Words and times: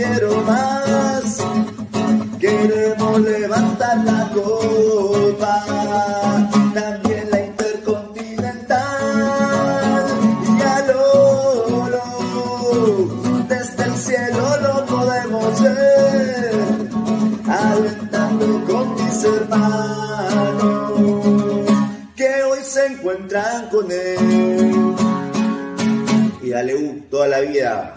quiero 0.00 0.40
más. 0.42 1.44
Queremos 2.38 3.20
levantar 3.20 4.04
la 4.04 4.30
copa, 4.32 5.64
también 6.74 7.30
la 7.30 7.40
intercontinental. 7.44 10.06
Y 10.58 10.62
al 10.62 10.90
oro, 10.96 12.02
desde 13.48 13.84
el 13.84 13.94
cielo 13.96 14.56
lo 14.62 14.84
podemos 14.86 15.62
ver, 15.62 16.54
alentando 17.46 18.64
con 18.66 18.94
mis 18.94 19.24
hermanos 19.24 20.92
que 22.16 22.42
hoy 22.42 22.60
encuentran 22.90 23.68
con 23.68 23.90
él. 23.90 24.94
Y 26.42 26.48
dale 26.48 26.74
U 26.74 27.02
toda 27.10 27.28
la 27.28 27.40
vida. 27.40 27.94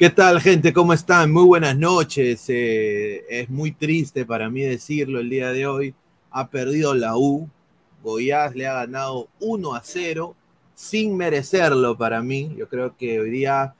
¿Qué 0.00 0.08
tal, 0.08 0.40
gente? 0.40 0.72
¿Cómo 0.72 0.94
están? 0.94 1.30
Muy 1.30 1.44
buenas 1.44 1.76
noches. 1.76 2.46
Eh, 2.48 3.22
es 3.28 3.50
muy 3.50 3.70
triste 3.70 4.24
para 4.24 4.48
mí 4.48 4.62
decirlo 4.62 5.20
el 5.20 5.28
día 5.28 5.52
de 5.52 5.66
hoy. 5.66 5.94
Ha 6.30 6.48
perdido 6.48 6.94
la 6.94 7.18
U. 7.18 7.50
Goiás 8.02 8.56
le 8.56 8.66
ha 8.66 8.72
ganado 8.72 9.28
1 9.40 9.74
a 9.74 9.82
0 9.84 10.34
sin 10.74 11.18
merecerlo 11.18 11.98
para 11.98 12.22
mí. 12.22 12.50
Yo 12.56 12.66
creo 12.66 12.96
que 12.96 13.20
hoy 13.20 13.28
día 13.28 13.74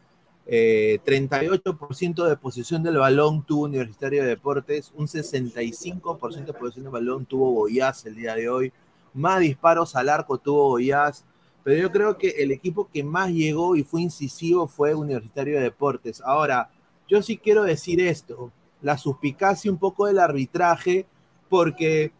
38% 0.47 2.27
eh, 2.27 2.29
de 2.29 2.37
posición 2.37 2.83
del 2.83 2.99
balón 2.99 3.43
tuvo 3.43 3.63
Universitario 3.63 4.23
de 4.23 4.29
Deportes, 4.29 4.93
un 4.95 5.07
65% 5.07 6.45
de 6.45 6.53
posición 6.53 6.85
del 6.85 6.93
balón 6.93 7.25
tuvo 7.25 7.51
Goiás 7.53 8.05
el 8.05 8.17
día 8.17 8.35
de 8.35 8.51
hoy. 8.51 8.73
Más 9.15 9.41
disparos 9.41 9.97
al 9.97 10.11
arco 10.11 10.37
tuvo 10.37 10.69
Goiás 10.69 11.25
pero 11.63 11.81
yo 11.81 11.91
creo 11.91 12.17
que 12.19 12.31
el 12.39 12.53
equipo 12.53 12.89
que 12.93 13.05
más 13.05 13.31
llegó 13.31 13.77
y 13.77 13.85
fue 13.85 14.03
incisivo 14.03 14.67
fue 14.67 14.95
Universitario 14.95 15.57
de 15.57 15.65
Deportes. 15.65 16.23
Ahora, 16.25 16.71
yo 17.09 17.23
sí 17.23 17.37
quiero 17.37 17.65
decir 17.65 18.01
esto, 18.01 18.53
la 18.81 18.97
suspicacia 18.97 19.71
un 19.71 19.79
poco 19.79 20.07
del 20.07 20.19
arbitraje, 20.19 21.07
porque 21.49 22.13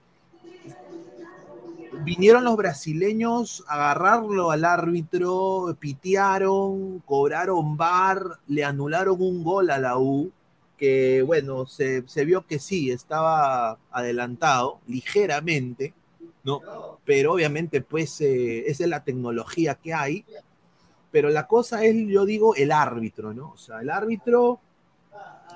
vinieron 2.05 2.45
los 2.45 2.57
brasileños 2.57 3.65
a 3.69 3.75
agarrarlo 3.75 4.51
al 4.51 4.65
árbitro, 4.65 5.77
pitearon, 5.79 7.01
cobraron 7.01 7.77
bar, 7.77 8.39
le 8.47 8.65
anularon 8.65 9.17
un 9.21 9.43
gol 9.43 9.71
a 9.71 9.79
la 9.79 9.99
U, 9.99 10.31
que 10.77 11.23
bueno, 11.23 11.67
se, 11.67 12.07
se 12.09 12.25
vio 12.25 12.47
que 12.47 12.59
sí, 12.59 12.91
estaba 12.91 13.79
adelantado 13.91 14.81
ligeramente, 14.87 15.95
¿no? 16.45 16.61
Pero 17.05 17.35
obviamente, 17.35 17.81
pues, 17.81 18.21
eh, 18.21 18.69
esa 18.69 18.85
es 18.85 18.91
la 18.91 19.05
tecnología 19.05 19.75
que 19.75 19.95
hay. 19.95 20.25
Pero 21.11 21.29
la 21.31 21.47
cosa 21.47 21.85
es, 21.85 21.97
yo 22.07 22.25
digo, 22.25 22.55
el 22.55 22.71
árbitro, 22.71 23.35
¿no? 23.35 23.51
O 23.51 23.57
sea, 23.57 23.81
el 23.81 23.91
árbitro 23.91 24.61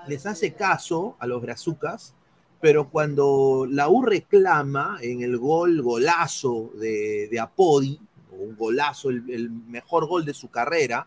les 0.08 0.26
hace 0.26 0.52
caso 0.54 1.16
a 1.18 1.26
los 1.26 1.40
brazucas, 1.40 2.14
pero 2.60 2.88
cuando 2.88 3.66
la 3.70 3.88
U 3.88 4.02
reclama 4.02 4.98
en 5.00 5.22
el 5.22 5.38
gol, 5.38 5.82
golazo 5.82 6.70
de, 6.74 7.28
de 7.30 7.40
Apodi, 7.40 8.00
un 8.38 8.56
golazo, 8.56 9.10
el, 9.10 9.50
mejor 9.50 10.06
gol 10.06 10.24
de 10.24 10.34
su 10.34 10.48
carrera, 10.48 11.06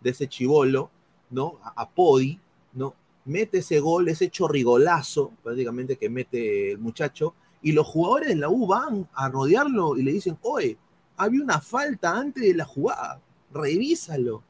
de 0.00 0.10
ese 0.10 0.28
chivolo, 0.28 0.90
¿no? 1.30 1.58
Apodi, 1.76 2.38
¿no? 2.74 2.94
Mete 3.24 3.58
ese 3.58 3.80
gol, 3.80 4.08
ese 4.08 4.30
chorrigolazo, 4.30 5.32
prácticamente 5.42 5.96
que 5.96 6.08
mete 6.08 6.72
el 6.72 6.78
muchacho, 6.78 7.34
y 7.62 7.72
los 7.72 7.86
jugadores 7.86 8.28
de 8.28 8.36
la 8.36 8.48
U 8.48 8.66
van 8.66 9.08
a 9.14 9.28
rodearlo 9.28 9.96
y 9.96 10.02
le 10.02 10.12
dicen, 10.12 10.38
oye, 10.42 10.78
había 11.16 11.42
una 11.42 11.60
falta 11.60 12.16
antes 12.16 12.42
de 12.42 12.54
la 12.54 12.64
jugada, 12.64 13.20
revísalo. 13.52 14.42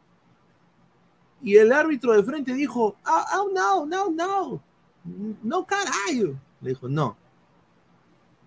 Y 1.43 1.57
el 1.57 1.73
árbitro 1.73 2.13
de 2.13 2.23
frente 2.23 2.53
dijo, 2.53 2.97
oh, 3.07 3.25
oh 3.37 3.51
no, 3.55 3.87
no, 3.87 4.11
no, 4.11 4.63
no 5.43 5.67
carajo. 5.67 6.39
Le 6.61 6.71
dijo, 6.71 6.89
no. 6.89 7.17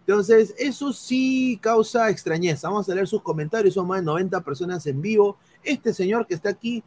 Entonces, 0.02 0.54
eso 0.58 0.92
sí 0.92 1.58
causa 1.62 2.10
extrañeza. 2.10 2.68
Vamos 2.68 2.90
a 2.90 2.96
leer 2.96 3.08
sus 3.08 3.22
comentarios, 3.22 3.76
son 3.76 3.88
más 3.88 4.00
de 4.00 4.06
90 4.06 4.42
personas 4.42 4.86
en 4.86 5.02
vivo. 5.02 5.38
Este 5.64 5.94
señor 5.94 6.28
que 6.28 6.34
está 6.34 6.50
aquí 6.50 6.84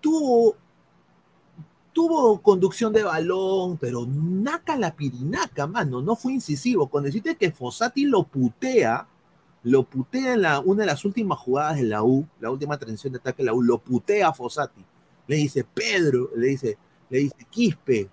tuvo 0.00 0.56
tuvo 1.96 2.42
conducción 2.42 2.92
de 2.92 3.04
balón, 3.04 3.78
pero 3.78 4.04
naca 4.06 4.76
la 4.76 4.94
pirinaca, 4.94 5.66
mano, 5.66 6.02
no 6.02 6.14
fue 6.14 6.34
incisivo. 6.34 6.88
Cuando 6.88 7.06
deciste 7.06 7.36
que 7.36 7.50
Fossati 7.50 8.04
lo 8.04 8.24
putea, 8.24 9.08
lo 9.62 9.82
putea 9.84 10.34
en 10.34 10.42
la, 10.42 10.60
una 10.60 10.82
de 10.82 10.88
las 10.88 11.06
últimas 11.06 11.38
jugadas 11.38 11.76
de 11.76 11.84
la 11.84 12.02
U, 12.02 12.28
la 12.38 12.50
última 12.50 12.76
transición 12.76 13.14
de 13.14 13.18
ataque 13.18 13.42
de 13.42 13.46
la 13.46 13.54
U, 13.54 13.62
lo 13.62 13.78
putea 13.78 14.28
a 14.28 14.34
Fossati. 14.34 14.84
Le 15.26 15.36
dice, 15.36 15.64
Pedro, 15.64 16.28
le 16.36 16.48
dice, 16.48 16.76
le 17.08 17.18
dice, 17.20 17.46
Quispe, 17.48 18.10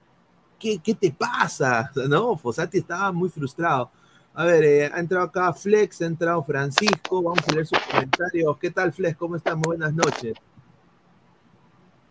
¿qué, 0.57 0.79
qué 0.79 0.95
te 0.95 1.11
pasa? 1.11 1.91
No, 2.07 2.37
Fossati 2.37 2.77
estaba 2.77 3.11
muy 3.11 3.27
frustrado. 3.27 3.91
A 4.33 4.45
ver, 4.45 4.63
eh, 4.63 4.91
ha 4.93 4.99
entrado 5.01 5.25
acá 5.25 5.51
Flex, 5.51 6.01
ha 6.01 6.05
entrado 6.05 6.41
Francisco, 6.41 7.21
vamos 7.21 7.43
a 7.49 7.51
leer 7.51 7.67
sus 7.67 7.79
comentarios. 7.79 8.57
¿Qué 8.59 8.71
tal, 8.71 8.93
Flex? 8.93 9.17
¿Cómo 9.17 9.35
estás? 9.35 9.57
Buenas 9.57 9.93
noches. 9.93 10.35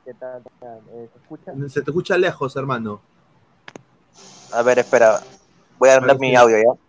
¿Qué 0.04 0.14
tal? 0.14 0.42
Eh, 0.92 1.08
¿Se 1.12 1.18
escucha? 1.20 1.52
Se 1.68 1.82
te 1.82 1.90
escucha 1.90 2.18
lejos, 2.18 2.56
hermano. 2.56 3.00
A 4.52 4.62
ver, 4.62 4.80
espera. 4.80 5.20
Voy 5.78 5.90
a 5.90 6.00
dar 6.00 6.18
mi 6.18 6.34
audio 6.34 6.56
ya. 6.58 6.80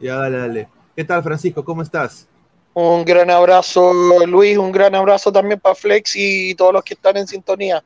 Ya, 0.00 0.16
dale, 0.16 0.38
dale. 0.38 0.68
¿Qué 0.94 1.04
tal, 1.04 1.22
Francisco? 1.22 1.64
¿Cómo 1.64 1.82
estás? 1.82 2.28
Un 2.74 3.04
gran 3.04 3.30
abrazo, 3.30 3.92
Luis. 4.26 4.58
Un 4.58 4.70
gran 4.70 4.94
abrazo 4.94 5.32
también 5.32 5.60
para 5.60 5.74
Flex 5.74 6.14
y 6.16 6.54
todos 6.54 6.74
los 6.74 6.82
que 6.82 6.94
están 6.94 7.16
en 7.16 7.26
sintonía. 7.26 7.82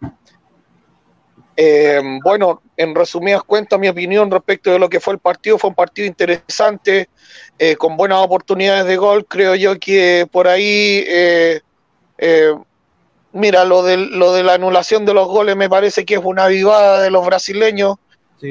Eh, 1.57 2.01
bueno, 2.23 2.61
en 2.77 2.95
resumidas 2.95 3.43
cuentas, 3.45 3.79
mi 3.79 3.89
opinión 3.89 4.31
respecto 4.31 4.73
de 4.73 4.79
lo 4.79 4.89
que 4.89 5.01
fue 5.01 5.15
el 5.15 5.21
partido 5.21 5.59
fue 5.59 5.71
un 5.71 5.77
partido 5.77 6.07
interesante, 6.07 7.09
eh, 7.59 7.77
con 7.77 7.97
buenas 7.97 8.19
oportunidades 8.19 8.87
de 8.87 8.97
gol. 8.97 9.25
Creo 9.27 9.55
yo 9.55 9.79
que 9.79 10.29
por 10.31 10.49
ahí 10.49 11.05
eh, 11.07 11.61
Mira, 13.37 13.67
lo 13.67 13.83
de, 13.83 13.99
lo 13.99 14.33
de 14.33 14.43
la 14.43 14.55
anulación 14.55 15.05
de 15.05 15.13
los 15.13 15.29
goles 15.29 15.57
me 15.57 15.69
parece 15.69 16.07
que 16.07 16.15
es 16.15 16.21
una 16.25 16.47
vivada 16.47 17.03
de 17.03 17.11
los 17.11 17.27
brasileños, 17.27 17.97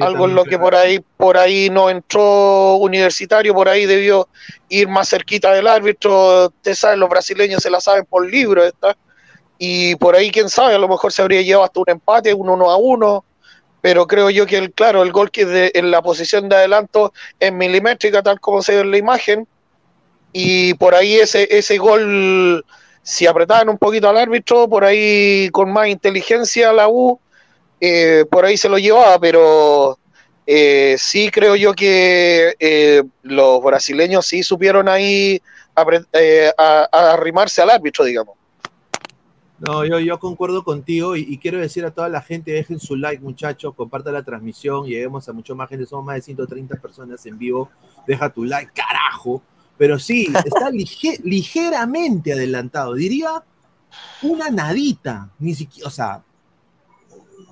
algo 0.00 0.26
en 0.26 0.36
lo 0.36 0.44
que 0.44 0.58
por 0.58 0.76
ahí, 0.76 1.00
por 1.16 1.36
ahí 1.36 1.70
no 1.70 1.90
entró 1.90 2.76
universitario, 2.76 3.52
por 3.52 3.68
ahí 3.68 3.84
debió 3.86 4.28
ir 4.68 4.86
más 4.86 5.08
cerquita 5.08 5.52
del 5.52 5.66
árbitro. 5.66 6.46
Usted 6.46 6.74
sabe, 6.74 6.96
los 6.98 7.08
brasileños 7.08 7.62
se 7.62 7.70
la 7.70 7.80
saben 7.80 8.04
por 8.04 8.30
libro 8.30 8.64
esta. 8.64 8.96
Y 9.58 9.96
por 9.96 10.14
ahí, 10.14 10.30
quién 10.30 10.48
sabe, 10.48 10.76
a 10.76 10.78
lo 10.78 10.88
mejor 10.88 11.12
se 11.12 11.22
habría 11.22 11.42
llevado 11.42 11.64
hasta 11.64 11.80
un 11.80 11.90
empate, 11.90 12.32
un 12.32 12.48
uno 12.48 12.70
a 12.70 12.76
uno. 12.76 13.24
Pero 13.80 14.06
creo 14.06 14.30
yo 14.30 14.46
que, 14.46 14.56
el, 14.56 14.72
claro, 14.72 15.02
el 15.02 15.10
gol 15.10 15.32
que 15.32 15.42
es 15.42 15.70
en 15.74 15.90
la 15.90 16.00
posición 16.00 16.48
de 16.48 16.56
adelanto 16.56 17.12
es 17.40 17.52
milimétrica, 17.52 18.22
tal 18.22 18.38
como 18.38 18.62
se 18.62 18.76
ve 18.76 18.80
en 18.82 18.90
la 18.92 18.98
imagen. 18.98 19.48
Y 20.32 20.74
por 20.74 20.94
ahí 20.94 21.16
ese, 21.16 21.48
ese 21.50 21.76
gol 21.78 22.64
si 23.06 23.24
apretaban 23.24 23.68
un 23.68 23.78
poquito 23.78 24.08
al 24.08 24.16
árbitro, 24.16 24.68
por 24.68 24.84
ahí 24.84 25.48
con 25.52 25.72
más 25.72 25.86
inteligencia 25.86 26.72
la 26.72 26.88
U, 26.88 27.20
eh, 27.80 28.24
por 28.28 28.44
ahí 28.44 28.56
se 28.56 28.68
lo 28.68 28.78
llevaba, 28.78 29.16
pero 29.20 29.96
eh, 30.44 30.96
sí 30.98 31.30
creo 31.30 31.54
yo 31.54 31.72
que 31.72 32.56
eh, 32.58 33.04
los 33.22 33.62
brasileños 33.62 34.26
sí 34.26 34.42
supieron 34.42 34.88
ahí 34.88 35.40
arrimarse 35.76 37.62
al 37.62 37.70
árbitro, 37.70 38.04
digamos. 38.04 38.34
No, 39.60 39.84
yo, 39.84 40.00
yo 40.00 40.18
concuerdo 40.18 40.64
contigo 40.64 41.14
y, 41.14 41.38
quiero 41.38 41.60
decir 41.60 41.84
a 41.84 41.92
toda 41.92 42.08
la 42.08 42.22
gente, 42.22 42.50
dejen 42.50 42.80
su 42.80 42.96
like 42.96 43.22
muchachos, 43.22 43.72
compartan 43.76 44.14
la 44.14 44.24
transmisión, 44.24 44.84
lleguemos 44.84 45.28
a 45.28 45.32
mucho 45.32 45.54
más 45.54 45.68
gente, 45.68 45.86
somos 45.86 46.06
más 46.06 46.16
de 46.16 46.22
130 46.22 46.74
personas 46.80 47.24
en 47.24 47.38
vivo, 47.38 47.70
deja 48.04 48.30
tu 48.30 48.42
like, 48.42 48.72
carajo, 48.74 49.44
Pero 49.78 49.98
sí, 49.98 50.26
está 50.44 50.70
lige- 50.70 51.20
ligeramente 51.24 52.32
adelantado. 52.32 52.94
Diría 52.94 53.42
una 54.22 54.50
nadita. 54.50 55.30
Ni 55.38 55.54
siquiera, 55.54 55.88
o 55.88 55.90
sea, 55.90 56.22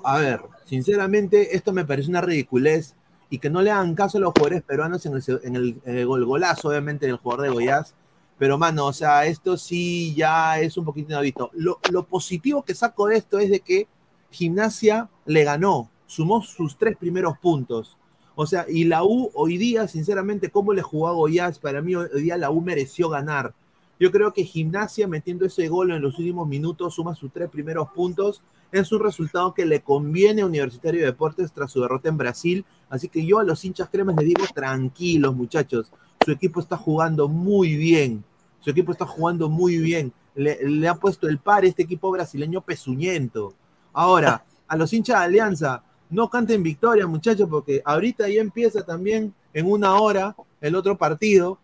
a 0.04 0.18
ver, 0.18 0.40
sinceramente, 0.64 1.56
esto 1.56 1.72
me 1.72 1.84
parece 1.84 2.08
una 2.10 2.20
ridiculez 2.20 2.94
y 3.30 3.38
que 3.38 3.50
no 3.50 3.62
le 3.62 3.70
hagan 3.70 3.94
caso 3.94 4.18
a 4.18 4.20
los 4.20 4.32
jugadores 4.32 4.62
peruanos 4.62 5.04
en 5.06 5.14
el, 5.14 5.22
en 5.42 5.56
el, 5.56 5.76
en 5.84 5.98
el 5.98 6.06
obviamente, 6.08 7.10
jugador 7.12 7.44
de 7.44 7.50
Goiás. 7.50 7.94
Pero, 8.38 8.58
mano, 8.58 8.86
o 8.86 8.92
sea, 8.92 9.26
esto 9.26 9.56
sí 9.56 10.14
ya 10.14 10.58
es 10.58 10.76
un 10.76 10.84
poquito 10.84 11.10
inaudito. 11.10 11.50
Lo, 11.54 11.78
lo 11.90 12.04
positivo 12.06 12.62
que 12.64 12.74
saco 12.74 13.06
de 13.06 13.16
esto 13.16 13.38
es 13.38 13.48
de 13.50 13.60
que 13.60 13.86
Gimnasia 14.30 15.08
le 15.24 15.44
ganó, 15.44 15.88
sumó 16.06 16.42
sus 16.42 16.76
tres 16.76 16.96
primeros 16.96 17.38
puntos. 17.38 17.96
O 18.36 18.46
sea, 18.46 18.66
y 18.68 18.84
la 18.84 19.04
U 19.04 19.30
hoy 19.34 19.56
día, 19.58 19.86
sinceramente, 19.86 20.50
¿cómo 20.50 20.72
le 20.72 20.82
jugó 20.82 21.08
a 21.08 21.12
Goiás? 21.12 21.58
Para 21.58 21.80
mí 21.82 21.94
hoy 21.94 22.08
día 22.20 22.36
la 22.36 22.50
U 22.50 22.60
mereció 22.60 23.08
ganar. 23.08 23.54
Yo 24.00 24.10
creo 24.10 24.32
que 24.32 24.44
Gimnasia 24.44 25.06
metiendo 25.06 25.46
ese 25.46 25.68
gol 25.68 25.92
en 25.92 26.02
los 26.02 26.18
últimos 26.18 26.48
minutos 26.48 26.94
suma 26.94 27.14
sus 27.14 27.32
tres 27.32 27.48
primeros 27.48 27.88
puntos. 27.90 28.42
Es 28.72 28.90
un 28.90 29.00
resultado 29.00 29.54
que 29.54 29.64
le 29.64 29.82
conviene 29.82 30.42
a 30.42 30.46
Universitario 30.46 31.00
de 31.00 31.06
Deportes 31.06 31.52
tras 31.52 31.70
su 31.70 31.80
derrota 31.80 32.08
en 32.08 32.16
Brasil. 32.16 32.64
Así 32.90 33.08
que 33.08 33.24
yo 33.24 33.38
a 33.38 33.44
los 33.44 33.64
hinchas 33.64 33.88
cremas 33.88 34.16
les 34.16 34.26
digo 34.26 34.44
tranquilos, 34.52 35.36
muchachos. 35.36 35.92
Su 36.24 36.32
equipo 36.32 36.58
está 36.58 36.76
jugando 36.76 37.28
muy 37.28 37.76
bien. 37.76 38.24
Su 38.58 38.70
equipo 38.70 38.90
está 38.90 39.06
jugando 39.06 39.48
muy 39.48 39.78
bien. 39.78 40.12
Le, 40.34 40.58
le 40.68 40.88
ha 40.88 40.96
puesto 40.96 41.28
el 41.28 41.38
par 41.38 41.64
este 41.64 41.84
equipo 41.84 42.10
brasileño 42.10 42.62
pezuñento. 42.62 43.54
Ahora, 43.92 44.44
a 44.66 44.76
los 44.76 44.92
hinchas 44.92 45.20
de 45.20 45.24
Alianza, 45.24 45.84
no 46.14 46.30
canten 46.30 46.62
victoria, 46.62 47.06
muchachos, 47.06 47.48
porque 47.50 47.82
ahorita 47.84 48.28
ya 48.28 48.40
empieza 48.40 48.84
también 48.84 49.34
en 49.52 49.70
una 49.70 50.00
hora 50.00 50.34
el 50.60 50.74
otro 50.74 50.96
partido. 50.96 51.58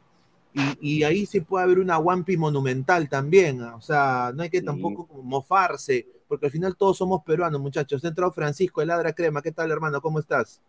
Y, 0.52 0.97
y 0.99 1.04
ahí 1.04 1.26
sí 1.26 1.40
puede 1.40 1.62
haber 1.64 1.78
una 1.78 1.99
Wampi 1.99 2.37
monumental 2.37 3.09
también. 3.09 3.62
¿ah? 3.62 3.76
O 3.76 3.80
sea, 3.80 4.33
no 4.35 4.42
hay 4.42 4.50
que 4.50 4.61
tampoco 4.61 5.07
como 5.07 5.23
mofarse, 5.23 6.04
porque 6.26 6.47
al 6.47 6.52
final 6.52 6.76
todos 6.76 6.99
somos 6.99 7.23
peruanos, 7.23 7.61
muchachos. 7.61 8.04
Ha 8.04 8.09
entrado 8.09 8.33
Francisco, 8.33 8.83
el 8.83 8.88
Ladra 8.88 9.12
Crema. 9.12 9.42
¿Qué 9.42 9.52
tal, 9.52 9.71
hermano? 9.71 10.00
¿Cómo 10.00 10.19
estás? 10.19 10.61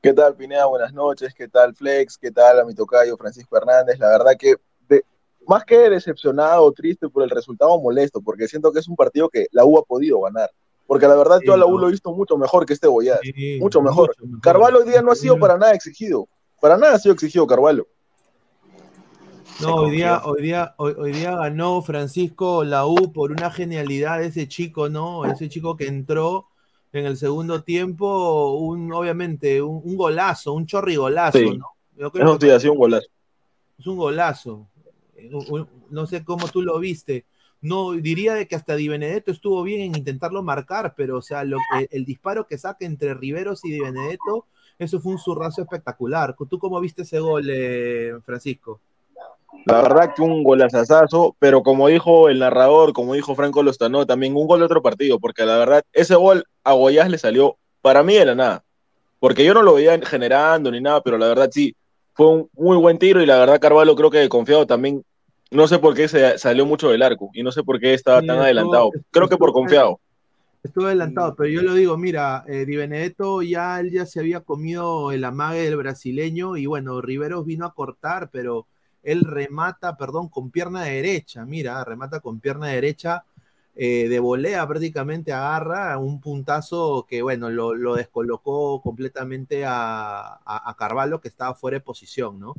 ¿Qué 0.00 0.12
tal, 0.12 0.36
Pineda? 0.36 0.66
Buenas 0.66 0.92
noches. 0.92 1.34
¿Qué 1.34 1.48
tal, 1.48 1.74
Flex? 1.74 2.16
¿Qué 2.16 2.30
tal 2.30 2.60
a 2.60 2.64
mi 2.64 2.72
tocayo 2.72 3.16
Francisco 3.16 3.56
Hernández? 3.56 3.98
La 3.98 4.10
verdad 4.10 4.36
que, 4.38 4.54
de- 4.88 5.04
más 5.48 5.64
que 5.64 5.90
decepcionado 5.90 6.62
o 6.62 6.70
triste 6.70 7.08
por 7.08 7.24
el 7.24 7.30
resultado, 7.30 7.80
molesto, 7.80 8.20
porque 8.20 8.46
siento 8.46 8.70
que 8.70 8.78
es 8.78 8.86
un 8.86 8.94
partido 8.94 9.28
que 9.28 9.48
la 9.50 9.64
U 9.64 9.76
ha 9.78 9.82
podido 9.84 10.20
ganar. 10.20 10.50
Porque 10.86 11.08
la 11.08 11.16
verdad, 11.16 11.40
yo 11.44 11.54
a 11.54 11.56
la 11.56 11.66
U 11.66 11.78
lo 11.78 11.88
he 11.88 11.90
visto 11.90 12.12
mucho 12.12 12.36
mejor 12.38 12.64
que 12.64 12.72
este 12.72 12.86
Goiás. 12.86 13.18
mucho 13.60 13.82
mejor. 13.82 14.14
Carvalho 14.40 14.78
hoy 14.78 14.88
día 14.88 15.02
no 15.02 15.10
ha 15.12 15.16
sido 15.16 15.38
para 15.38 15.58
nada 15.58 15.72
exigido. 15.74 16.28
Para 16.60 16.76
nada 16.78 16.94
ha 16.94 16.98
sido 16.98 17.14
exigido 17.14 17.46
Carvalho. 17.46 17.86
No, 19.60 19.74
hoy 19.76 19.90
día, 19.92 20.20
hoy 20.24 20.42
día, 20.42 20.74
hoy, 20.76 20.94
hoy 20.98 21.12
día 21.12 21.34
ganó 21.34 21.80
Francisco 21.80 22.62
la 22.62 22.86
U 22.86 23.10
por 23.12 23.32
una 23.32 23.50
genialidad 23.50 24.18
de 24.18 24.26
ese 24.26 24.46
chico, 24.48 24.88
¿no? 24.90 25.24
Ese 25.24 25.48
chico 25.48 25.76
que 25.76 25.86
entró 25.86 26.46
en 26.92 27.06
el 27.06 27.16
segundo 27.16 27.62
tiempo, 27.62 28.54
un, 28.58 28.92
obviamente, 28.92 29.62
un, 29.62 29.80
un 29.82 29.96
golazo, 29.96 30.52
un 30.52 30.66
chorrigolazo, 30.66 31.38
Sí. 31.38 31.56
¿no? 31.56 31.70
Yo 31.96 32.12
creo 32.12 32.38
que 32.38 32.68
un 32.70 32.76
golazo. 32.76 33.06
es 33.78 33.86
un 33.86 33.96
golazo. 33.96 34.68
Eh, 35.16 35.30
un- 35.32 35.68
No 35.88 36.04
sé 36.06 36.22
cómo 36.24 36.48
tú 36.48 36.62
lo 36.62 36.78
viste. 36.78 37.24
No, 37.66 37.92
diría 37.92 38.34
de 38.34 38.46
que 38.46 38.54
hasta 38.54 38.76
Di 38.76 38.88
Benedetto 38.88 39.32
estuvo 39.32 39.62
bien 39.62 39.80
en 39.80 39.96
intentarlo 39.96 40.42
marcar, 40.42 40.94
pero 40.96 41.18
o 41.18 41.22
sea, 41.22 41.42
lo, 41.42 41.58
el, 41.78 41.88
el 41.90 42.04
disparo 42.04 42.46
que 42.46 42.58
saca 42.58 42.86
entre 42.86 43.14
Riveros 43.14 43.64
y 43.64 43.72
Di 43.72 43.80
Benedetto, 43.80 44.46
eso 44.78 45.00
fue 45.00 45.12
un 45.12 45.18
zurrazo 45.18 45.62
espectacular. 45.62 46.36
¿Tú 46.48 46.58
cómo 46.58 46.80
viste 46.80 47.02
ese 47.02 47.18
gol, 47.18 47.48
eh, 47.50 48.14
Francisco? 48.24 48.80
La 49.64 49.82
verdad 49.82 50.14
que 50.14 50.22
un 50.22 50.44
golazazazo, 50.44 51.34
pero 51.38 51.62
como 51.62 51.88
dijo 51.88 52.28
el 52.28 52.38
narrador, 52.38 52.92
como 52.92 53.14
dijo 53.14 53.34
Franco 53.34 53.62
Lostano, 53.62 54.06
también 54.06 54.36
un 54.36 54.46
gol 54.46 54.60
de 54.60 54.66
otro 54.66 54.82
partido, 54.82 55.18
porque 55.18 55.44
la 55.44 55.56
verdad, 55.56 55.82
ese 55.92 56.14
gol 56.14 56.44
a 56.62 56.72
Goiás 56.72 57.10
le 57.10 57.18
salió 57.18 57.56
para 57.80 58.02
mí 58.02 58.14
de 58.14 58.26
la 58.26 58.34
nada. 58.34 58.64
Porque 59.18 59.44
yo 59.44 59.54
no 59.54 59.62
lo 59.62 59.74
veía 59.74 59.98
generando 60.04 60.70
ni 60.70 60.80
nada, 60.80 61.00
pero 61.00 61.18
la 61.18 61.26
verdad 61.26 61.48
sí, 61.50 61.74
fue 62.12 62.28
un 62.28 62.50
muy 62.52 62.76
buen 62.76 62.98
tiro 62.98 63.22
y 63.22 63.26
la 63.26 63.38
verdad 63.38 63.58
Carvalho 63.60 63.96
creo 63.96 64.10
que 64.10 64.28
confiado 64.28 64.66
también, 64.66 65.02
no 65.50 65.68
sé 65.68 65.78
por 65.78 65.94
qué 65.94 66.08
se 66.08 66.38
salió 66.38 66.66
mucho 66.66 66.90
del 66.90 67.02
arco 67.02 67.30
y 67.32 67.42
no 67.42 67.52
sé 67.52 67.62
por 67.62 67.78
qué 67.80 67.94
estaba 67.94 68.18
tan 68.20 68.30
estuvo- 68.30 68.42
adelantado. 68.44 68.90
Creo 69.10 69.28
que 69.28 69.36
por 69.36 69.48
estuvo- 69.50 69.60
confiado. 69.62 70.00
Estuve 70.62 70.86
adelantado, 70.86 71.36
pero 71.36 71.48
yo 71.48 71.62
lo 71.62 71.74
digo, 71.74 71.96
mira, 71.96 72.42
eh, 72.48 72.64
Di 72.66 72.74
Benedetto 72.74 73.40
ya 73.42 73.78
él 73.78 73.92
ya 73.92 74.04
se 74.04 74.18
había 74.18 74.40
comido 74.40 75.12
el 75.12 75.24
amague 75.24 75.62
del 75.62 75.76
brasileño 75.76 76.56
y 76.56 76.66
bueno, 76.66 77.00
Riveros 77.00 77.46
vino 77.46 77.66
a 77.66 77.72
cortar, 77.72 78.30
pero 78.32 78.66
él 79.04 79.20
remata, 79.20 79.96
perdón, 79.96 80.28
con 80.28 80.50
pierna 80.50 80.82
derecha, 80.82 81.44
mira, 81.46 81.84
remata 81.84 82.18
con 82.18 82.40
pierna 82.40 82.66
derecha, 82.66 83.22
eh, 83.76 84.08
de 84.08 84.18
volea 84.18 84.66
prácticamente 84.66 85.32
agarra 85.32 85.96
un 85.98 86.20
puntazo 86.20 87.06
que 87.08 87.22
bueno, 87.22 87.48
lo, 87.48 87.72
lo 87.74 87.94
descolocó 87.94 88.80
completamente 88.82 89.64
a, 89.64 90.40
a, 90.44 90.70
a 90.70 90.74
Carvalho 90.76 91.20
que 91.20 91.28
estaba 91.28 91.54
fuera 91.54 91.76
de 91.76 91.82
posición, 91.84 92.40
¿no? 92.40 92.54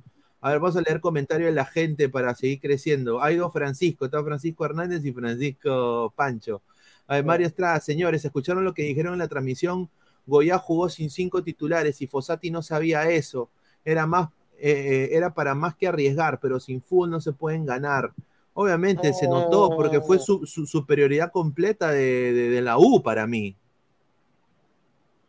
A 0.48 0.52
ver, 0.52 0.60
vamos 0.62 0.78
a 0.78 0.82
leer 0.82 1.02
comentarios 1.02 1.50
de 1.50 1.56
la 1.56 1.66
gente 1.66 2.08
para 2.08 2.34
seguir 2.34 2.62
creciendo. 2.62 3.22
Hay 3.22 3.36
dos 3.36 3.52
Francisco, 3.52 4.06
está 4.06 4.24
Francisco 4.24 4.64
Hernández 4.66 5.04
y 5.04 5.12
Francisco 5.12 6.14
Pancho. 6.16 6.62
A 7.06 7.16
ver, 7.16 7.26
Mario 7.26 7.48
Estrada, 7.48 7.80
señores, 7.82 8.24
¿escucharon 8.24 8.64
lo 8.64 8.74
que 8.74 8.84
dijeron 8.84 9.12
en 9.14 9.20
la 9.20 9.28
transmisión? 9.28 9.90
Goya 10.26 10.58
jugó 10.58 10.88
sin 10.90 11.10
cinco 11.10 11.44
titulares 11.44 12.02
y 12.02 12.08
Fossati 12.08 12.50
no 12.50 12.62
sabía 12.62 13.10
eso. 13.10 13.50
Era, 13.84 14.08
más, 14.08 14.30
eh, 14.58 15.10
era 15.12 15.34
para 15.34 15.54
más 15.54 15.76
que 15.76 15.88
arriesgar, 15.88 16.40
pero 16.40 16.60
sin 16.62 16.82
fútbol 16.82 17.10
no 17.12 17.20
se 17.20 17.34
pueden 17.34 17.66
ganar. 17.66 18.14
Obviamente 18.54 19.14
se 19.14 19.28
notó 19.28 19.70
porque 19.76 20.00
fue 20.02 20.18
su, 20.20 20.46
su 20.46 20.66
superioridad 20.66 21.32
completa 21.32 21.92
de, 21.92 22.32
de- 22.34 22.50
de 22.50 22.62
la 22.62 22.78
U 22.78 23.04
para 23.04 23.28
mí. 23.28 23.54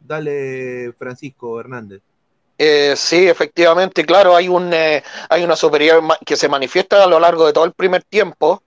Dale, 0.01 0.93
Francisco 0.99 1.61
Hernández. 1.61 2.03
Eh, 2.61 2.95
sí, 2.97 3.29
efectivamente, 3.29 4.05
claro, 4.05 4.35
hay 4.35 4.49
un 4.49 4.73
eh, 4.75 5.05
hay 5.29 5.45
una 5.45 5.55
superioridad 5.55 6.19
que 6.27 6.37
se 6.37 6.49
manifiesta 6.49 7.05
a 7.05 7.07
lo 7.07 7.21
largo 7.21 7.47
de 7.47 7.53
todo 7.53 7.65
el 7.65 7.73
primer 7.73 8.03
tiempo. 8.03 8.65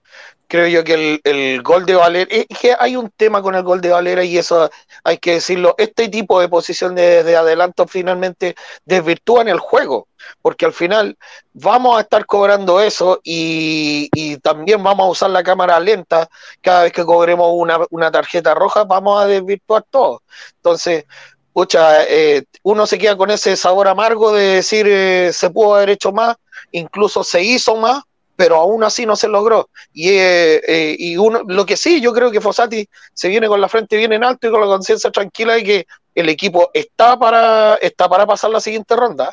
Creo 0.48 0.66
yo 0.66 0.84
que 0.84 0.94
el, 0.94 1.20
el 1.24 1.62
gol 1.62 1.86
de 1.86 1.94
Valera, 1.94 2.28
es 2.30 2.46
que 2.58 2.74
hay 2.78 2.96
un 2.96 3.10
tema 3.10 3.40
con 3.42 3.54
el 3.54 3.62
gol 3.62 3.80
de 3.80 3.90
Valera 3.90 4.22
y 4.24 4.36
eso 4.38 4.70
hay 5.04 5.16
que 5.18 5.34
decirlo. 5.34 5.74
Este 5.78 6.08
tipo 6.08 6.40
de 6.40 6.48
posición 6.48 6.94
de, 6.94 7.22
de 7.24 7.36
adelanto 7.36 7.86
finalmente 7.86 8.54
desvirtúan 8.84 9.48
el 9.48 9.58
juego, 9.58 10.08
porque 10.42 10.66
al 10.66 10.72
final 10.74 11.16
vamos 11.54 11.96
a 11.98 12.02
estar 12.02 12.26
cobrando 12.26 12.80
eso 12.82 13.20
y, 13.24 14.08
y 14.14 14.36
también 14.38 14.82
vamos 14.82 15.06
a 15.06 15.10
usar 15.10 15.30
la 15.30 15.42
cámara 15.42 15.80
lenta 15.80 16.28
cada 16.60 16.82
vez 16.84 16.92
que 16.92 17.04
cobremos 17.04 17.48
una, 17.52 17.78
una 17.90 18.10
tarjeta 18.10 18.54
roja, 18.54 18.84
vamos 18.84 19.22
a 19.22 19.26
desvirtuar 19.26 19.84
todo. 19.90 20.22
Entonces, 20.56 21.04
pucha, 21.52 22.04
eh, 22.04 22.44
uno 22.62 22.86
se 22.86 22.98
queda 22.98 23.16
con 23.16 23.30
ese 23.30 23.56
sabor 23.56 23.88
amargo 23.88 24.32
de 24.32 24.44
decir 24.56 24.86
eh, 24.88 25.30
se 25.32 25.50
pudo 25.50 25.74
haber 25.74 25.90
hecho 25.90 26.12
más, 26.12 26.36
incluso 26.70 27.22
se 27.24 27.42
hizo 27.42 27.76
más, 27.76 28.02
pero 28.36 28.56
aún 28.56 28.82
así 28.82 29.06
no 29.06 29.16
se 29.16 29.28
logró. 29.28 29.68
Y, 29.92 30.08
eh, 30.08 30.60
eh, 30.66 30.96
y 30.98 31.16
uno, 31.16 31.42
lo 31.46 31.64
que 31.66 31.76
sí, 31.76 32.00
yo 32.00 32.12
creo 32.12 32.30
que 32.30 32.40
Fossati 32.40 32.88
se 33.12 33.28
viene 33.28 33.48
con 33.48 33.60
la 33.60 33.68
frente 33.68 33.96
bien 33.96 34.12
en 34.12 34.24
alto 34.24 34.48
y 34.48 34.50
con 34.50 34.60
la 34.60 34.66
conciencia 34.66 35.10
tranquila 35.10 35.54
de 35.54 35.64
que 35.64 35.86
el 36.14 36.28
equipo 36.28 36.70
está 36.74 37.18
para, 37.18 37.76
está 37.76 38.08
para 38.08 38.26
pasar 38.26 38.50
la 38.50 38.60
siguiente 38.60 38.96
ronda. 38.96 39.32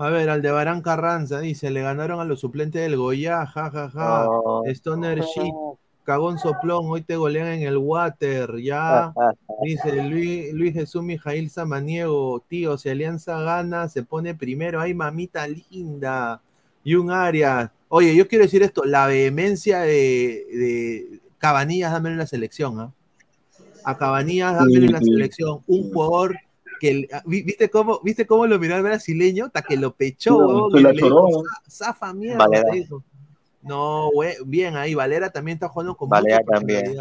A 0.00 0.10
ver, 0.10 0.30
Aldebarán 0.30 0.80
Carranza 0.80 1.40
dice, 1.40 1.70
le 1.70 1.82
ganaron 1.82 2.20
a 2.20 2.24
los 2.24 2.40
suplentes 2.40 2.80
del 2.80 2.96
Goya, 2.96 3.44
ja, 3.46 3.70
ja, 3.70 3.90
ja. 3.90 4.24
No. 4.24 4.62
Stoner 4.66 5.20
Shit, 5.20 5.52
cagón 6.08 6.38
soplón, 6.38 6.86
hoy 6.88 7.02
te 7.02 7.16
golean 7.16 7.48
en 7.48 7.62
el 7.64 7.76
water, 7.76 8.56
ya. 8.62 9.12
Dice 9.62 10.02
Luis, 10.08 10.54
Luis 10.54 10.72
Jesús 10.72 11.02
Mijail 11.02 11.50
Samaniego, 11.50 12.42
tío, 12.48 12.78
si 12.78 12.88
Alianza 12.88 13.38
gana, 13.42 13.90
se 13.90 14.02
pone 14.04 14.34
primero. 14.34 14.80
Ay, 14.80 14.94
mamita 14.94 15.46
linda. 15.46 16.40
Y 16.82 16.94
un 16.94 17.10
Arias. 17.10 17.70
Oye, 17.88 18.16
yo 18.16 18.26
quiero 18.26 18.44
decir 18.44 18.62
esto, 18.62 18.84
la 18.86 19.06
vehemencia 19.06 19.80
de, 19.80 20.46
de 20.50 21.20
Cabanillas, 21.36 21.92
dámelo 21.92 22.14
en 22.14 22.18
la 22.20 22.26
selección, 22.26 22.80
¿ah? 22.80 22.90
A 23.84 23.98
Cabanillas, 23.98 24.54
dámelo 24.54 24.86
en 24.86 24.92
la 24.92 25.00
selección. 25.00 25.60
Un 25.66 25.92
jugador 25.92 26.38
que, 26.80 27.06
¿vi- 27.26 27.42
¿viste 27.42 27.68
cómo, 27.68 28.00
¿viste 28.02 28.26
cómo 28.26 28.46
lo 28.46 28.58
miró 28.58 28.76
el 28.76 28.82
brasileño? 28.82 29.46
Hasta 29.46 29.60
que 29.60 29.76
lo 29.76 29.92
pechó, 29.94 30.38
No, 30.70 30.78
le 30.80 30.92
dijo, 30.92 31.08
choró. 31.08 31.28
"Za- 31.68 31.70
zafa 31.92 32.14
mierda. 32.14 32.38
Valera. 32.46 32.72
le 32.72 32.78
dijo. 32.80 33.02
No, 33.62 34.10
güey, 34.12 34.34
bien 34.46 34.76
ahí, 34.76 34.94
Valera 34.94 35.30
también 35.30 35.56
está 35.56 35.68
jugando 35.68 35.96
con 35.96 36.08
Valera 36.08 36.40
también. 36.44 36.96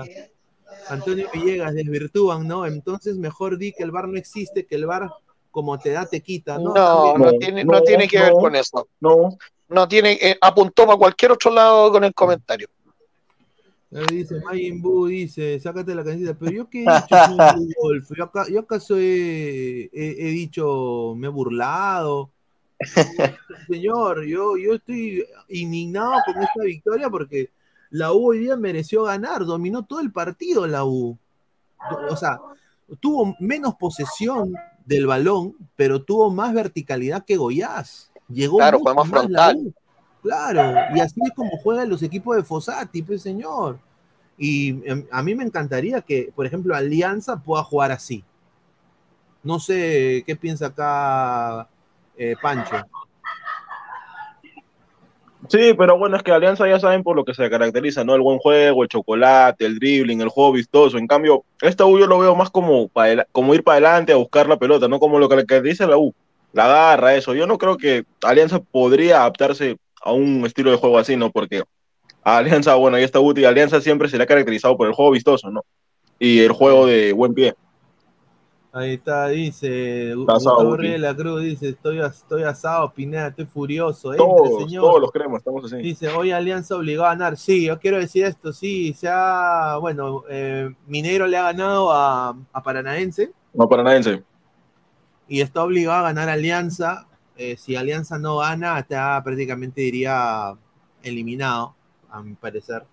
Antonio 0.89 1.27
Villegas, 1.33 1.73
desvirtúan, 1.73 2.47
¿no? 2.47 2.65
Entonces 2.65 3.17
mejor 3.17 3.57
di 3.57 3.73
que 3.73 3.83
el 3.83 3.91
bar 3.91 4.07
no 4.07 4.17
existe, 4.17 4.65
que 4.65 4.75
el 4.75 4.85
bar 4.85 5.09
como 5.51 5.77
te 5.79 5.91
da 5.91 6.05
te 6.05 6.21
quita, 6.21 6.57
¿no? 6.57 6.73
No, 6.73 7.17
no, 7.17 7.25
No, 7.25 7.37
tiene, 7.37 7.63
no 7.63 7.71
no, 7.73 7.83
tiene 7.83 8.07
que 8.07 8.19
ver 8.21 8.33
con 8.33 8.55
eso. 8.55 8.87
No, 8.99 9.37
No 9.69 9.87
tiene, 9.87 10.13
eh, 10.21 10.37
apuntó 10.39 10.85
para 10.85 10.97
cualquier 10.97 11.31
otro 11.31 11.51
lado 11.51 11.91
con 11.91 12.03
el 12.03 12.13
comentario. 12.13 12.67
Ahí 13.93 14.17
dice, 14.17 14.35
Majin 14.41 14.81
Buu 14.81 15.07
dice, 15.07 15.59
sácate 15.61 15.95
la 15.95 16.03
camiseta, 16.03 16.37
pero 16.37 16.51
yo 16.51 16.69
qué 16.69 16.79
he 16.79 16.81
dicho 17.01 17.15
yo, 18.17 18.23
acá- 18.25 18.45
yo 18.49 18.59
acaso 18.59 18.97
he, 18.97 19.89
he- 19.93 20.15
he 20.19 20.27
dicho, 20.31 21.13
me 21.15 21.27
he 21.27 21.29
burlado, 21.29 22.29
Señor, 23.67 24.25
yo, 24.25 24.57
yo 24.57 24.75
estoy 24.75 25.25
indignado 25.49 26.13
con 26.25 26.41
esta 26.41 26.63
victoria 26.63 27.09
porque 27.09 27.49
la 27.89 28.13
U 28.13 28.29
hoy 28.29 28.39
día 28.39 28.55
mereció 28.55 29.03
ganar, 29.03 29.45
dominó 29.45 29.83
todo 29.83 29.99
el 29.99 30.11
partido 30.11 30.67
la 30.67 30.85
U. 30.85 31.17
O 32.09 32.15
sea, 32.15 32.39
tuvo 32.99 33.35
menos 33.39 33.75
posesión 33.75 34.53
del 34.85 35.07
balón, 35.07 35.55
pero 35.75 36.01
tuvo 36.03 36.31
más 36.31 36.53
verticalidad 36.53 37.25
que 37.25 37.37
Goiás. 37.37 38.11
Llegó 38.29 38.57
Claro, 38.57 38.81
la 38.83 39.05
frontal. 39.05 39.73
Claro, 40.21 40.95
y 40.95 40.99
así 40.99 41.21
es 41.23 41.31
como 41.33 41.51
juegan 41.63 41.89
los 41.89 42.03
equipos 42.03 42.35
de 42.35 42.43
Fossati, 42.43 43.01
pues 43.01 43.21
señor. 43.21 43.79
Y 44.37 44.81
em, 44.89 45.05
a 45.11 45.23
mí 45.23 45.35
me 45.35 45.43
encantaría 45.43 46.01
que, 46.01 46.31
por 46.35 46.45
ejemplo, 46.45 46.75
Alianza 46.75 47.41
pueda 47.41 47.63
jugar 47.63 47.91
así. 47.91 48.23
No 49.43 49.59
sé 49.59 50.23
qué 50.25 50.35
piensa 50.35 50.67
acá 50.67 51.69
eh, 52.17 52.35
Pancho. 52.41 52.83
Sí, 55.49 55.73
pero 55.77 55.97
bueno, 55.97 56.17
es 56.17 56.23
que 56.23 56.31
Alianza 56.31 56.67
ya 56.67 56.79
saben 56.79 57.03
por 57.03 57.15
lo 57.15 57.23
que 57.23 57.33
se 57.33 57.49
caracteriza, 57.49 58.03
¿no? 58.03 58.15
El 58.15 58.21
buen 58.21 58.37
juego, 58.37 58.83
el 58.83 58.89
chocolate, 58.89 59.65
el 59.65 59.79
dribbling, 59.79 60.19
el 60.19 60.29
juego 60.29 60.51
vistoso. 60.51 60.97
En 60.97 61.07
cambio, 61.07 61.45
esta 61.61 61.85
U 61.85 61.97
yo 61.97 62.05
lo 62.05 62.19
veo 62.19 62.35
más 62.35 62.49
como, 62.49 62.89
como 63.31 63.53
ir 63.53 63.63
para 63.63 63.87
adelante 63.87 64.11
a 64.11 64.17
buscar 64.17 64.49
la 64.49 64.57
pelota, 64.57 64.89
no 64.89 64.99
como 64.99 65.19
lo 65.19 65.29
que 65.29 65.35
caracteriza 65.35 65.87
la 65.87 65.97
U. 65.97 66.13
La 66.51 66.67
garra, 66.67 67.15
eso. 67.15 67.33
Yo 67.33 67.47
no 67.47 67.57
creo 67.57 67.77
que 67.77 68.03
Alianza 68.23 68.59
podría 68.59 69.21
adaptarse 69.21 69.77
a 70.01 70.11
un 70.11 70.45
estilo 70.45 70.71
de 70.71 70.77
juego 70.77 70.97
así, 70.97 71.15
¿no? 71.15 71.31
Porque 71.31 71.63
Alianza, 72.23 72.75
bueno, 72.75 72.99
y 72.99 73.03
esta 73.03 73.21
U 73.21 73.33
y 73.37 73.45
Alianza 73.45 73.79
siempre 73.79 74.09
se 74.09 74.17
le 74.17 74.23
ha 74.23 74.27
caracterizado 74.27 74.75
por 74.75 74.87
el 74.87 74.93
juego 74.93 75.11
vistoso, 75.11 75.49
¿no? 75.49 75.63
Y 76.19 76.39
el 76.39 76.51
juego 76.51 76.87
de 76.87 77.13
buen 77.13 77.33
pie. 77.33 77.55
Ahí 78.77 78.93
está, 78.93 79.29
dice 79.29 80.13
Gustavo 80.13 80.77
de 80.77 80.99
la 80.99 81.15
Cruz, 81.15 81.41
dice, 81.41 81.69
estoy, 81.69 81.99
estoy 81.99 82.43
asado, 82.43 82.91
Pineda, 82.93 83.27
estoy 83.29 83.45
furioso. 83.45 84.13
Entre, 84.13 84.23
Todos, 84.23 84.63
señor. 84.63 84.83
todos 84.83 85.01
los 85.01 85.11
creemos, 85.11 85.39
estamos 85.39 85.65
así. 85.65 85.77
Dice, 85.77 86.09
hoy 86.09 86.29
Alianza 86.31 86.75
obligó 86.75 87.03
a 87.05 87.09
ganar. 87.09 87.37
Sí, 87.37 87.65
yo 87.65 87.79
quiero 87.79 87.97
decir 87.97 88.25
esto, 88.25 88.53
sí, 88.53 88.93
se 88.93 89.07
ha, 89.09 89.77
bueno, 89.81 90.23
eh, 90.29 90.69
Minero 90.85 91.25
le 91.25 91.37
ha 91.37 91.43
ganado 91.43 91.91
a, 91.91 92.37
a 92.53 92.63
Paranaense 92.63 93.31
No 93.55 93.67
paranaense. 93.67 94.23
y 95.27 95.41
está 95.41 95.63
obligado 95.63 95.97
a 95.99 96.09
ganar 96.09 96.29
Alianza. 96.29 97.07
Eh, 97.35 97.57
si 97.57 97.75
Alianza 97.75 98.19
no 98.19 98.37
gana, 98.37 98.77
está 98.77 99.19
prácticamente 99.23 99.81
diría 99.81 100.53
eliminado, 101.01 101.73
a 102.11 102.21
mi 102.21 102.35
parecer. 102.35 102.83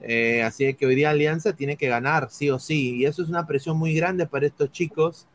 Eh, 0.00 0.42
así 0.42 0.72
que 0.74 0.86
hoy 0.86 0.94
día 0.94 1.10
Alianza 1.10 1.52
tiene 1.54 1.76
que 1.76 1.88
ganar, 1.88 2.28
sí 2.30 2.50
o 2.50 2.58
sí. 2.58 2.96
Y 2.96 3.04
eso 3.04 3.22
es 3.22 3.28
una 3.28 3.46
presión 3.46 3.76
muy 3.76 3.94
grande 3.94 4.26
para 4.26 4.46
estos 4.46 4.70
chicos 4.70 5.26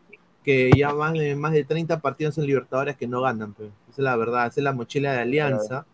que 0.44 0.72
ya 0.76 0.92
van 0.92 1.14
de 1.14 1.36
más 1.36 1.54
de 1.54 1.64
30 1.64 2.00
partidos 2.00 2.38
en 2.38 2.46
Libertadores 2.46 2.98
que 2.98 3.08
no 3.08 3.22
ganan. 3.22 3.54
pues. 3.54 3.70
Esa 3.90 4.02
es 4.02 4.04
la 4.04 4.16
verdad, 4.16 4.48
esa 4.48 4.60
es 4.60 4.64
la 4.64 4.74
mochila 4.74 5.14
de 5.14 5.20
Alianza. 5.20 5.86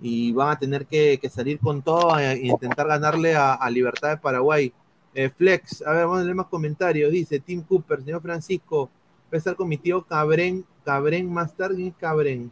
Y 0.00 0.32
van 0.32 0.50
a 0.50 0.58
tener 0.58 0.86
que, 0.86 1.18
que 1.20 1.28
salir 1.28 1.58
con 1.58 1.82
todo 1.82 2.18
e 2.18 2.38
intentar 2.38 2.86
ganarle 2.86 3.36
a, 3.36 3.52
a 3.52 3.68
Libertad 3.68 4.10
de 4.10 4.16
Paraguay. 4.16 4.72
Eh, 5.14 5.28
Flex, 5.28 5.82
a 5.82 5.92
ver, 5.92 6.06
vamos 6.06 6.20
a 6.20 6.24
leer 6.24 6.36
más 6.36 6.46
comentarios. 6.46 7.10
Dice 7.10 7.40
Tim 7.40 7.62
Cooper, 7.62 8.02
señor 8.02 8.22
Francisco, 8.22 8.88
voy 9.30 9.36
a 9.36 9.38
estar 9.38 9.56
con 9.56 9.68
mi 9.68 9.76
tío 9.76 10.02
Cabrén, 10.02 10.64
Cabrén 10.84 11.30
más 11.30 11.54
tarde, 11.54 11.76
¿quién 11.76 11.88
es 11.88 11.94
Cabrén? 11.96 12.50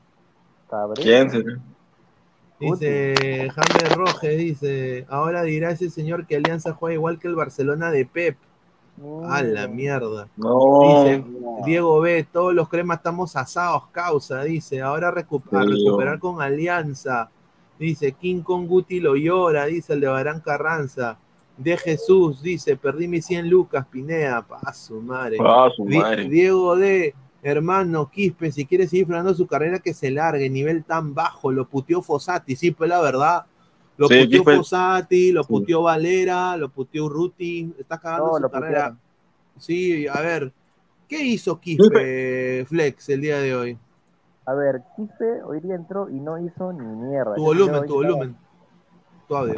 ¿Quién? 1.02 1.62
Dice 2.60 3.50
Jaime 3.50 3.94
Rojes, 3.94 4.36
dice, 4.38 5.06
ahora 5.08 5.42
dirá 5.42 5.70
ese 5.70 5.90
señor 5.90 6.26
que 6.26 6.36
Alianza 6.36 6.72
juega 6.72 6.94
igual 6.94 7.18
que 7.18 7.28
el 7.28 7.34
Barcelona 7.36 7.90
de 7.90 8.04
Pep. 8.06 8.36
A 9.28 9.42
la 9.44 9.68
mierda. 9.68 10.26
No. 10.36 10.80
Dice 10.82 11.24
Diego 11.64 12.00
B, 12.00 12.26
todos 12.32 12.52
los 12.52 12.68
cremas 12.68 12.96
estamos 12.96 13.36
asados, 13.36 13.84
causa, 13.92 14.42
dice, 14.42 14.80
ahora 14.80 15.12
recu- 15.14 15.40
a 15.56 15.62
Sí, 15.62 15.68
recuperar 15.84 16.18
con 16.18 16.42
Alianza. 16.42 17.30
Dice, 17.78 18.10
King 18.10 18.40
Kong 18.42 18.66
Guti 18.66 18.98
lo 18.98 19.14
llora, 19.14 19.66
dice 19.66 19.92
el 19.92 20.00
de 20.00 20.08
Barán 20.08 20.40
Carranza. 20.40 21.16
De 21.56 21.76
Jesús, 21.76 22.42
dice, 22.42 22.76
perdí 22.76 23.06
mis 23.06 23.24
100 23.26 23.48
lucas, 23.48 23.86
Pinea, 23.88 24.42
pa' 24.42 24.72
su 24.72 25.00
madre. 25.00 25.38
Ah, 25.40 25.68
su 25.76 25.84
Di- 25.84 25.98
madre. 25.98 26.28
Diego 26.28 26.74
D, 26.74 27.14
hermano 27.42 28.10
Quispe, 28.10 28.50
si 28.52 28.66
quiere 28.66 28.86
seguir 28.86 29.06
frenando 29.06 29.34
su 29.34 29.46
carrera, 29.46 29.78
que 29.78 29.94
se 29.94 30.10
largue, 30.10 30.48
nivel 30.50 30.84
tan 30.84 31.14
bajo, 31.14 31.52
lo 31.52 31.66
puteó 31.68 32.02
Fossati, 32.02 32.56
sí, 32.56 32.70
pues 32.72 32.88
la 32.90 33.00
verdad. 33.00 33.46
Lo 33.96 34.08
Sí, 34.08 34.24
puteó 34.24 34.42
Quispe- 34.44 34.56
Fossati, 34.56 35.32
lo 35.32 35.44
puteó 35.44 35.82
Valera, 35.82 36.56
lo 36.56 36.68
puteó 36.68 37.06
Urruti, 37.06 37.74
está 37.78 37.98
cagando 37.98 38.26
No, 38.28 38.36
su 38.36 38.50
carrera. 38.50 38.68
putearon. 38.68 39.00
Sí, 39.58 40.06
a 40.06 40.20
ver, 40.20 40.52
¿qué 41.08 41.22
hizo 41.24 41.58
Quispe 41.60 42.64
Flex 42.68 43.08
el 43.08 43.20
día 43.20 43.38
de 43.40 43.54
hoy? 43.56 43.78
A 44.46 44.54
ver, 44.54 44.82
Quispe 44.96 45.42
hoy 45.42 45.60
día 45.60 45.74
entró 45.74 46.08
y 46.08 46.20
no 46.20 46.38
hizo 46.38 46.72
ni 46.72 46.86
mierda. 46.86 47.34
Tu 47.34 47.42
volumen, 47.42 47.86
tu 47.86 47.94
volumen. 47.94 48.36
Tu 49.26 49.36
audio. 49.36 49.54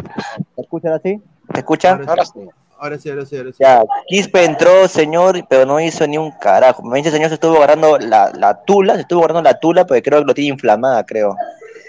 ¿Me 0.57 0.63
escuchan 0.63 0.93
así? 0.95 1.23
¿Te 1.53 1.59
escucha? 1.61 1.93
Ahora 2.07 2.25
sí, 2.25 2.41
ahora 2.81 2.99
sí, 2.99 3.09
ahora 3.11 3.27
sí. 3.27 3.37
Ahora 3.37 3.51
sí. 3.53 3.57
Ya, 3.61 3.85
Quispe 4.09 4.45
entró, 4.45 4.89
señor, 4.89 5.45
pero 5.49 5.67
no 5.67 5.79
hizo 5.81 6.07
ni 6.07 6.19
un 6.19 6.31
carajo. 6.33 6.83
Me 6.83 6.99
dice, 6.99 7.11
señor, 7.11 7.29
se 7.29 7.35
estuvo 7.35 7.57
agarrando 7.57 7.99
la, 7.99 8.33
la 8.35 8.63
tula, 8.65 8.95
se 8.95 9.03
estuvo 9.03 9.21
agarrando 9.21 9.43
la 9.43 9.59
tula, 9.59 9.87
porque 9.87 10.03
creo 10.03 10.21
que 10.21 10.25
lo 10.27 10.35
tiene 10.35 10.51
inflamada, 10.55 11.05
creo. 11.05 11.37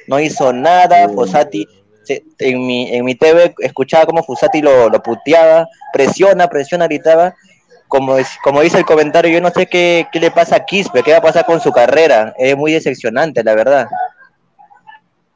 No 0.08 0.20
hizo 0.20 0.52
nada, 0.52 1.08
Fossati, 1.10 1.68
se- 2.04 2.24
en 2.40 2.66
mi, 2.66 2.94
en 2.94 3.06
mi 3.06 3.16
TV 3.16 3.54
escuchaba 3.60 4.06
cómo 4.06 4.24
Fossati 4.24 4.62
lo, 4.62 4.90
lo 4.90 5.02
puteaba, 5.02 5.68
presiona, 5.94 6.48
presiona, 6.48 6.86
gritaba. 6.88 7.34
Como, 7.88 8.18
es- 8.18 8.38
como 8.44 8.62
dice 8.62 8.78
el 8.78 8.86
comentario, 8.86 9.32
yo 9.32 9.42
no 9.42 9.50
sé 9.52 9.68
qué, 9.68 10.08
qué 10.12 10.20
le 10.20 10.32
pasa 10.32 10.58
a 10.58 10.66
Quispe, 10.66 11.04
qué 11.04 11.12
va 11.12 11.18
a 11.18 11.22
pasar 11.22 11.46
con 11.46 11.60
su 11.62 11.72
carrera. 11.72 12.34
Es 12.38 12.56
muy 12.58 12.72
decepcionante, 12.74 13.44
la 13.44 13.54
verdad. 13.56 13.88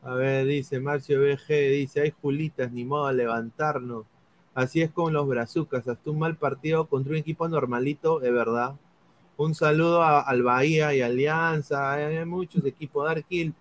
A 0.04 0.14
ver, 0.14 0.46
dice 0.46 0.80
Marcio 0.80 1.20
BG, 1.20 1.48
dice, 1.72 2.02
hay 2.02 2.14
Julitas, 2.22 2.72
ni 2.72 2.86
modo 2.86 3.08
de 3.08 3.16
levantarnos. 3.16 4.06
Así 4.56 4.82
es 4.82 4.90
con 4.90 5.14
los 5.14 5.28
brazucas, 5.28 5.88
hasta 5.88 6.10
un 6.10 6.18
mal 6.18 6.36
partido 6.38 6.86
contra 6.88 7.12
un 7.12 7.18
equipo 7.18 7.48
normalito, 7.48 8.20
de 8.20 8.32
verdad. 8.32 8.74
Un 9.38 9.54
saludo 9.54 10.02
a- 10.02 10.22
al 10.22 10.42
Bahía 10.44 10.96
y 10.96 11.02
Alianza, 11.02 11.92
hay 11.94 12.24
muchos 12.26 12.66
equipos. 12.66 13.06
Darkill 13.06 13.54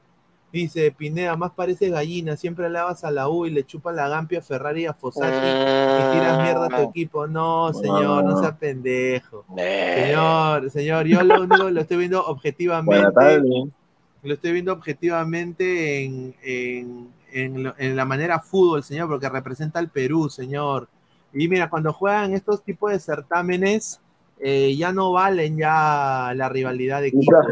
dice, 0.52 0.92
Pineda, 0.92 1.36
más 1.36 1.50
parece 1.50 1.88
gallina, 1.90 2.36
siempre 2.36 2.66
alabas 2.66 3.02
a 3.02 3.10
la 3.10 3.28
U 3.28 3.44
y 3.44 3.50
le 3.50 3.64
chupa 3.66 3.90
la 3.90 4.08
gampia 4.08 4.38
a 4.38 4.42
Ferrari 4.42 4.82
y 4.82 4.86
a 4.86 4.94
Fossati 4.94 5.34
y 5.36 6.12
tiras 6.12 6.40
mierda 6.42 6.66
a 6.66 6.68
tu 6.68 6.90
equipo. 6.90 7.26
No, 7.26 7.72
señor, 7.74 8.22
no 8.24 8.38
sea 8.40 8.56
pendejo. 8.56 9.44
Señor, 10.04 10.70
señor, 10.70 11.06
yo 11.06 11.22
lo 11.24 11.42
único 11.42 11.70
lo 11.70 11.80
estoy 11.80 11.96
viendo 11.96 12.24
objetivamente. 12.24 13.02
Lo 14.22 14.32
estoy 14.32 14.52
viendo 14.52 14.72
objetivamente 14.72 16.04
en, 16.04 16.34
en- 16.44 17.08
en 17.34 17.62
lo- 17.64 17.74
en 17.78 17.96
la 17.96 18.04
manera 18.04 18.40
fútbol, 18.40 18.82
señor, 18.82 19.08
porque 19.08 19.28
representa 19.28 19.78
al 19.78 19.88
Perú, 19.90 20.28
señor. 20.30 20.88
Y 21.32 21.48
mira, 21.48 21.68
cuando 21.68 21.92
juegan 21.92 22.32
estos 22.32 22.62
tipos 22.62 22.92
de 22.92 23.00
certámenes, 23.00 24.00
eh, 24.40 24.74
ya 24.76 24.92
no 24.92 25.12
valen 25.12 25.56
ya 25.56 26.32
la 26.34 26.48
rivalidad 26.48 27.00
de 27.00 27.08
equipos. 27.08 27.44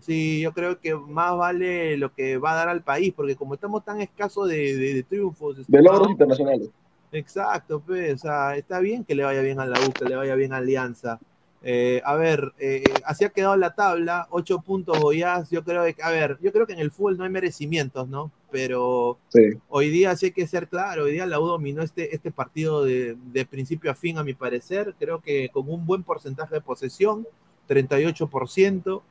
Sí, 0.00 0.40
yo 0.40 0.52
creo 0.52 0.78
que 0.78 0.94
más 0.94 1.36
vale 1.36 1.96
lo 1.96 2.12
que 2.14 2.38
va 2.38 2.52
a 2.52 2.56
dar 2.56 2.68
al 2.68 2.82
país, 2.82 3.12
porque 3.14 3.34
como 3.34 3.54
estamos 3.54 3.84
tan 3.84 4.00
escasos 4.00 4.48
de, 4.48 4.76
de- 4.76 4.94
de 4.94 5.02
triunfos, 5.02 5.56
De 5.56 5.62
estimado, 5.62 5.92
logros 5.98 6.10
internacionales. 6.12 6.68
Exacto, 7.12 7.80
pues, 7.80 8.14
o 8.14 8.18
sea, 8.18 8.56
está 8.56 8.78
bien 8.80 9.04
que 9.04 9.14
le 9.14 9.24
vaya 9.24 9.40
bien 9.40 9.58
a 9.60 9.66
la 9.66 9.78
U, 9.80 9.92
que 9.92 10.04
le 10.04 10.16
vaya 10.16 10.34
bien 10.34 10.52
a 10.52 10.58
Alianza. 10.58 11.18
Eh, 11.62 12.00
a 12.04 12.14
ver, 12.14 12.52
eh, 12.58 12.84
así 13.04 13.24
ha 13.24 13.30
quedado 13.30 13.56
la 13.56 13.74
tabla, 13.74 14.26
ocho 14.30 14.60
puntos 14.60 15.00
Goiás, 15.00 15.50
yo 15.50 15.64
creo 15.64 15.82
que, 15.84 16.00
a 16.02 16.10
ver, 16.10 16.38
yo 16.40 16.52
creo 16.52 16.66
que 16.66 16.74
en 16.74 16.78
el 16.80 16.90
fútbol 16.90 17.16
no 17.16 17.24
hay 17.24 17.30
merecimientos, 17.30 18.06
¿no? 18.08 18.30
Pero 18.56 19.18
Sí. 19.28 19.42
hoy 19.68 19.90
día 19.90 20.16
sí 20.16 20.26
hay 20.26 20.32
que 20.32 20.46
ser 20.46 20.66
claro, 20.66 21.04
hoy 21.04 21.12
día 21.12 21.26
la 21.26 21.38
U 21.38 21.46
dominó 21.46 21.82
este, 21.82 22.14
este 22.14 22.30
partido 22.30 22.84
de, 22.84 23.14
de 23.34 23.44
principio 23.44 23.90
a 23.90 23.94
fin, 23.94 24.16
a 24.16 24.24
mi 24.24 24.32
parecer, 24.32 24.94
creo 24.98 25.20
que 25.20 25.50
con 25.52 25.68
un 25.68 25.84
buen 25.84 26.02
porcentaje 26.02 26.54
de 26.54 26.62
posesión, 26.62 27.26
38%, 27.68 29.02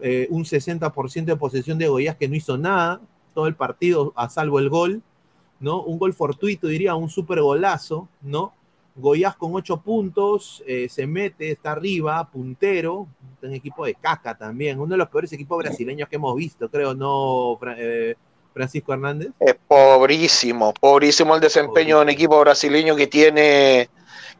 eh, 0.00 0.28
un 0.30 0.44
60% 0.44 1.24
de 1.24 1.36
posesión 1.36 1.78
de 1.78 1.88
Goiás 1.88 2.16
que 2.16 2.28
no 2.28 2.36
hizo 2.36 2.56
nada, 2.56 3.00
todo 3.34 3.48
el 3.48 3.56
partido 3.56 4.12
a 4.14 4.28
salvo 4.28 4.60
el 4.60 4.68
gol, 4.68 5.02
¿no? 5.58 5.82
Un 5.82 5.98
gol 5.98 6.14
fortuito, 6.14 6.68
diría, 6.68 6.94
un 6.94 7.08
super 7.08 7.40
golazo, 7.40 8.08
¿no? 8.20 8.52
Goiás 8.94 9.34
con 9.34 9.52
ocho 9.54 9.78
puntos, 9.78 10.62
eh, 10.64 10.86
se 10.88 11.08
mete, 11.08 11.50
está 11.50 11.72
arriba, 11.72 12.30
puntero, 12.30 13.08
un 13.42 13.52
equipo 13.52 13.84
de 13.84 13.94
caca 13.94 14.36
también, 14.38 14.78
uno 14.78 14.92
de 14.92 14.98
los 14.98 15.08
peores 15.08 15.32
equipos 15.32 15.58
brasileños 15.58 16.08
que 16.08 16.16
hemos 16.16 16.36
visto, 16.36 16.68
creo, 16.70 16.94
¿no, 16.94 17.58
eh, 17.76 18.14
Francisco 18.52 18.92
Hernández? 18.92 19.28
Es 19.40 19.56
pobrísimo, 19.66 20.72
pobrísimo 20.74 21.34
el 21.34 21.40
desempeño 21.40 21.96
de 21.96 22.02
un 22.02 22.08
equipo 22.08 22.38
brasileño 22.40 22.96
que 22.96 23.06
tiene 23.06 23.88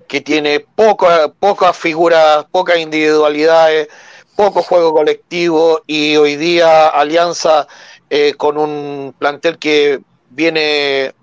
que 0.08 0.20
tiene 0.20 0.60
poca, 0.60 1.28
pocas 1.28 1.76
figuras, 1.76 2.44
pocas 2.50 2.78
individualidades, 2.78 3.88
poco 4.36 4.62
juego 4.62 4.92
colectivo 4.92 5.82
y 5.86 6.16
hoy 6.16 6.36
día 6.36 6.88
Alianza 6.88 7.66
eh, 8.10 8.34
con 8.36 8.58
un 8.58 9.14
plantel 9.18 9.58
que 9.58 10.00
viene 10.28 11.14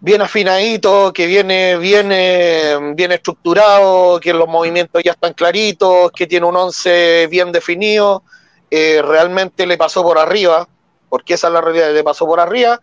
bien 0.00 0.20
afinadito, 0.20 1.12
que 1.12 1.26
viene 1.26 1.78
bien, 1.78 2.08
bien 2.94 3.12
estructurado, 3.12 4.20
que 4.20 4.34
los 4.34 4.48
movimientos 4.48 5.02
ya 5.02 5.12
están 5.12 5.32
claritos, 5.32 6.12
que 6.12 6.26
tiene 6.26 6.46
un 6.46 6.56
once 6.56 7.26
bien 7.30 7.52
definido 7.52 8.22
eh, 8.70 9.00
realmente 9.02 9.66
le 9.66 9.78
pasó 9.78 10.02
por 10.02 10.18
arriba, 10.18 10.68
porque 11.08 11.34
esa 11.34 11.46
es 11.48 11.52
la 11.52 11.60
realidad, 11.60 11.92
le 11.92 12.04
pasó 12.04 12.26
por 12.26 12.40
arriba. 12.40 12.80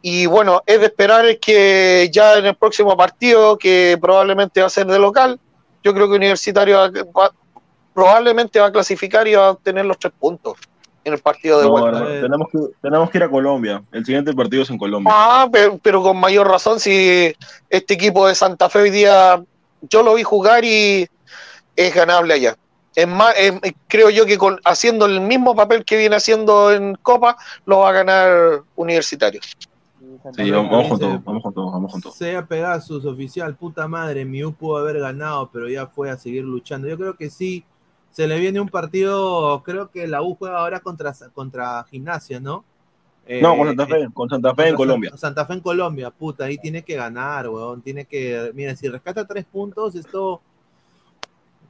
Y 0.00 0.26
bueno, 0.26 0.62
es 0.66 0.80
de 0.80 0.86
esperar 0.86 1.38
que 1.38 2.08
ya 2.12 2.34
en 2.38 2.46
el 2.46 2.56
próximo 2.56 2.96
partido, 2.96 3.56
que 3.56 3.96
probablemente 4.00 4.60
va 4.60 4.66
a 4.66 4.70
ser 4.70 4.86
de 4.86 4.98
local, 4.98 5.38
yo 5.84 5.94
creo 5.94 6.08
que 6.08 6.16
Universitario 6.16 6.76
va- 7.16 7.32
probablemente 7.94 8.58
va 8.60 8.66
a 8.66 8.72
clasificar 8.72 9.26
y 9.28 9.34
va 9.34 9.48
a 9.48 9.50
obtener 9.50 9.84
los 9.84 9.98
tres 9.98 10.12
puntos 10.18 10.54
en 11.04 11.12
el 11.12 11.18
partido 11.18 11.58
de 11.58 11.64
No, 11.66 11.70
vuelta. 11.72 11.98
no, 12.00 12.06
tenemos, 12.06 12.48
que, 12.50 12.58
tenemos 12.80 13.10
que 13.10 13.18
ir 13.18 13.24
a 13.24 13.28
Colombia. 13.30 13.82
El 13.92 14.04
siguiente 14.04 14.32
partido 14.32 14.62
es 14.62 14.70
en 14.70 14.78
Colombia. 14.78 15.12
Ah, 15.14 15.48
pero, 15.52 15.78
pero 15.82 16.02
con 16.02 16.16
mayor 16.16 16.48
razón 16.48 16.78
si 16.80 17.34
este 17.68 17.94
equipo 17.94 18.26
de 18.28 18.34
Santa 18.34 18.68
Fe 18.68 18.80
hoy 18.80 18.90
día 18.90 19.42
yo 19.82 20.02
lo 20.02 20.14
vi 20.14 20.22
jugar 20.22 20.64
y 20.64 21.08
es 21.76 21.94
ganable 21.94 22.34
allá. 22.34 22.56
Es 22.94 23.08
más, 23.08 23.34
es- 23.38 23.54
creo 23.88 24.10
yo 24.10 24.26
que 24.26 24.36
con, 24.38 24.58
haciendo 24.64 25.06
el 25.06 25.20
mismo 25.20 25.54
papel 25.54 25.84
que 25.84 25.96
viene 25.96 26.16
haciendo 26.16 26.72
en 26.72 26.94
Copa, 26.96 27.36
lo 27.64 27.78
va 27.80 27.88
a 27.90 27.92
ganar 27.92 28.62
Universitario. 28.76 29.40
Sí, 30.36 30.50
vamos, 30.50 30.70
vamos 30.70 30.88
con 30.88 30.98
todo, 31.00 31.20
vamos 31.24 31.42
con 31.42 31.54
todo, 31.54 31.70
vamos 31.72 31.92
con 31.92 32.00
todo. 32.02 32.12
Sea 32.12 32.44
Pegasus, 32.46 33.04
oficial, 33.04 33.56
puta 33.56 33.88
madre, 33.88 34.24
Miu 34.24 34.52
pudo 34.52 34.76
haber 34.76 35.00
ganado, 35.00 35.50
pero 35.52 35.68
ya 35.68 35.86
fue 35.86 36.10
a 36.10 36.16
seguir 36.16 36.44
luchando. 36.44 36.86
Yo 36.86 36.96
creo 36.96 37.16
que 37.16 37.28
sí, 37.30 37.64
se 38.10 38.26
le 38.28 38.38
viene 38.38 38.60
un 38.60 38.68
partido, 38.68 39.62
creo 39.64 39.90
que 39.90 40.06
la 40.06 40.22
U 40.22 40.34
juega 40.36 40.58
ahora 40.58 40.80
contra, 40.80 41.12
contra 41.32 41.82
Gimnasia, 41.90 42.40
¿no? 42.40 42.64
No, 43.40 43.54
Eh, 43.54 43.56
con 43.56 43.66
Santa 43.68 43.86
Fe, 43.86 44.08
con 44.12 44.28
Santa 44.28 44.54
Fe 44.54 44.68
en 44.68 44.74
Colombia. 44.76 45.10
San- 45.10 45.18
Santa 45.18 45.46
Fe 45.46 45.52
en 45.54 45.60
Colombia, 45.60 46.10
puta, 46.10 46.44
ahí 46.44 46.58
tiene 46.58 46.82
que 46.82 46.96
ganar, 46.96 47.48
weón. 47.48 47.80
Tiene 47.80 48.04
que. 48.04 48.50
Mira, 48.54 48.74
si 48.76 48.88
rescata 48.88 49.24
tres 49.26 49.44
puntos, 49.44 49.94
esto. 49.94 50.40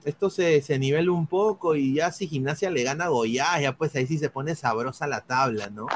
Esto 0.04 0.30
se, 0.30 0.60
se 0.62 0.78
nivela 0.78 1.12
un 1.12 1.26
poco 1.26 1.74
y 1.74 1.94
ya 1.94 2.10
si 2.10 2.26
Gimnasia 2.26 2.70
le 2.70 2.82
gana 2.82 3.04
a 3.04 3.08
Goiás, 3.08 3.60
ya 3.60 3.76
pues 3.76 3.94
ahí 3.96 4.06
sí 4.06 4.18
se 4.18 4.30
pone 4.30 4.54
sabrosa 4.54 5.06
la 5.06 5.20
tabla, 5.20 5.70
¿no? 5.70 5.86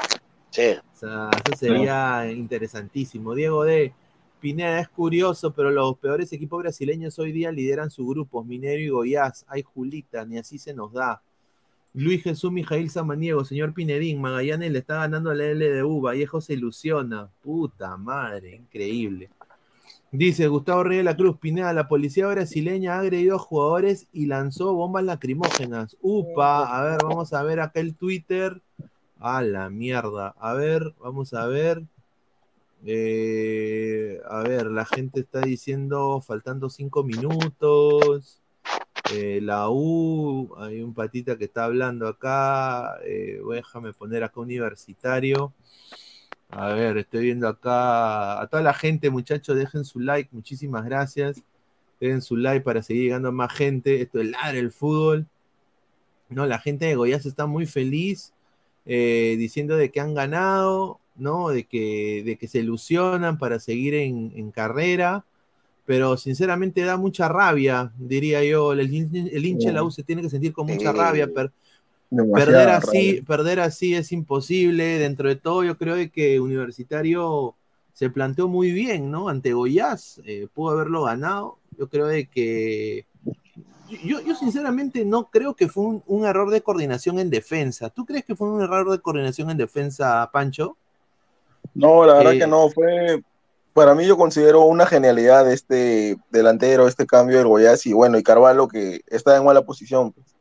Sí. 0.51 0.75
O 0.93 0.97
sea, 0.97 1.29
eso 1.45 1.57
sería 1.57 2.31
interesantísimo. 2.31 3.35
Diego 3.35 3.63
D. 3.63 3.93
Pineda 4.39 4.79
es 4.79 4.89
curioso, 4.89 5.51
pero 5.51 5.71
los 5.71 5.97
peores 5.97 6.31
equipos 6.31 6.59
brasileños 6.59 7.17
hoy 7.17 7.31
día 7.31 7.51
lideran 7.51 7.89
sus 7.89 8.07
grupos, 8.07 8.45
Minero 8.45 8.79
y 8.79 8.89
Goiás. 8.89 9.45
Hay 9.47 9.63
Julita, 9.63 10.25
ni 10.25 10.37
así 10.37 10.59
se 10.59 10.73
nos 10.73 10.93
da. 10.93 11.21
Luis 11.93 12.21
Jesús 12.21 12.51
Mijail 12.51 12.91
Samaniego, 12.91 13.43
señor 13.43 13.73
Pinedín, 13.73 14.21
Magallanes 14.21 14.71
le 14.71 14.79
está 14.79 14.97
ganando 14.97 15.31
a 15.31 15.35
la 15.35 15.45
LDU, 15.45 16.01
Vallejo 16.01 16.41
se 16.41 16.53
ilusiona. 16.53 17.29
Puta 17.41 17.97
madre, 17.97 18.55
increíble. 18.55 19.31
Dice 20.11 20.47
Gustavo 20.47 20.85
Reyes 20.85 21.03
la 21.03 21.17
Cruz, 21.17 21.37
Pineda, 21.37 21.73
la 21.73 21.89
policía 21.89 22.27
brasileña 22.27 22.95
ha 22.95 22.99
agredido 22.99 23.35
a 23.35 23.39
jugadores 23.39 24.07
y 24.13 24.27
lanzó 24.27 24.73
bombas 24.73 25.03
lacrimógenas. 25.03 25.97
Upa, 26.01 26.77
a 26.77 26.83
ver, 26.83 26.99
vamos 27.03 27.33
a 27.33 27.43
ver 27.43 27.59
acá 27.59 27.81
el 27.81 27.93
Twitter. 27.93 28.61
A 29.19 29.41
la 29.41 29.69
mierda. 29.69 30.33
A 30.39 30.53
ver, 30.53 30.93
vamos 30.99 31.33
a 31.33 31.45
ver. 31.47 31.83
Eh, 32.85 34.21
a 34.29 34.43
ver, 34.43 34.67
la 34.67 34.85
gente 34.85 35.19
está 35.19 35.41
diciendo 35.41 36.21
faltando 36.21 36.69
cinco 36.69 37.03
minutos. 37.03 38.41
Eh, 39.13 39.39
la 39.41 39.69
U, 39.69 40.53
hay 40.57 40.81
un 40.81 40.93
patita 40.93 41.37
que 41.37 41.45
está 41.45 41.65
hablando 41.65 42.07
acá. 42.07 42.97
Eh, 43.03 43.41
déjame 43.49 43.91
poner 43.91 44.23
acá 44.23 44.39
universitario. 44.39 45.53
A 46.49 46.69
ver, 46.73 46.97
estoy 46.97 47.25
viendo 47.25 47.47
acá 47.47 48.41
a 48.41 48.47
toda 48.47 48.63
la 48.63 48.73
gente, 48.73 49.09
muchachos, 49.09 49.55
dejen 49.57 49.83
su 49.85 49.99
like, 49.99 50.29
muchísimas 50.31 50.85
gracias. 50.85 51.43
Dejen 51.99 52.21
su 52.21 52.37
like 52.37 52.63
para 52.63 52.83
seguir 52.83 53.03
llegando 53.03 53.29
a 53.29 53.31
más 53.31 53.53
gente. 53.53 54.01
Esto 54.01 54.19
es 54.21 54.29
ladre 54.31 54.59
el 54.59 54.71
fútbol. 54.71 55.27
No, 56.29 56.45
la 56.45 56.59
gente 56.59 56.85
de 56.85 56.95
Goiás 56.95 57.25
está 57.25 57.45
muy 57.47 57.65
feliz, 57.65 58.33
eh, 58.85 59.35
diciendo 59.37 59.77
de 59.77 59.91
que 59.91 60.01
han 60.01 60.13
ganado, 60.13 60.99
¿no? 61.15 61.49
De 61.49 61.65
que, 61.65 62.23
de 62.25 62.37
que 62.37 62.47
se 62.47 62.59
ilusionan 62.59 63.37
para 63.37 63.59
seguir 63.59 63.93
en, 63.95 64.33
en 64.35 64.51
carrera. 64.51 65.25
Pero 65.85 66.17
sinceramente 66.17 66.81
da 66.83 66.97
mucha 66.97 67.29
rabia, 67.29 67.93
diría 67.97 68.43
yo. 68.43 68.73
El, 68.73 68.81
el 68.81 69.45
hincha 69.45 69.69
de 69.69 69.73
la 69.73 69.83
U 69.83 69.91
se 69.91 70.03
tiene 70.03 70.21
que 70.21 70.29
sentir 70.29 70.53
con 70.53 70.67
mucha 70.67 70.91
rabia. 70.93 71.27
per- 71.27 71.51
Perder 72.09 72.69
así, 72.69 73.21
perder 73.21 73.59
así 73.59 73.95
es 73.95 74.11
imposible. 74.11 74.97
Dentro 74.99 75.29
de 75.29 75.35
todo, 75.35 75.63
yo 75.63 75.77
creo 75.77 75.95
que 76.11 76.39
Universitario 76.39 77.55
se 77.93 78.09
planteó 78.09 78.47
muy 78.47 78.71
bien, 78.71 79.11
¿no? 79.11 79.29
Ante 79.29 79.53
Goiás, 79.53 80.21
eh, 80.25 80.47
pudo 80.53 80.71
haberlo 80.71 81.03
ganado. 81.03 81.59
Yo 81.77 81.89
creo 81.89 82.07
de 82.07 82.27
que. 82.27 83.05
Yo, 84.03 84.19
yo 84.21 84.35
sinceramente 84.35 85.05
no 85.05 85.29
creo 85.29 85.55
que 85.55 85.69
fue 85.69 85.85
un, 85.85 86.03
un 86.07 86.25
error 86.25 86.49
de 86.51 86.61
coordinación 86.61 87.19
en 87.19 87.29
defensa. 87.29 87.89
¿Tú 87.89 88.05
crees 88.05 88.25
que 88.25 88.35
fue 88.35 88.49
un 88.49 88.61
error 88.61 88.89
de 88.91 88.99
coordinación 88.99 89.49
en 89.49 89.57
defensa, 89.57 90.29
Pancho? 90.33 90.77
No, 91.73 92.05
la 92.05 92.15
verdad 92.15 92.33
Eh, 92.33 92.39
que 92.39 92.47
no, 92.47 92.69
fue, 92.69 93.23
para 93.73 93.95
mí 93.95 94.05
yo 94.07 94.17
considero 94.17 94.63
una 94.65 94.85
genialidad 94.87 95.51
este 95.51 96.17
delantero, 96.31 96.87
este 96.87 97.05
cambio 97.07 97.37
del 97.39 97.47
Goiás 97.47 97.85
y 97.85 97.93
bueno, 97.93 98.17
y 98.17 98.23
Carvalho 98.23 98.67
que 98.67 99.01
está 99.07 99.37
en 99.37 99.45
mala 99.45 99.63
posición. 99.65 100.13
pues. 100.13 100.36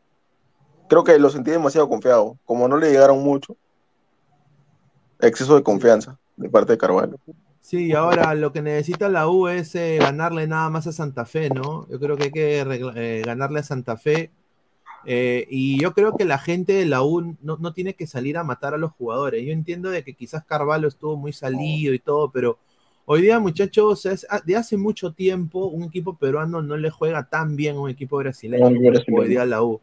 Creo 0.88 1.04
que 1.04 1.18
lo 1.18 1.30
sentí 1.30 1.50
demasiado 1.52 1.88
confiado, 1.88 2.38
como 2.44 2.66
no 2.68 2.76
le 2.76 2.90
llegaron 2.90 3.22
mucho, 3.22 3.56
exceso 5.20 5.56
de 5.56 5.62
confianza 5.62 6.18
de 6.36 6.48
parte 6.48 6.72
de 6.72 6.78
Carvalho. 6.78 7.18
Sí, 7.60 7.92
ahora 7.94 8.34
lo 8.34 8.52
que 8.52 8.62
necesita 8.62 9.08
la 9.08 9.28
U 9.28 9.48
es 9.48 9.74
eh, 9.74 9.98
ganarle 9.98 10.46
nada 10.46 10.70
más 10.70 10.86
a 10.86 10.92
Santa 10.92 11.24
Fe, 11.26 11.50
¿no? 11.50 11.88
Yo 11.88 11.98
creo 11.98 12.16
que 12.16 12.24
hay 12.24 12.32
que 12.32 12.60
eh, 12.94 13.22
ganarle 13.24 13.58
a 13.60 13.62
Santa 13.64 13.96
Fe. 13.96 14.30
eh, 15.06 15.46
y 15.50 15.80
yo 15.80 15.92
creo 15.94 16.16
que 16.16 16.24
la 16.26 16.38
gente 16.38 16.74
de 16.74 16.86
la 16.86 17.02
U 17.04 17.36
no, 17.42 17.58
no 17.58 17.72
tiene 17.74 17.94
que 17.94 18.06
salir 18.06 18.38
a 18.38 18.44
matar 18.44 18.74
a 18.74 18.78
los 18.78 18.92
jugadores. 18.92 19.44
Yo 19.46 19.52
entiendo 19.52 19.90
de 19.90 20.04
que 20.04 20.14
quizás 20.14 20.44
Carvalho 20.46 20.88
estuvo 20.88 21.16
muy 21.16 21.32
salido 21.32 21.94
y 21.94 21.98
todo, 22.00 22.30
pero 22.32 22.58
hoy 23.06 23.22
día, 23.22 23.40
muchachos, 23.40 24.06
es- 24.06 24.26
ah, 24.30 24.42
de 24.44 24.56
hace 24.56 24.76
mucho 24.78 25.12
tiempo 25.14 25.66
un 25.66 25.84
equipo 25.84 26.16
peruano 26.18 26.62
no 26.62 26.76
le 26.76 26.90
juega 26.90 27.28
tan 27.28 27.56
bien 27.56 27.76
a 27.76 27.80
un 27.80 27.90
equipo 27.90 28.18
brasileño 28.18 28.72
No, 28.72 28.80
como 28.80 28.90
brasileño. 28.90 29.22
hoy 29.22 29.28
día 29.30 29.46
la 29.46 29.62
U. 29.64 29.80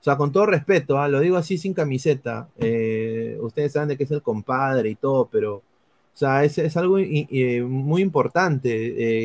O 0.00 0.02
sea, 0.02 0.16
con 0.16 0.32
todo 0.32 0.46
respeto, 0.46 0.98
ah, 0.98 1.08
lo 1.08 1.20
digo 1.20 1.36
así 1.36 1.58
sin 1.58 1.74
camiseta. 1.74 2.48
eh, 2.56 3.38
ustedes 3.40 3.72
saben 3.72 3.90
de 3.90 3.96
que 3.96 4.04
es 4.04 4.10
el 4.10 4.22
compadre 4.22 4.90
y 4.90 4.94
todo, 4.96 5.28
pero, 5.30 5.56
o 5.56 5.62
sea, 6.14 6.44
es, 6.44 6.76
algo 6.76 6.96
muy 7.68 8.02
importante. 8.02 8.70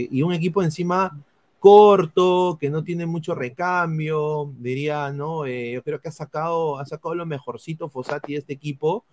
eh, 0.02 0.08
y 0.12 0.22
un 0.22 0.34
equipo 0.34 0.62
encima 0.64 1.18
corto, 1.66 2.58
que 2.62 2.70
no 2.70 2.84
tiene 2.84 3.08
mucho 3.08 3.34
recambio, 3.34 4.54
diría, 4.60 5.12
¿no? 5.12 5.48
Eh, 5.48 5.72
yo 5.74 5.82
creo 5.82 6.00
que 6.00 6.10
ha 6.10 6.12
sacado, 6.12 6.78
ha 6.78 6.86
sacado 6.86 7.16
lo 7.16 7.26
mejorcito 7.26 7.90
Fossati 7.90 8.34
de 8.34 8.40
este 8.40 8.54
equipo, 8.54 9.04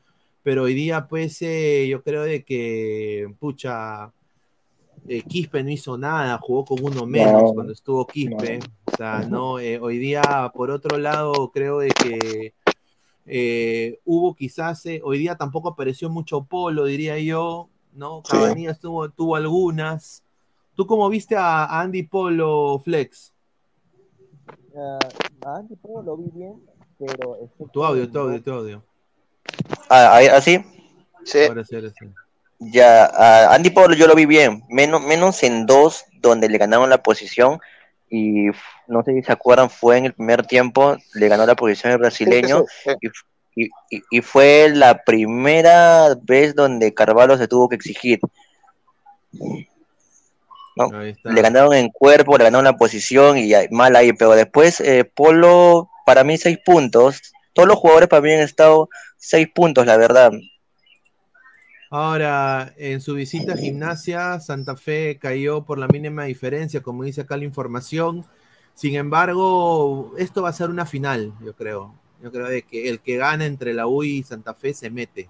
pero 0.43 0.65
hoy 0.65 0.75
día, 0.75 1.07
pues, 1.09 1.41
eh, 1.41 1.89
yo 1.89 2.03
creo 2.03 2.25
de 2.25 2.45
que, 2.45 3.35
pucha, 3.41 4.13
eh, 5.09 5.23
Quispe 5.23 5.63
no 5.63 5.71
hizo 5.71 5.99
nada, 5.99 6.39
jugó 6.39 6.65
con 6.65 6.85
uno 6.85 7.07
menos 7.07 7.43
No, 7.43 7.55
cuando 7.55 7.73
estuvo 7.73 8.07
Quispe. 8.07 8.61
O 8.93 8.97
sea, 8.97 9.25
no, 9.29 9.59
eh, 9.59 9.79
hoy 9.81 9.99
día, 9.99 10.51
por 10.55 10.71
otro 10.71 10.99
lado, 10.99 11.51
creo 11.53 11.79
de 11.79 11.89
que 11.89 12.55
eh, 13.27 14.01
hubo 14.05 14.35
quizás, 14.35 14.85
eh, 14.87 15.01
hoy 15.05 15.19
día 15.19 15.37
tampoco 15.37 15.69
apareció 15.69 16.11
mucho 16.11 16.45
Polo, 16.45 16.85
diría 16.85 17.19
yo, 17.19 17.69
¿no? 17.93 18.23
Sí. 18.25 18.33
Cabanillas 18.33 18.79
tuvo, 18.79 19.09
tuvo 19.11 19.37
algunas. 19.37 20.23
¿Tú 20.75 20.87
cómo 20.87 21.09
viste 21.09 21.37
a, 21.37 21.81
Andy 21.81 22.05
Polo 22.05 22.81
Flex? 22.85 23.33
Ah, 24.77 24.99
a 25.47 25.57
Andy 25.57 25.77
Polo 25.77 26.03
lo 26.03 26.17
vi 26.17 26.31
bien, 26.31 26.55
pero 26.99 27.39
Tu 27.73 27.85
audio, 27.85 28.11
tu 28.11 28.19
audio, 28.19 28.43
tu 28.43 28.53
audio. 28.53 28.83
Ah, 29.89 30.17
ahí- 30.17 30.29
¿Así? 30.29 30.59
Sí. 31.25 31.41
Ahora 31.45 31.65
sí, 31.65 31.75
ahora 31.75 31.91
sí. 31.91 32.07
Ya, 32.71 33.07
a 33.07 33.55
Andy 33.55 33.71
Pablo 33.71 33.95
yo 33.95 34.07
lo 34.07 34.15
vi 34.15 34.27
bien, 34.27 34.63
menos, 34.69 35.03
menos 35.03 35.43
en 35.43 35.67
dos 35.67 36.05
donde 36.21 36.49
le 36.49 36.59
ganaron 36.59 36.89
la 36.91 37.03
posición 37.03 37.61
y 38.09 38.47
no 38.87 39.03
sé 39.03 39.15
si 39.15 39.23
se 39.23 39.33
acuerdan, 39.33 39.71
fue 39.71 39.97
en 39.97 40.05
el 40.07 40.13
primer 40.13 40.47
tiempo, 40.47 40.97
le 41.15 41.29
ganó 41.29 41.47
la 41.47 41.55
posición 41.57 41.93
el 41.93 41.99
brasileño 41.99 42.65
Sí, 42.85 42.91
y, 43.55 43.65
y- 43.65 43.71
y- 43.91 44.03
y 44.11 44.21
fue 44.21 44.71
la 44.73 45.03
primera 45.03 46.15
vez 46.23 46.55
donde 46.55 46.93
Carvalho 46.95 47.37
se 47.39 47.49
tuvo 47.49 47.69
que 47.69 47.77
exigir. 47.77 48.21
¿no? 50.77 50.89
Le 51.25 51.43
ganaron 51.43 51.75
en 51.75 51.89
cuerpo, 51.91 52.37
le 52.39 52.45
ganaron 52.45 52.65
la 52.65 52.77
posición 52.77 53.37
y 53.39 53.53
mal 53.71 53.95
ahí, 53.97 54.13
pero 54.13 54.33
después 54.33 54.81
eh, 54.81 55.05
Polo, 55.05 55.91
para 56.07 56.25
mí 56.25 56.37
seis 56.39 56.59
puntos, 56.65 57.21
todos 57.53 57.69
los 57.69 57.79
jugadores 57.79 58.09
para 58.09 58.23
mí 58.23 58.33
han 58.33 58.41
estado 58.41 58.89
seis 59.19 59.49
puntos, 59.55 59.87
la 59.87 59.97
verdad. 59.97 60.33
Ahora, 61.95 62.73
en 62.79 63.03
su 63.03 63.13
visita 63.13 63.53
a 63.53 63.57
gimnasia, 63.59 64.41
Santa 64.41 64.77
Fe 64.77 65.19
cayó 65.21 65.63
por 65.63 65.77
la 65.77 65.87
mínima 65.89 66.25
diferencia, 66.25 66.83
como 66.83 67.05
dice 67.05 67.21
acá 67.21 67.37
la 67.37 67.45
información. 67.45 68.25
Sin 68.73 68.95
embargo, 68.95 70.15
esto 70.17 70.41
va 70.41 70.49
a 70.49 70.55
ser 70.55 70.71
una 70.71 70.87
final, 70.87 71.35
yo 71.45 71.53
creo. 71.55 71.95
Yo 72.23 72.33
creo 72.33 72.49
de 72.49 72.63
que 72.63 72.89
el 72.89 73.01
que 73.01 73.19
gana 73.19 73.45
entre 73.45 73.75
la 73.75 73.87
U 73.89 74.05
y 74.05 74.23
Santa 74.23 74.55
Fe 74.55 74.73
se 74.73 74.89
mete. 74.89 75.29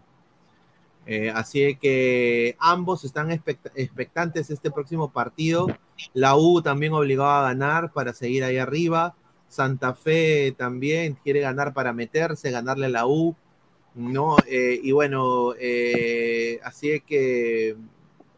Eh, 1.05 1.33
así 1.35 1.75
que 1.81 2.55
ambos 2.61 3.05
están 3.05 3.31
expect- 3.31 3.73
expectantes 3.75 4.49
este 4.49 4.71
próximo 4.71 5.11
partido. 5.11 5.67
La 6.15 6.37
U 6.37 6.63
también 6.63 6.93
obligado 6.93 7.29
a 7.29 7.43
ganar 7.43 7.93
para 7.93 8.13
seguir 8.13 8.45
ahí 8.45 8.59
arriba. 8.59 9.17
Santa 9.49 9.95
Fe 9.95 10.55
también 10.57 11.19
quiere 11.25 11.41
ganar 11.41 11.75
para 11.75 11.93
meterse, 11.93 12.53
ganarle 12.53 12.87
a 12.87 12.91
la 12.91 13.07
U, 13.09 13.35
¿no? 13.95 14.37
Eh, 14.47 14.81
y 14.83 14.93
bueno, 14.93 15.55
eh, 15.59 16.61
así 16.65 16.91
es 16.91 17.03
que 17.03 17.77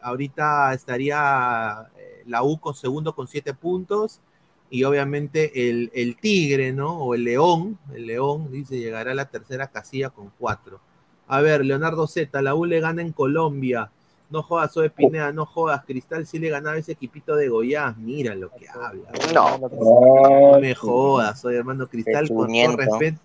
ahorita 0.01 0.75
estaría 0.75 1.89
eh, 1.97 2.23
la 2.27 2.43
U 2.43 2.59
con 2.59 2.75
segundo 2.75 3.15
con 3.15 3.29
siete 3.29 3.55
puntos 3.55 4.21
y 4.71 4.85
obviamente 4.85 5.69
el, 5.71 5.91
el 5.95 6.17
Tigre, 6.17 6.73
¿no? 6.73 6.99
O 6.99 7.15
el 7.15 7.25
León, 7.25 7.79
el 7.95 8.07
León 8.07 8.51
dice 8.51 8.79
llegará 8.79 9.13
a 9.13 9.15
la 9.15 9.31
tercera 9.31 9.69
casilla 9.69 10.11
con 10.11 10.31
cuatro. 10.39 10.81
A 11.27 11.41
ver, 11.41 11.65
Leonardo 11.65 12.07
Z, 12.07 12.43
la 12.43 12.55
U 12.55 12.65
le 12.65 12.81
gana 12.81 13.03
en 13.03 13.13
Colombia. 13.13 13.91
No 14.31 14.43
jodas, 14.43 14.73
Soy 14.73 14.89
Pineda, 14.89 15.33
no 15.33 15.47
jodas. 15.47 15.85
Cristal 15.85 16.27
sí 16.27 16.39
le 16.39 16.49
ganaba 16.49 16.77
ese 16.77 16.93
equipito 16.93 17.37
de 17.37 17.49
Goiás. 17.49 17.97
Mira 17.97 18.35
lo 18.35 18.51
que 18.51 18.69
habla. 18.69 19.11
No. 19.33 19.59
No 19.59 20.61
me 20.61 20.75
jodas, 20.75 21.41
soy 21.41 21.57
hermano 21.57 21.87
Cristal, 21.87 22.29
con 22.29 22.49
todo 22.53 22.77
respeto. 22.77 23.21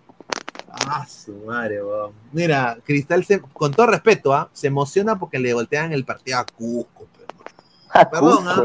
Ah, 0.72 1.04
su 1.06 1.32
madre, 1.46 1.82
weón. 1.82 2.12
Mira, 2.32 2.78
Cristal, 2.84 3.24
se- 3.24 3.40
con 3.40 3.72
todo 3.72 3.86
respeto, 3.88 4.32
¿ah? 4.32 4.48
se 4.52 4.68
emociona 4.68 5.18
porque 5.18 5.38
le 5.38 5.52
voltean 5.52 5.92
el 5.92 6.04
partido 6.04 6.38
a 6.38 6.44
Cusco. 6.46 7.06
pero- 7.16 8.10
Perdón, 8.10 8.44
¿ah? 8.48 8.62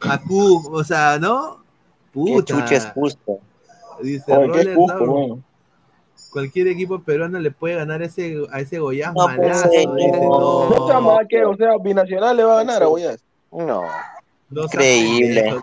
A 0.00 0.18
Cusco, 0.20 0.70
o 0.76 0.84
sea, 0.84 1.18
¿no? 1.18 1.58
Puta. 2.12 2.44
chuche 2.54 2.76
es 2.76 2.86
justo. 2.94 3.40
Dice 4.02 4.32
Oye, 4.36 4.52
¿qué 4.52 4.58
es 4.60 4.64
Roller 4.66 4.76
Cusco? 4.76 5.38
Cualquier 6.32 6.68
equipo 6.68 7.00
peruano 7.00 7.38
le 7.40 7.50
puede 7.50 7.76
ganar 7.76 8.02
ese, 8.02 8.36
a 8.52 8.60
ese 8.60 8.78
Goiás 8.78 9.14
No, 9.14 9.24
pues, 9.24 9.38
malazo. 9.38 9.68
dice, 9.70 9.86
no, 9.86 10.68
No 10.88 11.00
mal 11.00 11.26
que, 11.28 11.44
o 11.44 11.56
sea, 11.56 11.78
Binacional 11.82 12.36
le 12.36 12.44
va 12.44 12.54
a 12.54 12.56
ganar 12.58 12.82
a 12.82 12.86
Goiás. 12.86 13.18
No. 13.50 13.82
no 14.50 14.62
Increíble. 14.64 15.56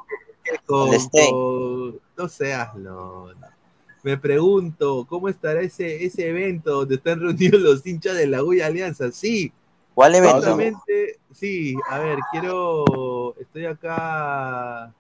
con- 0.66 0.90
con- 0.90 2.00
no 2.18 2.28
seas, 2.28 2.74
no, 2.76 3.28
no. 3.34 3.43
Me 4.04 4.18
pregunto, 4.18 5.06
¿cómo 5.10 5.30
estará 5.30 5.62
ese, 5.62 6.06
ese 6.06 6.30
evento 6.30 6.72
donde 6.72 6.96
están 6.96 7.20
reunidos 7.22 7.62
los 7.62 7.86
hinchas 7.86 8.16
de 8.16 8.28
la 8.28 8.44
UI 8.44 8.62
Alianza? 8.62 9.12
Sí, 9.12 9.52
¿Cuál 9.94 10.16
evento? 10.16 10.38
Justamente, 10.38 11.20
sí, 11.32 11.76
a 11.90 12.00
ver, 12.00 12.18
quiero, 12.32 13.36
estoy 13.40 13.66
acá, 13.66 14.92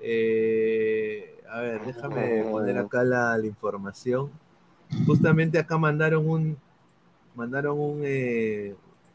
eh, 0.00 1.38
a 1.48 1.60
ver, 1.60 1.84
déjame 1.84 2.42
poner 2.44 2.78
acá 2.78 3.04
la, 3.04 3.36
la 3.36 3.46
información. 3.46 4.30
Justamente 5.06 5.58
acá 5.58 5.76
mandaron 5.76 6.26
un, 6.26 6.56
mandaron 7.34 7.78
un, 7.78 8.00
eh, 8.02 8.74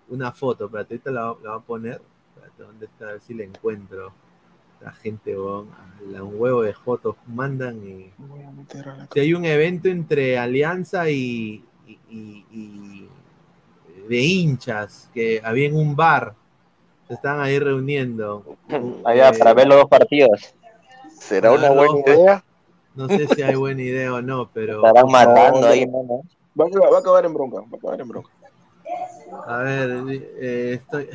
una 0.09 0.31
foto, 0.31 0.65
espérate, 0.65 0.93
ahorita 0.93 1.11
la, 1.11 1.21
la 1.21 1.49
voy 1.49 1.59
a 1.59 1.59
poner, 1.59 2.01
espérate, 2.35 2.63
¿dónde 2.63 2.85
está? 2.85 3.09
A 3.09 3.11
ver 3.13 3.21
si 3.21 3.33
la 3.33 3.43
encuentro. 3.45 4.13
La 4.83 4.91
gente, 4.91 5.37
weón, 5.37 5.69
a 6.17 6.23
un 6.23 6.39
huevo 6.39 6.61
de 6.61 6.73
fotos 6.73 7.15
mandan 7.27 7.77
y... 7.87 8.11
Si 9.13 9.19
hay 9.19 9.33
un 9.33 9.45
evento 9.45 9.87
entre 9.87 10.37
Alianza 10.37 11.09
y, 11.09 11.63
y- 11.87 11.99
y- 12.09 12.45
y 12.51 13.09
de 14.09 14.17
hinchas 14.19 15.09
que 15.13 15.41
había 15.43 15.67
en 15.67 15.75
un 15.75 15.95
bar, 15.95 16.33
se 17.07 17.13
están 17.13 17.39
ahí 17.39 17.59
reuniendo. 17.59 18.43
Allá, 19.05 19.29
Eh, 19.29 19.37
para 19.39 19.53
ver 19.53 19.67
los 19.67 19.77
dos 19.77 19.89
partidos. 19.89 20.53
¿Será 21.17 21.51
Ah, 21.51 21.55
una 21.55 21.69
buena 21.71 21.99
idea? 21.99 22.43
No 22.95 23.07
sé 23.09 23.27
si 23.27 23.41
hay 23.41 23.55
buena 23.55 23.81
idea 23.81 24.13
o 24.13 24.21
no, 24.21 24.49
pero 24.53 24.85
Estarán 24.85 25.09
matando 25.11 25.67
ahí, 25.67 25.87
mano. 25.87 26.21
Va 26.59 26.65
a, 26.65 26.89
va 26.89 26.97
a 26.97 26.99
acabar 26.99 27.25
en 27.25 27.33
bronca, 27.33 27.57
va 27.61 27.67
a 27.71 27.77
acabar 27.77 28.01
en 28.01 28.07
bronca. 28.09 28.29
a 29.47 29.57
ver, 29.57 29.89
eh, 30.39 30.73
estoy, 30.81 31.09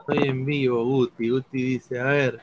estoy 0.00 0.28
en 0.28 0.44
vivo, 0.44 0.84
Guti. 0.84 1.28
Guti 1.30 1.62
dice, 1.62 2.00
a 2.00 2.04
ver, 2.04 2.40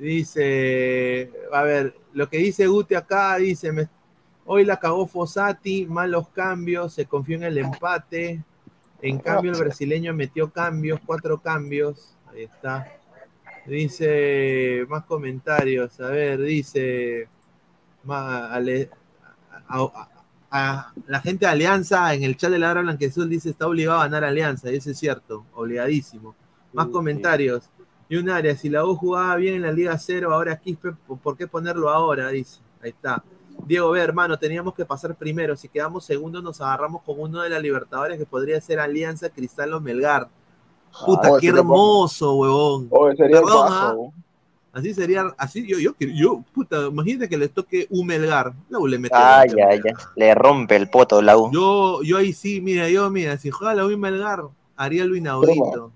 dice, 0.00 1.30
a 1.52 1.62
ver, 1.62 1.94
lo 2.12 2.28
que 2.28 2.38
dice 2.38 2.66
Guti 2.66 2.94
acá, 2.94 3.36
dice, 3.36 3.70
me- 3.72 3.88
hoy 4.46 4.64
la 4.64 4.78
cagó 4.78 5.06
Fossati, 5.06 5.86
malos 5.86 6.28
cambios, 6.30 6.94
se 6.94 7.06
confió 7.06 7.36
en 7.36 7.44
el 7.44 7.58
empate, 7.58 8.42
en 9.02 9.18
cambio 9.18 9.52
el 9.52 9.58
brasileño 9.58 10.12
metió 10.14 10.50
cambios, 10.50 11.00
cuatro 11.04 11.38
cambios, 11.40 12.16
ahí 12.32 12.44
está. 12.44 12.86
Dice, 13.66 14.84
más 14.88 15.04
comentarios, 15.04 16.00
a 16.00 16.08
ver, 16.08 16.40
dice, 16.40 17.28
a- 20.50 20.92
la 21.06 21.20
gente 21.20 21.46
de 21.46 21.52
Alianza 21.52 22.12
en 22.14 22.24
el 22.24 22.36
chat 22.36 22.50
de 22.50 22.58
la 22.58 22.70
hora 22.72 22.80
Blanquezul 22.82 23.28
dice 23.28 23.50
está 23.50 23.66
obligado 23.68 24.00
a 24.00 24.04
ganar 24.04 24.24
Alianza, 24.24 24.70
y 24.72 24.76
eso 24.76 24.90
es 24.90 24.98
cierto, 24.98 25.46
obligadísimo. 25.54 26.34
Más 26.72 26.86
comentarios. 26.86 27.68
Y 28.10 28.16
un 28.16 28.28
área, 28.28 28.56
si 28.56 28.68
la 28.68 28.84
U 28.84 28.96
jugaba 28.96 29.36
bien 29.36 29.54
en 29.54 29.62
la 29.62 29.70
Liga 29.70 29.96
Cero, 29.96 30.34
ahora 30.34 30.56
Quispe, 30.56 30.92
¿por 31.22 31.36
qué 31.36 31.46
ponerlo 31.46 31.88
ahora? 31.88 32.28
Dice. 32.30 32.58
Ahí 32.82 32.90
está. 32.90 33.22
Diego, 33.66 33.90
ve, 33.92 34.00
hermano, 34.00 34.36
teníamos 34.36 34.74
que 34.74 34.84
pasar 34.84 35.14
primero. 35.14 35.56
Si 35.56 35.68
quedamos 35.68 36.04
segundos, 36.04 36.42
nos 36.42 36.60
agarramos 36.60 37.02
con 37.02 37.20
uno 37.20 37.40
de 37.40 37.50
la 37.50 37.60
Libertadores 37.60 38.18
que 38.18 38.26
podría 38.26 38.60
ser 38.60 38.80
Alianza, 38.80 39.30
Cristal 39.30 39.72
o 39.74 39.80
Melgar. 39.80 40.28
Puta, 41.06 41.28
Ah, 41.28 41.38
qué 41.40 41.48
hermoso, 41.48 42.34
huevón. 42.34 42.88
Oye, 42.90 43.14
sería 43.16 43.38
el 43.38 43.44
Perdón, 43.44 43.66
¿ah? 43.70 43.94
Así 44.72 44.92
sería, 44.92 45.32
así 45.38 45.64
yo, 45.68 45.78
yo, 45.78 45.92
yo, 46.00 46.44
puta, 46.52 46.86
imagínate 46.86 47.28
que 47.28 47.38
les 47.38 47.52
toque 47.52 47.86
un 47.90 48.08
Melgar. 48.08 48.52
La 48.68 48.80
U 48.80 48.88
le 48.88 48.98
mete 48.98 49.14
Ay, 49.16 49.50
veinte, 49.50 49.62
ay, 49.62 49.80
ay. 49.84 50.04
Le 50.16 50.34
rompe 50.34 50.74
el 50.74 50.90
poto 50.90 51.22
la 51.22 51.36
U. 51.36 51.50
Yo, 51.52 52.02
yo 52.02 52.16
ahí 52.16 52.32
sí, 52.32 52.60
mira, 52.60 52.88
yo, 52.88 53.08
mira, 53.08 53.38
si 53.38 53.50
juega 53.50 53.72
la 53.74 53.86
U 53.86 53.90
y 53.92 53.96
Melgar, 53.96 54.42
haría 54.76 55.04
lo 55.04 55.14
inaudito. 55.14 55.92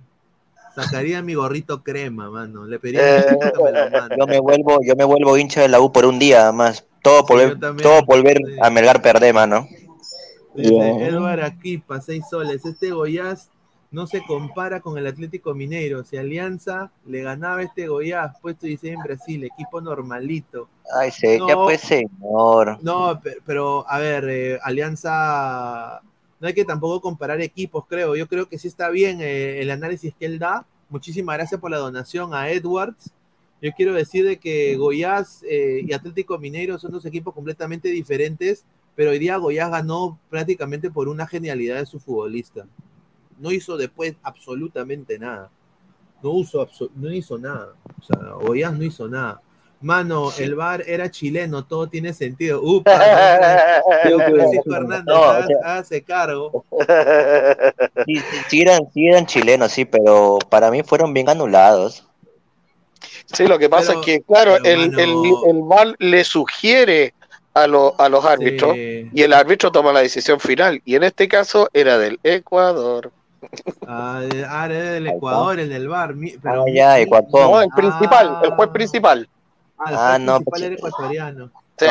Sacaría 0.74 1.22
mi 1.22 1.34
gorrito 1.34 1.82
crema, 1.82 2.30
mano. 2.30 2.66
Le 2.66 2.78
pediría 2.78 3.18
Eh, 3.20 3.26
que 3.56 3.62
me 3.62 3.72
lo 3.72 3.90
mande. 3.90 4.16
Yo 4.18 4.26
me 4.26 4.38
vuelvo, 4.40 4.78
yo 4.84 4.96
me 4.96 5.04
vuelvo 5.04 5.36
hincha 5.38 5.62
de 5.62 5.68
la 5.68 5.80
U 5.80 5.92
por 5.92 6.04
un 6.04 6.18
día 6.18 6.50
más. 6.52 6.84
Todo 7.02 7.24
por 7.26 7.38
Sí, 7.38 7.44
ver, 7.46 7.54
yo 7.54 7.60
también, 7.60 7.88
todo 7.88 8.04
por 8.04 8.22
ver 8.22 8.38
sí. 8.38 8.56
a 8.60 8.70
Melgar 8.70 9.00
perder, 9.02 9.34
mano. 9.34 9.68
Dice 10.54 10.72
Ya. 10.74 11.06
Edward 11.06 11.42
Aquipa, 11.42 12.00
seis 12.00 12.24
soles. 12.30 12.64
Este 12.64 12.90
Goiás 12.90 13.50
no 13.90 14.06
se 14.06 14.24
compara 14.24 14.80
con 14.80 14.98
el 14.98 15.06
Atlético 15.06 15.54
Mineiro. 15.54 16.02
Si 16.04 16.16
Alianza 16.16 16.90
le 17.06 17.22
ganaba 17.22 17.62
este 17.62 17.86
Goiás, 17.86 18.36
puesto 18.40 18.66
16 18.66 18.94
en 18.96 19.02
Brasil, 19.02 19.44
equipo 19.44 19.80
normalito. 19.80 20.68
Ay, 20.96 21.10
se, 21.10 21.38
ya 21.38 21.54
No. 21.54 21.64
pues, 21.64 21.80
señor. 21.80 22.78
No, 22.82 23.20
pe- 23.20 23.38
pero 23.44 23.84
a 23.88 23.98
ver, 23.98 24.24
eh, 24.28 24.58
Alianza, 24.62 26.00
no 26.44 26.48
hay 26.48 26.52
que 26.52 26.66
tampoco 26.66 27.00
comparar 27.00 27.40
equipos, 27.40 27.86
creo. 27.88 28.14
Yo 28.16 28.28
creo 28.28 28.46
que 28.50 28.58
sí 28.58 28.68
está 28.68 28.90
bien 28.90 29.22
eh, 29.22 29.62
el 29.62 29.70
análisis 29.70 30.12
que 30.14 30.26
él 30.26 30.38
da. 30.38 30.66
Muchísimas 30.90 31.38
gracias 31.38 31.58
por 31.58 31.70
la 31.70 31.78
donación 31.78 32.34
a 32.34 32.50
Edwards. 32.50 33.14
Yo 33.62 33.72
quiero 33.74 33.94
decir 33.94 34.26
de 34.26 34.38
que 34.38 34.76
Goiás 34.76 35.42
eh, 35.48 35.80
y 35.88 35.94
Atlético 35.94 36.36
Mineiro 36.36 36.78
son 36.78 36.92
dos 36.92 37.06
equipos 37.06 37.32
completamente 37.32 37.88
diferentes, 37.88 38.66
pero 38.94 39.12
hoy 39.12 39.18
día 39.18 39.38
Goiás 39.38 39.70
ganó 39.70 40.18
prácticamente 40.28 40.90
por 40.90 41.08
una 41.08 41.26
genialidad 41.26 41.78
de 41.78 41.86
su 41.86 41.98
futbolista. 41.98 42.66
No 43.38 43.50
hizo 43.50 43.78
después 43.78 44.14
absolutamente 44.22 45.18
nada. 45.18 45.50
No, 46.22 46.32
abso- 46.32 46.90
no 46.94 47.10
hizo 47.10 47.38
nada. 47.38 47.72
O 47.98 48.02
sea, 48.02 48.32
Goiás 48.32 48.76
no 48.76 48.84
hizo 48.84 49.08
nada. 49.08 49.40
Mano, 49.84 50.30
el 50.38 50.54
bar 50.54 50.82
era 50.86 51.10
chileno, 51.10 51.64
todo 51.66 51.88
tiene 51.88 52.14
sentido. 52.14 52.60
Upa, 52.62 52.98
Diego 54.04 54.18
Francisco 54.18 54.74
Hernández, 54.76 55.04
No, 55.06 55.20
o 55.20 55.42
sea- 55.46 55.56
hágase 55.64 56.02
cargo. 56.02 56.64
Sí, 58.06 58.16
sí, 58.16 58.36
sí 58.48 58.60
eran, 58.62 58.80
sí 58.92 59.06
eran 59.08 59.26
chilenos, 59.26 59.72
sí, 59.72 59.84
pero 59.84 60.38
para 60.48 60.70
mí 60.70 60.82
fueron 60.82 61.12
bien 61.14 61.28
anulados. 61.28 62.06
Sí, 63.26 63.46
lo 63.46 63.58
que 63.58 63.68
pasa 63.68 63.88
Pero- 63.88 64.00
es 64.00 64.06
que, 64.06 64.20
claro, 64.22 64.56
el, 64.64 64.98
el, 64.98 65.14
mano- 65.14 65.40
el 65.46 65.62
VAR 65.62 65.94
le 65.98 66.24
sugiere 66.24 67.14
a, 67.54 67.66
lo- 67.66 67.94
a 67.98 68.08
los 68.08 68.24
árbitros 68.24 68.74
Sí. 68.74 69.10
y 69.12 69.22
el 69.22 69.32
árbitro 69.32 69.70
toma 69.70 69.92
la 69.92 70.00
decisión 70.00 70.40
final. 70.40 70.80
Y 70.84 70.96
en 70.96 71.04
este 71.04 71.28
caso 71.28 71.68
era 71.72 71.98
del 71.98 72.18
Ecuador. 72.22 73.12
Ah, 73.86 74.20
de- 74.28 74.44
ah, 74.48 74.64
era 74.66 74.92
del 74.92 75.06
Ecuador, 75.08 75.60
el 75.60 75.68
del 75.68 75.88
bar. 75.88 76.14
Pero 76.42 76.62
Ah, 76.62 76.70
ya, 76.72 76.98
Ecuador. 77.00 77.28
No, 77.32 77.60
el 77.60 77.68
principal, 77.76 78.38
el 78.42 78.50
juez 78.50 78.68
Ah. 78.68 78.72
principal. 78.72 79.28
Ah, 79.78 80.14
Ah, 80.14 80.18
no, 80.18 80.36
principal 80.36 80.44
pues, 80.50 80.62
era 80.62 80.74
ecuatoriano. 80.74 81.50
Sí. 81.78 81.86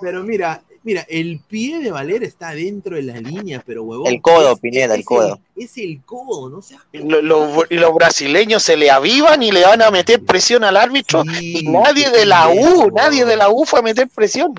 Pero 0.00 0.22
mira, 0.22 0.62
mira, 0.82 1.04
el 1.08 1.40
pie 1.48 1.80
de 1.80 1.90
Valer 1.90 2.22
está 2.24 2.50
dentro 2.52 2.96
de 2.96 3.02
la 3.02 3.20
línea, 3.20 3.62
pero 3.64 3.82
huevón. 3.84 4.06
El 4.06 4.20
codo, 4.20 4.52
es- 4.52 4.60
Pineda, 4.60 4.94
el 4.94 5.00
es 5.00 5.06
codo. 5.06 5.38
Es 5.56 5.76
el 5.78 6.02
codo, 6.04 6.50
no 6.50 6.62
seas 6.62 6.82
Y 6.92 6.98
lo- 6.98 7.22
los 7.68 7.94
brasileños 7.94 8.62
se 8.62 8.76
le 8.76 8.90
avivan 8.90 9.42
y 9.42 9.50
le 9.50 9.64
van 9.64 9.82
a 9.82 9.90
meter 9.90 10.22
presión 10.24 10.62
al 10.64 10.76
árbitro. 10.76 11.22
Sí, 11.24 11.58
y 11.60 11.68
nadie 11.68 12.10
de 12.10 12.26
la 12.26 12.48
U, 12.48 12.90
nadie 12.94 13.24
de 13.24 13.36
la 13.36 13.48
U 13.50 13.64
fue 13.64 13.80
a 13.80 13.82
meter 13.82 14.08
presión. 14.08 14.54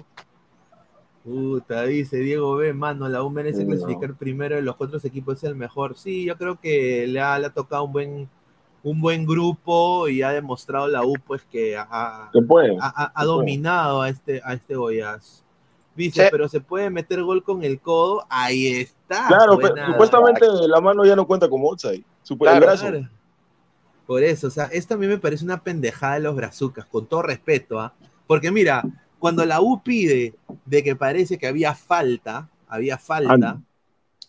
Puta, 1.23 1.83
dice 1.83 2.17
Diego 2.17 2.55
B, 2.55 2.71
mano, 2.73 3.09
la 3.09 3.23
U 3.23 3.31
merece 3.31 3.61
Sí, 3.61 3.65
clasificar 3.67 4.13
primero 4.13 4.57
de 4.57 4.61
los 4.61 4.75
cuatro 4.75 4.99
equipos, 5.03 5.37
es 5.37 5.43
el 5.45 5.55
mejor. 5.55 5.97
Sí, 5.97 6.23
yo 6.25 6.37
creo 6.37 6.59
que 6.59 7.07
le 7.07 7.19
ha, 7.19 7.39
le 7.39 7.47
ha 7.47 7.49
tocado 7.49 7.83
un 7.85 7.93
buen, 7.93 8.29
un 8.85 9.01
buen 9.01 9.25
grupo 9.25 10.07
y 10.07 10.21
ha 10.21 10.29
demostrado 10.29 10.87
la 10.87 11.03
U 11.03 11.15
pues 11.25 11.41
que 11.51 11.75
ha, 11.75 12.29
Se 12.31 12.39
puede. 12.43 12.77
ha- 12.79 12.85
ha- 12.85 13.03
ha 13.05 13.07
se 13.07 13.13
puede. 13.13 13.27
dominado 13.27 14.01
a 14.03 14.09
este, 14.09 14.41
a 14.45 14.53
este 14.53 14.75
Goiás. 14.75 15.43
Dice, 15.95 16.23
Sí. 16.23 16.27
pero 16.29 16.47
se 16.47 16.59
puede 16.61 16.89
meter 16.91 17.23
gol 17.23 17.41
con 17.43 17.63
el 17.63 17.79
codo, 17.79 18.25
ahí 18.29 18.67
está. 18.67 19.27
Claro, 19.27 19.55
buena- 19.55 19.73
pero 19.73 19.87
supuestamente 19.87 20.45
la 20.67 20.79
mano 20.81 21.03
ya 21.03 21.15
no 21.15 21.25
cuenta 21.25 21.49
como 21.49 21.67
outside. 21.69 22.03
El 22.29 22.37
Claro. 22.37 22.65
brazo. 22.65 22.87
Claro. 22.87 23.09
Por 24.05 24.21
eso, 24.23 24.47
o 24.47 24.51
sea, 24.51 24.65
esto 24.65 24.93
a 24.93 24.97
mí 24.97 25.07
me 25.07 25.17
parece 25.17 25.43
una 25.45 25.63
pendejada 25.63 26.15
de 26.15 26.19
los 26.19 26.35
brazucas, 26.35 26.85
con 26.85 27.07
todo 27.07 27.23
respeto, 27.23 27.79
¿ah? 27.79 27.93
Porque 28.27 28.51
mira, 28.51 28.83
cuando 29.17 29.43
la 29.45 29.61
U 29.61 29.81
pide 29.81 30.35
de 30.65 30.83
que 30.83 30.95
parece 30.95 31.39
que 31.39 31.47
había 31.47 31.73
falta, 31.73 32.49
había 32.67 32.99
falta, 32.99 33.59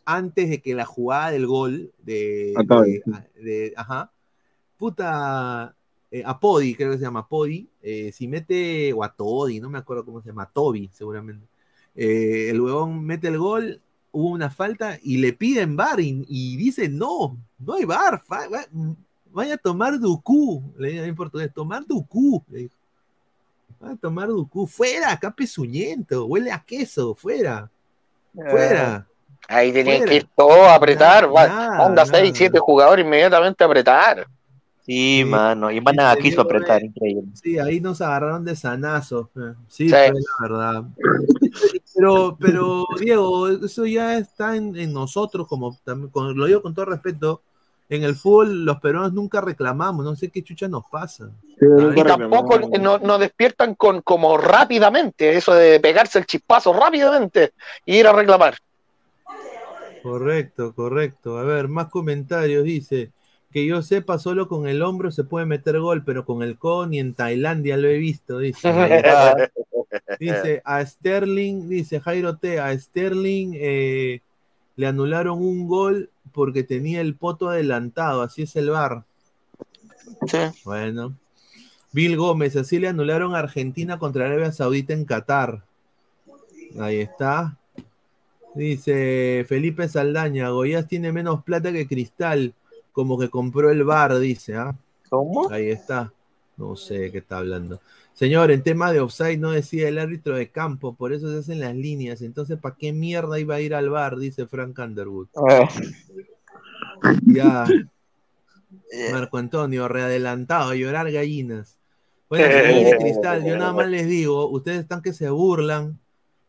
antes 0.06 0.48
de 0.48 0.62
que 0.62 0.74
la 0.74 0.86
jugada 0.86 1.30
del 1.32 1.46
gol 1.46 1.90
de- 1.98 2.54
de- 3.34 3.72
ajá, 3.76 4.12
puta, 4.78 5.74
eh, 6.10 6.22
a 6.24 6.38
Podi, 6.38 6.74
creo 6.74 6.92
que 6.92 6.98
se 6.98 7.04
llama 7.04 7.26
Podi, 7.28 7.68
eh, 7.82 8.12
si 8.12 8.28
mete, 8.28 8.92
o 8.92 9.02
a 9.02 9.12
Todi, 9.12 9.60
no 9.60 9.68
me 9.70 9.78
acuerdo 9.78 10.04
cómo 10.04 10.20
se 10.20 10.28
llama, 10.28 10.48
Toby, 10.52 10.90
seguramente. 10.92 11.46
Eh, 11.94 12.48
el 12.50 12.60
huevón 12.60 13.04
mete 13.04 13.28
el 13.28 13.38
gol, 13.38 13.80
hubo 14.12 14.30
una 14.30 14.50
falta 14.50 14.98
y 15.02 15.18
le 15.18 15.32
piden 15.32 15.76
bar 15.76 16.00
y, 16.00 16.24
y 16.28 16.56
dice, 16.56 16.88
no, 16.88 17.36
no 17.58 17.74
hay 17.74 17.84
bar, 17.84 18.20
fa- 18.20 18.48
va- 18.48 18.66
vaya 19.32 19.54
a 19.54 19.58
tomar 19.58 19.98
Ducú, 19.98 20.62
le 20.78 20.90
digo 20.90 21.04
en 21.04 21.14
portugués, 21.16 21.52
tomar 21.52 21.84
Ducú, 21.86 22.42
le 22.50 22.58
dijo. 22.60 22.74
Vaya 23.80 23.94
a 23.94 23.96
tomar 23.98 24.28
Ducú, 24.28 24.66
fuera, 24.66 25.12
acá 25.12 25.30
pezuñento, 25.30 26.24
huele 26.26 26.50
a 26.52 26.60
queso, 26.60 27.14
fuera, 27.14 27.70
fuera. 28.50 29.06
Ahí 29.48 29.72
tenían 29.72 30.04
que 30.04 30.14
ir 30.16 30.28
todo 30.36 30.64
a 30.64 30.74
apretar. 30.74 31.24
va- 31.34 31.46
nada, 31.46 31.82
Onda 31.86 32.04
nada. 32.04 32.18
6, 32.18 32.36
7 32.36 32.58
jugadores 32.58 33.04
inmediatamente 33.04 33.62
a 33.62 33.66
apretar. 33.66 34.26
Sí, 34.86 35.24
mano. 35.26 35.70
Y 35.72 35.80
mandan 35.80 36.06
Este, 36.06 36.20
aquí 36.20 36.28
su 36.30 36.36
digo, 36.36 36.42
apretar, 36.42 36.80
eh, 36.82 36.86
increíble. 36.86 37.24
Sí, 37.34 37.58
ahí 37.58 37.80
nos 37.80 38.00
agarraron 38.00 38.44
de 38.44 38.54
sanazo. 38.54 39.30
eh. 39.36 39.52
Sí, 39.66 39.88
Sí. 39.88 39.90
fue 39.90 40.12
la 40.12 40.48
verdad. 40.48 40.84
Pero, 41.96 42.36
pero, 42.38 42.84
Diego, 43.00 43.48
eso 43.48 43.86
ya 43.86 44.18
está 44.18 44.54
en, 44.54 44.76
en 44.76 44.92
nosotros, 44.92 45.48
como 45.48 45.76
también, 45.82 46.10
con- 46.10 46.36
lo 46.36 46.44
digo 46.44 46.60
con 46.62 46.74
todo 46.74 46.84
respeto. 46.84 47.40
En 47.88 48.02
el 48.02 48.14
fútbol, 48.16 48.64
los 48.64 48.80
peruanos 48.80 49.12
nunca 49.14 49.40
reclamamos, 49.40 50.04
no 50.04 50.14
sé 50.14 50.28
qué 50.28 50.42
chucha 50.42 50.68
nos 50.68 50.84
pasa. 50.90 51.30
Y 51.58 52.02
tampoco 52.02 52.58
no, 52.80 52.98
no 52.98 53.16
despiertan 53.18 53.74
con 53.76 54.02
como 54.02 54.36
rápidamente, 54.36 55.36
eso 55.36 55.54
de 55.54 55.80
pegarse 55.80 56.18
el 56.18 56.26
chispazo 56.26 56.72
rápidamente 56.74 57.52
y 57.86 57.96
ir 57.96 58.06
a 58.08 58.12
reclamar. 58.12 58.56
Correcto, 60.02 60.74
correcto. 60.74 61.38
A 61.38 61.42
ver, 61.44 61.68
más 61.68 61.86
comentarios. 61.88 62.64
Dice 62.64 63.10
que 63.56 63.64
yo 63.64 63.80
sepa, 63.80 64.18
solo 64.18 64.48
con 64.48 64.68
el 64.68 64.82
hombro 64.82 65.10
se 65.10 65.24
puede 65.24 65.46
meter 65.46 65.80
gol, 65.80 66.04
pero 66.04 66.26
con 66.26 66.42
el 66.42 66.58
codo 66.58 66.86
ni 66.86 66.98
en 66.98 67.14
Tailandia 67.14 67.78
lo 67.78 67.88
he 67.88 67.96
visto. 67.96 68.38
Dice. 68.38 68.68
Dice 70.20 70.60
a 70.62 70.84
Sterling, 70.84 71.66
dice 71.66 71.98
Jairo 72.00 72.36
T, 72.36 72.60
a 72.60 72.78
Sterling 72.78 73.52
eh, 73.54 74.20
le 74.76 74.86
anularon 74.86 75.38
un 75.38 75.66
gol 75.66 76.10
porque 76.32 76.64
tenía 76.64 77.00
el 77.00 77.14
poto 77.14 77.48
adelantado, 77.48 78.20
así 78.20 78.42
es 78.42 78.56
el 78.56 78.68
bar. 78.68 79.04
Bueno. 80.62 81.16
Bill 81.92 82.18
Gómez, 82.18 82.56
así 82.56 82.78
le 82.78 82.88
anularon 82.88 83.34
a 83.34 83.38
Argentina 83.38 83.98
contra 83.98 84.26
Arabia 84.26 84.52
Saudita 84.52 84.92
en 84.92 85.06
Qatar. 85.06 85.64
Ahí 86.78 87.00
está. 87.00 87.56
Dice 88.54 89.46
Felipe 89.48 89.88
Saldaña, 89.88 90.50
Goyas 90.50 90.86
tiene 90.86 91.10
menos 91.10 91.42
plata 91.42 91.72
que 91.72 91.88
Cristal, 91.88 92.52
como 92.96 93.18
que 93.18 93.28
compró 93.28 93.70
el 93.70 93.84
bar, 93.84 94.18
dice. 94.18 94.56
¿ah? 94.56 94.74
¿Cómo? 95.10 95.50
Ahí 95.50 95.68
está. 95.68 96.14
No 96.56 96.76
sé 96.76 96.98
de 96.98 97.12
qué 97.12 97.18
está 97.18 97.36
hablando. 97.36 97.78
Señor, 98.14 98.50
en 98.50 98.62
tema 98.62 98.90
de 98.90 99.00
offside 99.00 99.36
no 99.36 99.50
decía 99.50 99.86
el 99.86 99.98
árbitro 99.98 100.34
de 100.34 100.48
campo, 100.48 100.94
por 100.94 101.12
eso 101.12 101.30
se 101.30 101.40
hacen 101.40 101.60
las 101.60 101.76
líneas. 101.76 102.22
Entonces, 102.22 102.58
¿para 102.58 102.74
qué 102.74 102.94
mierda 102.94 103.38
iba 103.38 103.56
a 103.56 103.60
ir 103.60 103.74
al 103.74 103.90
bar? 103.90 104.16
Dice 104.16 104.46
Frank 104.46 104.78
Underwood. 104.78 105.28
Ya. 107.26 107.66
Marco 109.12 109.36
Antonio, 109.36 109.88
readelantado, 109.88 110.70
a 110.70 110.74
llorar 110.74 111.12
gallinas. 111.12 111.76
Bueno, 112.30 112.46
señores 112.46 112.90
de 112.92 112.96
Cristal, 112.96 113.44
yo 113.44 113.58
nada 113.58 113.74
más 113.74 113.88
les 113.88 114.06
digo, 114.06 114.48
ustedes 114.48 114.80
están 114.80 115.02
que 115.02 115.12
se 115.12 115.28
burlan, 115.28 116.00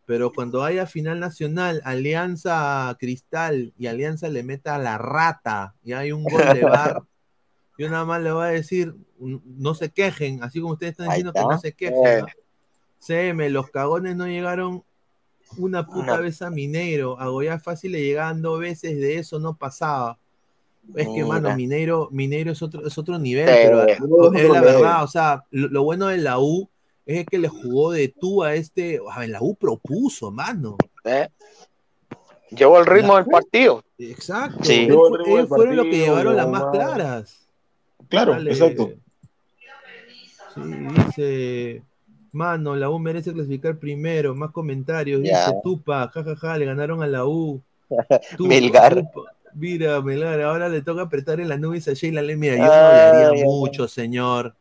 pero 0.08 0.32
cuando 0.32 0.64
haya 0.64 0.88
final 0.88 1.20
nacional, 1.20 1.82
Alianza 1.84 2.96
Cristal 2.98 3.74
y 3.78 3.88
Alianza 3.88 4.30
le 4.30 4.42
meta 4.42 4.76
a 4.76 4.80
la 4.80 4.98
rata 4.98 5.76
y 5.84 5.92
hay 5.92 6.14
un 6.14 6.24
gol 6.24 6.42
de 6.54 6.62
bar, 6.64 7.04
yo 7.78 7.90
nada 7.90 8.06
más 8.06 8.22
le 8.24 8.32
voy 8.32 8.46
a 8.46 8.50
decir, 8.52 8.96
no 9.20 9.76
se 9.76 9.90
quejen, 9.90 10.42
así 10.44 10.62
como 10.62 10.74
ustedes 10.74 10.92
están 10.92 11.10
diciendo 11.10 11.34
que 11.34 11.42
no 11.42 11.60
se 11.60 11.74
quejen. 11.74 12.08
Eh. 12.08 12.22
¿no? 12.22 12.28
CM, 13.00 13.50
los 13.50 13.70
cagones 13.70 14.16
no 14.16 14.28
llegaron 14.28 14.84
una 15.58 15.86
puta 15.86 16.18
vez 16.22 16.42
a 16.42 16.50
Mineiro, 16.52 17.20
a 17.20 17.28
Goya 17.28 17.60
fácil 17.60 17.92
le 17.92 18.02
llegaban 18.02 18.42
dos 18.42 18.62
veces, 18.62 18.98
de 18.98 19.18
eso 19.18 19.40
no 19.40 19.58
pasaba. 19.58 20.18
Es 20.96 21.06
que, 21.10 21.26
mano, 21.26 21.50
Mira. 21.50 21.56
Mineiro, 21.58 22.08
Mineiro 22.14 22.54
es 22.54 22.62
otro, 22.62 22.88
es 22.88 22.98
otro 22.98 23.20
nivel, 23.20 23.46
Sí. 23.46 23.56
pero 23.62 24.34
Es 24.34 24.50
la 24.50 24.62
verdad, 24.62 25.04
o 25.04 25.08
sea, 25.08 25.44
lo, 25.52 25.68
lo 25.68 25.84
bueno 25.84 26.08
de 26.08 26.18
la 26.18 26.40
U 26.40 26.70
es 27.08 27.26
que 27.26 27.40
le 27.40 27.48
jugó 27.48 27.92
de 27.92 28.10
tú 28.10 28.44
a 28.44 28.54
este, 28.54 29.00
a 29.10 29.20
ver, 29.20 29.30
la 29.30 29.42
U 29.42 29.56
propuso, 29.56 30.30
mano. 30.30 30.78
¿eh? 31.06 31.30
Llevó 32.50 32.80
el 32.80 32.86
ritmo 32.86 33.16
del 33.16 33.26
partido. 33.26 33.84
Exacto. 33.98 34.64
Sí. 34.64 34.82
Él 34.82 34.88
Llevó 34.88 35.08
el 35.08 35.24
del 35.24 35.32
ellos 35.32 35.48
fueron 35.48 35.76
los 35.78 35.86
que 35.86 35.98
llevaron 35.98 36.36
las 36.36 36.50
más 36.50 36.66
claras. 36.72 37.48
Claro, 38.10 38.34
Dale. 38.34 38.52
exacto. 38.52 38.92
Sí, 40.54 40.62
dice, 40.62 41.84
mano, 42.32 42.76
la 42.76 42.90
U 42.90 43.00
merece 43.00 43.32
clasificar 43.32 43.78
primero, 43.78 44.36
más 44.36 44.52
comentarios, 44.52 45.22
dice 45.22 45.54
Tupa, 45.64 46.10
jajaja, 46.10 46.58
le 46.58 46.66
ganaron 46.66 47.02
a 47.04 47.08
la 47.08 47.26
U. 47.26 47.62
Tupa, 48.38 48.50
Melgar. 48.50 48.96
Tupa, 48.96 49.34
Mira, 49.54 50.02
Melgar, 50.02 50.42
ahora 50.42 50.68
le 50.68 50.82
toca 50.82 51.04
apretar 51.04 51.40
en 51.40 51.50
las 51.50 51.60
nubes 51.60 51.88
a 51.88 51.94
Sheila. 51.94 52.22
Mira, 52.22 52.58
yo 52.58 52.64
no 52.64 52.72
Ay, 52.72 53.16
odiaría 53.16 53.44
ay, 53.44 53.44
mucho, 53.44 53.88
señor. 53.88 54.56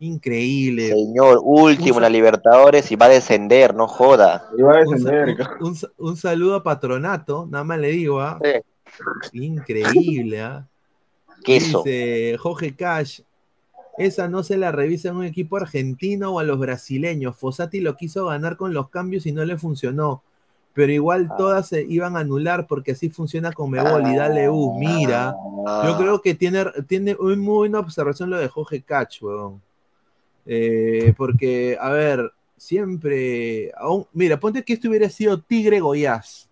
Increíble. 0.00 0.90
Señor, 0.92 1.40
último 1.42 1.96
en 1.98 2.02
la 2.02 2.08
Libertadores 2.08 2.90
y 2.92 2.96
va 2.96 3.06
a 3.06 3.10
descender, 3.10 3.74
no 3.74 3.88
joda. 3.88 4.48
Un, 4.86 4.98
un- 5.30 5.36
un 5.60 5.74
sa- 5.76 5.88
un 5.98 6.16
saludo 6.16 6.54
a 6.56 6.62
Patronato, 6.62 7.46
nada 7.50 7.64
más 7.64 7.78
le 7.78 7.88
digo, 7.88 8.20
¿ah? 8.20 8.38
Increíble, 9.32 10.40
¿ah? 10.40 10.66
Queso. 11.44 11.82
Dice 11.84 12.36
Jorge 12.38 12.74
Cash, 12.74 13.20
esa 13.96 14.28
no 14.28 14.42
se 14.42 14.56
la 14.56 14.70
revisa 14.72 15.08
en 15.08 15.16
un 15.16 15.24
equipo 15.24 15.56
argentino 15.56 16.32
o 16.32 16.38
a 16.38 16.44
los 16.44 16.58
brasileños. 16.58 17.36
Fossati 17.36 17.80
lo 17.80 17.96
quiso 17.96 18.26
ganar 18.26 18.56
con 18.56 18.72
los 18.72 18.88
cambios 18.90 19.26
y 19.26 19.32
no 19.32 19.44
le 19.44 19.56
funcionó. 19.56 20.22
Pero 20.74 20.92
igual 20.92 21.28
todas 21.36 21.66
se 21.68 21.82
iban 21.82 22.16
a 22.16 22.20
anular 22.20 22.68
porque 22.68 22.92
así 22.92 23.08
funciona 23.10 23.50
con 23.52 23.70
Mebol 23.70 24.02
y 24.12 24.16
dale 24.16 24.48
U. 24.48 24.78
Mira, 24.78 25.34
yo 25.84 25.98
creo 25.98 26.22
que 26.22 26.34
tiene, 26.36 26.64
tiene 26.86 27.16
muy 27.16 27.36
buena 27.56 27.80
observación 27.80 28.30
lo 28.30 28.36
de 28.38 28.46
Jorge 28.48 28.82
Cash, 28.82 29.20
weón. 29.22 29.60
Eh, 30.50 31.12
porque, 31.16 31.76
a 31.78 31.90
ver, 31.90 32.32
siempre. 32.56 33.70
aún- 33.76 34.06
mira, 34.14 34.40
ponte 34.40 34.64
que 34.64 34.72
esto 34.72 34.88
hubiera 34.88 35.10
sido 35.10 35.40
Tigre 35.42 35.78
Goiás. 35.80 36.48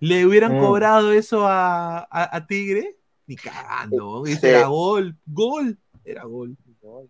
¿Le 0.00 0.26
hubieran 0.26 0.56
Mm. 0.58 0.60
cobrado 0.60 1.12
eso 1.12 1.46
a, 1.46 1.98
a- 2.00 2.36
a 2.36 2.46
Tigre? 2.46 2.96
Ni 3.26 3.36
cagando. 3.36 4.24
Sí. 4.26 4.38
Era 4.42 4.66
gol, 4.66 5.16
gol, 5.26 5.78
era 6.04 6.24
gol. 6.24 6.56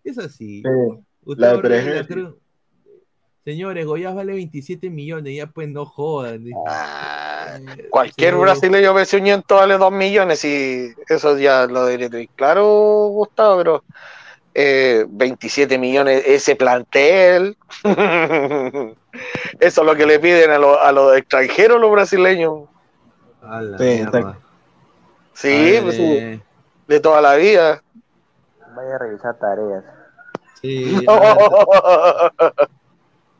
Es 0.03 0.17
así. 0.17 0.61
Sí. 0.61 0.99
Usted 1.25 1.41
La 1.41 2.05
creo- 2.07 2.37
Señores, 3.45 3.85
Goiás 3.85 4.15
vale 4.15 4.33
27 4.33 4.89
millones, 4.89 5.35
ya 5.35 5.45
pues 5.45 5.69
no 5.69 5.85
jodan. 5.85 6.43
dice. 6.43 6.57
Eh, 7.77 7.87
Cualquier 7.91 8.33
sí. 8.33 8.39
brasileño 8.39 8.95
pezuñento 8.95 9.57
vale 9.57 9.77
2 9.77 9.91
millones 9.91 10.43
y 10.43 10.91
eso 11.07 11.37
ya 11.37 11.67
lo 11.67 11.85
diré 11.85 12.27
claro, 12.35 12.65
Gustavo, 13.09 13.57
pero 13.57 13.83
eh, 14.55 15.05
27 15.07 15.77
millones 15.77 16.23
ese 16.25 16.55
plantel. 16.55 17.55
eso 17.83 18.95
es 19.59 19.77
lo 19.77 19.95
que 19.95 20.07
le 20.07 20.19
piden 20.19 20.49
a, 20.49 20.57
los- 20.57 20.79
a 20.79 20.91
los 20.91 21.15
extranjeros 21.15 21.79
los 21.79 21.91
brasileños. 21.91 22.63
A 23.43 23.61
la 23.61 23.77
Sí, 25.35 25.77
pues, 25.83 25.99
eh, 25.99 26.41
de 26.87 26.99
toda 26.99 27.21
la 27.21 27.35
vida. 27.35 27.83
Vaya 28.75 28.95
a 28.95 28.97
revisar 28.97 29.37
tareas. 29.37 29.83
sí. 30.59 31.05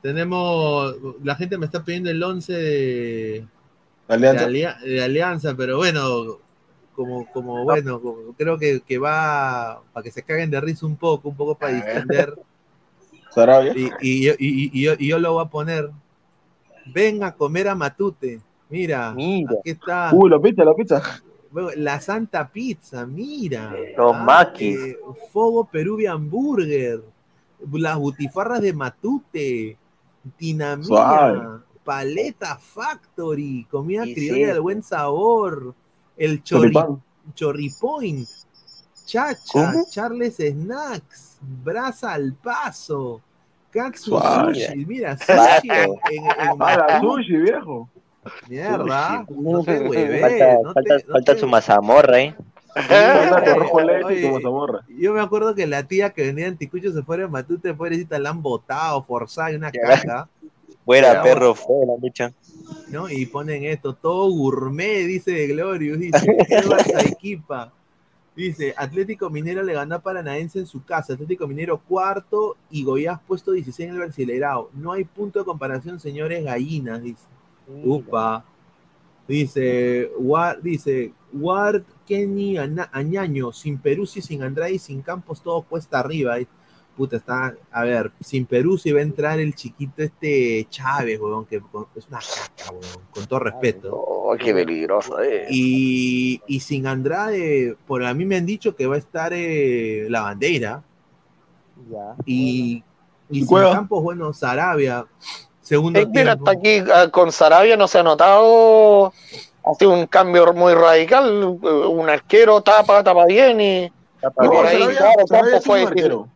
Tenemos, 0.06 0.96
la 1.24 1.34
gente 1.36 1.58
me 1.58 1.66
está 1.66 1.84
pidiendo 1.84 2.12
el 2.12 2.22
11 2.22 2.54
de, 2.54 3.46
Alianza. 4.08 4.42
de 4.42 4.46
alia- 4.46 4.78
de 4.86 5.04
Alianza, 5.04 5.56
pero 5.58 5.78
bueno, 5.78 6.38
como, 6.94 7.26
como 7.32 7.64
bueno, 7.64 8.00
como- 8.00 8.34
creo 8.38 8.56
que, 8.60 8.82
que 8.82 9.00
va 9.00 9.82
para 9.92 10.04
que 10.04 10.12
se 10.12 10.22
caguen 10.22 10.52
de 10.52 10.62
risa 10.62 10.86
un 10.86 10.96
poco, 10.96 11.30
un 11.30 11.36
poco 11.36 11.56
para 11.56 11.74
distender. 11.74 12.36
Sarabia. 13.32 13.74
Y, 13.76 13.90
y, 14.00 14.26
yo- 14.28 14.34
y- 14.38 14.80
yo, 14.84 14.94
y 15.00 15.08
yo 15.08 15.18
lo 15.18 15.34
voy 15.34 15.44
a 15.44 15.50
poner. 15.50 15.90
Ven 16.94 17.24
a 17.24 17.32
comer 17.34 17.68
a 17.70 17.74
Matute. 17.74 18.40
Mira, 18.70 19.10
aquí 19.60 19.72
está. 19.72 20.12
Uh, 20.14 20.28
la 20.28 20.40
pizza, 20.40 20.64
la 20.64 20.76
pizza. 20.76 21.02
Bueno, 21.50 21.70
La 21.78 22.00
Santa 22.00 22.48
Pizza, 22.48 23.08
mira. 23.08 23.74
Los 23.98 24.14
Ah, 24.16 24.54
eh, 24.60 24.98
Fogo 25.32 25.66
Peruvian 25.66 26.30
Burger. 26.30 27.02
Las 27.74 27.98
butifarras 27.98 28.62
de 28.62 28.72
Matute. 28.72 29.78
Dinamía. 30.38 30.86
Suave. 30.86 31.60
Paleta 31.84 32.58
Factory. 32.58 33.68
Comida 33.70 34.06
Y 34.06 34.14
criolla 34.16 34.36
sí. 34.36 34.46
del 34.46 34.62
buen 34.62 34.82
sabor. 34.84 35.74
El, 36.18 36.42
Choripán. 36.44 37.02
Chorri 37.34 37.70
Point, 37.72 38.28
Chacha, 39.06 39.42
¿Cómo? 39.52 39.86
Charles 39.90 40.36
Snacks, 40.38 41.38
Brasa 41.42 42.14
al 42.14 42.34
Paso, 42.34 43.20
Katsu. 43.72 44.12
Sushi, 44.20 44.86
mira, 44.86 45.18
sushi 45.18 45.70
en, 45.70 45.92
en, 46.12 46.62
Ah, 46.62 47.00
sushi, 47.02 47.38
viejo. 47.38 47.90
Mierda, 48.48 49.26
no 49.30 49.64
te 49.64 49.88
hueves, 49.88 50.22
falta, 50.22 50.54
no 50.64 50.74
falta, 50.74 50.98
te- 50.98 51.04
no 51.08 51.12
falta 51.14 51.34
te- 51.34 51.40
su 51.40 51.48
mazamorra, 51.48 52.20
¿eh? 52.22 52.36
Yo 54.98 55.14
me 55.14 55.22
acuerdo 55.22 55.56
que 55.56 55.66
la 55.66 55.88
tía 55.88 56.10
que 56.10 56.24
venía 56.24 56.48
en 56.48 56.58
Ticucho 56.58 56.92
se 56.92 57.04
fuera 57.04 57.24
en 57.24 57.32
Matute, 57.32 57.74
pobrecita, 57.74 58.20
la 58.20 58.32
han 58.32 58.42
botado, 58.42 59.02
forzada 59.04 59.52
y 59.52 59.56
una 59.56 59.72
caca, 59.72 60.28
Fuera, 60.84 61.24
perro, 61.24 61.56
fue 61.56 61.86
la 61.88 61.94
lucha. 62.00 62.34
¿no? 62.90 63.10
Y 63.10 63.26
ponen 63.26 63.66
esto, 63.66 63.96
todo 63.96 64.30
gourmet, 64.30 65.08
dice 65.08 65.48
Glorious, 65.48 66.00
dice, 66.00 66.38
Saiquipa. 66.92 67.72
Dice, 68.36 68.74
Atlético 68.76 69.30
Minero 69.30 69.64
le 69.64 69.74
ganó 69.74 69.96
a 69.96 70.00
Paranaense 70.00 70.60
en 70.60 70.68
su 70.68 70.84
casa, 70.84 71.14
Atlético 71.14 71.48
Minero 71.48 71.80
cuarto 71.80 72.58
y 72.70 72.84
Goiás 72.84 73.22
puesto 73.26 73.54
16 73.54 73.88
en 73.88 73.96
el 73.96 74.02
Brasileirao. 74.02 74.70
No 74.74 74.92
hay 74.92 75.06
punto 75.06 75.40
de 75.40 75.46
comparación, 75.46 76.00
señores 76.00 76.44
gallinas, 76.44 77.02
dice. 77.02 77.24
Upa. 77.84 78.44
Dice, 79.28 80.12
War, 80.20 80.62
dice, 80.62 81.14
Ward, 81.32 81.84
Kenny, 82.06 82.58
Añaño, 82.58 83.52
sin 83.52 83.78
Peruzzi, 83.78 84.22
sin 84.22 84.44
Andrade 84.44 84.74
y 84.74 84.80
sin 84.80 85.02
Campos, 85.02 85.42
todo 85.42 85.62
cuesta 85.64 86.00
arriba. 86.00 86.38
Puta, 86.96 87.18
está, 87.18 87.54
a 87.72 87.84
ver, 87.84 88.12
sin 88.22 88.46
Peruzzi 88.46 88.94
va 88.94 89.00
a 89.00 89.04
entrar 89.04 89.38
el 89.42 89.54
chiquito 89.54 90.02
este 90.02 90.66
Chávez, 90.70 91.20
weón, 91.20 91.46
que 91.46 91.58
es 91.58 92.08
una 92.08 92.20
caca, 92.20 92.72
weón, 92.72 93.06
con 93.12 93.26
todo 93.26 93.40
respeto. 93.40 93.94
Oh, 93.94 94.34
qué 94.40 94.54
peligroso, 94.54 95.20
eh. 95.22 95.46
Y, 95.50 96.42
y 96.48 96.60
sin 96.62 96.88
Andrade, 96.88 97.76
por 97.86 98.02
a 98.02 98.14
mí 98.14 98.24
me 98.24 98.38
han 98.38 98.46
dicho 98.46 98.78
que 98.78 98.88
va 98.88 98.96
a 98.96 99.00
estar 99.00 99.34
eh, 99.34 100.08
la 100.10 100.22
bandera. 100.22 100.84
Ya. 101.92 102.16
Y, 102.26 102.82
y 103.30 103.40
sin 103.40 103.46
Cueva? 103.46 103.74
Campos, 103.74 104.02
bueno, 104.02 104.32
Sarabia, 104.32 105.06
segundo 105.60 106.00
mira, 106.08 106.32
hasta 106.34 106.52
aquí 106.52 106.78
ah, 106.94 107.10
con 107.12 107.30
Sarabia 107.34 107.76
no 107.76 107.90
se 107.90 108.00
ha 108.00 108.04
notado 108.04 109.12
hace 109.66 109.88
un 109.88 110.06
cambio 110.08 110.54
muy 110.54 110.74
radical. 110.74 111.44
Un 111.62 112.10
arquero 112.10 112.62
tapa, 112.62 113.04
tapa 113.04 113.26
bien 113.26 113.60
y, 113.60 113.84
y 113.86 113.92
No, 114.22 114.32
por 114.32 114.66
ahí, 114.66 114.80
Sarabia- 114.82 114.98
claro, 114.98 115.26
Campos 115.28 115.66
fue 115.66 115.82
arquero. 115.84 116.28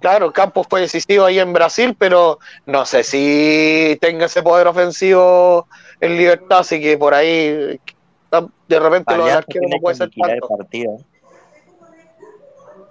Claro, 0.00 0.32
Campos 0.32 0.66
fue 0.70 0.80
decisivo 0.82 1.24
ahí 1.24 1.40
en 1.40 1.52
Brasil, 1.52 1.96
pero 1.98 2.38
no 2.66 2.84
sé 2.86 3.02
si 3.02 3.98
tenga 4.00 4.26
ese 4.26 4.42
poder 4.42 4.68
ofensivo 4.68 5.66
en 6.00 6.16
libertad, 6.16 6.60
así 6.60 6.80
que 6.80 6.96
por 6.96 7.14
ahí 7.14 7.80
de 8.68 8.78
repente 8.78 9.16
lo 9.16 9.24
del 9.24 9.32
Alianza 9.32 9.38
arquero 9.38 9.60
tiene 9.60 9.76
no 9.76 9.80
puede 9.82 9.96
ser 9.96 10.10
tanto. 10.10 10.48
partido. 10.48 10.98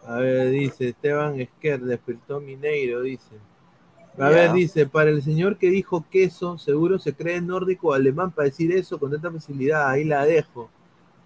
A 0.06 0.16
ver, 0.20 0.50
dice 0.50 0.90
Esteban 0.90 1.40
Esquer, 1.40 1.80
despertó 1.82 2.40
Mineiro, 2.40 3.02
dice. 3.02 3.36
A 4.20 4.30
ver, 4.30 4.52
dice, 4.54 4.88
para 4.88 5.10
el 5.12 5.22
señor 5.22 5.58
que 5.58 5.70
dijo 5.70 6.04
queso, 6.10 6.58
seguro 6.58 6.98
se 7.00 7.14
cree 7.14 7.40
nórdico 7.42 7.90
o 7.90 7.94
alemán 7.94 8.32
para 8.32 8.48
decir 8.48 8.72
eso 8.72 8.98
con 9.00 9.12
tanta 9.12 9.32
facilidad, 9.32 9.88
ahí 9.90 10.04
la 10.04 10.26
dejo. 10.26 10.70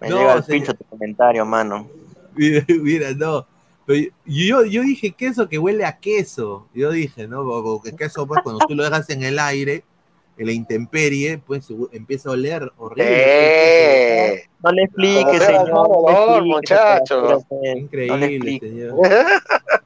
Me 0.00 0.08
No, 0.10 0.18
llega 0.18 0.34
el 0.34 0.44
señor. 0.44 0.58
pincho 0.66 0.74
tu 0.74 0.84
comentario, 0.84 1.44
mano. 1.46 1.88
Mira, 2.34 2.64
mira, 2.68 3.12
no. 3.12 3.46
Pero 3.86 4.10
yo, 4.26 4.64
yo 4.64 4.82
dije 4.82 5.12
queso 5.12 5.48
que 5.48 5.58
huele 5.58 5.84
a 5.84 5.98
queso. 5.98 6.66
Yo 6.74 6.90
dije, 6.92 7.26
¿no? 7.26 7.44
Porque 7.44 7.92
queso, 7.96 8.26
pues, 8.26 8.40
cuando 8.42 8.64
tú 8.66 8.74
lo 8.74 8.84
dejas 8.84 9.08
en 9.10 9.22
el 9.24 9.38
aire, 9.38 9.84
en 10.38 10.46
la 10.46 10.52
intemperie, 10.52 11.38
pues 11.38 11.68
empieza 11.92 12.28
a 12.28 12.32
oler 12.32 12.70
horrible. 12.78 13.04
Eh, 14.34 14.44
No 14.62 14.70
le 14.72 14.88
sea, 14.96 15.64
señor. 15.64 15.70
no, 15.70 16.40
le 16.40 16.46
muchacho. 16.46 17.44
le 17.62 17.78
Increíble, 17.78 18.58
señor. 18.60 18.94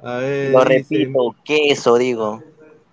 A 0.02 0.16
ver, 0.18 0.50
Lo 0.52 0.64
dice, 0.64 0.78
repito, 0.94 1.36
queso, 1.44 1.96
digo. 1.98 2.42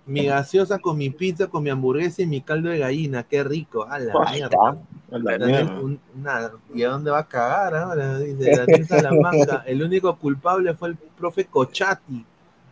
Mi 0.06 0.26
gaseosa 0.26 0.78
con 0.78 0.98
mi 0.98 1.10
pizza, 1.10 1.46
con 1.46 1.62
mi 1.62 1.70
hamburguesa 1.70 2.22
y 2.22 2.26
mi 2.26 2.40
caldo 2.42 2.68
de 2.68 2.78
gallina. 2.78 3.22
Qué 3.22 3.42
rico. 3.42 3.86
A 3.88 3.98
la 3.98 4.12
Ahí 4.26 4.40
mierda. 4.40 4.44
está. 4.56 5.16
A 5.16 5.18
la 5.18 5.38
Daniel, 5.38 5.64
mierda. 5.64 5.80
un- 5.80 6.00
una- 6.18 6.50
¿Y 6.74 6.82
a 6.82 6.88
dónde 6.90 7.10
va 7.10 7.18
a 7.20 7.28
cagar 7.28 7.74
ahora? 7.74 8.18
Dice 8.18 8.56
Daniel 8.56 8.86
Salamanca. 8.86 9.62
El 9.66 9.82
único 9.82 10.14
culpable 10.16 10.74
fue 10.74 10.88
el 10.90 10.96
profe 10.96 11.46
Cochati. 11.46 12.24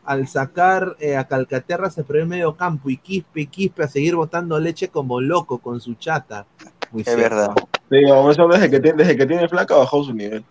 Al 0.04 0.26
sacar 0.26 0.96
eh, 0.98 1.16
a 1.16 1.28
Calcaterra 1.28 1.88
se 1.88 2.02
perdió 2.02 2.22
el 2.24 2.28
medio 2.28 2.56
campo 2.56 2.90
y 2.90 2.96
Quispe 2.96 3.42
y 3.42 3.46
Quispe 3.46 3.84
a 3.84 3.88
seguir 3.88 4.16
botando 4.16 4.58
leche 4.58 4.88
como 4.88 5.20
loco 5.20 5.58
con 5.58 5.80
su 5.80 5.94
chata. 5.94 6.44
Muy 6.90 7.02
Es 7.02 7.06
cierto. 7.14 7.22
verdad. 7.22 7.54
Sí, 7.88 8.04
vamos, 8.10 8.32
eso 8.32 8.48
desde 8.48 8.68
que, 8.68 8.80
tiene, 8.80 8.98
desde 8.98 9.16
que 9.16 9.26
tiene 9.26 9.48
flaca 9.48 9.76
bajó 9.76 10.02
su 10.02 10.12
nivel. 10.12 10.44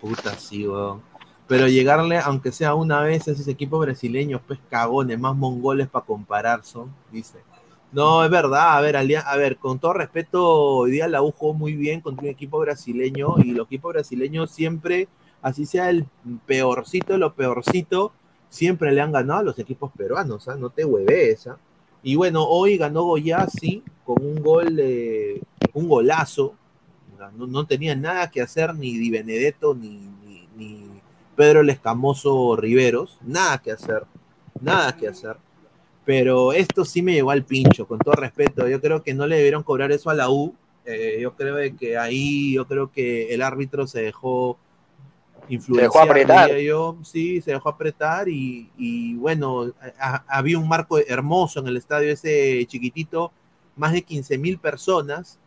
Puta, 0.00 0.32
sí, 0.38 0.66
weón. 0.66 1.02
Pero 1.48 1.66
llegarle, 1.66 2.18
aunque 2.18 2.52
sea 2.52 2.74
una 2.74 3.00
vez, 3.00 3.26
a 3.26 3.32
esos 3.32 3.48
equipos 3.48 3.80
brasileños, 3.80 4.42
pues 4.46 4.60
cagones, 4.68 5.18
más 5.18 5.34
mongoles 5.34 5.88
para 5.88 6.04
comparar 6.04 6.62
son, 6.62 6.94
dice. 7.10 7.38
No, 7.90 8.22
es 8.22 8.30
verdad, 8.30 8.76
a 8.76 8.80
ver, 8.82 8.96
a 8.98 9.36
ver, 9.36 9.56
con 9.56 9.78
todo 9.78 9.94
respeto, 9.94 10.44
hoy 10.44 10.90
día 10.90 11.08
la 11.08 11.20
jugó 11.20 11.54
muy 11.54 11.72
bien 11.72 12.02
contra 12.02 12.24
un 12.24 12.30
equipo 12.30 12.58
brasileño 12.58 13.36
y 13.38 13.52
los 13.52 13.66
equipos 13.66 13.94
brasileños 13.94 14.50
siempre, 14.50 15.08
así 15.40 15.64
sea 15.64 15.88
el 15.88 16.04
peorcito 16.44 17.14
de 17.14 17.18
lo 17.18 17.32
peorcito, 17.32 18.12
siempre 18.50 18.92
le 18.92 19.00
han 19.00 19.12
ganado 19.12 19.40
a 19.40 19.44
los 19.44 19.58
equipos 19.58 19.90
peruanos, 19.96 20.48
¿ah? 20.48 20.56
no 20.56 20.68
te 20.68 20.84
hueves, 20.84 21.46
¿ah? 21.46 21.56
Y 22.02 22.14
bueno, 22.14 22.44
hoy 22.44 22.76
ganó 22.76 23.04
Goyasi 23.04 23.82
con 24.04 24.24
un 24.24 24.42
gol, 24.42 24.76
de, 24.76 25.42
un 25.72 25.88
golazo, 25.88 26.54
no, 27.36 27.46
no 27.46 27.66
tenía 27.66 27.96
nada 27.96 28.30
que 28.30 28.42
hacer 28.42 28.74
ni 28.74 28.98
Di 28.98 29.10
Benedetto 29.10 29.74
ni, 29.74 29.98
ni 30.56 30.87
Pedro 31.38 31.60
el 31.60 31.70
Escamoso 31.70 32.56
Riveros, 32.56 33.16
nada 33.22 33.58
que 33.58 33.70
hacer, 33.70 34.02
nada 34.60 34.96
que 34.96 35.06
hacer. 35.06 35.36
Pero 36.04 36.52
esto 36.52 36.84
sí 36.84 37.00
me 37.00 37.12
llegó 37.12 37.30
al 37.30 37.44
pincho, 37.44 37.86
con 37.86 38.00
todo 38.00 38.14
respeto. 38.14 38.66
Yo 38.66 38.80
creo 38.80 39.04
que 39.04 39.14
no 39.14 39.24
le 39.24 39.36
debieron 39.36 39.62
cobrar 39.62 39.92
eso 39.92 40.10
a 40.10 40.14
la 40.14 40.30
U. 40.30 40.52
Eh, 40.84 41.18
yo 41.20 41.34
creo 41.36 41.54
que 41.78 41.96
ahí, 41.96 42.54
yo 42.54 42.66
creo 42.66 42.90
que 42.90 43.32
el 43.32 43.42
árbitro 43.42 43.86
se 43.86 44.02
dejó 44.02 44.58
influenciar. 45.48 46.08
apretar. 46.08 46.48
diría 46.48 46.68
Yo, 46.68 46.96
sí, 47.04 47.40
se 47.40 47.52
dejó 47.52 47.68
apretar 47.68 48.28
y, 48.28 48.68
y 48.76 49.14
bueno, 49.14 49.72
a- 50.00 50.24
había 50.28 50.58
un 50.58 50.66
marco 50.66 50.98
hermoso 50.98 51.60
en 51.60 51.68
el 51.68 51.76
estadio 51.76 52.10
ese 52.10 52.64
chiquitito, 52.66 53.30
más 53.76 53.92
de 53.92 54.02
15 54.02 54.38
mil 54.38 54.58
personas, 54.58 55.38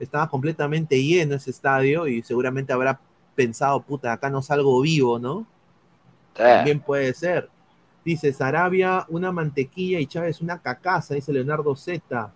estaba 0.00 0.28
completamente 0.28 1.00
lleno 1.00 1.36
ese 1.36 1.50
estadio 1.50 2.08
y 2.08 2.22
seguramente 2.22 2.72
habrá 2.72 2.98
pensado, 3.36 3.80
puta, 3.82 4.12
acá 4.12 4.28
no 4.30 4.42
salgo 4.42 4.80
vivo, 4.80 5.18
¿no? 5.20 5.46
También 6.34 6.80
puede 6.80 7.14
ser. 7.14 7.48
Dice 8.04 8.32
Sarabia, 8.32 9.04
una 9.08 9.32
mantequilla 9.32 9.98
y 10.00 10.06
Chávez 10.06 10.40
una 10.40 10.58
cacaza, 10.60 11.14
dice 11.14 11.32
Leonardo 11.32 11.74
Z. 11.76 12.30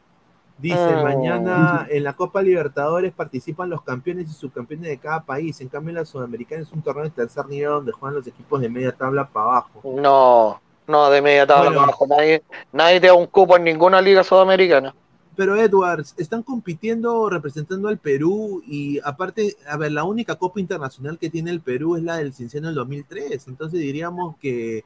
Dice, 0.58 0.76
Oh. 0.96 1.02
mañana 1.04 1.86
en 1.90 2.04
la 2.04 2.12
Copa 2.12 2.42
Libertadores 2.42 3.12
participan 3.14 3.70
los 3.70 3.80
campeones 3.82 4.28
y 4.28 4.32
subcampeones 4.34 4.88
de 4.88 4.98
cada 4.98 5.22
país. 5.22 5.58
En 5.62 5.68
cambio, 5.68 5.94
la 5.94 6.04
Sudamericana 6.04 6.62
es 6.62 6.70
un 6.72 6.82
torneo 6.82 7.04
de 7.04 7.10
tercer 7.10 7.46
nivel 7.46 7.70
donde 7.70 7.92
juegan 7.92 8.16
los 8.16 8.26
equipos 8.26 8.60
de 8.60 8.68
media 8.68 8.92
tabla 8.92 9.26
para 9.26 9.46
abajo. 9.46 9.80
No, 9.84 10.60
no, 10.86 11.08
de 11.10 11.22
media 11.22 11.46
tabla 11.46 11.70
Bueno. 11.70 11.80
para 11.80 11.88
abajo. 11.92 12.06
Nadie, 12.08 12.42
nadie 12.72 13.00
te 13.00 13.06
da 13.06 13.14
un 13.14 13.26
cupo 13.26 13.56
en 13.56 13.64
ninguna 13.64 14.02
liga 14.02 14.22
sudamericana. 14.22 14.94
Pero 15.40 15.56
Edwards, 15.56 16.14
están 16.18 16.42
compitiendo 16.42 17.30
representando 17.30 17.88
al 17.88 17.96
Perú 17.96 18.62
y 18.66 19.00
aparte, 19.02 19.56
a 19.66 19.78
ver, 19.78 19.90
la 19.90 20.04
única 20.04 20.36
Copa 20.36 20.60
Internacional 20.60 21.18
que 21.18 21.30
tiene 21.30 21.50
el 21.50 21.62
Perú 21.62 21.96
es 21.96 22.02
la 22.02 22.18
del 22.18 22.34
Cinciano 22.34 22.66
del 22.66 22.74
2003. 22.74 23.48
Entonces 23.48 23.80
diríamos 23.80 24.36
que, 24.36 24.84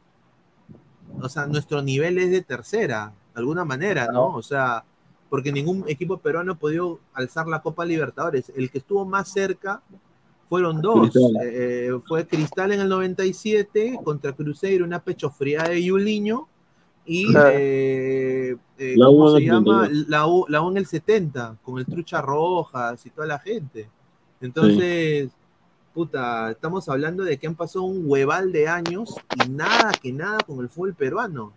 o 1.20 1.28
sea, 1.28 1.46
nuestro 1.46 1.82
nivel 1.82 2.18
es 2.18 2.30
de 2.30 2.40
tercera, 2.42 3.12
de 3.34 3.40
alguna 3.40 3.64
manera, 3.64 4.06
¿no? 4.12 4.28
O 4.28 4.42
sea, 4.44 4.84
porque 5.28 5.50
ningún 5.50 5.86
equipo 5.88 6.18
peruano 6.18 6.52
ha 6.52 6.54
podido 6.54 7.00
alzar 7.14 7.48
la 7.48 7.60
Copa 7.60 7.84
Libertadores. 7.84 8.52
El 8.54 8.70
que 8.70 8.78
estuvo 8.78 9.04
más 9.04 9.32
cerca 9.32 9.82
fueron 10.48 10.80
dos. 10.80 11.10
Cristal. 11.10 11.32
Eh, 11.42 11.90
fue 12.06 12.28
Cristal 12.28 12.70
en 12.70 12.80
el 12.82 12.88
97 12.88 13.98
contra 14.04 14.32
Cruzeiro, 14.34 14.84
una 14.84 15.02
pechofría 15.02 15.64
de 15.64 15.82
Yuliño. 15.82 16.46
Y 17.06 17.26
eh, 17.36 18.56
eh, 18.78 18.94
La 18.96 19.06
¿cómo 19.06 19.36
se 19.36 19.44
llama? 19.44 19.82
72. 19.86 20.08
La 20.08 20.26
U, 20.26 20.46
la 20.48 20.62
U 20.62 20.70
en 20.70 20.76
el 20.78 20.86
70, 20.86 21.56
con 21.62 21.78
el 21.78 21.86
Trucha 21.86 22.20
Rojas 22.22 23.04
y 23.04 23.10
toda 23.10 23.26
la 23.26 23.38
gente. 23.38 23.88
Entonces, 24.40 25.30
puta, 25.92 26.50
estamos 26.50 26.88
hablando 26.88 27.22
de 27.24 27.38
que 27.38 27.46
han 27.46 27.54
pasado 27.54 27.84
un 27.84 28.02
hueval 28.06 28.52
de 28.52 28.68
años 28.68 29.14
y 29.44 29.48
nada 29.50 29.92
que 30.02 30.12
nada 30.12 30.38
con 30.46 30.60
el 30.60 30.68
fútbol 30.68 30.94
peruano. 30.94 31.52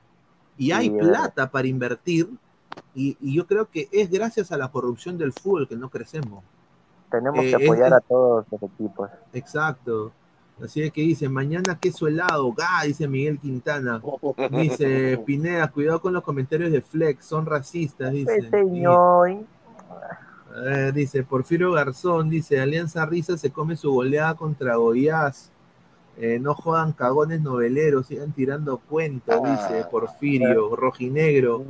Y 0.58 0.72
hay 0.72 0.90
plata 0.90 1.50
para 1.50 1.68
invertir 1.68 2.30
y, 2.96 3.16
y 3.22 3.36
yo 3.36 3.46
creo 3.48 3.70
que 3.70 3.88
es 3.92 4.10
gracias 4.10 4.52
a 4.52 4.58
la 4.58 4.70
corrupción 4.72 5.18
del 5.18 5.32
fútbol 5.34 5.68
que 5.68 5.76
no 5.76 5.90
crecemos. 5.90 6.44
Tenemos 7.12 7.44
Eh, 7.46 7.54
que 7.58 7.66
apoyar 7.66 7.88
es- 7.88 7.94
a 7.94 8.00
todos 8.02 8.46
los 8.52 8.64
equipos. 8.64 9.10
Exacto. 9.34 10.12
Así 10.64 10.82
es 10.82 10.92
que 10.92 11.02
dice, 11.02 11.30
mañana 11.30 11.78
queso 11.80 12.08
helado, 12.08 12.52
ga, 12.52 12.84
dice 12.86 13.08
Miguel 13.08 13.40
Quintana. 13.40 14.02
Dice 14.52 15.20
Pineda, 15.26 15.68
cuidado 15.68 16.02
con 16.02 16.14
los 16.14 16.24
comentarios 16.24 16.72
de 16.72 16.82
Flex, 16.82 17.26
son 17.26 17.46
racistas, 17.46 18.12
dice. 18.12 18.38
Pues, 18.40 18.50
señor. 18.50 19.46
A 20.56 20.60
ver, 20.62 20.94
dice 20.94 21.24
Porfirio 21.24 21.74
Garzón, 21.74 22.30
dice 22.30 22.60
Alianza 22.60 23.06
Risa 23.06 23.38
se 23.38 23.52
come 23.52 23.76
su 23.76 23.92
goleada 23.92 24.34
contra 24.34 24.76
Goiás. 24.76 25.52
Eh, 26.20 26.40
no 26.40 26.56
jodan 26.56 26.94
cagones 26.94 27.42
noveleros, 27.42 28.08
sigan 28.08 28.32
tirando 28.32 28.80
cuentos, 28.80 29.40
dice 29.44 29.86
Porfirio, 29.92 30.76
rojinegro. 30.76 31.64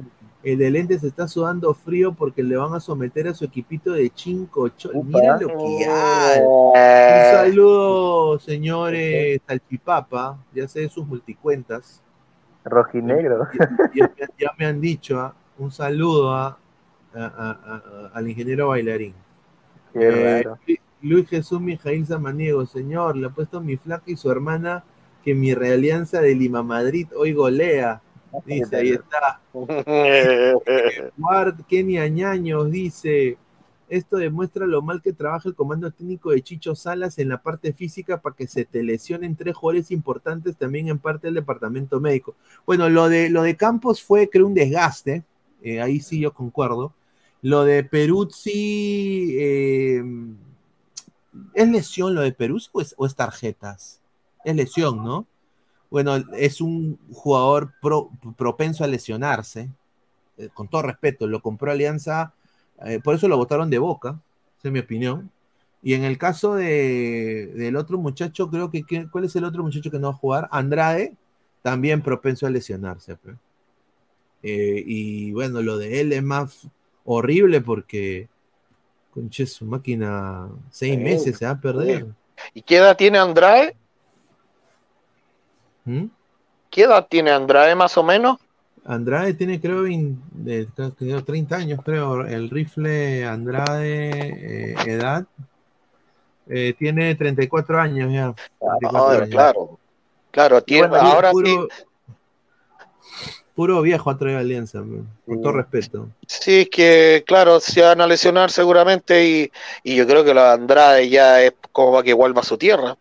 El 0.44 0.60
de 0.60 0.70
lentes 0.72 1.04
está 1.04 1.28
sudando 1.28 1.74
frío 1.74 2.14
porque 2.14 2.44
le 2.44 2.56
van 2.56 2.74
a 2.74 2.80
someter 2.80 3.28
a 3.28 3.34
su 3.34 3.44
equipito 3.46 3.92
de 3.92 4.10
chinco. 4.12 4.70
cho- 4.70 4.92
Mira 5.04 5.38
lo 5.40 5.48
que 5.48 5.86
hay. 5.90 6.42
Un 6.42 7.32
saludo, 7.36 8.40
señores 8.40 9.42
Salchipapa, 9.48 10.38
ya 10.54 10.68
sé 10.68 10.82
de 10.82 10.90
sus 10.90 11.06
multicuentas. 11.06 12.02
Rojinegro. 12.64 13.48
Ya, 13.94 14.12
ya- 14.18 14.28
ya 14.38 14.52
me 14.58 14.66
han 14.66 14.80
dicho, 14.80 15.20
¿ah? 15.20 15.34
un 15.58 15.72
saludo 15.72 16.32
a- 16.34 16.58
a- 17.16 17.26
a- 17.26 17.52
a- 17.74 18.12
al 18.14 18.30
ingeniero 18.30 18.68
bailarín. 18.70 19.14
Qué 19.94 20.08
Eh, 20.08 20.44
raro. 20.44 20.60
Luis 21.02 21.28
Jesús 21.30 21.60
Mijail 21.62 22.06
Samaniego, 22.06 22.66
señor, 22.66 23.16
le 23.18 23.28
ha 23.28 23.30
puesto 23.30 23.60
mi 23.62 23.76
flaca 23.78 24.04
y 24.08 24.16
su 24.18 24.30
hermana 24.32 24.84
que 25.24 25.34
mi 25.34 25.54
realianza 25.54 26.22
de 26.22 26.36
Lima 26.36 26.62
Madrid 26.64 27.08
hoy 27.16 27.34
golea. 27.34 28.02
Dice, 28.46 28.76
ahí 28.76 28.92
está. 28.92 29.42
Kenny 31.68 31.98
Añaños 31.98 32.72
dice, 32.72 33.38
esto 33.90 34.18
demuestra 34.18 34.66
lo 34.66 34.82
mal 34.82 35.02
que 35.02 35.14
trabaja 35.14 35.48
el 35.48 35.56
comando 35.56 35.92
técnico 35.92 36.32
de 36.32 36.42
Chicho 36.42 36.76
Salas 36.76 37.20
en 37.20 37.30
la 37.30 37.42
parte 37.42 37.74
física 37.74 38.22
para 38.22 38.36
que 38.36 38.48
se 38.48 38.66
te 38.66 38.84
lesionen 38.84 39.36
tres 39.36 39.56
jugadores 39.56 39.92
importantes 39.92 40.58
también 40.58 40.90
en 40.90 41.00
parte 41.00 41.28
del 41.28 41.36
departamento 41.36 42.00
médico. 42.00 42.36
Bueno, 42.66 42.90
lo 42.90 43.08
de, 43.08 43.30
lo 43.30 43.44
de 43.44 43.56
Campos 43.56 44.04
fue 44.04 44.30
creo 44.30 44.46
un 44.46 44.54
desgaste, 44.54 45.24
eh, 45.62 45.82
ahí 45.82 46.00
sí 46.00 46.20
yo 46.20 46.34
concuerdo. 46.34 46.94
Lo 47.42 47.64
de 47.64 47.84
Peruzzi, 47.84 49.38
eh, 49.40 50.04
¿es 51.54 51.70
lesión 51.70 52.14
lo 52.14 52.22
de 52.22 52.34
Peruzzi 52.34 52.70
o 52.74 52.82
es, 52.82 52.94
o 52.98 53.06
es 53.06 53.16
tarjetas? 53.16 54.02
Es 54.44 54.56
lesión, 54.56 55.04
¿no? 55.04 55.28
Bueno, 55.90 56.18
es 56.34 56.62
un 56.62 57.00
jugador 57.12 57.74
pro- 57.82 58.10
propenso 58.38 58.84
a 58.84 58.88
lesionarse, 58.88 59.70
eh, 60.38 60.50
con 60.54 60.68
todo 60.68 60.82
respeto, 60.84 61.28
lo 61.28 61.42
compró 61.42 61.72
Alianza, 61.72 62.34
eh, 62.86 63.00
por 63.04 63.16
eso 63.16 63.28
lo 63.28 63.38
votaron 63.38 63.70
de 63.70 63.80
boca, 63.80 64.20
esa 64.60 64.68
es 64.68 64.72
mi 64.72 64.80
opinión. 64.80 65.32
Y 65.82 65.94
en 65.94 66.04
el 66.04 66.18
caso 66.18 66.56
de, 66.56 67.52
del 67.56 67.76
otro 67.78 67.98
muchacho, 67.98 68.50
creo 68.50 68.70
que, 68.72 68.84
¿cuál 69.10 69.24
es 69.26 69.36
el 69.36 69.46
otro 69.46 69.64
muchacho 69.64 69.90
que 69.92 70.00
no 70.00 70.10
va 70.10 70.14
a 70.14 70.18
jugar? 70.18 70.50
Andrade, 70.52 71.16
también 71.62 72.02
propenso 72.02 72.46
a 72.46 72.50
lesionarse. 72.50 73.16
pe. 73.16 73.36
Eh, 74.44 74.84
y 74.86 75.32
bueno, 75.32 75.62
lo 75.62 75.78
de 75.78 76.02
él 76.02 76.14
es 76.14 76.24
más 76.24 76.68
horrible 77.06 77.62
porque, 77.62 78.28
conche 79.12 79.46
su 79.46 79.66
máquina, 79.66 80.50
seis 80.70 80.98
meses 81.00 81.38
se 81.38 81.46
va 81.46 81.52
a 81.52 81.62
perder. 81.62 82.08
¿Y 82.54 82.62
qué 82.62 82.78
edad 82.78 82.98
tiene 82.98 83.18
Andrade? 83.18 83.76
¿Mm? 85.88 86.06
¿Qué 86.70 86.84
edad 86.84 87.08
tiene 87.10 87.32
Andrade 87.32 87.74
más 87.74 87.98
o 87.98 88.04
menos? 88.04 88.38
Andrade 88.84 89.34
tiene, 89.34 89.60
creo, 89.60 89.84
vein- 89.84 90.22
de- 90.32 90.68
creo 90.76 91.18
que 91.18 91.22
30 91.24 91.56
años, 91.56 91.80
creo. 91.84 92.26
El 92.26 92.50
rifle 92.50 93.26
Andrade, 93.26 94.10
eh, 94.12 94.76
edad, 94.86 95.26
eh, 96.48 96.74
tiene 96.78 97.16
34 97.16 97.80
años 97.80 98.12
ya. 98.12 98.34
34 98.80 99.12
Ah, 99.12 99.16
años. 99.16 99.30
claro, 99.30 99.80
claro, 100.32 100.62
tiene, 100.62 100.88
Bueno, 100.90 101.06
ahora 101.08 101.32
puro, 101.32 101.48
sí, 101.48 101.58
Puro 103.56 103.82
viejo 103.82 104.10
ha 104.12 104.18
traído 104.18 104.40
Alianza, 104.40 104.80
con 105.26 105.42
todo 105.42 105.54
respeto. 105.54 106.10
sí, 106.28 106.62
es 106.62 106.70
que 106.70 107.24
claro, 107.26 107.60
se 107.60 107.82
van 107.82 108.02
a 108.02 108.08
lesionar 108.08 108.52
seguramente 108.52 109.26
y, 109.28 109.52
y 109.84 109.96
yo 109.96 110.06
creo 110.06 110.24
que 110.24 110.34
de 110.34 110.40
Andrade 110.42 111.10
ya 111.10 111.42
es 111.42 111.54
como 111.72 112.04
que 112.04 112.14
vuelva 112.14 112.42
a 112.42 112.46
su 112.46 112.58
tierra. 112.58 112.96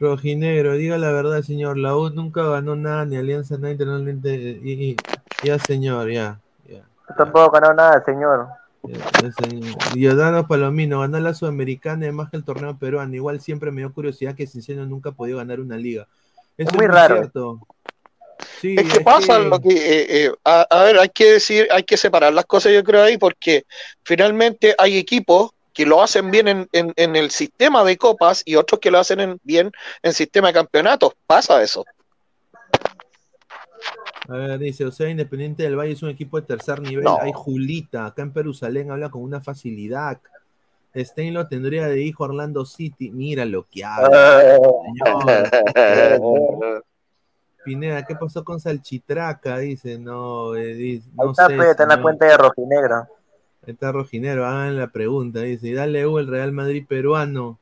Rojinegro, 0.00 0.74
diga 0.74 0.96
la 0.98 1.10
verdad, 1.12 1.42
señor. 1.42 1.76
La 1.76 1.96
U 1.96 2.10
nunca 2.10 2.42
ganó 2.44 2.76
nada, 2.76 3.04
ni 3.04 3.16
Alianza, 3.16 3.56
nada 3.56 3.72
internamente. 3.72 4.34
Y, 4.62 4.72
y- 4.90 4.96
ya, 5.42 5.58
señor, 5.58 6.10
ya. 6.10 6.40
Tampoco 7.16 7.50
ganó 7.50 7.74
nada, 7.74 8.02
señor. 8.04 8.48
ya, 8.82 9.32
señor. 9.32 9.76
Giordano 9.94 10.46
Palomino 10.46 11.00
ganó 11.00 11.18
la 11.20 11.34
Sudamericana 11.34 12.06
y 12.06 12.12
más 12.12 12.30
que 12.30 12.36
el 12.36 12.44
torneo 12.44 12.76
peruano. 12.76 13.14
Igual 13.14 13.40
siempre 13.40 13.70
me 13.70 13.80
dio 13.80 13.92
curiosidad 13.92 14.34
que 14.34 14.46
Cinciano 14.46 14.84
nunca 14.86 15.10
ha 15.10 15.12
podido 15.12 15.38
ganar 15.38 15.60
una 15.60 15.76
liga. 15.76 16.06
Eso 16.56 16.70
Es 16.70 16.76
muy 16.76 16.86
raro. 16.86 17.16
cierto. 17.16 17.60
Sí, 18.60 18.76
Es 18.78 18.92
que 18.92 19.00
pasa 19.00 19.38
lo 19.38 19.58
que, 19.60 19.68
eh, 19.70 20.26
eh, 20.26 20.32
a, 20.44 20.62
a 20.70 20.84
ver, 20.84 20.98
hay 20.98 21.08
que 21.08 21.32
decir, 21.32 21.66
hay 21.72 21.82
que 21.82 21.96
separar 21.96 22.32
las 22.32 22.44
cosas, 22.44 22.72
yo 22.72 22.84
creo 22.84 23.02
ahí, 23.02 23.18
porque 23.18 23.64
finalmente 24.04 24.74
hay 24.78 24.96
equipos 24.96 25.50
que 25.78 25.86
lo 25.86 26.02
hacen 26.02 26.32
bien 26.32 26.48
en, 26.48 26.68
en- 26.72 26.92
en 26.96 27.14
el 27.14 27.30
sistema 27.30 27.84
de 27.84 27.96
copas 27.96 28.42
y 28.44 28.56
otros 28.56 28.80
que 28.80 28.90
lo 28.90 28.98
hacen 28.98 29.20
en- 29.20 29.38
bien 29.44 29.70
en 30.02 30.12
sistema 30.12 30.48
de 30.48 30.54
campeonatos. 30.54 31.12
Pasa 31.24 31.62
eso. 31.62 31.84
A 34.28 34.32
ver, 34.32 34.58
dice, 34.58 34.84
o 34.84 34.90
sea, 34.90 35.08
Independiente 35.08 35.62
del 35.62 35.76
Valle 35.78 35.92
es 35.92 36.02
un 36.02 36.08
equipo 36.10 36.40
de 36.40 36.48
tercer 36.48 36.80
nivel. 36.80 37.04
No. 37.04 37.16
Hay 37.20 37.30
Julita, 37.32 38.06
acá 38.06 38.22
en 38.22 38.32
Perusalén 38.32 38.90
habla 38.90 39.08
con 39.08 39.22
una 39.22 39.40
facilidad. 39.40 40.18
Stein 40.96 41.32
lo 41.32 41.46
tendría 41.46 41.86
de 41.86 42.02
hijo 42.02 42.24
Orlando 42.24 42.66
City. 42.66 43.12
Mira 43.12 43.44
lo 43.44 43.62
que 43.70 43.84
habla. 43.84 44.58
señor. 45.76 46.84
Pineda, 47.64 48.04
¿qué 48.04 48.16
pasó 48.16 48.42
con 48.42 48.58
Salchitraca? 48.58 49.58
Dice, 49.58 49.96
no, 49.96 50.56
eh, 50.56 50.74
dice, 50.74 51.08
no 51.14 51.22
Ahí 51.22 51.30
está, 51.30 51.46
sé. 51.46 51.70
está 51.70 51.82
en 51.84 51.88
la 51.90 52.02
cuenta 52.02 52.26
de 52.26 52.36
Rojinegro. 52.36 53.06
Está 53.68 53.92
Rojinero, 53.92 54.46
hagan 54.46 54.76
la 54.78 54.90
pregunta. 54.90 55.42
Dice, 55.42 55.72
dale 55.74 56.06
U 56.06 56.18
el 56.18 56.26
Real 56.26 56.52
Madrid 56.52 56.84
peruano. 56.88 57.58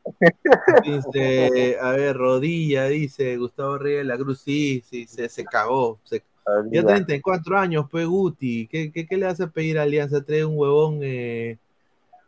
Dice, 0.84 1.76
a 1.80 1.90
ver, 1.92 2.16
rodilla, 2.16 2.84
dice 2.86 3.36
Gustavo 3.36 3.76
Reyes 3.78 3.98
de 3.98 4.04
la 4.04 4.16
Cruz. 4.16 4.40
Sí, 4.40 4.82
sí, 4.88 5.06
se, 5.06 5.28
se 5.28 5.44
cagó. 5.44 5.98
se- 6.04 6.20
ya 6.20 6.52
Olvida. 6.80 6.94
34 6.94 7.58
años, 7.58 7.86
pues 7.90 8.06
Guti. 8.06 8.68
¿Qué, 8.68 8.92
qué, 8.92 9.04
qué 9.06 9.16
le 9.16 9.26
a 9.26 9.34
pedir 9.48 9.80
a 9.80 9.82
Alianza? 9.82 10.22
Trae 10.24 10.44
un 10.44 10.56
huevón 10.56 11.00
eh, 11.02 11.58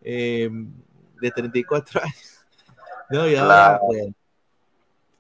eh, 0.03 0.51
de 1.21 1.31
34 1.31 2.01
años. 2.03 2.45
No, 3.11 3.29
y 3.29 3.37
ahora, 3.37 3.81
Claro. 3.89 4.13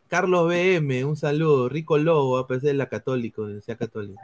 Carlos 0.08 0.48
BM, 0.48 1.04
un 1.04 1.16
saludo. 1.16 1.68
Rico 1.68 1.96
Lobo, 1.96 2.38
a 2.38 2.46
pesar 2.48 2.62
de 2.68 2.74
la 2.74 2.88
católico, 2.88 3.46
decía 3.46 3.76
católico. 3.76 4.20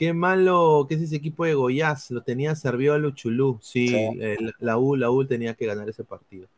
Qué 0.00 0.14
malo 0.14 0.86
que 0.88 0.94
es 0.94 1.02
ese 1.02 1.16
equipo 1.16 1.44
de 1.44 1.52
Goiás, 1.52 2.10
lo 2.10 2.22
tenía 2.22 2.54
servido 2.56 2.94
a 2.94 2.98
Luchulú. 2.98 3.58
Sí, 3.60 3.94
eh, 3.94 4.38
la- 4.58 4.78
U, 4.78 4.96
la 4.96 5.10
U 5.10 5.26
tenía 5.26 5.52
que 5.52 5.66
ganar 5.66 5.86
ese 5.90 6.04
partido. 6.04 6.48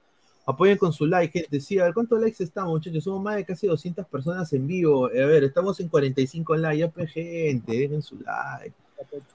Apoyen 0.46 0.78
con 0.78 0.92
su 0.92 1.06
like, 1.06 1.40
gente. 1.40 1.58
Sí, 1.58 1.76
a 1.80 1.86
ver, 1.86 1.92
¿cuántos 1.92 2.20
likes 2.20 2.40
estamos, 2.44 2.70
muchachos? 2.70 3.02
Somos 3.02 3.20
más 3.20 3.34
de 3.34 3.44
casi 3.44 3.66
200 3.66 4.06
personas 4.06 4.52
en 4.52 4.64
vivo. 4.64 5.06
A 5.06 5.26
ver, 5.26 5.42
estamos 5.42 5.80
en 5.80 5.88
45 5.88 6.54
likes. 6.54 6.78
Ya, 6.78 6.88
pues, 6.88 7.10
gente, 7.10 7.72
dejen 7.76 8.00
su 8.00 8.14
like. 8.20 8.76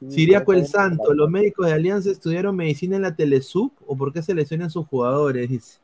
Siriaco 0.08 0.53
el 0.53 0.66
Santo, 0.66 1.14
¿los 1.14 1.30
médicos 1.30 1.66
de 1.68 1.74
Alianza 1.74 2.10
estudiaron 2.10 2.55
medicina 2.55 2.95
en 2.95 3.01
la 3.01 3.14
Telesub 3.14 3.74
o 3.86 3.97
por 3.97 4.14
qué 4.14 4.22
seleccionan 4.24 4.70
sus 4.70 4.88
jugadores? 4.88 5.49
Dice, 5.49 5.80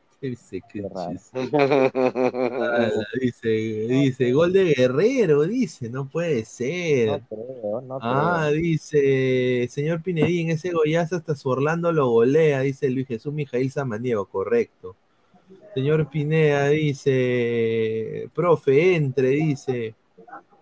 chis- 1.10 1.32
Ah, 1.94 2.90
dice, 3.20 3.48
dice, 3.50 4.32
gol 4.32 4.54
de 4.54 4.74
Guerrero, 4.74 5.42
dice, 5.44 5.90
no 5.90 6.08
puede 6.08 6.46
ser. 6.46 7.22
Ah, 8.02 8.50
dice, 8.52 9.68
señor 9.70 10.02
Pinedín, 10.02 10.50
ese 10.50 10.72
Goyaza 10.72 11.18
hasta 11.18 11.36
su 11.36 11.50
Orlando 11.50 11.92
lo 11.92 12.10
golea, 12.10 12.62
dice 12.62 12.90
Luis 12.90 13.08
Jesús 13.08 13.34
Mijail 13.34 13.70
Samaniego, 13.72 14.26
correcto. 14.26 14.96
Señor 15.74 16.10
Pineda 16.10 16.70
dice, 16.70 18.30
profe, 18.34 18.96
entre, 18.96 19.30
dice, 19.30 19.96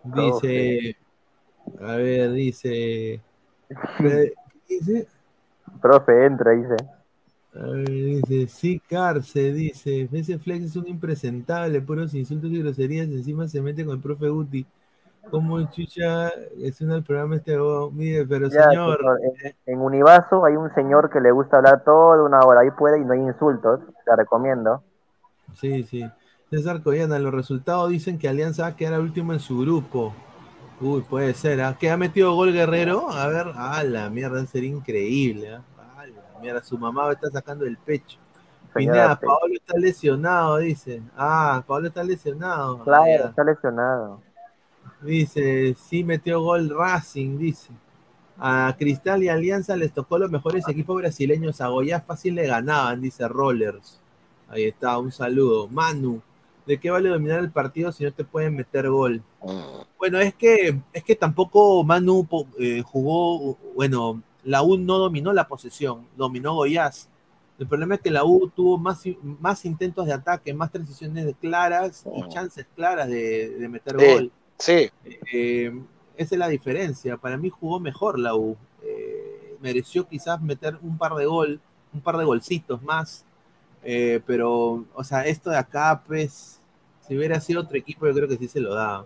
dice, 0.04 0.96
a 1.80 1.96
ver, 1.96 2.32
dice, 2.32 3.20
dice, 4.68 5.06
Profe, 5.80 6.26
entra, 6.26 6.52
dice. 6.52 6.76
A 7.54 7.66
ver, 7.66 7.88
dice, 7.88 8.46
sí, 8.46 8.80
Carce, 8.88 9.52
dice, 9.52 10.08
ese 10.10 10.38
Flex 10.38 10.64
es 10.64 10.76
un 10.76 10.88
impresentable, 10.88 11.80
puros 11.82 12.14
insultos 12.14 12.50
y 12.50 12.62
groserías, 12.62 13.08
encima 13.08 13.46
se 13.46 13.60
mete 13.60 13.84
con 13.84 13.96
el 13.96 14.02
profe 14.02 14.28
Guti. 14.28 14.66
Como 15.30 15.62
chucha 15.70 16.30
es 16.58 16.80
un 16.80 16.90
el 16.90 17.04
programa 17.04 17.36
este, 17.36 17.56
oh, 17.56 17.90
mire, 17.90 18.26
pero 18.26 18.48
Ya, 18.48 18.70
señor, 18.70 18.98
en, 19.44 19.54
en 19.66 19.80
Univaso 19.80 20.44
hay 20.44 20.56
un 20.56 20.74
señor 20.74 21.10
que 21.10 21.20
le 21.20 21.30
gusta 21.30 21.58
hablar 21.58 21.84
toda 21.84 22.22
una 22.24 22.40
hora. 22.40 22.60
Ahí 22.60 22.70
puede 22.76 23.00
y 23.00 23.04
no 23.04 23.12
hay 23.12 23.20
insultos. 23.20 23.80
Te 24.04 24.16
recomiendo. 24.16 24.82
Sí, 25.54 25.84
sí. 25.84 26.04
César 26.50 26.82
Coyana, 26.82 27.18
los 27.18 27.32
resultados 27.32 27.88
dicen 27.90 28.18
que 28.18 28.28
Alianza 28.28 28.64
va 28.64 28.68
a 28.68 28.76
quedar 28.76 29.00
último 29.00 29.32
en 29.32 29.40
su 29.40 29.60
grupo. 29.60 30.12
Uy, 30.80 31.02
puede 31.02 31.32
ser, 31.34 31.62
¿ah? 31.62 31.76
¿Que 31.78 31.90
ha 31.90 31.96
metido 31.96 32.34
gol 32.34 32.52
Guerrero? 32.52 33.08
A 33.08 33.28
ver, 33.28 33.46
a 33.54 33.82
la 33.84 34.10
mierda, 34.10 34.44
sería 34.46 34.70
increíble, 34.70 35.54
¿ah? 35.54 35.62
La 36.42 36.52
mierda, 36.52 36.62
su 36.62 36.76
mamá 36.76 37.08
a 37.08 37.12
estar 37.12 37.30
sacando 37.30 37.64
el 37.64 37.76
pecho. 37.76 38.18
Pineda, 38.74 39.18
Paolo 39.20 39.54
está 39.54 39.78
lesionado, 39.78 40.58
dice. 40.58 41.02
Ah, 41.16 41.62
Paolo 41.66 41.88
está 41.88 42.02
lesionado. 42.02 42.82
Claro, 42.82 43.28
está 43.28 43.44
lesionado. 43.44 44.20
Dice, 45.02 45.74
sí 45.74 46.02
metió 46.04 46.40
gol 46.40 46.70
Racing, 46.70 47.38
dice. 47.38 47.70
A 48.38 48.74
Cristal 48.78 49.22
y 49.22 49.28
Alianza 49.28 49.76
les 49.76 49.92
tocó 49.92 50.18
los 50.18 50.30
mejores 50.30 50.66
equipos 50.68 50.96
brasileños. 50.96 51.60
A 51.60 51.68
Goya 51.68 52.00
fácil 52.00 52.34
le 52.34 52.46
ganaban, 52.46 53.00
dice 53.00 53.28
Rollers. 53.28 54.00
Ahí 54.48 54.64
está, 54.64 54.98
un 54.98 55.12
saludo. 55.12 55.68
Manu, 55.68 56.22
¿de 56.66 56.80
qué 56.80 56.90
vale 56.90 57.10
dominar 57.10 57.40
el 57.40 57.50
partido 57.50 57.92
si 57.92 58.04
no 58.04 58.12
te 58.12 58.24
pueden 58.24 58.56
meter 58.56 58.88
gol? 58.88 59.22
Bueno, 59.98 60.18
es 60.18 60.34
que, 60.34 60.80
es 60.92 61.04
que 61.04 61.14
tampoco 61.14 61.84
Manu 61.84 62.26
eh, 62.58 62.82
jugó, 62.84 63.56
bueno, 63.74 64.22
la 64.44 64.62
U 64.62 64.76
no 64.76 64.98
dominó 64.98 65.32
la 65.32 65.46
posesión, 65.48 66.06
dominó 66.16 66.54
Goiás. 66.54 67.08
El 67.58 67.66
problema 67.68 67.94
es 67.94 68.00
que 68.00 68.10
la 68.10 68.24
U 68.24 68.50
tuvo 68.54 68.78
más, 68.78 69.02
más 69.40 69.64
intentos 69.64 70.06
de 70.06 70.12
ataque, 70.12 70.52
más 70.52 70.72
transiciones 70.72 71.34
claras 71.40 72.04
y 72.12 72.28
chances 72.28 72.66
claras 72.74 73.08
de, 73.08 73.50
de 73.50 73.68
meter 73.68 73.96
Sí, 73.98 74.06
gol. 74.06 74.32
Sí. 74.58 74.90
Eh, 75.32 75.82
esa 76.16 76.34
es 76.34 76.38
la 76.38 76.48
diferencia. 76.48 77.16
Para 77.16 77.36
mí 77.36 77.50
jugó 77.50 77.78
mejor 77.78 78.18
la 78.18 78.34
U. 78.34 78.56
Eh, 78.82 79.56
mereció 79.60 80.08
quizás 80.08 80.40
meter 80.40 80.78
un 80.82 80.98
par 80.98 81.14
de 81.14 81.26
gol, 81.26 81.60
un 81.92 82.00
par 82.00 82.16
de 82.16 82.24
golcitos 82.24 82.82
más. 82.82 83.24
Eh, 83.84 84.20
pero, 84.26 84.84
o 84.94 85.04
sea, 85.04 85.26
esto 85.26 85.50
de 85.50 85.58
acá, 85.58 86.02
pues, 86.06 86.60
si 87.06 87.16
hubiera 87.16 87.40
sido 87.40 87.60
otro 87.60 87.76
equipo, 87.76 88.06
yo 88.06 88.14
creo 88.14 88.28
que 88.28 88.36
sí 88.36 88.48
se 88.48 88.60
lo 88.60 88.74
da. 88.74 89.04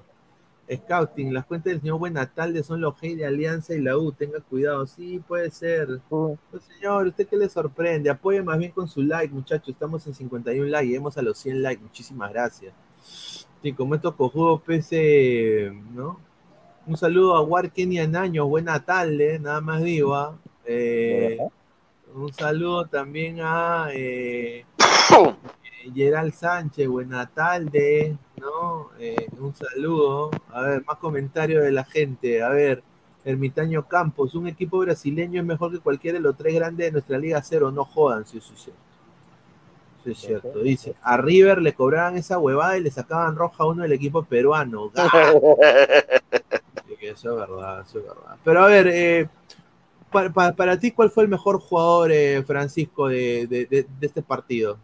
Scouting, 0.73 1.33
las 1.33 1.47
cuentas 1.47 1.73
del 1.73 1.81
señor 1.81 1.99
Buenatalde 1.99 2.62
son 2.62 2.81
los 2.81 2.95
G 2.95 3.17
de 3.17 3.27
Alianza 3.27 3.75
y 3.75 3.81
la 3.81 3.97
U, 3.97 4.12
tenga 4.12 4.41
cuidado. 4.41 4.87
Sí, 4.87 5.23
puede 5.27 5.51
ser. 5.51 6.01
Pues, 6.09 6.39
señor, 6.75 7.07
¿usted 7.07 7.27
qué 7.29 7.37
le 7.37 7.49
sorprende? 7.49 8.11
Apoye 8.11 8.43
más 8.43 8.59
bien 8.59 8.73
con 8.73 8.89
su 8.89 9.03
like, 9.03 9.33
muchachos. 9.33 9.69
Estamos 9.69 10.07
en 10.07 10.14
51 10.14 10.67
likes, 10.67 10.87
lleguemos 10.87 11.17
a 11.19 11.23
los 11.23 11.39
100 11.39 11.62
likes. 11.62 11.83
Muchísimas 11.83 12.33
gracias. 12.33 12.75
Sí, 13.62 13.73
como 13.73 13.95
estos 13.95 14.14
cojudos 14.14 14.61
PC, 14.62 15.73
¿no? 15.95 16.21
Un 16.87 16.97
saludo 16.97 17.35
a 17.35 17.43
Warken 17.43 17.93
y 17.93 17.99
a 17.99 18.07
Naño, 18.07 18.47
buena 18.47 18.85
tarde, 18.85 19.41
nada 19.41 19.61
más 19.61 19.83
digo. 19.83 20.14
¿ah? 20.14 20.39
Eh, 20.64 21.37
un 22.14 22.33
saludo 22.33 22.87
también 22.87 23.41
a 23.41 23.89
eh, 23.93 24.61
eh, 24.61 25.93
Gerald 25.95 26.33
Sánchez, 26.33 26.87
buena 26.87 27.27
tarde, 27.27 28.17
¿no? 28.41 28.91
Eh, 28.99 29.28
un 29.39 29.55
saludo. 29.55 30.30
A 30.53 30.62
ver, 30.62 30.84
más 30.87 30.97
comentarios 30.99 31.62
de 31.64 31.72
la 31.72 31.84
gente. 31.84 32.43
A 32.43 32.49
ver, 32.51 32.82
Ermitaño 33.24 33.87
Campos, 33.89 34.34
un 34.34 34.47
equipo 34.47 34.78
brasileño 34.78 35.41
es 35.41 35.47
mejor 35.47 35.72
que 35.72 35.80
cualquiera 35.80 36.18
de 36.18 36.22
los 36.22 36.37
tres 36.37 36.55
grandes 36.55 36.87
de 36.87 36.93
nuestra 36.93 37.18
Liga 37.18 37.43
Cero, 37.43 37.70
no 37.70 37.84
jodan, 37.84 38.24
sí, 38.26 38.41
sí, 38.41 38.53
sí. 38.57 38.70
Sí, 40.05 40.12
es 40.12 40.18
cierto. 40.18 40.61
Dice, 40.61 40.95
a 41.03 41.16
River 41.16 41.61
le 41.61 41.74
cobraban 41.74 42.16
esa 42.16 42.39
huevada 42.39 42.78
y 42.78 42.82
le 42.82 42.91
sacaban 42.93 43.34
roja 43.34 43.64
a 43.64 43.66
uno 43.66 43.82
del 43.82 43.93
equipo 43.93 44.22
peruano. 44.22 44.93
Eso 47.01 47.30
es 47.30 47.37
verdad, 47.37 47.80
eso 47.89 47.99
es 48.01 48.05
verdad. 48.05 48.37
Pero 48.45 48.64
a 48.64 48.66
ver, 48.66 48.89
eh, 48.89 49.28
pa- 50.11 50.28
pa- 50.30 50.53
para, 50.53 50.78
ti, 50.78 50.91
¿cuál 50.91 51.11
fue 51.11 51.22
el 51.24 51.28
mejor 51.30 51.61
jugador, 51.61 52.11
eh, 52.11 52.43
Francisco, 52.45 53.07
de, 53.09 53.47
de- 53.47 53.66
de- 53.66 53.87
de 54.01 54.07
este 54.07 54.22
partido? 54.22 54.76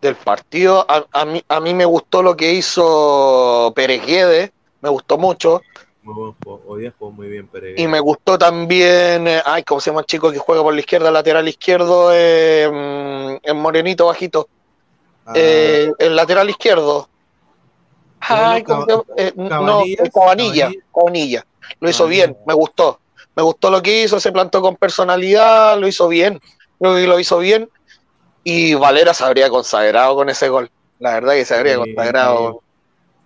Del 0.00 0.16
partido. 0.16 0.86
A, 0.88 1.04
a 1.12 1.24
mí, 1.24 1.42
a 1.48 1.60
mí 1.60 1.74
me 1.74 1.84
gustó 1.84 2.22
lo 2.22 2.36
que 2.36 2.52
hizo 2.52 3.72
Pérez 3.74 4.04
Guedes, 4.06 4.50
me 4.80 4.88
gustó 4.88 5.18
mucho. 5.18 5.62
Muy 6.04 6.14
buen 6.14 6.34
juego. 6.44 6.62
Hoy 6.66 6.82
día 6.82 6.92
jugó 6.98 7.12
muy 7.12 7.28
bien, 7.28 7.48
Y 7.78 7.86
me 7.86 7.98
gustó 7.98 8.36
también, 8.36 9.26
eh, 9.26 9.40
ay, 9.42 9.62
¿cómo 9.62 9.80
se 9.80 9.88
llama 9.88 10.00
el 10.00 10.06
chico 10.06 10.30
que 10.30 10.38
juega 10.38 10.62
por 10.62 10.74
la 10.74 10.80
izquierda, 10.80 11.10
lateral 11.10 11.48
izquierdo? 11.48 12.10
Eh, 12.12 13.40
mm, 13.42 13.56
morenito 13.56 14.06
bajito. 14.06 14.48
Eh, 15.34 15.90
el 15.98 16.14
lateral 16.14 16.50
izquierdo. 16.50 17.08
Ay, 18.20 18.62
¿cómo 18.62 18.84
se 18.84 18.92
llama? 18.92 19.60
No, 19.60 19.82
Cabanilla, 20.12 20.70
Cabanilla. 20.94 21.46
Lo 21.80 21.88
hizo 21.88 22.04
Cabanilla. 22.04 22.26
bien, 22.26 22.36
me 22.46 22.52
gustó. 22.52 23.00
Me 23.34 23.42
gustó 23.42 23.70
lo 23.70 23.80
que 23.82 24.02
hizo, 24.02 24.20
se 24.20 24.30
plantó 24.30 24.60
con 24.60 24.76
personalidad, 24.76 25.78
lo 25.78 25.88
hizo 25.88 26.06
bien. 26.08 26.38
Creo 26.78 26.94
que 26.94 27.06
lo 27.06 27.18
hizo 27.18 27.38
bien. 27.38 27.68
Y 28.44 28.74
Valera 28.74 29.14
se 29.14 29.24
habría 29.24 29.48
consagrado 29.48 30.14
con 30.14 30.28
ese 30.28 30.48
gol. 30.48 30.70
La 30.98 31.14
verdad 31.14 31.32
que 31.32 31.44
se 31.44 31.54
habría 31.54 31.74
Sí, 31.74 31.94
consagrado. 31.94 32.60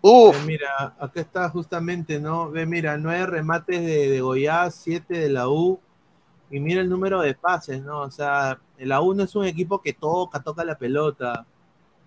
Uf, 0.00 0.46
mira, 0.46 0.94
acá 0.98 1.20
está 1.20 1.48
justamente, 1.50 2.20
¿no? 2.20 2.50
Ve, 2.50 2.64
mira, 2.64 2.96
nueve 2.96 3.26
remates 3.26 3.80
de, 3.80 4.08
de 4.08 4.20
Goiás, 4.20 4.76
siete 4.76 5.18
de 5.18 5.28
la 5.28 5.48
U, 5.48 5.80
y 6.50 6.60
mira 6.60 6.80
el 6.80 6.88
número 6.88 7.20
de 7.20 7.34
pases, 7.34 7.82
¿no? 7.82 8.02
O 8.02 8.10
sea, 8.10 8.58
la 8.78 9.00
U 9.00 9.12
no 9.12 9.24
es 9.24 9.34
un 9.34 9.44
equipo 9.44 9.82
que 9.82 9.92
toca, 9.92 10.40
toca 10.40 10.64
la 10.64 10.78
pelota. 10.78 11.44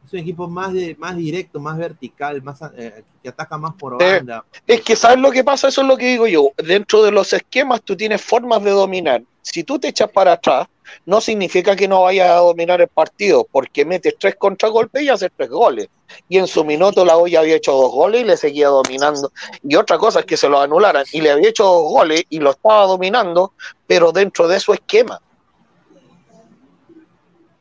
Es 0.06 0.14
un 0.14 0.20
equipo 0.20 0.47
más, 0.47 0.74
de, 0.74 0.95
más 0.99 1.16
directo, 1.16 1.60
más 1.60 1.78
vertical, 1.78 2.41
más 2.41 2.60
eh, 2.76 3.04
que 3.22 3.30
ataca 3.30 3.58
más 3.58 3.76
por 3.76 3.97
banda. 3.97 4.43
Es 4.66 4.82
que, 4.82 4.95
¿sabes 4.95 5.20
lo 5.20 5.32
que 5.32 5.43
pasa? 5.43 5.68
Eso 5.68 5.82
es 5.82 5.88
lo 5.88 5.95
que 5.95 6.08
digo 6.08 6.28
yo. 6.28 6.52
Dentro 6.58 7.04
de 7.04 7.12
los 7.12 7.32
esquemas 7.34 7.82
tú 7.84 7.95
tienes 7.95 8.22
formas 8.22 8.64
de 8.64 8.72
dominar. 8.72 9.24
Si 9.41 9.64
tú 9.64 9.80
te 9.80 9.88
echas 9.88 10.10
para 10.12 10.34
atrás, 10.34 10.68
no 11.06 11.22
significa 11.22 11.76
que 11.76 11.88
no 11.88 12.04
vayas 12.04 12.30
a 12.30 12.36
dominar 12.36 12.82
el 12.82 12.88
partido, 12.88 13.47
porque 13.49 13.86
metes 13.86 14.16
tres 14.20 14.36
contragolpes 14.36 15.02
y 15.04 15.10
haces 15.10 15.32
tres 15.36 15.49
goles. 15.49 15.89
Y 16.28 16.38
en 16.38 16.47
su 16.47 16.64
minuto 16.66 17.06
la 17.06 17.18
olla 17.18 17.39
había 17.39 17.56
hecho 17.56 17.72
dos 17.72 17.91
goles 17.91 18.22
y 18.22 18.26
le 18.26 18.38
seguía 18.38 18.68
dominando. 18.68 19.32
Y 19.64 19.76
otra 19.76 19.97
cosa 19.97 20.20
es 20.20 20.26
que 20.26 20.38
se 20.38 20.49
lo 20.49 20.60
anularan 20.60 21.06
y 21.12 21.22
le 21.22 21.32
había 21.32 21.49
hecho 21.49 21.64
dos 21.64 21.84
goles 21.84 22.24
y 22.30 22.39
lo 22.39 22.52
estaba 22.52 22.86
dominando, 22.86 23.54
pero 23.88 24.12
dentro 24.12 24.47
de 24.47 24.60
su 24.60 24.74
esquema. 24.74 25.22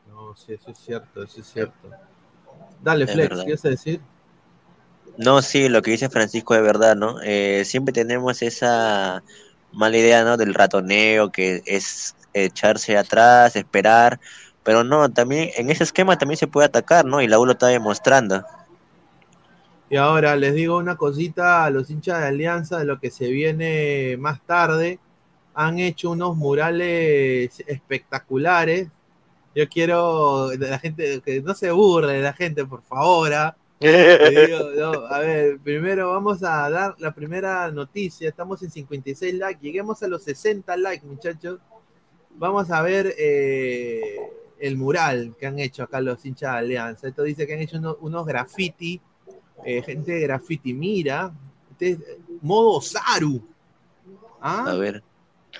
No, 0.08 0.36
sí, 0.36 0.54
eso 0.54 0.70
es 0.70 0.78
cierto, 0.78 1.22
eso 1.22 1.40
es 1.40 1.46
cierto. 1.46 1.90
Dale, 2.82 3.06
Es 3.06 3.12
Flex, 3.12 3.28
verdad. 3.28 3.44
¿qué 3.44 3.50
ibas 3.50 3.64
a 3.64 3.68
decir? 3.70 4.00
No, 5.16 5.42
sí, 5.42 5.68
lo 5.68 5.82
que 5.82 5.90
dice 5.92 6.08
Francisco 6.08 6.54
es 6.54 6.62
verdad, 6.62 6.96
¿no? 6.96 7.16
Eh, 7.22 7.64
siempre 7.66 7.92
tenemos 7.92 8.42
esa 8.42 9.22
mala 9.72 9.98
idea, 9.98 10.24
¿no? 10.24 10.36
Del 10.36 10.54
ratoneo, 10.54 11.30
que 11.30 11.62
es 11.66 12.16
echarse 12.32 12.96
atrás, 12.96 13.56
esperar, 13.56 14.20
pero 14.62 14.84
no, 14.84 15.10
también 15.12 15.50
en 15.56 15.70
ese 15.70 15.84
esquema 15.84 16.16
también 16.18 16.38
se 16.38 16.46
puede 16.46 16.66
atacar, 16.66 17.04
¿no? 17.04 17.20
Y 17.20 17.28
la 17.28 17.38
U 17.38 17.44
lo 17.46 17.52
está 17.52 17.66
demostrando. 17.68 18.44
Y 19.88 19.96
ahora 19.96 20.36
les 20.36 20.54
digo 20.54 20.78
una 20.78 20.96
cosita 20.96 21.64
a 21.64 21.70
los 21.70 21.90
hinchas 21.90 22.20
de 22.20 22.26
Alianza 22.28 22.78
de 22.78 22.84
lo 22.84 23.00
que 23.00 23.10
se 23.10 23.28
viene 23.30 24.16
más 24.18 24.40
tarde. 24.46 25.00
Han 25.54 25.78
hecho 25.80 26.10
unos 26.12 26.36
murales 26.36 27.60
espectaculares. 27.66 28.88
Yo 29.54 29.68
quiero 29.68 30.50
la 30.56 30.78
gente 30.78 31.20
que 31.24 31.42
no 31.42 31.54
se 31.54 31.70
burle 31.70 32.14
de 32.14 32.22
la 32.22 32.32
gente, 32.32 32.64
por 32.64 32.82
favor. 32.82 33.32
¿ah? 33.34 33.56
Le 33.80 34.46
digo, 34.46 34.70
no, 34.76 35.06
a 35.06 35.18
ver, 35.20 35.58
primero 35.58 36.10
vamos 36.12 36.42
a 36.42 36.68
dar 36.70 36.94
la 36.98 37.12
primera 37.12 37.70
noticia. 37.70 38.28
Estamos 38.28 38.62
en 38.62 38.70
56 38.70 39.34
likes. 39.34 39.60
Lleguemos 39.62 40.02
a 40.02 40.08
los 40.08 40.22
60 40.22 40.76
likes, 40.76 41.06
muchachos. 41.06 41.58
Vamos 42.36 42.70
a 42.70 42.80
ver 42.82 43.14
eh, 43.18 44.00
el 44.60 44.76
mural 44.76 45.34
que 45.38 45.46
han 45.46 45.58
hecho 45.58 45.82
acá 45.82 46.00
los 46.00 46.24
hinchas 46.24 46.52
de 46.52 46.58
Alianza. 46.58 47.08
Esto 47.08 47.22
dice 47.24 47.46
que 47.46 47.54
han 47.54 47.60
hecho 47.60 47.78
unos, 47.78 47.96
unos 48.00 48.26
graffiti. 48.26 49.00
eh, 49.64 49.82
gente 49.82 50.12
de 50.12 50.20
graffiti. 50.20 50.72
Mira, 50.72 51.32
este 51.72 51.90
es 51.90 51.98
modo 52.40 52.80
Saru. 52.80 53.42
¿Ah? 54.40 54.64
A 54.68 54.74
ver. 54.74 55.02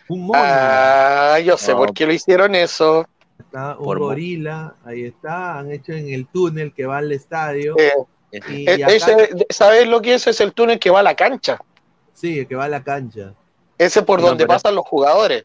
Un 0.09 0.21
mono. 0.27 0.39
Ah, 0.43 1.39
yo 1.45 1.57
sé 1.59 1.73
No. 1.73 1.79
por 1.79 1.93
qué 1.93 2.07
lo 2.07 2.13
hicieron 2.13 2.55
eso. 2.55 3.07
Está 3.51 3.77
un 3.79 3.85
Por 3.85 3.99
gorila. 3.99 4.77
Ahí 4.85 5.05
está. 5.07 5.59
Han 5.59 5.73
hecho 5.73 5.93
en 5.93 6.09
el 6.09 6.29
túnel 6.29 6.73
que 6.73 6.87
va 6.87 6.99
al 6.99 7.11
estadio. 7.11 7.75
Eh, 7.79 7.93
Y- 8.49 8.69
e- 8.71 8.77
y 8.79 8.83
acá- 8.83 8.93
ese- 8.93 9.47
¿Sabes 9.51 9.89
lo 9.89 10.01
que 10.01 10.15
es? 10.15 10.25
Es 10.29 10.41
el 10.41 10.53
túnel 10.53 10.79
que 10.79 10.89
va 10.91 11.01
a 11.01 11.03
la 11.03 11.17
cancha. 11.17 11.59
Sí, 12.15 12.39
el 12.39 12.47
que 12.47 12.55
va 12.55 12.67
a 12.67 12.69
la 12.69 12.85
cancha. 12.85 13.35
Ese 13.77 14.03
por 14.03 14.21
No, 14.21 14.29
donde 14.29 14.45
pero- 14.45 14.55
pasan 14.55 14.77
los 14.77 14.87
jugadores. 14.87 15.45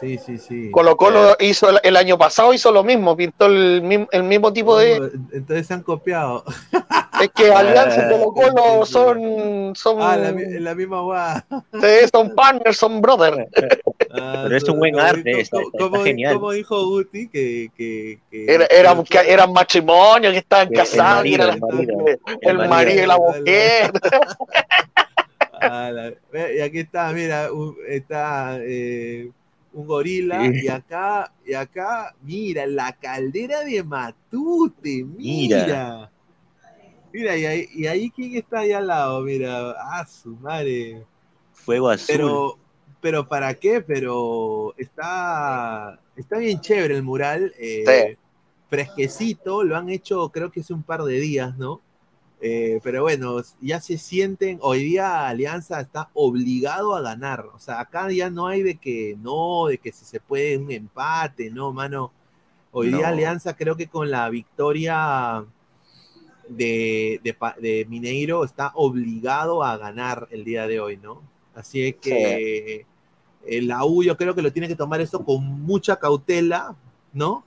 Sí, 0.00 0.18
sí, 0.18 0.38
sí. 0.38 0.70
Colo 0.70 0.96
Colo 0.96 1.36
hizo 1.40 1.70
el, 1.70 1.78
el 1.84 1.96
año 1.96 2.18
pasado 2.18 2.52
hizo 2.52 2.72
lo 2.72 2.82
mismo, 2.82 3.16
pintó 3.16 3.46
el, 3.46 3.80
mismo- 3.82 4.08
el 4.10 4.24
mismo 4.24 4.52
tipo 4.52 4.76
de. 4.76 5.00
Oh, 5.00 5.10
Entonces 5.32 5.66
se 5.66 5.74
han 5.74 5.82
copiado. 5.82 6.44
Es 7.20 7.30
que 7.30 7.52
Alianza 7.52 8.06
y 8.06 8.10
Colo 8.10 8.32
Colo 8.32 8.84
son. 8.86 9.72
son 9.76 9.98
Ah, 10.02 10.16
la, 10.16 10.32
mi- 10.32 10.58
la 10.58 10.74
misma 10.74 11.00
guada. 11.02 11.46
sí, 11.72 12.08
son 12.12 12.34
partners, 12.34 12.76
son 12.76 13.00
brothers. 13.00 13.38
Ah, 14.16 14.42
Pero 14.44 14.56
es 14.56 14.68
un 14.68 14.78
buen 14.78 14.94
como- 14.94 15.04
arte, 15.06 15.22
como- 15.32 15.38
está- 15.42 15.60
está 15.60 15.78
como- 15.78 16.04
genial. 16.04 16.34
como 16.34 16.52
dijo 16.52 16.84
Guti, 16.86 17.28
que. 17.28 17.70
que, 17.76 18.20
que- 18.30 18.46
Era, 18.54 18.66
eran, 18.70 19.02
que 19.02 19.18
eran 19.26 19.52
matrimonios 19.52 20.32
que 20.32 20.38
estaban 20.38 20.68
el 20.68 20.74
casados, 20.78 21.16
marido, 21.16 21.44
era 21.44 21.54
el 21.54 21.60
marido. 21.60 22.06
el, 22.06 22.18
El 22.42 22.56
marido 22.56 22.68
marido. 22.68 23.02
y 23.02 23.06
la 23.06 23.16
mujer. 23.18 23.92
Ah, 25.66 25.90
y 26.56 26.60
aquí 26.60 26.80
está, 26.80 27.10
mira, 27.12 27.48
está 27.88 28.58
eh, 28.60 29.30
un 29.74 29.86
gorila, 29.86 30.40
Sí. 30.44 30.60
y 30.62 30.68
acá, 30.68 31.32
y 31.44 31.52
acá, 31.52 32.14
mira, 32.22 32.66
la 32.66 32.92
caldera 32.92 33.60
de 33.60 33.82
Matute, 33.82 35.04
mira. 35.04 35.64
Mira. 35.66 36.10
Mira, 37.12 37.36
y 37.36 37.44
ahí, 37.44 37.68
y 37.74 37.86
ahí 37.86 38.10
quién 38.10 38.36
está 38.36 38.60
ahí 38.60 38.72
al 38.72 38.86
lado, 38.88 39.20
mira, 39.20 39.72
ah, 39.78 40.06
su 40.06 40.30
madre. 40.36 41.04
Fuego 41.52 41.88
azul. 41.88 42.06
Pero, 42.08 42.58
pero 43.00 43.28
¿para 43.28 43.54
qué? 43.54 43.80
Pero 43.80 44.74
está, 44.76 46.00
está 46.16 46.38
bien 46.38 46.60
chévere 46.60 46.96
el 46.96 47.02
mural, 47.02 47.52
eh, 47.58 48.16
fresquecito, 48.68 49.62
lo 49.62 49.76
han 49.76 49.90
hecho 49.90 50.28
creo 50.30 50.50
que 50.50 50.60
hace 50.60 50.72
un 50.72 50.82
par 50.82 51.02
de 51.04 51.20
días, 51.20 51.56
¿no? 51.56 51.80
Eh, 52.46 52.78
pero 52.82 53.00
bueno, 53.00 53.40
ya 53.62 53.80
se 53.80 53.96
sienten, 53.96 54.58
hoy 54.60 54.84
día 54.84 55.28
Alianza 55.28 55.80
está 55.80 56.10
obligado 56.12 56.94
a 56.94 57.00
ganar. 57.00 57.46
O 57.54 57.58
sea, 57.58 57.80
acá 57.80 58.12
ya 58.12 58.28
no 58.28 58.46
hay 58.46 58.62
de 58.62 58.76
que 58.76 59.16
no, 59.18 59.68
de 59.68 59.78
que 59.78 59.92
si 59.92 60.04
se 60.04 60.20
puede 60.20 60.58
un 60.58 60.70
empate, 60.70 61.50
no, 61.50 61.72
mano. 61.72 62.12
Hoy 62.70 62.88
día. 62.88 63.08
Alianza 63.08 63.56
creo 63.56 63.76
que 63.76 63.86
con 63.86 64.10
la 64.10 64.28
victoria 64.28 65.42
de, 66.46 67.18
de 67.22 67.86
Mineiro 67.88 68.44
está 68.44 68.72
obligado 68.74 69.64
a 69.64 69.78
ganar 69.78 70.28
el 70.30 70.44
día 70.44 70.66
de 70.66 70.80
hoy, 70.80 70.98
¿no? 70.98 71.22
Así 71.54 71.82
es 71.82 71.94
que 71.94 72.84
eh, 73.46 73.62
la 73.62 73.86
U 73.86 74.02
yo 74.02 74.18
creo 74.18 74.34
que 74.34 74.42
lo 74.42 74.52
tiene 74.52 74.68
que 74.68 74.76
tomar 74.76 75.00
esto 75.00 75.24
con 75.24 75.62
mucha 75.62 75.96
cautela, 75.96 76.76
¿no? 77.14 77.42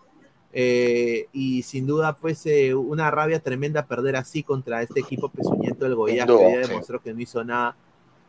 Eh, 0.53 1.27
y 1.33 1.61
sin 1.63 1.85
duda, 1.85 2.15
pues, 2.15 2.45
eh, 2.45 2.73
una 2.73 3.11
rabia 3.11 3.39
tremenda 3.39 3.85
perder 3.85 4.15
así 4.15 4.43
contra 4.43 4.81
este 4.81 5.01
equipo 5.01 5.29
pezuñento 5.29 5.85
del 5.85 5.95
Goiás, 5.95 6.25
que 6.25 6.31
hoy 6.31 6.51
día 6.51 6.63
sí. 6.63 6.69
demostró 6.69 7.01
que 7.01 7.13
no 7.13 7.21
hizo 7.21 7.43
nada. 7.43 7.75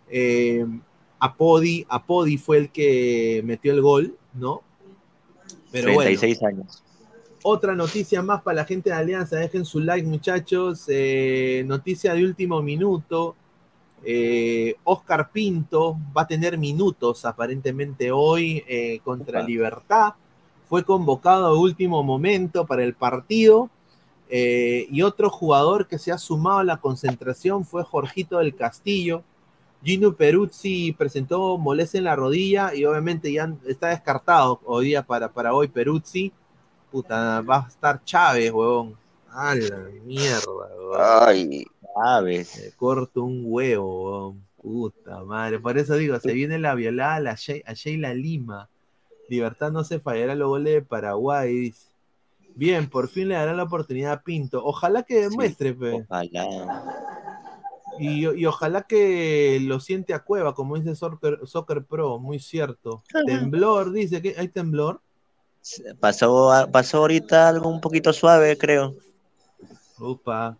Eh, 0.08 0.66
Apodi, 1.20 1.86
Apodi 1.88 2.36
fue 2.38 2.58
el 2.58 2.70
que 2.70 3.42
metió 3.44 3.72
el 3.72 3.82
gol, 3.82 4.16
¿no? 4.34 4.62
Pero 5.70 5.94
bueno, 5.94 6.02
36 6.02 6.42
años. 6.42 6.82
otra 7.42 7.74
noticia 7.74 8.22
más 8.22 8.42
para 8.42 8.56
la 8.56 8.64
gente 8.64 8.90
de 8.90 8.96
Alianza. 8.96 9.36
Dejen 9.36 9.64
su 9.64 9.80
like, 9.80 10.06
muchachos. 10.06 10.84
Eh, 10.88 11.62
noticia 11.66 12.14
de 12.14 12.24
último 12.24 12.62
minuto. 12.62 13.36
Oscar 14.84 15.30
Pinto 15.30 15.98
va 16.16 16.22
a 16.22 16.26
tener 16.26 16.56
minutos 16.56 17.24
aparentemente 17.24 18.10
hoy 18.10 18.62
contra 19.02 19.42
Libertad. 19.42 20.14
Fue 20.68 20.84
convocado 20.84 21.46
a 21.46 21.58
último 21.58 22.02
momento 22.02 22.66
para 22.66 22.84
el 22.84 22.94
partido. 22.94 23.70
Eh, 24.30 24.86
y 24.90 25.00
otro 25.02 25.30
jugador 25.30 25.86
que 25.88 25.98
se 25.98 26.12
ha 26.12 26.18
sumado 26.18 26.58
a 26.58 26.64
la 26.64 26.76
concentración 26.76 27.64
fue 27.64 27.82
Jorgito 27.82 28.38
del 28.38 28.54
Castillo. 28.54 29.22
Gino 29.82 30.12
Peruzzi 30.12 30.92
presentó 30.92 31.56
molestia 31.56 31.98
en 31.98 32.04
la 32.04 32.16
rodilla 32.16 32.74
y 32.74 32.84
obviamente 32.84 33.32
ya 33.32 33.50
está 33.66 33.88
descartado 33.88 34.60
hoy 34.66 34.86
día 34.86 35.02
para, 35.02 35.32
para 35.32 35.54
hoy 35.54 35.68
Peruzzi. 35.68 36.32
Puta, 36.90 37.40
va 37.42 37.64
a 37.64 37.68
estar 37.68 38.04
Chávez, 38.04 38.50
huevón. 38.52 38.96
A 39.30 39.54
la 39.54 39.88
mierda, 40.04 40.40
huevón. 40.46 40.96
Ay, 41.00 41.64
Chávez. 41.94 42.60
Me 42.62 42.72
corto 42.72 43.22
un 43.22 43.42
huevo, 43.46 44.04
huevón. 44.04 44.44
Puta 44.60 45.24
madre. 45.24 45.60
Por 45.60 45.78
eso 45.78 45.94
digo, 45.94 46.18
se 46.20 46.32
viene 46.32 46.58
la 46.58 46.74
violada 46.74 47.14
a, 47.14 47.20
la 47.20 47.34
She- 47.34 47.62
a 47.64 47.72
Sheila 47.72 48.12
Lima. 48.12 48.68
Libertad 49.28 49.70
no 49.70 49.84
se 49.84 50.00
fallará 50.00 50.34
los 50.34 50.48
goles 50.48 50.74
de 50.74 50.82
Paraguay. 50.82 51.54
dice. 51.54 51.88
Bien, 52.54 52.88
por 52.90 53.08
fin 53.08 53.28
le 53.28 53.34
darán 53.36 53.56
la 53.56 53.62
oportunidad 53.64 54.12
a 54.12 54.22
Pinto. 54.22 54.64
Ojalá 54.64 55.04
que 55.04 55.20
demuestre, 55.20 55.74
pe. 55.74 55.92
Ojalá. 55.92 56.84
Y, 58.00 58.28
y 58.28 58.46
ojalá 58.46 58.82
que 58.82 59.60
lo 59.62 59.80
siente 59.80 60.14
a 60.14 60.20
Cueva, 60.20 60.54
como 60.54 60.76
dice 60.76 60.94
Soccer, 60.94 61.40
Soccer 61.44 61.84
Pro, 61.84 62.18
muy 62.18 62.38
cierto. 62.38 63.02
Temblor, 63.26 63.92
dice 63.92 64.22
que 64.22 64.34
hay 64.38 64.48
temblor. 64.48 65.00
Pasó, 66.00 66.68
pasó 66.72 66.98
ahorita 66.98 67.48
algo 67.48 67.68
un 67.68 67.80
poquito 67.80 68.12
suave, 68.12 68.56
creo. 68.56 68.94
Upa, 69.98 70.56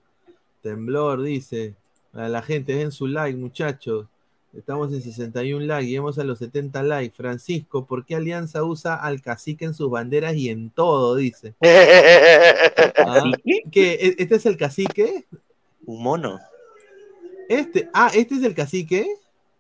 temblor, 0.63 1.23
dice. 1.23 1.75
A 2.13 2.29
la 2.29 2.43
gente, 2.43 2.73
dejen 2.73 2.93
su 2.93 3.07
like, 3.07 3.39
muchachos. 3.39 4.07
Estamos 4.57 4.93
en 4.93 5.03
61 5.03 5.67
likes, 5.67 5.89
llegamos 5.89 6.19
a 6.19 6.25
los 6.25 6.39
70 6.39 6.83
likes. 6.83 7.15
Francisco, 7.17 7.85
¿por 7.87 8.05
qué 8.07 8.15
Alianza 8.17 8.65
usa 8.65 8.95
al 8.97 9.21
cacique 9.21 9.65
en 9.67 9.75
sus 9.75 9.91
banderas 9.91 10.35
y 10.35 10.49
en 10.49 10.71
todo? 10.71 11.15
Dice. 11.17 11.55
Ah, 12.97 13.31
¿qué? 13.71 13.93
¿E- 13.95 14.15
¿Este 14.19 14.35
es 14.37 14.47
el 14.47 14.57
cacique? 14.57 15.27
Un 15.87 16.03
mono. 16.03 16.39
Este, 17.49 17.89
ah, 17.95 18.11
¿este 18.15 18.35
es 18.37 18.43
el 18.43 18.55
cacique? 18.55 19.07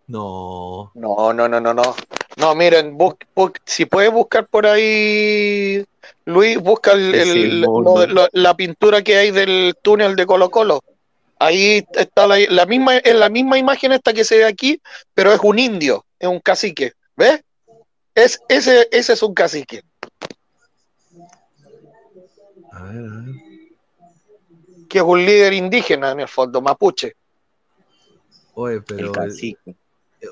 No. 0.06 0.90
No, 0.94 1.32
no, 1.32 1.48
no, 1.48 1.60
no, 1.60 1.72
no. 1.74 1.94
No, 2.36 2.54
miren, 2.54 2.96
bus- 2.96 3.14
bus- 3.34 3.52
si 3.64 3.84
puedes 3.86 4.12
buscar 4.12 4.46
por 4.46 4.66
ahí, 4.66 5.84
Luis, 6.24 6.58
busca 6.58 6.92
el- 6.92 7.14
Es 7.14 7.28
el- 7.28 7.38
el 7.38 7.60
mono. 7.66 7.94
lo 7.94 8.00
de- 8.00 8.06
lo- 8.08 8.28
la 8.32 8.54
pintura 8.56 9.02
que 9.02 9.16
hay 9.16 9.30
del 9.30 9.74
túnel 9.82 10.16
de 10.16 10.26
Colo 10.26 10.50
Colo. 10.50 10.80
Ahí 11.38 11.84
está 11.92 12.26
la, 12.26 12.36
la 12.48 12.66
misma, 12.66 12.96
es 12.96 13.14
la 13.14 13.28
misma 13.28 13.58
imagen 13.58 13.92
esta 13.92 14.12
que 14.12 14.24
se 14.24 14.38
ve 14.38 14.44
aquí, 14.44 14.80
pero 15.14 15.32
es 15.32 15.40
un 15.42 15.58
indio, 15.58 16.04
es 16.18 16.28
un 16.28 16.40
cacique. 16.40 16.94
¿Ves? 17.16 17.42
Es, 18.14 18.40
ese, 18.48 18.88
ese 18.90 19.12
es 19.12 19.22
un 19.22 19.34
cacique. 19.34 19.82
A 22.72 22.82
ver, 22.82 23.04
a 23.04 23.16
ver. 23.22 23.34
que 24.88 24.98
es 24.98 25.04
un 25.04 25.24
líder 25.24 25.52
indígena 25.52 26.10
en 26.12 26.20
el 26.20 26.28
fondo, 26.28 26.60
mapuche. 26.60 27.14
Oye, 28.54 28.80
pero. 28.80 29.06
El 29.06 29.12
cacique. 29.12 29.76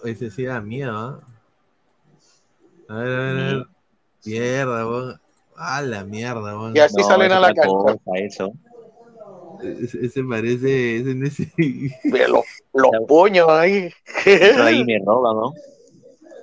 Ese 0.04 0.30
sí 0.30 0.44
da 0.44 0.60
miedo, 0.60 0.96
¿ah? 0.96 1.20
A 2.88 2.94
ver, 2.94 3.06
a 3.06 3.20
ver, 3.20 3.38
a 3.38 3.54
ver. 3.54 3.66
Mierda, 4.24 4.86
weón. 4.86 5.20
A 5.56 5.82
la 5.82 6.04
mierda, 6.04 6.58
weón. 6.58 6.76
Y 6.76 6.80
así 6.80 7.02
salen 7.04 7.30
a 7.30 7.38
la 7.38 7.54
cancha. 7.54 7.68
Cosa, 7.68 8.00
eso. 8.16 8.52
Ese, 9.62 10.06
ese 10.06 10.24
parece. 10.24 10.96
Ese, 10.96 11.52
los, 12.28 12.44
los 12.74 12.90
puños 13.06 13.48
ahí. 13.48 13.90
Ahí 14.58 14.84
me 14.84 14.98
roba, 15.04 15.32
¿no? 15.34 15.52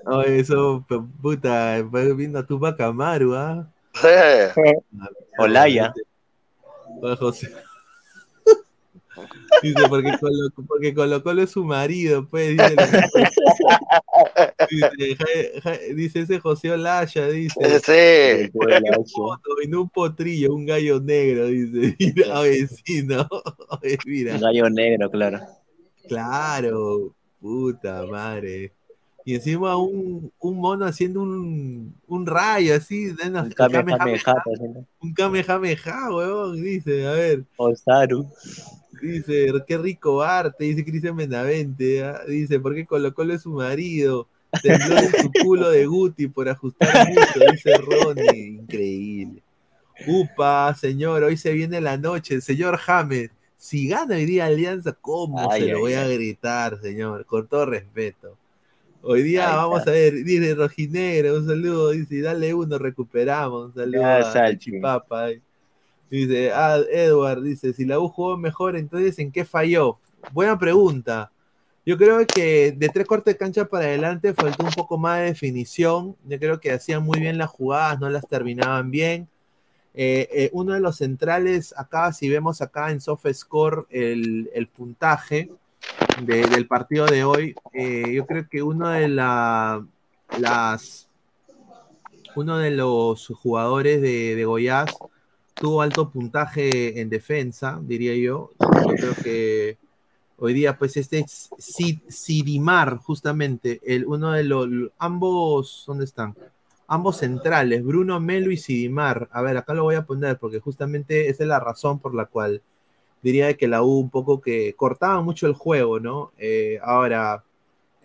Oye, 0.05 0.39
eso, 0.39 0.85
puta, 1.21 1.81
va 1.83 2.01
viendo 2.13 2.39
a 2.39 2.45
Tupac 2.45 2.79
Amaru, 2.81 3.35
¿ah? 3.35 3.71
Olaya. 5.37 5.93
Oye, 7.01 7.15
José. 7.15 7.49
Dice, 9.61 9.81
porque 9.89 10.11
Colo, 10.19 10.49
porque 10.67 10.93
Colo 10.93 11.21
Colo 11.23 11.43
es 11.43 11.51
su 11.51 11.63
marido, 11.63 12.27
pues. 12.27 12.49
Dice, 12.57 12.75
dice, 14.69 15.15
Ja- 15.15 15.61
Ja- 15.63 15.77
dice 15.95 16.19
ese 16.21 16.39
José 16.39 16.71
Olaya, 16.71 17.27
dice. 17.27 17.79
Sí. 17.79 18.49
Un 18.53 19.05
poto, 19.13 19.61
en 19.63 19.75
un 19.75 19.89
potrillo, 19.89 20.53
un 20.53 20.65
gallo 20.65 20.99
negro, 20.99 21.47
dice. 21.47 21.95
Mira, 22.15 22.41
vecino. 22.41 23.27
Mira. 24.05 24.35
Un 24.35 24.41
gallo 24.41 24.69
negro, 24.69 25.09
claro. 25.09 25.39
Claro, 26.07 27.15
puta 27.39 28.05
madre. 28.05 28.73
Y 29.25 29.35
encima 29.35 29.77
un, 29.77 30.31
un 30.39 30.57
mono 30.57 30.85
haciendo 30.85 31.21
un, 31.21 31.95
un 32.07 32.25
rayo 32.25 32.75
así, 32.75 33.05
de 33.05 33.29
una- 33.29 33.43
Un 33.43 33.51
kamehameha, 33.51 34.35
por 34.43 34.53
ejemplo. 34.55 34.85
un 34.99 35.13
kamehameha, 35.13 36.13
weón, 36.13 36.61
dice, 36.61 37.07
a 37.07 37.11
ver, 37.13 37.43
Osaru. 37.55 38.27
dice, 39.01 39.47
qué 39.67 39.77
rico 39.77 40.21
arte, 40.21 40.65
dice 40.65 40.83
Cristian 40.83 41.15
Benavente, 41.15 42.03
¿ah? 42.03 42.21
dice, 42.27 42.59
¿por 42.59 42.75
qué 42.75 42.85
Colo 42.85 43.13
Colo 43.13 43.33
es 43.33 43.41
su 43.43 43.51
marido? 43.51 44.27
Tembló 44.61 44.97
en 44.97 45.11
su 45.11 45.31
culo 45.43 45.69
de 45.71 45.85
Guti 45.87 46.27
por 46.27 46.47
ajustar 46.49 47.07
mucho, 47.09 47.39
dice 47.51 47.77
Ronnie, 47.77 48.47
increíble. 48.59 49.41
Upa, 50.07 50.75
señor, 50.79 51.23
hoy 51.23 51.37
se 51.37 51.53
viene 51.53 51.79
la 51.81 51.97
noche, 51.97 52.41
señor 52.41 52.77
James, 52.77 53.31
si 53.57 53.87
gana 53.87 54.15
hoy 54.15 54.25
día 54.25 54.45
Alianza, 54.47 54.91
¿cómo 54.99 55.49
Ay, 55.49 55.61
se 55.61 55.67
lo 55.69 55.75
ay, 55.77 55.81
voy 55.81 55.93
a 55.93 56.07
gritar, 56.07 56.79
señor? 56.81 57.25
Con 57.25 57.47
todo 57.47 57.65
respeto. 57.65 58.37
Hoy 59.05 59.21
día 59.21 59.53
vamos 59.53 59.85
a 59.85 59.91
ver, 59.91 60.23
dice 60.23 60.55
Rojinegro, 60.55 61.35
un 61.35 61.45
saludo, 61.45 61.89
dice, 61.89 62.21
dale 62.21 62.53
uno, 62.53 62.77
recuperamos, 62.77 63.65
un 63.65 63.73
saludo 63.73 64.05
a. 64.05 64.57
Chipapa. 64.57 65.27
Dice, 66.09 66.53
ah, 66.53 66.79
Edward, 66.89 67.41
dice, 67.41 67.73
si 67.73 67.83
la 67.83 67.99
U 67.99 68.07
jugó 68.07 68.37
mejor, 68.37 68.77
entonces 68.77 69.19
¿en 69.19 69.29
qué 69.29 69.43
falló? 69.43 69.97
Buena 70.31 70.57
pregunta. 70.57 71.29
Yo 71.85 71.97
creo 71.97 72.25
que 72.25 72.71
de 72.71 72.87
tres 72.87 73.05
cuartos 73.05 73.33
de 73.33 73.37
cancha 73.37 73.65
para 73.65 73.87
adelante 73.87 74.33
faltó 74.33 74.63
un 74.63 74.71
poco 74.71 74.97
más 74.97 75.19
de 75.19 75.25
definición. 75.25 76.15
Yo 76.23 76.39
creo 76.39 76.61
que 76.61 76.71
hacían 76.71 77.03
muy 77.03 77.19
bien 77.19 77.37
las 77.37 77.49
jugadas, 77.49 77.99
no 77.99 78.09
las 78.09 78.25
terminaban 78.25 78.89
bien. 78.89 79.27
Eh, 79.93 80.29
eh, 80.31 80.49
uno 80.53 80.75
de 80.75 80.79
los 80.79 80.95
centrales, 80.95 81.73
acá, 81.75 82.13
si 82.13 82.29
vemos 82.29 82.61
acá 82.61 82.89
en 82.89 83.01
SoftScore 83.01 83.83
el, 83.89 84.49
el 84.53 84.69
puntaje 84.69 85.49
de- 86.21 86.47
del 86.47 86.67
partido 86.67 87.05
de 87.05 87.23
hoy, 87.23 87.55
eh, 87.73 88.13
yo 88.13 88.25
creo 88.25 88.47
que 88.49 88.61
uno 88.63 88.89
de 88.89 89.07
la, 89.07 89.85
las 90.39 91.09
uno 92.35 92.57
de 92.57 92.71
los 92.71 93.27
jugadores 93.27 94.01
de, 94.01 94.35
de 94.35 94.45
Goiás 94.45 94.95
tuvo 95.53 95.81
alto 95.81 96.09
puntaje 96.09 96.99
en 96.99 97.09
defensa, 97.09 97.79
diría 97.83 98.15
yo. 98.15 98.51
Yo 98.59 98.95
creo 98.95 99.13
que 99.23 99.77
hoy 100.37 100.53
día, 100.53 100.77
pues, 100.77 100.97
este 100.97 101.19
es 101.19 101.49
Sid- 101.57 102.01
Sidimar, 102.09 102.97
justamente, 102.97 103.79
el, 103.85 104.05
uno 104.07 104.31
de 104.31 104.43
los, 104.43 104.67
ambos, 104.97 105.83
¿dónde 105.85 106.05
están? 106.05 106.35
Ambos 106.87 107.17
centrales, 107.17 107.83
Bruno 107.83 108.19
Melo 108.19 108.51
y 108.51 108.57
Sidimar. 108.57 109.29
A 109.31 109.41
ver, 109.41 109.57
acá 109.57 109.73
lo 109.73 109.83
voy 109.83 109.95
a 109.95 110.05
poner 110.05 110.37
porque 110.37 110.59
justamente 110.59 111.29
esa 111.29 111.43
es 111.43 111.49
la 111.49 111.59
razón 111.59 111.99
por 111.99 112.15
la 112.15 112.25
cual 112.25 112.61
diría 113.23 113.55
que 113.55 113.67
la 113.67 113.81
U 113.81 113.97
un 113.97 114.09
poco 114.09 114.39
que 114.41 114.73
cortaba 114.75 115.21
mucho 115.21 115.47
el 115.47 115.53
juego, 115.53 115.99
¿no? 115.99 116.31
Eh, 116.37 116.77
ahora, 116.83 117.43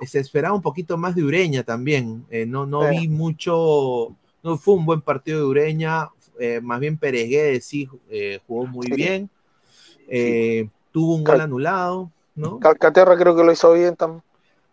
se 0.00 0.20
esperaba 0.20 0.54
un 0.54 0.62
poquito 0.62 0.96
más 0.96 1.14
de 1.14 1.24
Ureña 1.24 1.64
también. 1.64 2.24
Eh, 2.30 2.46
no, 2.46 2.64
no 2.64 2.88
vi 2.88 3.08
mucho, 3.08 4.16
no 4.42 4.56
fue 4.56 4.74
un 4.74 4.86
buen 4.86 5.00
partido 5.00 5.40
de 5.40 5.44
Ureña. 5.46 6.08
eh, 6.40 6.60
más 6.62 6.78
bien 6.78 6.96
Pérez 6.96 7.28
Guedes 7.28 7.64
sí 7.64 7.88
jugó 8.46 8.66
muy 8.66 8.86
Sí. 8.86 8.92
bien. 8.94 9.28
Tuvo 10.92 11.16
un 11.16 11.24
gol 11.24 11.40
anulado, 11.40 12.10
¿no? 12.36 12.58
Calcaterra 12.60 13.16
creo 13.18 13.36
que 13.36 13.44
lo 13.44 13.52
hizo 13.52 13.72
bien 13.74 13.96
también. 13.96 14.22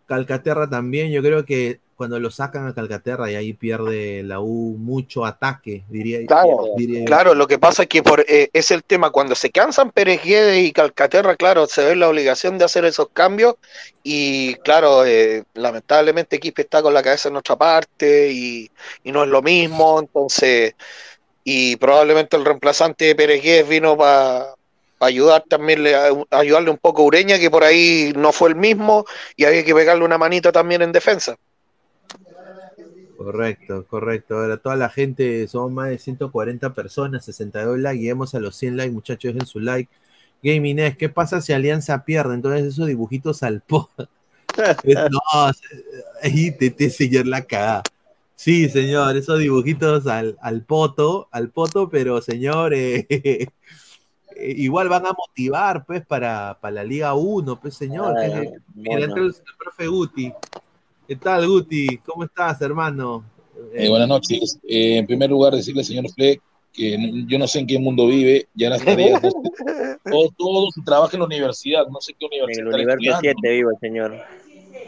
Calcaterra 0.06 0.70
también, 0.70 1.10
yo 1.10 1.20
creo 1.22 1.44
que 1.44 1.80
cuando 1.96 2.20
lo 2.20 2.30
sacan 2.30 2.66
a 2.66 2.74
Calcaterra 2.74 3.30
y 3.30 3.34
ahí 3.36 3.52
pierde 3.54 4.22
la 4.22 4.40
U 4.40 4.76
mucho 4.78 5.24
ataque, 5.24 5.82
diría, 5.88 6.18
Claro, 6.26 6.68
diría 6.76 7.00
yo. 7.00 7.04
claro, 7.06 7.34
lo 7.34 7.46
que 7.46 7.58
pasa 7.58 7.84
es 7.84 7.88
que 7.88 8.02
por, 8.02 8.20
eh, 8.28 8.50
es 8.52 8.70
el 8.70 8.84
tema, 8.84 9.10
cuando 9.10 9.34
se 9.34 9.50
cansan 9.50 9.90
Pérez 9.90 10.22
Guedes 10.22 10.62
y 10.64 10.72
Calcaterra, 10.72 11.36
claro, 11.36 11.66
se 11.66 11.84
ve 11.84 11.96
la 11.96 12.08
obligación 12.08 12.58
de 12.58 12.66
hacer 12.66 12.84
esos 12.84 13.08
cambios 13.12 13.54
y 14.02 14.56
claro, 14.56 15.06
eh, 15.06 15.44
lamentablemente 15.54 16.38
Quispe 16.38 16.62
está 16.62 16.82
con 16.82 16.92
la 16.92 17.02
cabeza 17.02 17.30
en 17.30 17.36
otra 17.36 17.56
parte 17.56 18.30
y, 18.30 18.70
y 19.02 19.12
no 19.12 19.24
es 19.24 19.30
lo 19.30 19.40
mismo, 19.42 19.98
entonces, 19.98 20.74
y 21.44 21.76
probablemente 21.76 22.36
el 22.36 22.44
reemplazante 22.44 23.06
de 23.06 23.14
Pérez 23.14 23.42
Guedes 23.42 23.68
vino 23.68 23.96
para 23.96 24.54
ayudar 25.00 25.44
también, 25.48 25.84
ayudarle 26.30 26.70
un 26.70 26.78
poco 26.78 27.02
a 27.02 27.04
Ureña, 27.06 27.38
que 27.38 27.50
por 27.50 27.64
ahí 27.64 28.12
no 28.16 28.32
fue 28.32 28.50
el 28.50 28.56
mismo 28.56 29.04
y 29.36 29.44
había 29.44 29.64
que 29.64 29.74
pegarle 29.74 30.04
una 30.04 30.18
manita 30.18 30.52
también 30.52 30.82
en 30.82 30.92
defensa. 30.92 31.36
Correcto, 33.16 33.86
correcto. 33.86 34.36
Ahora 34.36 34.56
toda 34.58 34.76
la 34.76 34.88
gente, 34.88 35.46
somos 35.48 35.72
más 35.72 35.88
de 35.88 35.98
140 35.98 36.74
personas, 36.74 37.24
62 37.24 37.78
likes, 37.78 37.98
lleguemos 38.00 38.34
a 38.34 38.40
los 38.40 38.56
100 38.56 38.76
likes, 38.76 38.92
muchachos, 38.92 39.32
dejen 39.34 39.46
su 39.46 39.60
like. 39.60 39.90
Gaming 40.42 40.78
es, 40.78 40.96
¿qué 40.96 41.08
pasa 41.08 41.40
si 41.40 41.52
Alianza 41.52 42.04
pierde? 42.04 42.34
Entonces 42.34 42.64
esos 42.66 42.86
dibujitos 42.86 43.42
al 43.42 43.62
po. 43.62 43.90
Es- 44.84 44.96
no, 45.10 45.20
ahí 46.22 46.50
te, 46.50 46.70
te 46.70 46.88
señor 46.90 47.26
la 47.26 47.42
cagada. 47.42 47.82
Sí, 48.34 48.68
señor, 48.68 49.16
esos 49.16 49.38
dibujitos 49.38 50.06
al, 50.06 50.36
al 50.40 50.62
poto, 50.62 51.28
al 51.30 51.50
poto, 51.50 51.88
pero 51.88 52.20
señor, 52.20 52.74
eh, 52.74 53.06
eh, 53.10 53.46
igual 54.36 54.88
van 54.90 55.06
a 55.06 55.12
motivar, 55.12 55.84
pues, 55.86 56.04
para, 56.06 56.58
para 56.60 56.74
la 56.76 56.84
Liga 56.84 57.14
1, 57.14 57.58
pues, 57.60 57.74
señor. 57.74 58.14
Ah, 58.18 58.20
que- 58.20 58.52
Mira, 58.74 59.04
entra 59.04 59.20
el, 59.22 59.28
el 59.28 59.56
profe 59.58 59.86
Guti. 59.86 60.32
¿Qué 61.06 61.16
tal, 61.16 61.46
Guti? 61.48 61.98
¿Cómo 61.98 62.24
estás, 62.24 62.60
hermano? 62.62 63.24
Eh, 63.74 63.88
buenas 63.88 64.08
noches. 64.08 64.58
Eh, 64.68 64.98
en 64.98 65.06
primer 65.06 65.30
lugar, 65.30 65.54
decirle 65.54 65.80
al 65.82 65.86
señor 65.86 66.10
Fleck 66.10 66.40
que 66.72 66.98
yo 67.26 67.38
no 67.38 67.46
sé 67.46 67.60
en 67.60 67.66
qué 67.66 67.78
mundo 67.78 68.06
vive, 68.06 68.48
ya 68.54 68.68
las 68.68 68.84
tareas, 68.84 69.20
todo, 69.22 70.28
todo 70.36 70.70
su 70.72 70.82
trabajo 70.84 71.10
en 71.14 71.20
la 71.20 71.26
universidad, 71.26 71.86
no 71.88 72.00
sé 72.00 72.12
qué 72.18 72.26
En 72.26 72.32
universidad 72.32 72.58
el 72.60 72.66
está 72.66 72.76
universo 72.76 73.10
estudiando. 73.10 73.40
7 73.40 73.50
vivo 73.54 73.70
el 73.70 73.78
señor. 73.78 74.22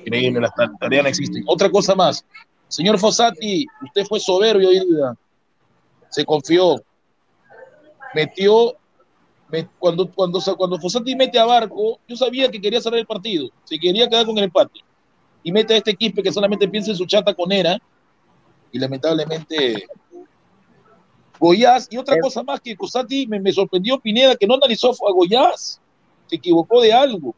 Increíble, 0.04 0.40
las 0.40 0.54
ta- 0.54 0.70
tareas 0.78 1.02
no 1.04 1.08
existen. 1.08 1.44
Otra 1.46 1.70
cosa 1.70 1.94
más, 1.94 2.24
señor 2.68 2.98
Fossati, 2.98 3.64
usted 3.84 4.04
fue 4.04 4.20
soberbio 4.20 4.68
hoy 4.68 4.80
día, 4.80 5.14
se 6.10 6.24
confió, 6.26 6.76
metió, 8.14 8.74
me- 9.50 9.66
cuando, 9.78 10.10
cuando, 10.10 10.40
cuando 10.58 10.78
Fossati 10.78 11.16
mete 11.16 11.38
a 11.38 11.46
Barco, 11.46 12.00
yo 12.06 12.16
sabía 12.16 12.50
que 12.50 12.60
quería 12.60 12.80
cerrar 12.82 12.98
el 13.00 13.06
partido, 13.06 13.48
se 13.64 13.78
quería 13.78 14.08
quedar 14.08 14.26
con 14.26 14.36
el 14.36 14.44
empate, 14.44 14.80
y 15.42 15.52
mete 15.52 15.74
a 15.74 15.76
este 15.78 15.92
equipo 15.92 16.22
que 16.22 16.32
solamente 16.32 16.68
piensa 16.68 16.90
en 16.90 16.96
su 16.96 17.06
chata 17.06 17.34
con 17.34 17.50
Era, 17.52 17.78
y 18.72 18.78
lamentablemente 18.78 19.86
Goyaz, 21.38 21.88
y 21.90 21.96
otra 21.96 22.18
cosa 22.20 22.42
más 22.42 22.60
que 22.60 22.76
Cosati 22.76 23.26
me, 23.26 23.40
me 23.40 23.52
sorprendió 23.52 23.98
Pineda 23.98 24.36
que 24.36 24.46
no 24.46 24.54
analizó 24.54 24.90
a 24.90 25.12
Goyaz, 25.12 25.80
se 26.26 26.36
equivocó 26.36 26.80
de 26.82 26.92
algo. 26.92 27.34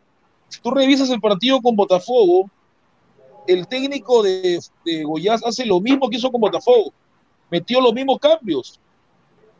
Si 0.48 0.60
tú 0.60 0.70
revisas 0.70 1.10
el 1.10 1.20
partido 1.20 1.60
con 1.60 1.76
Botafogo, 1.76 2.50
el 3.46 3.66
técnico 3.66 4.22
de, 4.22 4.60
de 4.84 5.04
Goiás 5.04 5.44
hace 5.44 5.64
lo 5.64 5.80
mismo 5.80 6.08
que 6.08 6.16
hizo 6.16 6.30
con 6.30 6.40
Botafogo, 6.40 6.92
metió 7.50 7.80
los 7.80 7.92
mismos 7.92 8.18
cambios. 8.18 8.80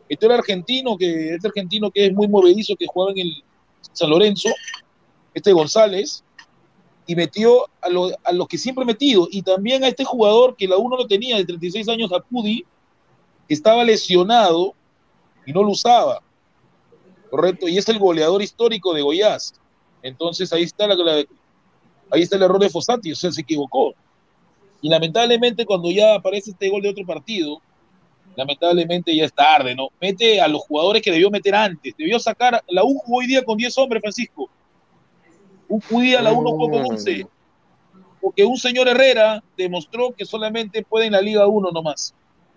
Metió 0.09 0.29
el 0.29 0.39
argentino, 0.39 0.97
que 0.97 1.35
este 1.35 1.49
argentino 1.49 1.91
que 1.91 2.07
es 2.07 2.13
muy 2.13 2.27
movedizo, 2.29 2.75
que 2.77 2.87
juega 2.87 3.13
en 3.13 3.19
el 3.19 3.45
San 3.93 4.11
Lorenzo, 4.11 4.49
este 5.35 5.53
González, 5.53 6.25
y 7.11 7.17
metió 7.17 7.67
a, 7.81 7.89
lo- 7.89 8.17
a 8.23 8.31
los 8.33 8.47
que 8.47 8.57
siempre 8.57 8.85
metido, 8.85 9.27
y 9.33 9.43
también 9.43 9.83
a 9.83 9.89
este 9.89 10.05
jugador 10.05 10.55
que 10.55 10.69
la 10.69 10.77
uno 10.77 10.97
lo 10.97 11.09
tenía 11.09 11.37
de 11.37 11.45
36 11.45 11.89
años, 11.89 12.13
a 12.13 12.21
Pudi, 12.21 12.65
que 13.49 13.55
estaba 13.55 13.83
lesionado 13.83 14.75
y 15.45 15.53
no 15.53 15.65
lo 15.65 15.71
usaba. 15.71 16.23
Correcto, 17.29 17.67
y 17.67 17.79
es 17.79 17.89
el 17.89 17.99
goleador 17.99 18.43
histórico 18.43 18.95
de 18.95 19.03
Goiás. 19.03 19.55
Entonces 20.05 20.53
ahí 20.53 20.63
está 20.63 20.87
la, 20.87 20.95
la- 20.95 21.25
ahí 22.13 22.23
está 22.23 22.37
el 22.37 22.45
error 22.45 22.61
de 22.61 22.71
Fossati, 22.71 23.11
o 23.11 23.17
sea, 23.17 23.33
se 23.33 23.41
equivocó. 23.41 23.93
Y 24.81 24.89
lamentablemente 24.89 25.67
cuando 25.67 25.91
ya 25.91 26.15
aparece 26.15 26.53
este 26.53 26.69
gol 26.69 26.83
de 26.83 26.91
otro 26.91 27.05
partido, 27.05 27.61
lamentablemente 28.37 29.17
ya 29.17 29.25
es 29.25 29.33
tarde, 29.35 29.75
¿no? 29.75 29.89
Mete 30.01 30.41
a 30.41 30.47
los 30.47 30.63
jugadores 30.63 31.03
que 31.03 31.11
debió 31.11 31.29
meter 31.29 31.57
antes. 31.57 31.93
Debió 31.99 32.21
sacar, 32.21 32.63
la 32.69 32.85
U 32.85 32.95
jugó 33.05 33.19
hoy 33.19 33.27
día 33.27 33.45
con 33.45 33.59
10 33.59 33.77
hombres, 33.79 34.01
Francisco. 34.01 34.49
Un 35.71 35.81
hoy 35.93 36.07
día 36.07 36.21
la 36.21 36.33
U 36.33 36.43
no 36.43 36.51
jugó 36.51 36.69
con 36.69 36.85
11. 36.93 37.27
Porque 38.21 38.45
un 38.45 38.57
señor 38.57 38.89
Herrera 38.89 39.43
demostró 39.57 40.13
que 40.13 40.27
solamente 40.27 40.83
puede 40.83 41.07
en 41.07 41.13
la 41.13 41.21
Liga 41.21 41.47
1 41.47 41.71
nomás. 41.71 42.13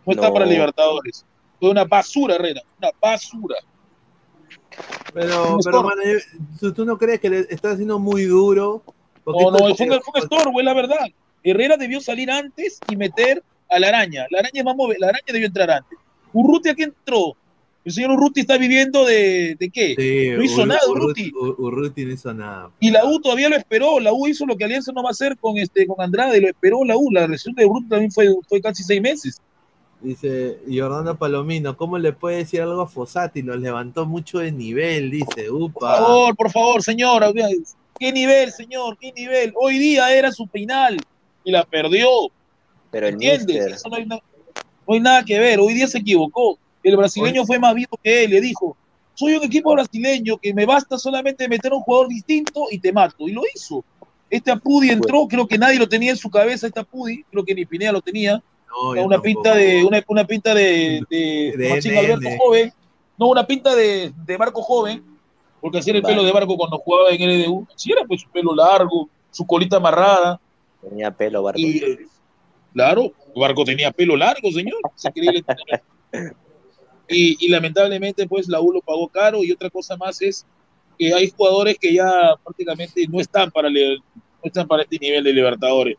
No 0.06 0.14
está 0.14 0.28
No. 0.28 0.34
para 0.34 0.46
Libertadores. 0.46 1.24
Fue 1.60 1.70
una 1.70 1.86
basura, 1.86 2.36
Herrera. 2.36 2.62
Una 2.80 2.90
basura. 3.00 3.56
Pero, 5.14 5.60
pero 5.64 5.84
mano, 5.84 6.02
¿tú, 6.60 6.74
tú 6.74 6.84
no 6.86 6.98
crees 6.98 7.20
que 7.20 7.30
le 7.30 7.40
está 7.42 7.72
haciendo 7.72 8.00
muy 8.00 8.24
duro? 8.26 8.82
Porque 9.24 9.44
No, 9.44 9.52
no, 9.52 9.58
fue 9.60 9.70
un, 9.70 9.76
fue 10.02 10.12
un 10.16 10.18
estorbo, 10.18 10.60
es 10.60 10.66
la 10.66 10.74
verdad. 10.74 11.06
Herrera 11.44 11.78
debió 11.78 12.02
salir 12.02 12.32
antes 12.32 12.80
y 12.90 12.96
meter 12.96 13.44
a 13.70 13.80
la 13.80 13.90
araña. 13.90 14.26
La 14.32 14.40
araña 14.40 14.62
es 14.62 14.66
más 14.66 14.76
la 14.98 15.08
araña 15.10 15.24
debió 15.28 15.46
entrar 15.48 15.70
antes. 15.70 16.00
Urruti 16.34 16.74
qué 16.76 16.84
entró. 16.84 17.36
El 17.86 17.92
señor 17.92 18.12
Urruti 18.12 18.40
está 18.42 18.58
viviendo 18.58 19.06
de, 19.06 19.56
de 19.60 19.70
qué? 19.70 19.94
Sí, 19.98 20.30
no 20.38 20.44
hizo 20.44 20.62
Ur- 20.64 20.68
nada, 20.68 20.80
Urruti. 20.90 21.32
Urruti. 21.32 21.32
Ur- 21.34 21.56
Urruti 21.58 22.06
no 22.06 22.14
hizo 22.14 22.34
nada. 22.34 22.72
Y 22.80 22.92
la 22.92 23.04
U 23.06 23.20
todavía 23.20 23.50
lo 23.50 23.58
esperó. 23.58 24.00
La 24.00 24.14
U 24.14 24.26
hizo 24.28 24.46
lo 24.46 24.56
que 24.56 24.64
Alianza 24.64 24.92
no 24.94 25.04
va 25.04 25.10
a 25.10 25.12
hacer 25.12 25.38
con 25.38 25.58
este 25.58 25.86
con 25.86 26.00
Andrade. 26.00 26.40
Lo 26.40 26.48
esperó 26.48 26.86
la 26.86 26.96
U. 26.96 27.12
La 27.12 27.28
lesión 27.28 27.54
de 27.56 27.66
Urruti 27.66 27.90
también 27.90 28.12
fue, 28.12 28.30
fue 28.48 28.62
casi 28.62 28.84
seis 28.84 29.02
meses. 29.02 29.42
Dice 30.00 30.60
Jordano 30.68 31.18
Palomino, 31.18 31.78
¿cómo 31.78 31.98
le 31.98 32.12
puede 32.14 32.38
decir 32.38 32.62
algo 32.62 32.82
a 32.82 32.88
Fossati? 32.88 33.42
Nos 33.44 33.60
levantó 33.60 34.06
mucho 34.06 34.40
de 34.40 34.52
nivel, 34.52 35.12
dice. 35.12 35.46
Por 35.50 35.62
Upa. 35.62 35.98
favor, 35.98 36.36
por 36.36 36.52
favor, 36.52 36.84
señor. 36.84 37.24
¿Qué 38.00 38.12
nivel, 38.12 38.52
señor? 38.52 38.98
¿Qué 39.00 39.12
nivel? 39.14 39.54
Hoy 39.56 39.78
día 39.78 40.14
era 40.14 40.32
su 40.32 40.46
final 40.48 40.98
y 41.44 41.52
la 41.52 41.64
perdió. 41.64 42.08
Pero 42.92 43.08
el 43.08 43.14
¿Entiendes? 43.14 43.46
mister, 43.48 43.72
Eso 43.74 43.90
no 43.90 43.96
hay, 43.96 44.06
no 44.06 44.20
hay 44.88 45.00
nada 45.00 45.24
que 45.24 45.40
ver. 45.40 45.60
Hoy 45.60 45.74
día 45.74 45.88
se 45.88 46.00
equivocó. 46.00 46.60
El 46.84 46.98
brasileño 46.98 47.46
fue 47.46 47.58
más 47.60 47.74
vivo 47.74 47.98
que 48.04 48.26
él. 48.26 48.32
Le 48.32 48.42
dijo: 48.42 48.76
Soy 49.14 49.36
un 49.36 49.44
equipo 49.44 49.74
brasileño 49.74 50.38
que 50.38 50.54
me 50.54 50.66
basta 50.66 50.98
solamente 50.98 51.48
meter 51.48 51.72
a 51.72 51.76
un 51.76 51.82
jugador 51.82 52.10
distinto 52.10 52.68
y 52.70 52.80
te 52.80 52.92
mato. 52.92 53.28
Y 53.28 53.32
lo 53.32 53.42
hizo. 53.56 53.84
Este 54.30 54.52
Apudi 54.52 54.90
entró, 54.90 55.28
creo 55.28 55.48
que 55.48 55.58
nadie 55.58 55.78
lo 55.78 55.88
tenía 55.88 56.12
en 56.12 56.18
su 56.18 56.30
cabeza. 56.30 56.68
Este 56.68 56.80
Apudi, 56.80 57.24
creo 57.32 57.46
que 57.46 57.54
ni 57.56 57.66
Pineda 57.66 57.92
lo 57.92 58.02
tenía. 58.02 58.42
No, 58.70 59.04
Una, 59.06 59.22
pinta 59.22 59.54
de 59.54 59.84
una, 59.86 60.04
una 60.08 60.26
pinta 60.26 60.56
de, 60.56 61.02
de, 61.10 61.54
De 61.56 61.70
Machín. 61.70 61.96
Alberto 61.96 62.30
joven. 62.40 62.74
No, 63.18 63.28
una 63.28 63.46
pinta 63.46 63.76
de, 63.76 64.12
de 64.26 64.38
Marco 64.38 64.62
joven. 64.64 65.04
Porque 65.62 65.78
así 65.78 65.92
era 65.92 65.98
el 65.98 66.04
Vale. 66.04 66.16
pelo 66.16 66.26
de 66.26 66.34
Barco 66.34 66.58
cuando 66.58 66.78
jugaba 66.80 67.12
en 67.12 67.22
LDU. 67.22 67.68
Así 67.74 67.92
era 67.92 68.04
pues 68.06 68.22
su 68.22 68.30
pelo 68.30 68.54
largo, 68.54 69.08
su 69.32 69.46
colita 69.46 69.78
amarrada. 69.78 70.42
tenía 70.82 71.12
pelo, 71.12 71.44
Barco. 71.44 71.60
Y, 71.60 71.78
eh, 71.78 72.00
claro, 72.74 73.14
Barco 73.36 73.64
tenía 73.64 73.92
pelo 73.92 74.18
largo, 74.18 74.52
señor. 74.52 74.80
Increíble. 75.06 75.46
y, 77.10 77.38
y 77.46 77.50
lamentablemente, 77.50 78.28
pues 78.28 78.48
la 78.48 78.62
U 78.62 78.72
lo 78.74 78.82
pagó 78.82 79.08
caro. 79.08 79.44
Y 79.44 79.52
otra 79.52 79.70
cosa 79.70 79.98
más 79.98 80.22
es 80.22 80.46
que 80.98 81.14
hay 81.14 81.30
jugadores 81.36 81.78
que 81.80 81.94
ya 81.94 82.36
prácticamente 82.44 83.06
no 83.10 83.20
están 83.20 83.52
para, 83.52 83.70
no 83.70 83.78
están 84.44 84.68
para 84.68 84.84
este 84.84 84.98
nivel 85.00 85.24
de 85.24 85.34
Libertadores. 85.34 85.98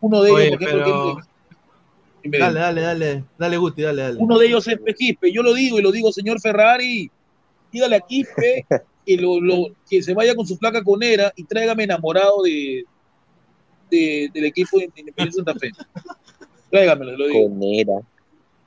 Uno 0.00 0.22
de 0.22 0.30
ellos, 0.30 0.40
Oye, 0.40 0.50
por 0.50 0.62
ejemplo, 0.62 0.84
pero- 0.84 1.16
que- 1.16 1.30
que 2.22 2.28
me- 2.28 2.38
Dale, 2.38 2.60
dale, 2.60 2.80
dale. 2.82 3.24
Dale, 3.38 3.56
Guti, 3.56 3.82
dale, 3.82 4.02
dale. 4.02 4.16
uno 4.18 4.38
de 4.38 4.46
ellos 4.46 4.66
es 4.68 4.78
Quispe. 4.96 5.32
Yo 5.32 5.42
lo 5.42 5.54
digo 5.54 5.78
y 5.78 5.82
lo 5.82 5.90
digo, 5.92 6.12
señor 6.12 6.40
Ferrari. 6.40 7.10
Dígale 7.72 7.96
a 7.96 8.00
Quispe 8.00 8.66
que, 9.06 9.16
lo, 9.16 9.40
lo- 9.40 9.68
que 9.88 10.02
se 10.02 10.12
vaya 10.14 10.34
con 10.34 10.46
su 10.46 10.58
placa 10.58 10.82
conera 10.84 11.32
y 11.36 11.44
tráigame 11.44 11.84
enamorado 11.84 12.42
de, 12.42 12.84
de- 13.90 14.30
del 14.32 14.44
equipo 14.44 14.78
de 14.78 14.84
Independiente 14.96 15.32
Santa 15.32 15.54
Fe. 15.54 15.70
Tráigamelo, 16.70 17.16
lo 17.16 17.26
digo. 17.26 17.48
Conera. 17.48 17.92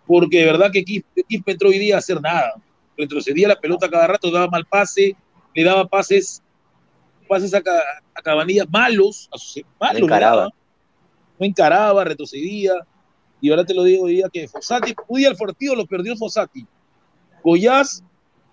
Porque 0.05 0.39
de 0.39 0.45
verdad 0.45 0.71
que 0.71 0.83
Quispe, 0.83 1.23
entró 1.45 1.69
hoy 1.69 1.79
día 1.79 1.95
a 1.95 1.99
hacer 1.99 2.21
nada. 2.21 2.53
Retrocedía 2.97 3.47
la 3.47 3.59
pelota 3.59 3.89
cada 3.89 4.07
rato, 4.07 4.31
daba 4.31 4.47
mal 4.47 4.65
pase, 4.65 5.15
le 5.53 5.63
daba 5.63 5.87
pases, 5.87 6.41
pases 7.27 7.53
a, 7.53 7.59
a 7.59 8.21
Cabanillas 8.21 8.67
malos, 8.69 9.29
a 9.33 9.37
sus, 9.37 9.63
malos 9.79 9.99
le 9.99 10.05
encaraba. 10.05 10.49
no 11.39 11.45
encaraba, 11.45 12.03
retrocedía. 12.03 12.73
Y 13.41 13.49
ahora 13.49 13.65
te 13.65 13.73
lo 13.73 13.83
digo 13.83 14.05
hoy 14.05 14.15
día 14.15 14.27
que 14.31 14.47
Fossati, 14.47 14.93
hoy 15.07 15.21
día 15.21 15.29
el 15.29 15.35
partido 15.35 15.75
lo 15.75 15.85
perdió 15.85 16.15
Fossati. 16.15 16.65
Goyaz 17.43 18.03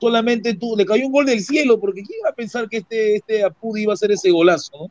solamente 0.01 0.55
tú, 0.55 0.74
le 0.76 0.86
cayó 0.86 1.07
un 1.07 1.12
gol 1.12 1.26
del 1.26 1.40
cielo, 1.40 1.78
porque 1.78 2.03
¿quién 2.03 2.18
iba 2.20 2.30
a 2.30 2.34
pensar 2.34 2.68
que 2.68 2.78
este, 2.78 3.16
este 3.16 3.44
Apudi 3.44 3.82
iba 3.82 3.92
a 3.92 3.94
hacer 3.94 4.11
ese 4.11 4.30
golazo? 4.30 4.70
no? 4.72 4.90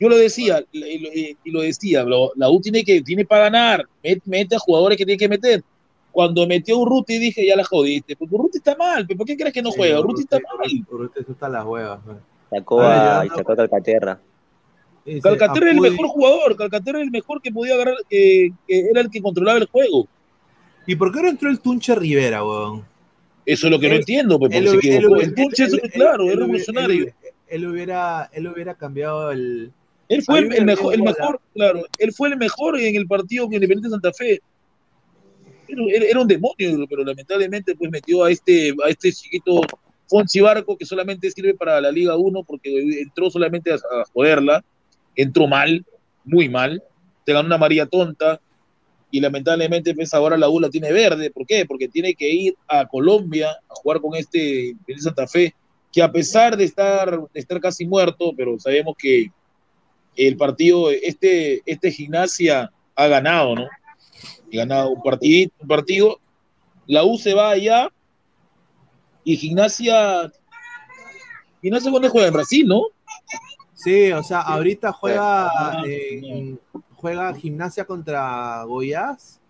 Yo 0.00 0.08
lo 0.08 0.16
decía, 0.16 0.64
y 0.72 0.98
lo, 0.98 1.08
y 1.44 1.50
lo 1.50 1.60
decía, 1.60 2.02
lo- 2.04 2.32
la 2.34 2.48
U 2.50 2.58
tiene 2.60 2.82
que 2.82 3.02
tiene 3.02 3.24
para 3.26 3.44
ganar, 3.44 3.86
met- 4.02 4.22
mete 4.24 4.56
a 4.56 4.58
jugadores 4.58 4.96
que 4.98 5.04
tiene 5.04 5.18
que 5.18 5.28
meter. 5.28 5.62
cuando 6.12 6.44
metió 6.44 6.76
Urruti 6.78 7.18
dije, 7.20 7.46
ya 7.46 7.54
la 7.54 7.62
jodiste, 7.62 8.16
porque 8.16 8.34
Urruti 8.34 8.58
está 8.58 8.74
mal, 8.74 9.06
pero 9.06 9.18
¿por 9.18 9.26
qué 9.28 9.36
crees 9.36 9.52
que 9.54 9.62
no 9.62 9.70
juega? 9.70 10.00
Urruti 10.00 10.22
está 10.22 10.38
mal. 10.58 10.68
Urruti 10.90 11.20
está 11.30 11.48
las 11.48 11.64
huevas. 11.64 12.00
Sacó 12.50 12.80
A 12.82 13.26
y 13.26 13.28
sacó 13.28 13.52
a 13.52 13.56
Calcaterra. 13.56 14.20
Calcaterra 15.22 15.66
era 15.66 15.70
el 15.70 15.80
mejor 15.92 16.06
jugador, 16.08 16.56
Calcaterra 16.56 16.98
era 16.98 17.04
el 17.04 17.10
mejor 17.12 17.40
que 17.40 17.52
podía 17.52 17.74
agarrar, 17.74 17.94
que, 18.08 18.50
que 18.66 18.80
era 18.90 19.00
el 19.02 19.08
que 19.10 19.22
controlaba 19.22 19.58
el 19.58 19.66
juego. 19.66 20.08
¿Y 20.86 20.96
por 20.96 21.12
qué 21.12 21.22
no 21.22 21.28
entró 21.28 21.48
el 21.48 21.60
Tunche 21.60 21.94
Rivera, 21.94 22.42
weón? 22.44 22.84
Eso 23.46 23.66
es 23.68 23.70
lo 23.70 23.78
que 23.78 23.88
no 23.88 23.94
entiendo, 23.94 24.38
pues, 24.38 24.52
él 24.52 24.64
porque 24.64 24.88
se 24.88 24.96
él 24.96 25.04
El 25.20 25.34
Tunche, 25.34 25.64
él- 25.64 25.80
claro, 25.92 26.24
es 26.28 26.36
revolucionario. 26.36 27.04
Él, 27.04 27.14
él 27.48 27.66
hubiera, 27.68 28.28
él 28.32 28.48
hubiera 28.48 28.74
cambiado 28.74 29.30
el. 29.30 29.72
Él 30.10 30.22
fue 30.22 30.40
el, 30.40 30.52
el 30.52 30.64
mejor, 30.64 30.92
el 30.92 31.02
mejor, 31.04 31.40
claro, 31.54 31.86
él 31.98 32.12
fue 32.12 32.30
el 32.30 32.36
mejor 32.36 32.76
en 32.80 32.96
el 32.96 33.06
partido 33.06 33.44
con 33.44 33.54
Independiente 33.54 33.90
Santa 33.90 34.12
Fe. 34.12 34.40
Era 35.68 36.20
un 36.20 36.26
demonio, 36.26 36.84
pero 36.88 37.04
lamentablemente 37.04 37.76
pues 37.76 37.88
metió 37.92 38.24
a 38.24 38.32
este, 38.32 38.74
a 38.84 38.88
este 38.88 39.12
chiquito 39.12 39.60
Fonsi 40.08 40.40
Barco 40.40 40.76
que 40.76 40.84
solamente 40.84 41.30
sirve 41.30 41.54
para 41.54 41.80
la 41.80 41.92
Liga 41.92 42.16
1 42.16 42.42
porque 42.42 43.02
entró 43.02 43.30
solamente 43.30 43.70
a, 43.70 43.76
a 43.76 44.04
joderla, 44.12 44.64
entró 45.14 45.46
mal, 45.46 45.86
muy 46.24 46.48
mal, 46.48 46.82
te 47.24 47.32
ganó 47.32 47.46
una 47.46 47.58
María 47.58 47.86
tonta. 47.86 48.40
Y 49.12 49.20
lamentablemente 49.20 49.94
pues 49.94 50.12
ahora 50.12 50.36
la 50.36 50.48
U 50.48 50.58
la 50.58 50.70
tiene 50.70 50.90
verde, 50.90 51.30
¿por 51.30 51.46
qué? 51.46 51.64
Porque 51.66 51.86
tiene 51.86 52.14
que 52.14 52.28
ir 52.28 52.56
a 52.66 52.84
Colombia 52.88 53.50
a 53.68 53.74
jugar 53.76 54.00
con 54.00 54.16
este 54.16 54.70
Independiente 54.70 55.02
Santa 55.02 55.28
Fe 55.28 55.54
que 55.92 56.02
a 56.02 56.10
pesar 56.10 56.56
de 56.56 56.64
estar, 56.64 57.20
de 57.32 57.40
estar 57.40 57.60
casi 57.60 57.86
muerto, 57.86 58.32
pero 58.36 58.58
sabemos 58.58 58.96
que 58.98 59.30
el 60.16 60.36
partido, 60.36 60.90
este, 60.90 61.62
este 61.66 61.90
gimnasia 61.90 62.72
ha 62.94 63.06
ganado, 63.06 63.54
¿no? 63.54 63.62
Ha 63.64 64.56
ganado 64.56 64.90
un 64.90 65.02
partido, 65.02 65.50
un 65.60 65.68
partido. 65.68 66.20
La 66.86 67.04
U 67.04 67.16
se 67.18 67.34
va 67.34 67.50
allá 67.50 67.88
y 69.24 69.36
gimnasia. 69.36 70.30
Gimnasia 71.62 71.90
cuando 71.90 72.10
juega 72.10 72.28
en 72.28 72.34
Brasil, 72.34 72.66
¿no? 72.66 72.82
Sí, 73.74 74.12
o 74.12 74.22
sea, 74.22 74.40
ahorita 74.40 74.92
juega, 74.92 75.82
eh, 75.86 76.56
juega 76.96 77.34
gimnasia 77.34 77.84
contra 77.84 78.64
Goiás. 78.64 79.40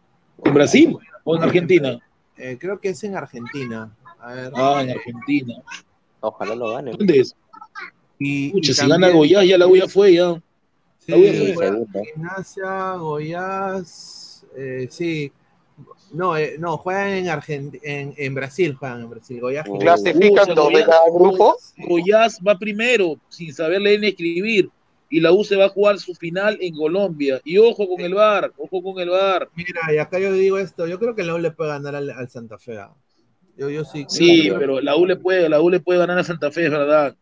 ¿En 0.45 0.55
Brasil 0.55 0.97
o 1.25 1.37
en 1.37 1.43
Argentina? 1.43 1.99
Eh, 2.37 2.57
creo 2.61 2.81
que 2.81 2.91
es 2.91 3.05
en 3.05 3.17
Argentina. 3.17 3.95
A 4.21 4.35
ver. 4.35 4.53
Ah, 4.55 4.83
en 4.83 4.91
Argentina. 4.91 5.55
Ojalá 6.21 6.55
lo 6.55 6.73
gane. 6.75 6.93
¿Dónde 6.93 7.21
es? 7.21 7.35
Y, 8.19 8.51
Pucha, 8.51 8.71
y 8.71 8.75
si 8.75 8.81
también- 8.81 9.01
gana 9.01 9.13
Goiás, 9.15 9.47
ya 9.47 9.59
la 9.59 9.67
U 9.67 9.77
ya 9.77 9.89
fue, 9.89 10.15
ya. 10.15 10.41
Sí, 11.17 11.53
juega 11.55 11.79
Gimnasia, 12.15 12.95
Goiás, 12.97 14.47
eh, 14.57 14.87
sí. 14.91 15.33
No, 16.13 16.37
eh, 16.37 16.57
no, 16.59 16.77
juegan 16.77 17.09
en, 17.09 17.29
Argent 17.29 17.77
en, 17.83 18.13
en 18.17 18.35
Brasil, 18.35 18.75
juegan 18.75 19.03
en 19.03 19.11
Brasil. 19.11 19.41
Goiás, 19.41 19.67
Oh. 19.69 19.79
Clasifican 19.79 20.55
dos 20.55 20.73
de 20.73 20.85
cada 20.85 21.09
grupo. 21.13 21.57
Goiás 21.77 22.41
va 22.47 22.59
primero, 22.59 23.17
sin 23.29 23.55
saber 23.55 23.81
leer 23.81 24.01
ni 24.01 24.09
escribir. 24.09 24.71
Y 25.13 25.21
la 25.21 25.33
U 25.33 25.43
se 25.43 25.57
va 25.57 25.65
a 25.67 25.69
jugar 25.71 25.99
su 25.99 26.15
final 26.15 26.57
en 26.61 26.75
Colombia. 26.75 27.41
Y 27.45 27.59
ojo 27.59 27.89
con 27.89 28.01
el 28.01 28.15
VAR, 28.15 28.53
ojo 28.57 28.83
con 28.83 29.01
el 29.01 29.09
VAR. 29.11 29.49
Mira, 29.57 29.81
y 29.93 29.99
acá 29.99 30.21
yo 30.21 30.33
digo 30.33 30.59
esto, 30.59 30.87
yo 30.87 31.01
creo 31.01 31.17
que 31.17 31.25
la 31.25 31.35
U 31.35 31.39
le 31.39 31.51
puede 31.51 31.71
ganar 31.71 31.97
al, 31.97 32.11
al 32.11 32.29
Santa 32.29 32.59
Fe. 32.59 32.79
ah. 32.79 32.95
Yo, 33.57 33.69
yo 33.71 33.85
sí. 33.85 34.07
Sí, 34.09 34.51
pero 34.59 34.81
la 34.81 34.97
U 34.97 35.07
le 35.07 35.17
puede, 35.17 35.49
la 35.49 35.61
U 35.61 35.69
le 35.69 35.81
puede 35.81 35.99
ganar 35.99 36.19
a 36.19 36.25
Santa 36.25 36.51
Fe, 36.53 36.67
es 36.67 36.71
verdad. 36.71 37.17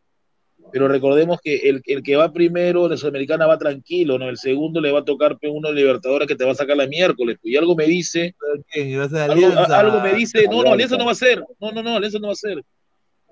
Pero 0.70 0.88
recordemos 0.88 1.38
que 1.42 1.56
el, 1.68 1.82
el 1.86 2.02
que 2.02 2.16
va 2.16 2.32
primero, 2.32 2.88
la 2.88 2.96
Sudamericana 2.96 3.46
va 3.46 3.58
tranquilo, 3.58 4.18
¿no? 4.18 4.28
El 4.28 4.36
segundo 4.36 4.80
le 4.80 4.92
va 4.92 5.00
a 5.00 5.04
tocar 5.04 5.38
uno 5.42 5.72
Libertadores 5.72 6.28
que 6.28 6.36
te 6.36 6.44
va 6.44 6.52
a 6.52 6.54
sacar 6.54 6.76
la 6.76 6.86
miércoles. 6.86 7.38
pues, 7.40 7.52
Y 7.54 7.56
algo 7.56 7.74
me 7.74 7.86
dice, 7.86 8.34
¿Quién? 8.72 8.98
¿Va 9.00 9.04
a 9.04 9.08
ser 9.08 9.30
algo, 9.74 10.00
me 10.00 10.12
dice, 10.12 10.44
no, 10.50 10.62
no, 10.62 10.72
Alianza 10.72 10.96
no 10.96 11.06
va 11.06 11.12
a 11.12 11.16
ser. 11.16 11.42
No, 11.60 11.72
no, 11.72 11.82
no, 11.82 11.96
Alianza 11.96 12.18
no 12.18 12.28
va 12.28 12.32
a 12.32 12.36
ser. 12.36 12.62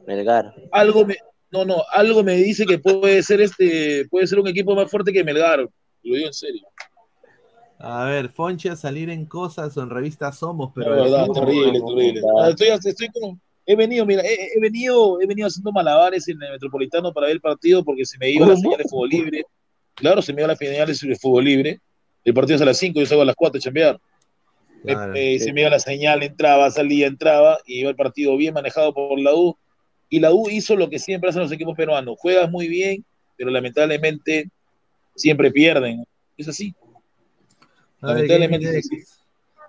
Melgar. 0.06 0.54
Algo 0.72 1.04
me, 1.04 1.16
no, 1.50 1.64
no, 1.64 1.82
algo 1.92 2.22
me 2.22 2.36
dice 2.36 2.64
que 2.64 2.78
puede 2.78 3.22
ser 3.22 3.40
este, 3.40 4.06
puede 4.08 4.26
ser 4.26 4.38
un 4.38 4.48
equipo 4.48 4.74
más 4.74 4.90
fuerte 4.90 5.12
que 5.12 5.24
Melgar. 5.24 5.60
Lo 5.60 5.70
digo 6.14 6.26
en 6.26 6.32
serio. 6.32 6.62
A 7.78 8.04
ver, 8.06 8.30
Fonche 8.30 8.70
a 8.70 8.76
salir 8.76 9.10
en 9.10 9.26
cosas 9.26 9.76
o 9.76 9.82
en 9.82 9.90
revistas 9.90 10.38
Somos, 10.38 10.72
pero. 10.74 10.94
La 10.96 11.02
verdad, 11.02 11.26
terrible, 11.34 11.80
terrible. 11.86 12.20
Ah, 12.40 12.50
Estoy, 12.50 12.68
estoy 12.68 13.08
como, 13.08 13.38
he 13.66 13.74
venido, 13.74 14.06
mira, 14.06 14.22
he, 14.22 14.52
he 14.54 14.60
venido, 14.60 15.20
he 15.20 15.26
venido 15.26 15.48
haciendo 15.48 15.72
malabares 15.72 16.28
en 16.28 16.40
el 16.40 16.52
Metropolitano 16.52 17.12
para 17.12 17.26
ver 17.26 17.36
el 17.36 17.40
partido 17.40 17.84
porque 17.84 18.06
se 18.06 18.16
me 18.18 18.30
iba 18.30 18.46
la 18.46 18.56
señal 18.56 18.78
de 18.78 18.84
fútbol 18.84 19.08
libre. 19.08 19.44
Claro, 19.94 20.22
se 20.22 20.32
me 20.32 20.42
iba 20.42 20.48
la 20.48 20.56
señal 20.56 20.86
de 20.86 21.16
fútbol 21.16 21.44
libre. 21.44 21.80
El 22.24 22.32
partido 22.32 22.56
es 22.56 22.62
a 22.62 22.66
las 22.66 22.78
5, 22.78 23.00
yo 23.00 23.06
salgo 23.06 23.22
a 23.22 23.26
las 23.26 23.36
4 23.36 23.58
a 23.58 23.60
chambear. 23.60 24.00
Claro, 24.84 25.14
sí. 25.14 25.38
Se 25.40 25.52
me 25.52 25.62
iba 25.62 25.70
la 25.70 25.80
señal, 25.80 26.22
entraba, 26.22 26.70
salía, 26.70 27.06
entraba, 27.06 27.58
y 27.66 27.80
iba 27.80 27.90
el 27.90 27.96
partido 27.96 28.36
bien 28.36 28.54
manejado 28.54 28.94
por 28.94 29.18
la 29.18 29.34
U. 29.34 29.56
Y 30.08 30.20
la 30.20 30.32
U 30.32 30.48
hizo 30.48 30.76
lo 30.76 30.88
que 30.88 30.98
siempre 31.00 31.30
hacen 31.30 31.42
los 31.42 31.50
equipos 31.50 31.76
peruanos. 31.76 32.16
Juegas 32.18 32.50
muy 32.50 32.68
bien, 32.68 33.04
pero 33.36 33.50
lamentablemente 33.50 34.48
siempre 35.16 35.50
pierden. 35.50 36.04
Es 36.36 36.48
así. 36.48 36.74
Lamentablemente 38.00 38.78
es 38.78 38.86
así. 38.86 39.02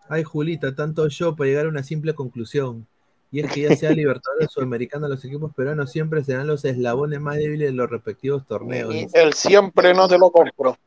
Ay, 0.10 0.24
Julita, 0.24 0.76
tanto 0.76 1.08
yo 1.08 1.36
para 1.36 1.50
llegar 1.50 1.66
a 1.66 1.70
una 1.70 1.84
simple 1.84 2.14
conclusión. 2.14 2.88
Y 3.32 3.42
es 3.42 3.52
que 3.52 3.62
ya 3.64 3.76
sea 3.76 3.92
Libertadores 3.92 4.48
o 4.48 4.52
Sudamericana, 4.52 5.08
los 5.08 5.24
equipos 5.26 5.54
peruanos 5.54 5.92
siempre 5.92 6.24
serán 6.24 6.48
los 6.48 6.64
eslabones 6.64 7.20
más 7.20 7.36
débiles 7.38 7.68
de 7.70 7.74
los 7.74 7.90
respectivos 7.90 8.46
torneos. 8.48 8.94
El 9.14 9.34
siempre 9.34 9.94
no 9.94 10.08
te 10.08 10.18
lo 10.18 10.32
compro. 10.32 10.78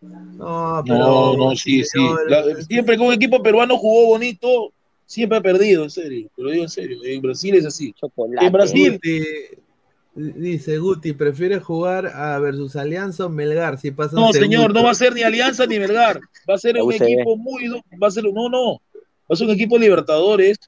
No, 0.00 0.82
pero. 0.84 0.98
No, 0.98 1.36
no, 1.36 1.56
sí, 1.56 1.82
sí. 1.84 1.98
La- 2.28 2.60
siempre 2.62 2.96
que 2.96 3.02
un 3.02 3.12
equipo 3.12 3.42
peruano 3.42 3.76
jugó 3.78 4.06
bonito, 4.06 4.72
siempre 5.06 5.38
ha 5.38 5.40
perdido, 5.40 5.84
en 5.84 5.90
serio. 5.90 6.28
Te 6.36 6.42
lo 6.42 6.50
digo 6.50 6.64
en 6.64 6.68
serio. 6.70 6.98
En 7.04 7.22
Brasil 7.22 7.54
es 7.54 7.64
así. 7.66 7.94
En 8.40 8.52
Brasil, 8.52 8.92
Guti, 8.94 9.22
dice 10.14 10.78
Guti, 10.78 11.12
prefiere 11.12 11.60
jugar 11.60 12.06
a 12.08 12.38
versus 12.38 12.74
Alianza 12.76 13.26
o 13.26 13.28
Melgar 13.28 13.78
si 13.78 13.90
pasa 13.90 14.16
no, 14.16 14.32
señor, 14.32 14.72
no 14.74 14.82
va 14.84 14.90
a 14.90 14.94
ser 14.94 15.14
ni 15.14 15.22
Alianza 15.22 15.66
ni 15.66 15.78
Melgar. 15.78 16.20
Va 16.48 16.54
a 16.54 16.58
ser 16.58 16.74
La 16.76 16.84
un 16.84 16.92
UCB. 16.94 17.02
equipo 17.04 17.36
muy. 17.36 17.66
do- 17.68 17.82
Va 18.02 18.08
a 18.08 18.10
ser, 18.10 18.24
no, 18.24 18.48
no. 18.48 18.80
Va 18.94 19.34
a 19.34 19.36
ser 19.36 19.46
un 19.46 19.54
equipo 19.54 19.78
Libertadores. 19.78 20.58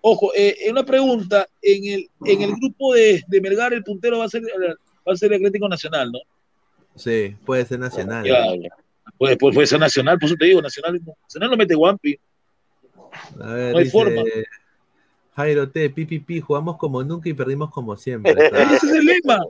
Ojo, 0.00 0.32
eh, 0.34 0.56
eh, 0.60 0.70
una 0.70 0.84
pregunta. 0.84 1.48
En 1.60 1.84
el, 1.84 2.10
en 2.24 2.42
el 2.42 2.52
grupo 2.54 2.94
de, 2.94 3.22
de 3.26 3.40
Melgar, 3.40 3.72
el 3.72 3.84
puntero 3.84 4.18
va 4.18 4.26
a 4.26 4.28
ser 4.28 4.42
va 4.42 5.12
a 5.12 5.16
ser 5.16 5.32
el 5.32 5.38
Atlético 5.38 5.68
Nacional, 5.68 6.12
¿no? 6.12 6.18
Sí, 6.94 7.36
puede 7.44 7.64
ser 7.64 7.78
nacional. 7.78 8.24
Puede, 9.16 9.36
puede, 9.36 9.54
puede 9.54 9.66
ser 9.66 9.80
Nacional, 9.80 10.18
por 10.18 10.26
eso 10.26 10.36
te 10.38 10.46
digo, 10.46 10.60
Nacional, 10.60 11.00
Nacional 11.22 11.50
no 11.50 11.56
mete 11.56 11.74
Guampi. 11.74 12.18
A 13.40 13.52
ver, 13.52 13.72
No 13.72 13.78
hay 13.78 13.84
dice 13.84 13.92
forma. 13.92 14.22
Jairo 15.34 15.70
T, 15.70 15.90
pipipi, 15.90 16.40
jugamos 16.40 16.76
como 16.76 17.02
nunca 17.04 17.28
y 17.28 17.32
perdimos 17.32 17.70
como 17.70 17.96
siempre. 17.96 18.32
Ese 18.32 18.74
es 18.74 18.92
el 18.92 19.04
lema. 19.04 19.40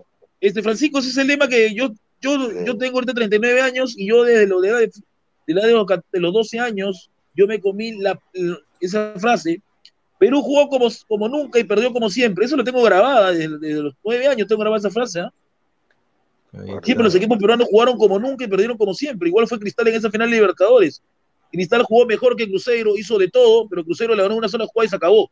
Este, 0.40 0.62
Francisco, 0.62 0.99
ese 0.99 1.09
es 1.09 1.16
el 1.16 1.26
lema 1.26 1.49
que 1.49 1.74
yo, 1.74 1.88
yo, 2.20 2.64
yo 2.64 2.76
tengo 2.76 2.99
ahorita 2.99 3.14
39 3.14 3.62
años 3.62 3.94
y 3.96 4.07
yo 4.07 4.22
desde 4.22 4.46
lo 4.46 4.61
de, 4.61 4.70
la 4.70 4.80
edad 4.80 4.80
de, 4.80 4.92
de 5.46 5.55
la 5.55 5.61
edad 5.62 5.68
de 5.68 5.74
los, 5.74 5.86
de 6.12 6.20
los 6.20 6.32
12 6.34 6.59
años, 6.61 7.11
yo 7.34 7.46
me 7.46 7.59
comí 7.59 7.92
la, 7.92 8.20
esa 8.80 9.14
frase. 9.16 9.62
Perú 10.18 10.42
jugó 10.42 10.68
como, 10.68 10.88
como 11.06 11.28
nunca 11.28 11.58
y 11.58 11.64
perdió 11.64 11.92
como 11.92 12.10
siempre. 12.10 12.44
Eso 12.44 12.56
lo 12.56 12.64
tengo 12.64 12.82
grabada 12.82 13.32
desde, 13.32 13.58
desde 13.58 13.82
los 13.82 13.94
9 14.02 14.26
años, 14.26 14.48
tengo 14.48 14.60
grabada 14.60 14.78
esa 14.80 14.90
frase. 14.90 15.20
¿ah? 15.20 15.32
Siempre 16.82 17.04
los 17.04 17.14
equipos 17.14 17.38
peruanos 17.38 17.68
jugaron 17.70 17.96
como 17.96 18.18
nunca 18.18 18.44
y 18.44 18.48
perdieron 18.48 18.76
como 18.76 18.94
siempre. 18.94 19.28
Igual 19.28 19.46
fue 19.46 19.58
Cristal 19.60 19.88
en 19.88 19.94
esa 19.94 20.10
final 20.10 20.28
de 20.28 20.36
Libertadores. 20.36 21.02
Cristal 21.52 21.82
jugó 21.82 22.04
mejor 22.04 22.36
que 22.36 22.48
Cruzeiro, 22.48 22.96
hizo 22.96 23.16
de 23.16 23.28
todo, 23.28 23.68
pero 23.68 23.84
Cruzeiro 23.84 24.14
le 24.14 24.22
ganó 24.22 24.36
una 24.36 24.48
sola 24.48 24.66
jugada 24.66 24.86
y 24.86 24.88
se 24.90 24.96
acabó. 24.96 25.30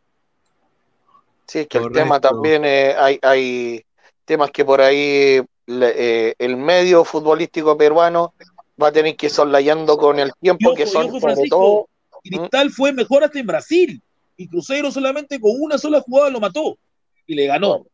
Sí, 1.47 1.61
es 1.61 1.69
que 1.69 1.79
el 1.79 1.91
tema 1.93 2.21
también, 2.21 2.65
eh, 2.65 2.95
hay, 2.99 3.19
hay 3.23 3.85
temas 4.25 4.51
que 4.51 4.65
por 4.65 4.81
ahí 4.81 5.41
le- 5.67 6.29
eh, 6.31 6.35
el 6.39 6.57
medio 6.57 7.05
futbolístico 7.05 7.77
peruano 7.77 8.35
va 8.81 8.89
a 8.89 8.93
tener 8.93 9.17
que 9.17 9.27
ir 9.27 9.33
soslayando 9.33 9.97
con 9.97 10.19
el 10.19 10.33
tiempo, 10.41 10.69
ojo, 10.71 10.77
que 10.77 10.87
son 10.87 11.07
sobre 11.09 11.21
Francisco, 11.21 11.57
todo 11.57 11.89
Cristal 12.23 12.71
fue 12.71 12.93
mejor 12.93 13.25
hasta 13.25 13.39
en 13.39 13.47
Brasil. 13.47 14.03
Y 14.37 14.49
Cruzeiro 14.49 14.91
solamente 14.91 15.41
con 15.41 15.53
una 15.59 15.79
sola 15.79 16.01
jugada 16.01 16.31
lo 16.31 16.41
mató. 16.41 16.79
Y 17.27 17.35
le 17.35 17.47
ganó. 17.47 17.87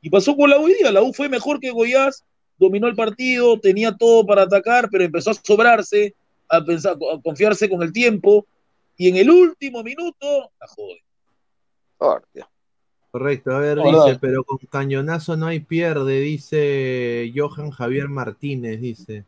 Y 0.00 0.10
pasó 0.10 0.36
con 0.36 0.50
la 0.50 0.58
U 0.58 0.64
hoy 0.64 0.74
día. 0.74 0.92
La 0.92 1.02
U 1.02 1.12
fue 1.12 1.28
mejor 1.28 1.60
que 1.60 1.70
Goiás, 1.70 2.24
dominó 2.58 2.88
el 2.88 2.94
partido, 2.94 3.58
tenía 3.58 3.92
todo 3.96 4.26
para 4.26 4.42
atacar, 4.42 4.88
pero 4.90 5.04
empezó 5.04 5.30
a 5.30 5.34
sobrarse, 5.34 6.14
a, 6.48 6.62
pensar, 6.62 6.96
a 7.12 7.20
confiarse 7.22 7.68
con 7.68 7.82
el 7.82 7.92
tiempo. 7.92 8.46
Y 8.96 9.08
en 9.08 9.16
el 9.16 9.30
último 9.30 9.82
minuto, 9.82 10.50
la 10.60 10.66
jode. 10.66 11.02
Oh. 11.98 12.18
Correcto, 13.10 13.52
a 13.52 13.60
ver, 13.60 13.78
dice, 13.78 14.18
pero 14.20 14.42
con 14.42 14.58
cañonazo 14.58 15.36
no 15.36 15.46
hay 15.46 15.60
pierde, 15.60 16.18
dice 16.18 17.32
Johan 17.34 17.70
Javier 17.70 18.08
Martínez, 18.08 18.80
dice. 18.80 19.24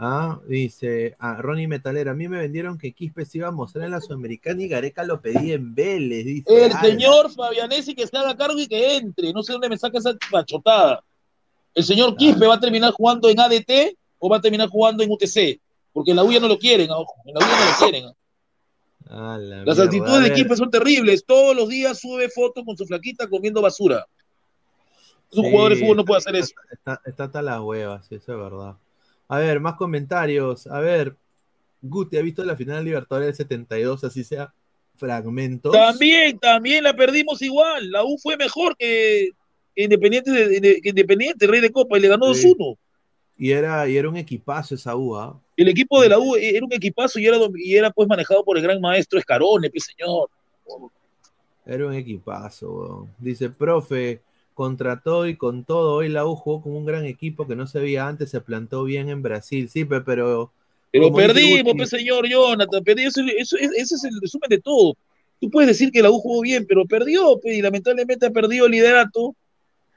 Ah, 0.00 0.38
dice, 0.46 1.16
ah, 1.18 1.38
Ronnie 1.40 1.66
Metalera, 1.66 2.12
a 2.12 2.14
mí 2.14 2.28
me 2.28 2.38
vendieron 2.38 2.78
que 2.78 2.92
Quispe 2.92 3.24
se 3.24 3.38
iba 3.38 3.48
a 3.48 3.50
mostrar 3.50 3.84
en 3.84 3.90
la 3.90 4.00
Sudamericana 4.00 4.62
y 4.62 4.68
Gareca 4.68 5.02
lo 5.02 5.20
pedía 5.20 5.54
en 5.54 5.74
Vélez, 5.74 6.24
dice. 6.24 6.66
El 6.66 6.70
Ala. 6.70 6.80
señor 6.80 7.32
Fabianesi 7.32 7.96
que 7.96 8.06
se 8.06 8.16
haga 8.16 8.36
cargo 8.36 8.60
y 8.60 8.68
que 8.68 8.96
entre. 8.96 9.32
No 9.32 9.42
sé 9.42 9.54
dónde 9.54 9.68
me 9.68 9.76
saca 9.76 9.98
esa 9.98 10.14
pachotada. 10.30 11.02
El 11.74 11.82
señor 11.82 12.16
Quispe 12.16 12.46
va 12.46 12.54
a 12.54 12.60
terminar 12.60 12.92
jugando 12.92 13.28
en 13.28 13.40
ADT 13.40 13.96
o 14.20 14.28
va 14.28 14.36
a 14.36 14.40
terminar 14.40 14.68
jugando 14.68 15.02
en 15.02 15.10
UTC. 15.10 15.60
Porque 15.92 16.12
en 16.12 16.16
la 16.16 16.22
U 16.22 16.30
ya 16.30 16.38
no 16.38 16.46
lo 16.46 16.58
quieren, 16.58 16.92
ojo. 16.92 17.14
En 17.24 17.34
la 17.34 17.40
U 17.40 17.48
ya 17.48 17.58
no 17.58 17.70
lo 17.70 17.90
quieren. 17.90 18.12
Las 19.08 19.40
mierda, 19.66 19.82
actitudes 19.82 20.22
de. 20.22 20.32
Quispe 20.32 20.56
son 20.56 20.70
terribles. 20.70 21.24
Todos 21.26 21.56
los 21.56 21.68
días 21.68 21.98
sube 21.98 22.28
fotos 22.28 22.64
con 22.64 22.76
su 22.76 22.86
flaquita 22.86 23.28
comiendo 23.28 23.60
basura. 23.60 24.06
Un 25.32 25.42
Sí, 25.42 25.50
jugador 25.50 25.74
de 25.74 25.80
fútbol 25.80 25.96
no 25.96 26.04
puede 26.04 26.18
hacer 26.18 26.36
eso. 26.36 26.54
Está, 26.70 27.00
está 27.04 27.24
hasta 27.24 27.42
las 27.42 27.60
huevas, 27.60 28.06
sí, 28.06 28.14
eso 28.14 28.32
es 28.32 28.38
verdad. 28.38 28.76
A 29.28 29.38
ver, 29.38 29.60
más 29.60 29.74
comentarios. 29.74 30.66
A 30.66 30.80
ver, 30.80 31.14
Guti, 31.82 32.16
¿ha 32.16 32.22
visto 32.22 32.44
la 32.44 32.56
final 32.56 32.78
de 32.78 32.84
Libertadores 32.84 33.26
del 33.26 33.36
72, 33.36 34.04
así 34.04 34.24
sea 34.24 34.52
fragmentos? 34.96 35.72
También, 35.72 36.38
también 36.38 36.82
la 36.82 36.94
perdimos 36.94 37.40
igual. 37.42 37.90
La 37.90 38.04
U 38.04 38.18
fue 38.18 38.36
mejor 38.36 38.76
que 38.76 39.30
Independiente, 39.76 40.80
que 40.82 40.88
Independiente, 40.88 41.46
Rey 41.46 41.60
de 41.60 41.70
Copa, 41.70 41.98
y 41.98 42.00
le 42.00 42.08
ganó 42.08 42.34
Sí. 42.34 42.52
2-1. 42.52 42.76
Y 43.40 43.52
era, 43.52 43.88
y 43.88 43.96
era 43.96 44.08
un 44.08 44.16
equipazo 44.16 44.74
esa 44.74 44.96
U, 44.96 45.14
¿ah? 45.14 45.40
El 45.56 45.68
equipo 45.68 46.00
de 46.02 46.08
la 46.08 46.18
U 46.18 46.34
era 46.34 46.64
un 46.64 46.72
equipazo 46.72 47.20
y 47.20 47.26
era, 47.26 47.38
y 47.54 47.76
era 47.76 47.90
pues 47.92 48.08
manejado 48.08 48.44
por 48.44 48.56
el 48.56 48.64
gran 48.64 48.80
maestro 48.80 49.18
Escarone, 49.18 49.70
pues 49.70 49.84
señor. 49.84 50.28
Era 51.64 51.86
un 51.86 51.94
equipazo, 51.94 52.72
weón. 52.72 53.14
Dice, 53.18 53.50
profe, 53.50 54.22
contra 54.58 55.00
todo 55.00 55.28
y 55.28 55.36
con 55.36 55.62
todo, 55.62 55.94
hoy 55.94 56.08
la 56.08 56.26
U 56.26 56.34
jugó 56.34 56.60
como 56.60 56.78
un 56.78 56.84
gran 56.84 57.04
equipo 57.04 57.46
que 57.46 57.54
no 57.54 57.68
se 57.68 57.78
veía 57.78 58.08
antes, 58.08 58.28
se 58.30 58.40
plantó 58.40 58.82
bien 58.82 59.08
en 59.08 59.22
Brasil. 59.22 59.68
Sí, 59.70 59.84
pe- 59.84 60.00
pero... 60.00 60.50
Pero 60.90 61.10
dice 61.10 61.16
perdimos, 61.28 61.88
señor 61.88 62.26
Jonathan, 62.28 62.82
perdimos. 62.82 63.16
Eso, 63.16 63.22
eso- 63.36 63.56
ese 63.56 63.94
es 63.94 64.02
el 64.02 64.20
resumen 64.20 64.48
de 64.50 64.58
todo. 64.58 64.96
Tú 65.40 65.48
puedes 65.48 65.68
decir 65.68 65.92
que 65.92 66.02
la 66.02 66.10
U 66.10 66.18
jugó 66.18 66.40
bien, 66.40 66.66
pero 66.66 66.84
perdió, 66.86 67.38
y 67.44 67.62
lamentablemente 67.62 68.26
ha 68.26 68.30
perdido 68.30 68.66
el 68.66 68.72
liderato. 68.72 69.36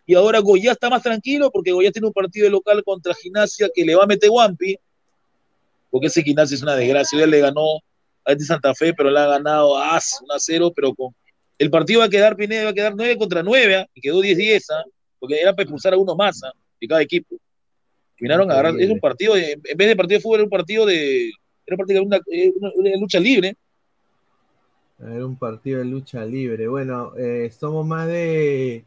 Y 0.06 0.14
ahora 0.14 0.38
Goya 0.38 0.74
está 0.74 0.92
más 0.92 1.02
tranquilo 1.02 1.50
porque 1.50 1.72
Goya 1.72 1.92
tiene 1.92 2.08
un 2.10 2.14
partido 2.14 2.44
de 2.44 2.52
local 2.52 2.84
contra 2.84 3.16
Gimnasia 3.16 3.68
que 3.74 3.84
le 3.84 3.96
va 3.96 4.04
a 4.04 4.08
meter 4.08 4.30
Guampi, 4.30 4.78
porque 5.90 6.06
ese 6.08 6.22
Gimnasia 6.22 6.54
es 6.54 6.62
una 6.62 6.76
desgracia. 6.76 7.18
Ya 7.18 7.26
le 7.26 7.40
ganó 7.40 7.78
a 8.26 8.32
este 8.34 8.46
Santa 8.46 8.76
Fe, 8.76 8.94
pero 8.94 9.10
le 9.10 9.20
ha 9.20 9.26
ganado 9.26 9.76
a 9.76 10.00
1 10.22 10.34
a 10.36 10.40
0, 10.40 10.72
pero 10.76 10.94
con. 10.94 11.16
El 11.62 11.70
partido 11.70 12.00
va 12.00 12.08
a 12.08 12.10
quedar, 12.10 12.36
Pineda, 12.36 12.64
va 12.64 12.70
a 12.72 12.74
quedar 12.74 12.96
9 12.96 13.18
contra 13.20 13.44
9, 13.44 13.86
y 13.94 14.02
quedó 14.02 14.20
10-10, 14.20 14.64
¿ah? 14.72 14.84
porque 15.20 15.40
era 15.40 15.52
para 15.54 15.64
expulsar 15.64 15.94
a 15.94 15.98
uno 15.98 16.16
más 16.16 16.44
¿ah? 16.44 16.52
de 16.80 16.88
cada 16.88 17.04
equipo. 17.04 17.36
Terminaron 18.18 18.50
a 18.50 18.54
agarrar, 18.56 18.80
es 18.82 18.90
un 18.90 19.00
partido, 19.00 19.36
de- 19.36 19.52
en 19.54 19.78
vez 19.78 19.88
de 19.88 19.96
partido 19.96 20.18
de 20.18 20.22
fútbol, 20.24 20.38
era 20.40 20.44
un 20.46 20.50
partido 20.50 20.86
de, 20.88 21.28
era 21.68 21.78
prácticamente 21.78 22.08
una, 22.18 22.20
eh, 22.36 22.52
una- 22.60 22.72
una 22.74 22.90
lucha 22.98 23.20
libre. 23.20 23.56
Era 25.00 25.26
un 25.26 25.36
partido 25.36 25.80
de 25.80 25.86
lucha 25.86 26.26
libre. 26.26 26.68
Bueno, 26.68 27.14
eh, 27.18 27.52
somos 27.58 27.86
más 27.86 28.08
de... 28.08 28.84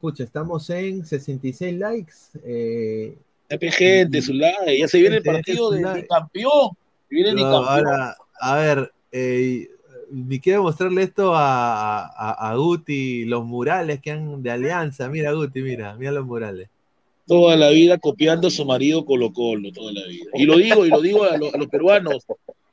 Pucha, 0.00 0.22
estamos 0.24 0.68
en 0.70 1.04
66 1.04 1.74
likes. 1.76 2.12
Eh, 2.44 3.16
Epe, 3.48 3.70
gente, 3.72 4.22
su 4.22 4.32
like, 4.32 4.78
ya 4.78 4.86
se 4.86 5.00
viene 5.00 5.16
el 5.16 5.22
partido 5.24 5.70
de, 5.72 5.78
de 5.84 6.06
campeón. 6.06 6.70
Se 7.08 7.14
viene 7.16 7.32
No, 7.32 7.42
campeón. 7.42 7.64
ahora, 7.68 8.16
a 8.40 8.56
ver, 8.56 8.92
eh, 9.10 9.68
ni 10.10 10.38
quiero 10.40 10.62
mostrarle 10.62 11.02
esto 11.02 11.34
a, 11.34 12.06
a, 12.06 12.50
a 12.50 12.56
Guti, 12.56 13.24
los 13.24 13.44
murales 13.44 14.00
que 14.00 14.10
han 14.12 14.42
de 14.42 14.50
Alianza. 14.50 15.08
Mira, 15.08 15.32
Guti, 15.32 15.62
mira, 15.62 15.94
mira 15.96 16.12
los 16.12 16.24
murales. 16.26 16.68
Toda 17.26 17.56
la 17.56 17.70
vida 17.70 17.98
copiando 17.98 18.48
a 18.48 18.50
su 18.50 18.64
marido 18.64 19.04
Colo 19.04 19.32
Colo, 19.32 19.72
toda 19.72 19.92
la 19.92 20.06
vida. 20.06 20.26
Y 20.34 20.44
lo 20.44 20.56
digo, 20.58 20.86
y 20.86 20.90
lo 20.90 21.00
digo 21.00 21.24
a, 21.24 21.36
lo- 21.36 21.52
a 21.52 21.58
los 21.58 21.66
peruanos. 21.68 22.24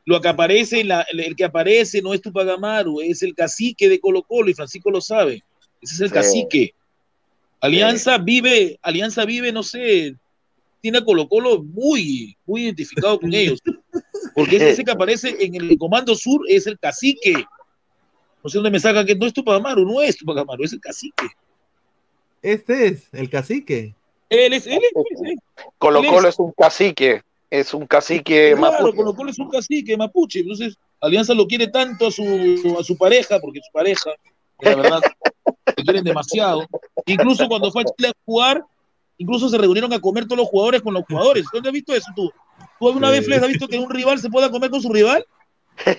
Lo 0.06 0.22
que 0.22 0.28
aparece, 0.28 0.82
en 0.82 0.90
la- 0.90 1.06
el 1.12 1.36
que 1.36 1.46
aparece 1.46 2.02
no 2.02 2.14
es 2.14 2.22
Tupagamaru, 2.22 3.02
es 3.02 3.24
el 3.24 3.34
cacique 3.34 3.90
de 3.90 4.00
Colo 4.00 4.22
Colo, 4.24 4.50
y 4.50 4.54
Francisco 4.54 4.92
lo 4.92 5.02
sabe. 5.02 5.44
Ese 5.82 5.96
es 5.96 6.02
el 6.02 6.10
Sí. 6.10 6.14
cacique. 6.14 6.74
Alianza 7.62 8.18
vive, 8.18 8.78
Alianza 8.82 9.26
vive, 9.26 9.52
no 9.52 9.64
sé, 9.64 10.16
tiene 10.82 10.98
a 11.00 11.04
Colo 11.06 11.28
Colo 11.30 11.64
muy, 11.64 12.36
muy 12.46 12.64
identificado 12.66 13.20
con 13.20 13.34
ellos. 13.34 13.60
Porque 14.36 14.55
ese, 14.57 14.69
ese 14.71 14.84
que 14.84 14.91
aparece 14.91 15.36
en 15.39 15.55
el 15.55 15.78
Comando 15.78 16.15
Sur 16.15 16.41
es 16.47 16.67
el 16.67 16.78
cacique. 16.80 17.45
No 18.43 18.49
sé 18.49 18.57
dónde 18.57 18.71
me 18.71 18.80
sacan 18.80 19.05
que 19.05 19.15
no 19.15 19.26
es 19.26 19.34
Tupagamaru, 19.34 19.86
no 19.86 20.01
es 20.01 20.17
Tupagamaru, 20.17 20.63
es 20.63 20.74
el 20.74 20.82
cacique. 20.82 21.28
Este 22.41 22.88
es 22.88 23.07
el 23.13 23.30
cacique. 23.30 23.95
Él 24.30 24.53
es, 24.53 24.65
él 24.67 24.74
es, 24.84 24.91
él 24.95 25.32
es. 25.32 25.39
Colo 25.78 25.99
Él 25.99 26.07
Colo 26.07 26.28
es- 26.28 26.34
es 26.36 26.39
un 26.39 26.51
cacique, 26.51 27.21
es 27.49 27.74
un 27.74 27.86
cacique 27.88 28.53
Claro, 28.57 28.78
mapuche. 28.78 28.97
Colo 28.97 29.15
Colo 29.15 29.30
es 29.32 29.39
un 29.39 29.49
cacique 29.49 29.95
mapuche. 29.95 30.39
Entonces, 30.39 30.76
Alianza 30.99 31.34
lo 31.34 31.47
quiere 31.47 31.67
tanto 31.67 32.07
a 32.07 32.11
su, 32.11 32.78
a 32.80 32.84
su 32.84 32.97
pareja, 32.97 33.39
porque 33.39 33.59
su 33.59 33.71
pareja, 33.71 34.11
que 34.59 34.69
la 34.69 34.76
verdad, 34.76 35.01
le 35.78 35.84
quieren 35.84 36.03
demasiado. 36.03 36.65
Incluso 37.05 37.47
cuando 37.47 37.71
fue 37.71 37.84
a 37.84 37.86
Chile 37.86 38.09
a 38.09 38.13
jugar, 38.26 38.63
incluso 39.17 39.47
se 39.49 39.57
reunieron 39.57 39.93
a 39.93 39.99
comer 40.01 40.26
todos 40.26 40.39
los 40.39 40.47
jugadores 40.47 40.82
con 40.82 40.93
los 40.93 41.03
jugadores. 41.05 41.45
¿Dónde 41.53 41.69
has 41.69 41.74
visto 41.74 41.93
eso 41.93 42.11
tú? 42.15 42.30
¿Tú 42.80 42.88
alguna 42.88 43.07
Sí. 43.09 43.13
vez, 43.13 43.26
Flex, 43.26 43.41
has 43.43 43.49
visto 43.49 43.67
que 43.67 43.78
un 43.80 43.89
rival 43.89 44.19
se 44.19 44.30
pueda 44.30 44.49
comer 44.51 44.69
con 44.69 44.82
su 44.82 44.91
rival? 44.91 45.26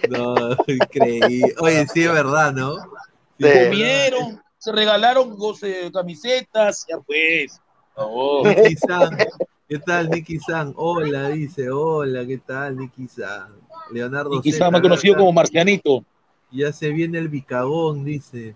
No, 0.08 0.34
increíble. 0.68 1.54
Oye, 1.60 1.86
sí 1.88 2.02
es 2.04 2.12
verdad, 2.12 2.52
¿no? 2.52 2.76
Sí, 3.38 3.46
Comieron, 3.64 4.40
se 4.58 4.72
regalaron 4.72 5.36
goce- 5.36 5.90
camisetas, 5.92 6.86
ya 6.88 6.98
pues. 7.00 7.60
favor. 7.94 8.46
Nicky 8.48 8.76
San. 8.76 9.16
¿Qué 9.68 9.78
tal, 9.78 10.10
Nicky 10.10 10.38
San? 10.38 10.72
Hola, 10.76 11.28
dice. 11.30 11.70
Hola, 11.70 12.26
¿qué 12.26 12.38
tal, 12.38 12.76
Nicky 12.76 13.08
San? 13.08 13.48
Leonardo 13.90 14.36
Y 14.36 14.40
quizás 14.42 14.58
Zeta, 14.58 14.70
más 14.70 14.80
conocido 14.82 15.16
como 15.16 15.32
Marcianito. 15.32 16.04
Ya 16.50 16.72
se 16.72 16.90
viene 16.90 17.18
el 17.18 17.28
bicagón, 17.28 18.04
dice. 18.04 18.54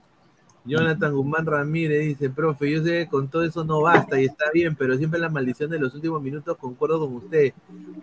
Jonathan 0.68 1.14
Guzmán 1.14 1.46
Ramírez 1.46 2.00
dice, 2.06 2.30
profe, 2.30 2.70
yo 2.70 2.82
sé 2.84 2.90
que 3.04 3.08
con 3.08 3.28
todo 3.28 3.42
eso 3.42 3.64
no 3.64 3.80
basta 3.80 4.20
y 4.20 4.26
está 4.26 4.44
bien, 4.52 4.76
pero 4.76 4.96
siempre 4.96 5.18
la 5.18 5.28
maldición 5.28 5.70
de 5.70 5.78
los 5.78 5.94
últimos 5.94 6.20
minutos 6.22 6.56
concuerdo 6.58 7.00
con 7.00 7.16
usted. 7.16 7.52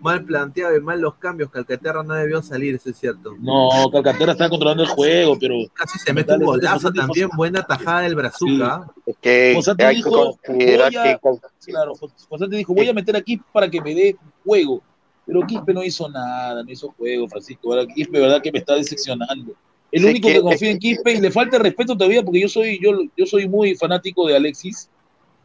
Mal 0.00 0.24
planteado 0.24 0.76
y 0.76 0.80
mal 0.80 1.00
los 1.00 1.14
cambios, 1.14 1.50
Calcaterra 1.50 2.02
no 2.02 2.14
debió 2.14 2.42
salir, 2.42 2.74
eso 2.74 2.90
es 2.90 2.96
cierto. 2.96 3.34
No, 3.40 3.68
Calcaterra 3.92 4.32
está 4.32 4.48
controlando 4.48 4.82
el 4.82 4.88
juego, 4.88 5.38
pero. 5.38 5.54
Casi 5.72 5.98
se 5.98 6.12
mete 6.12 6.32
un 6.34 6.40
golazo 6.44 6.92
también, 6.92 7.28
buena 7.36 7.62
tajada 7.62 8.00
del 8.02 8.14
Brazuca. 8.16 8.86
Es 9.06 9.16
que 9.20 9.52
José 9.54 9.74
te 9.76 9.88
dijo, 9.90 10.10
voy 10.46 10.96
a- 10.96 11.02
que 11.02 11.18
Claro, 11.66 11.92
José 11.94 12.48
te 12.48 12.56
dijo, 12.56 12.74
voy 12.74 12.88
a 12.88 12.92
meter 12.92 13.16
aquí 13.16 13.40
para 13.52 13.70
que 13.70 13.80
me 13.80 13.94
dé 13.94 14.16
juego. 14.44 14.82
Pero 15.26 15.42
Quispe 15.44 15.74
no 15.74 15.82
hizo 15.82 16.08
nada, 16.08 16.62
no 16.62 16.70
hizo 16.70 16.88
juego, 16.92 17.26
Francisco. 17.28 17.72
Ahora 17.72 17.86
Quispe, 17.86 18.20
verdad 18.20 18.40
que 18.40 18.52
me 18.52 18.58
está 18.60 18.74
decepcionando. 18.76 19.54
El 19.92 20.02
Sí, 20.02 20.08
único 20.08 20.28
que- 20.28 20.34
que 20.34 20.40
confía 20.40 20.70
en 20.70 20.78
Quispe 20.78 21.12
y 21.12 21.20
le 21.20 21.30
falta 21.30 21.58
respeto 21.58 21.96
todavía 21.96 22.22
porque 22.22 22.40
yo 22.40 22.48
soy, 22.48 22.78
yo, 22.82 22.98
yo 23.16 23.26
soy 23.26 23.48
muy 23.48 23.74
fanático 23.76 24.26
de 24.26 24.36
Alexis. 24.36 24.88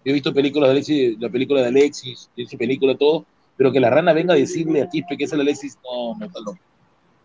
He 0.04 0.12
visto 0.14 0.34
películas 0.34 0.70
de 0.70 0.72
Alexis, 0.72 1.18
la 1.20 1.30
película 1.30 1.62
de 1.62 1.68
Alexis, 1.68 2.30
su 2.50 2.58
película, 2.58 2.96
todo. 2.98 3.26
Pero 3.56 3.72
que 3.72 3.80
la 3.80 3.90
rana 3.92 4.14
venga 4.14 4.34
a 4.34 4.38
decirle 4.38 4.82
a 4.82 4.90
Quispe 4.90 5.16
que 5.18 5.26
es 5.26 5.34
el 5.34 5.42
Alexis, 5.42 5.78
no, 5.84 6.18
no 6.18 6.26
está 6.26 6.40
loco. 6.40 6.58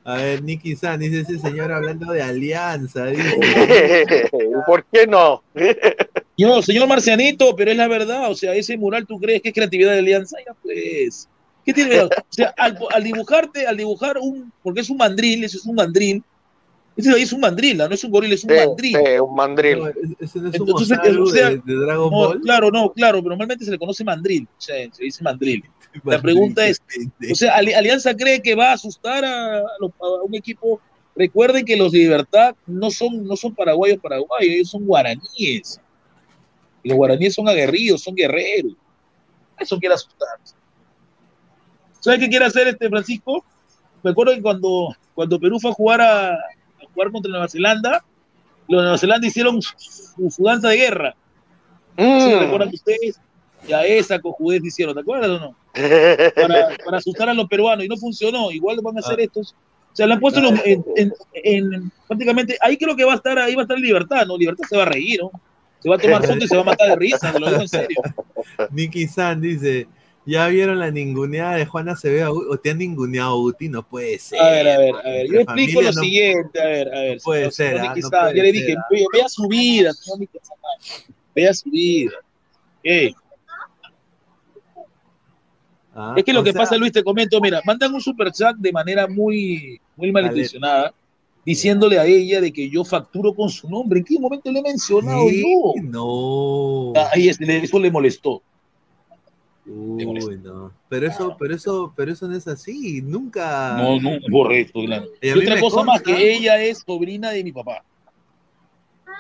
A 0.05 0.17
ver, 0.19 0.43
Nicky 0.43 0.77
San, 0.77 1.01
dice 1.01 1.21
ese 1.21 1.39
señor 1.39 1.73
hablando 1.73 2.13
de 2.13 2.23
alianza, 2.23 3.07
dice. 3.07 3.41
¿Por 4.67 4.85
qué 4.93 5.07
no? 5.07 5.43
No, 6.39 6.61
señor 6.61 6.87
Marcianito, 6.87 7.57
pero 7.57 7.71
es 7.71 7.79
la 7.79 7.89
verdad. 7.89 8.31
O 8.31 8.35
sea, 8.35 8.55
ese 8.55 8.77
mural, 8.77 9.07
¿tú 9.07 9.19
crees 9.19 9.41
que 9.41 9.49
es 9.49 9.55
creatividad 9.55 9.93
de 9.93 10.01
alianza? 10.01 10.37
Ya 10.47 10.53
pues. 10.63 11.29
¿Qué 11.65 11.73
tiene? 11.73 11.99
O 12.03 12.09
sea, 12.29 12.53
al, 12.59 12.79
al 12.93 13.03
dibujarte, 13.03 13.67
al 13.67 13.79
dibujar 13.79 14.19
un, 14.19 14.53
porque 14.63 14.81
es 14.83 14.91
un 14.91 14.99
mandril, 14.99 15.43
eso 15.45 15.57
es 15.57 15.65
un 15.65 15.77
mandril. 15.77 16.23
Ese 16.97 17.13
ahí 17.13 17.23
es 17.23 17.33
un 17.33 17.41
mandril, 17.41 17.79
¿ah? 17.83 17.89
no 17.89 17.95
es 17.95 18.03
un 18.05 18.11
gorila, 18.11 18.35
es 18.35 18.45
un 18.45 18.51
Sí, 18.51 18.57
mandril. 18.57 18.97
sí, 18.97 19.19
un 19.21 19.35
mandril. 19.35 19.79
No, 19.79 19.87
ese 19.89 20.39
no 20.41 20.49
es 20.49 20.61
un 20.61 20.69
Entonces, 20.69 20.99
o 21.19 21.27
sea, 21.27 21.51
de, 21.51 21.57
de 21.59 21.75
Dragon 21.75 22.11
no, 22.11 22.17
Ball. 22.17 22.41
claro, 22.41 22.71
no, 22.71 22.91
claro, 22.93 23.19
pero 23.19 23.31
normalmente 23.31 23.65
se 23.67 23.71
le 23.71 23.79
conoce 23.79 24.03
mandril. 24.03 24.49
O 24.57 24.61
sea, 24.61 24.77
se 24.93 25.05
dice 25.05 25.23
mandril. 25.23 25.63
La 26.05 26.21
pregunta 26.23 26.67
es, 26.67 26.81
o 27.31 27.35
sea, 27.35 27.55
Ali- 27.57 27.75
Alianza 27.75 28.15
cree 28.17 28.41
que 28.41 28.55
va 28.55 28.71
a 28.71 28.75
asustar 28.75 29.25
a, 29.25 29.59
a 29.59 29.63
los- 29.79 29.91
a 30.01 30.23
un 30.25 30.35
equipo. 30.35 30.81
Recuerden 31.15 31.65
que 31.65 31.77
los 31.77 31.93
de 31.93 31.99
Libertad 31.99 32.55
no 32.67 32.91
son, 32.91 33.25
no 33.27 33.37
son 33.37 33.55
paraguayos 33.55 33.99
paraguayos, 33.99 34.55
ellos 34.55 34.71
son 34.71 34.85
guaraníes. 34.87 35.81
Y 36.83 36.89
los 36.89 36.97
guaraníes 36.97 37.35
son 37.35 37.49
aguerridos, 37.49 38.03
son 38.03 38.15
guerreros. 38.15 38.73
Eso 39.59 39.79
quiere 39.79 39.95
asustar. 39.95 40.29
¿Sabes 42.01 42.21
qué 42.21 42.29
quiere 42.29 42.45
hacer 42.45 42.69
este 42.69 42.89
Francisco? 42.89 43.45
Me 44.03 44.11
acuerdo 44.11 44.35
que 44.35 44.43
cuando, 44.43 44.95
cuando 45.15 45.41
Perú 45.41 45.59
fue 45.61 45.71
a 45.71 45.75
jugar 45.75 46.01
a 46.01 46.39
jugar 46.97 47.13
contra 47.13 47.31
Nueva 47.31 47.49
Zelanda, 47.49 48.05
los 48.69 48.79
de 48.81 48.83
Nueva 48.83 48.99
Zelanda 48.99 49.27
hicieron 49.27 49.63
su, 49.63 49.73
su 50.31 50.43
danza 50.43 50.69
de 50.71 50.77
guerra. 50.77 51.15
¿Sí 51.97 52.03
Mm. 52.05 52.39
recuerdan 52.41 52.71
ustedes? 52.75 53.21
Ya 53.69 53.85
esa 53.85 54.19
cojudez 54.21 54.63
hicieron, 54.65 54.95
¿te 54.95 55.01
acuerdas 55.01 55.29
o 55.31 55.39
no? 55.41 55.57
para, 56.35 56.77
para 56.85 56.97
asustar 56.99 57.29
a 57.29 57.35
los 57.35 57.47
peruanos 57.49 57.85
y 57.85 57.89
no 57.89 57.97
funcionó. 57.97 58.51
Igual 58.51 58.79
van 58.83 58.97
a 58.97 59.01
hacer 59.01 59.21
estos. 59.21 59.53
O 59.93 59.97
sea, 59.97 60.07
le 60.07 60.15
han 60.15 60.21
puesto 60.21 60.41
en, 60.41 60.61
en- 60.65 60.85
en- 60.97 61.13
en- 61.73 61.93
prácticamente. 62.07 62.57
Ahí 62.61 62.77
creo 62.77 62.95
que 62.97 63.05
va 63.05 63.13
a 63.13 63.17
estar, 63.17 63.39
ahí 63.39 63.55
va 63.55 63.63
a 63.63 63.65
estar 63.65 63.79
Libertad, 63.79 64.27
¿no? 64.27 64.37
Libertad 64.37 64.65
se 64.69 64.77
va 64.77 64.83
a 64.83 64.87
reír, 64.87 65.21
¿no? 65.23 65.31
Se 65.81 65.89
va 65.89 65.97
a 65.97 65.99
tomar 65.99 66.23
foto 66.27 66.45
y 66.45 66.49
se 66.49 66.57
va 66.57 66.63
a 66.63 66.67
matar 66.67 66.89
de 66.91 66.97
risa, 66.97 67.33
te 67.33 67.41
lo 67.41 67.49
digo 67.49 67.61
en 67.63 67.69
serio. 67.69 68.03
Nicky 68.73 69.07
San 69.09 69.41
dice, 69.41 69.87
¿ya 70.27 70.49
vieron 70.49 70.79
la 70.81 70.91
ninguneada 70.91 71.57
de 71.57 71.65
Juana 71.67 71.93
Acevedo? 71.93 72.33
¿O 72.51 72.59
te 72.59 72.71
han 72.71 72.79
ninguneado, 72.79 73.39
Guti? 73.41 73.69
No 73.69 73.87
puede 73.87 74.19
ser. 74.19 74.41
A 74.41 74.51
ver, 74.51 74.69
a 74.69 74.79
ver, 74.79 74.95
a 74.97 75.03
ver. 75.09 75.27
Yo 75.29 75.41
explico 75.41 75.81
lo 75.81 75.93
no- 75.93 76.03
siguiente, 76.03 76.61
a 76.61 76.67
ver, 76.67 76.89
a 76.95 77.01
ver. 77.01 77.19
puede 77.25 77.51
ser, 77.51 77.79
ah, 77.79 77.95
no 77.97 78.11
puede 78.11 78.37
ya 78.37 78.43
le 78.43 78.53
dije, 78.53 78.75
ah. 78.77 78.85
ve- 78.91 79.07
vea 79.13 79.29
su 79.29 79.49
vida. 79.49 79.93
Vea 81.35 81.55
su 81.55 81.71
vida. 81.71 82.13
¿Qué? 82.83 83.15
Ah, 85.95 86.15
Es 86.17 86.25
que 86.25 86.33
lo 86.33 86.45
que 86.45 86.53
sea, 86.53 86.61
pasa, 86.61 86.77
Luis, 86.77 86.93
te 86.93 87.03
comento, 87.03 87.41
mira, 87.41 87.61
mandan 87.65 87.95
un 87.95 88.01
super 88.03 88.31
chat 88.31 88.55
de 88.57 88.71
manera 88.73 89.07
muy, 89.07 89.81
muy 89.97 90.13
malintencionada. 90.13 90.93
diciéndole 91.45 91.97
a 91.99 92.05
ella 92.05 92.41
de 92.41 92.53
que 92.53 92.69
yo 92.69 92.85
facturo 92.85 93.33
con 93.33 93.49
su 93.49 93.71
nombre. 93.71 94.01
¿En 94.01 94.05
qué 94.05 94.19
momento 94.19 94.51
le 94.51 94.59
he 94.59 94.63
mencionado 94.63 95.29
Sí, 95.29 95.43
yo? 95.43 95.75
No. 95.81 96.93
Ahí 97.13 97.29
es- 97.29 97.41
eso 97.41 97.79
le 97.79 97.91
molestó. 97.91 98.43
Uy, 99.67 100.39
no. 100.43 100.73
Pero 100.89 101.09
eso, 101.09 101.37
pero 101.39 101.55
eso, 101.55 101.93
pero 101.97 102.13
eso 102.13 102.29
no 102.29 102.37
es 102.37 102.47
así. 102.47 103.03
Nunca. 103.03 103.77
No, 103.77 104.01
no, 104.01 104.11
correcto, 104.31 104.81
claro. 104.85 105.07
Y 105.21 105.31
otra 105.31 105.61
cosa 105.61 105.83
más, 105.83 106.03
que 106.03 106.35
ella 106.35 106.63
es 106.63 106.85
sobrina 106.87 107.31
de 107.31 107.43
mi 107.43 107.53
papá. 107.53 107.85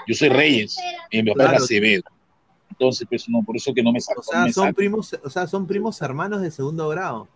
Yo 0.07 0.15
soy 0.15 0.29
Reyes, 0.29 0.77
y 1.11 1.23
mi 1.23 1.31
papá 1.31 1.35
Claro. 1.45 1.51
era 1.57 1.65
Acevedo. 1.65 2.03
Entonces, 2.71 3.07
pues 3.09 3.29
no, 3.29 3.43
por 3.43 3.57
eso 3.57 3.75
que 3.75 3.83
no 3.83 3.93
me 3.93 4.01
sacó. 4.01 4.21
O 4.21 4.25
sea, 4.25 4.53
son 4.53 4.73
primos, 4.73 5.19
o 5.25 5.31
sea, 5.31 5.47
son 5.47 5.67
primos 5.67 6.01
hermanos 6.01 6.43
de 6.43 6.51
segundo 6.51 6.89
grado. 6.89 7.27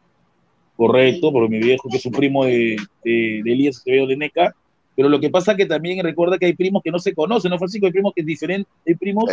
Correcto, 0.77 1.33
porque 1.33 1.49
mi 1.49 1.59
viejo 1.59 1.89
que 1.91 1.97
es 1.97 2.07
un 2.07 2.13
primo 2.13 2.45
de, 2.45 2.77
de, 3.05 3.41
de 3.45 3.53
Elías 3.53 3.79
Acevedo 3.79 4.07
de 4.07 4.17
Neca. 4.17 4.55
Pero 4.95 5.09
lo 5.09 5.19
que 5.19 5.31
pasa 5.31 5.57
que 5.57 5.67
también 5.67 6.03
recuerda 6.05 6.39
que 6.39 6.47
hay 6.47 6.53
primos 6.55 6.83
que 6.83 6.91
no 6.91 6.99
se 6.99 7.15
conocen, 7.15 7.51
¿no, 7.51 7.59
Francisco? 7.59 7.87
Hay 7.87 7.93
primos 7.93 8.13
que 8.15 8.21
es 8.21 8.27
diferente, 8.27 8.69
hay 8.87 8.95
primos 8.95 9.25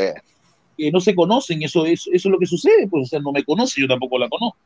que 0.78 0.92
no 0.92 1.00
se 1.00 1.16
conocen, 1.16 1.64
eso, 1.64 1.86
eso, 1.86 2.10
eso 2.14 2.30
es 2.30 2.32
lo 2.32 2.40
que 2.40 2.46
sucede, 2.46 2.88
pues, 2.88 3.04
o 3.04 3.06
sea, 3.08 3.20
no 3.20 3.32
me 3.32 3.44
conoce, 3.44 3.82
yo 3.82 3.88
tampoco 3.88 4.18
la 4.18 4.30
conozco. 4.30 4.60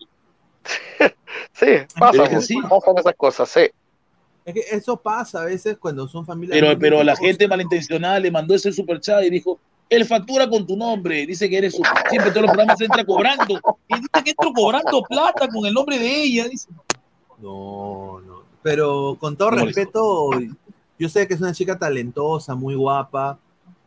Sí, 1.54 1.68
pasan, 1.98 2.26
es 2.26 2.30
que 2.30 2.42
sí. 2.42 2.58
pasan 2.70 2.98
esas 2.98 3.16
cosas, 3.16 3.50
sí. 3.50 3.62
Es 4.46 4.54
que 4.54 4.64
eso 4.72 4.98
pasa 4.98 5.42
a 5.42 5.46
veces 5.46 5.78
cuando 5.78 6.08
son 6.08 6.26
familias. 6.26 6.58
Pero, 6.60 6.80
pero 6.80 7.04
la 7.04 7.16
gente 7.16 7.48
malintencionada 7.48 8.20
le 8.20 8.32
mandó 8.32 8.56
ese 8.56 8.72
super 8.72 9.00
chat 9.00 9.24
y 9.24 9.30
dijo, 9.30 9.60
él 9.90 10.06
factura 10.06 10.50
con 10.50 10.66
tu 10.66 10.78
nombre, 10.78 11.26
dice 11.26 11.50
que 11.50 11.58
eres 11.58 11.76
su, 11.76 11.84
siempre 12.10 12.32
todos 12.32 12.44
los 12.44 12.52
programas 12.52 12.80
entra 12.82 13.06
cobrando, 13.06 13.60
y 13.88 13.96
dice 13.96 14.24
que 14.24 14.32
entro 14.32 14.54
cobrando 14.54 15.04
plata 15.04 15.48
con 15.48 15.66
el 15.66 15.74
nombre 15.74 16.00
de 16.00 16.24
ella, 16.24 16.48
dice. 16.48 16.70
No, 17.40 18.22
no. 18.22 18.44
Pero 18.64 19.18
con 19.20 19.36
todo 19.36 19.52
respeto, 19.52 20.30
yo 20.98 21.10
sé 21.10 21.28
que 21.28 21.34
es 21.34 21.42
una 21.42 21.54
chica 21.54 21.78
talentosa, 21.78 22.56
muy 22.56 22.76
guapa, 22.76 23.40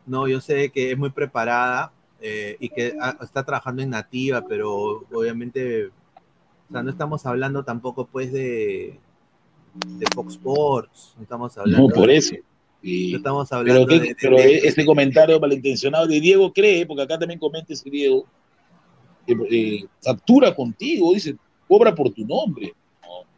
no, 0.05 0.27
yo 0.27 0.39
sé 0.39 0.69
que 0.69 0.91
es 0.91 0.97
muy 0.97 1.09
preparada 1.09 1.91
eh, 2.27 2.57
y 2.59 2.69
que 2.69 2.95
ah, 2.99 3.15
está 3.21 3.43
trabajando 3.43 3.83
en 3.83 3.91
nativa, 3.91 4.43
pero 4.47 5.05
obviamente, 5.13 5.87
o 5.87 6.71
sea, 6.71 6.81
no 6.81 6.89
estamos 6.89 7.23
hablando 7.27 7.63
tampoco 7.63 8.07
pues 8.07 8.31
de, 8.33 8.97
de 9.99 10.05
Fox 10.15 10.33
Sports, 10.33 11.13
no 11.17 11.23
estamos 11.23 11.55
hablando 11.57 11.87
No, 11.87 11.93
por 11.93 12.07
de- 12.07 12.17
eso. 12.17 12.35
Y- 12.81 13.11
no 13.11 13.17
estamos 13.17 13.49
pero 13.49 13.59
hablando 13.59 13.87
que- 13.87 13.99
de, 13.99 14.07
de- 14.07 14.15
pero 14.19 14.37
de- 14.37 14.57
ese 14.57 14.85
comentario 14.85 15.39
malintencionado 15.39 16.07
de 16.07 16.19
Diego 16.19 16.51
cree, 16.51 16.85
porque 16.85 17.03
acá 17.03 17.19
también 17.19 17.39
comenta 17.39 17.73
ese 17.73 17.89
Diego, 17.89 18.25
eh, 19.27 19.83
factura 20.01 20.53
contigo, 20.55 21.13
dice, 21.13 21.35
cobra 21.67 21.93
por 21.93 22.11
tu 22.11 22.25
nombre. 22.25 22.73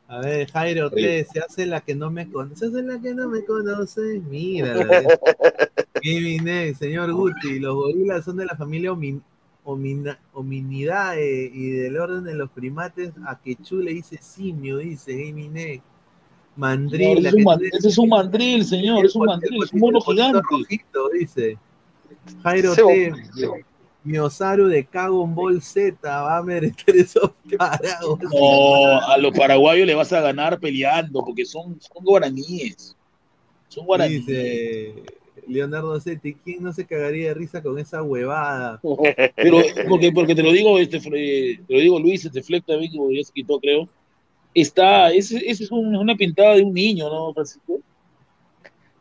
A 0.08 0.20
ver, 0.20 0.50
Jairo. 0.52 0.90
¿qué? 0.90 1.26
Se 1.32 1.40
hace 1.40 1.66
la 1.66 1.82
que 1.82 1.94
no 1.94 2.10
me 2.10 2.30
conoce. 2.30 2.56
Se 2.56 2.66
hace 2.68 2.82
la 2.84 3.00
que 3.00 3.14
no 3.14 3.28
me 3.28 3.44
conoce. 3.44 4.22
Mira. 4.30 4.74
Señor 6.80 7.12
Guti. 7.12 7.60
Los 7.60 7.76
gorilas 7.76 8.24
son 8.24 8.38
de 8.38 8.46
la 8.46 8.56
familia 8.56 8.94
Homina- 8.94 10.18
Hominidae 10.34 11.52
y 11.54 11.72
del 11.72 11.98
orden 11.98 12.24
de 12.24 12.36
los 12.36 12.50
primates. 12.52 13.12
A 13.26 13.40
Quechú 13.40 13.82
le 13.82 13.94
dice 13.94 14.18
simio, 14.22 14.78
dice 14.78 15.12
Gaming. 15.14 15.82
Mandril. 16.56 17.18
Ese 17.18 17.22
la 17.22 17.30
es 17.30 17.36
un 17.36 17.64
ese 17.64 17.88
es 17.90 17.98
un 17.98 18.10
mandril, 18.10 18.66
señor, 18.66 19.06
es 19.06 19.16
un 19.16 19.26
mandril, 19.26 19.64
es 19.64 19.74
un 19.74 19.80
mono 19.80 20.00
gigante. 20.02 20.40
rojito, 20.50 21.10
dice. 21.10 21.58
Jairo 22.44 22.74
T. 22.76 23.12
Miosaru 24.08 24.68
de 24.68 24.88
Dragon 24.92 25.36
Ball 25.36 25.62
Z 25.62 25.98
va 26.02 26.38
a 26.38 26.44
merecer 26.44 26.96
esos 26.96 27.32
carajos. 27.58 28.20
No, 28.34 29.02
a 29.02 29.18
los 29.18 29.38
paraguayos 29.38 29.86
le 29.86 29.94
vas 29.96 30.12
a 30.14 30.22
ganar 30.22 30.60
peleando, 30.60 31.24
porque 31.24 31.46
son, 31.46 31.80
son 31.82 32.04
guaraníes. 32.04 32.96
Son 33.68 33.86
guaraníes. 33.86 34.26
Dice 34.26 34.94
Leonardo 35.48 36.00
Setti, 36.00 36.34
¿quién 36.34 36.64
no 36.64 36.74
se 36.74 36.86
cagaría 36.86 37.30
de 37.30 37.34
risa 37.36 37.62
con 37.62 37.78
esa 37.80 38.02
huevada? 38.04 38.80
Pero 39.36 39.62
porque, 39.88 40.12
porque 40.12 40.36
te 40.36 40.44
lo 40.44 40.52
digo, 40.52 40.78
este, 40.80 41.00
te 41.00 41.74
lo 41.74 41.80
digo 41.80 42.00
Luis, 42.00 42.26
este 42.26 42.42
Fleck 42.42 42.66
también, 42.66 42.92
que 42.92 42.98
ya 43.18 43.24
se 43.24 43.34
quitó, 43.34 43.60
creo. 43.60 43.88
Está, 44.54 45.12
es 45.12 45.32
un- 45.70 45.96
una 45.96 46.16
pintada 46.16 46.56
de 46.56 46.64
un 46.64 46.74
niño, 46.74 47.10
¿no, 47.10 47.34
Francisco? 47.34 47.80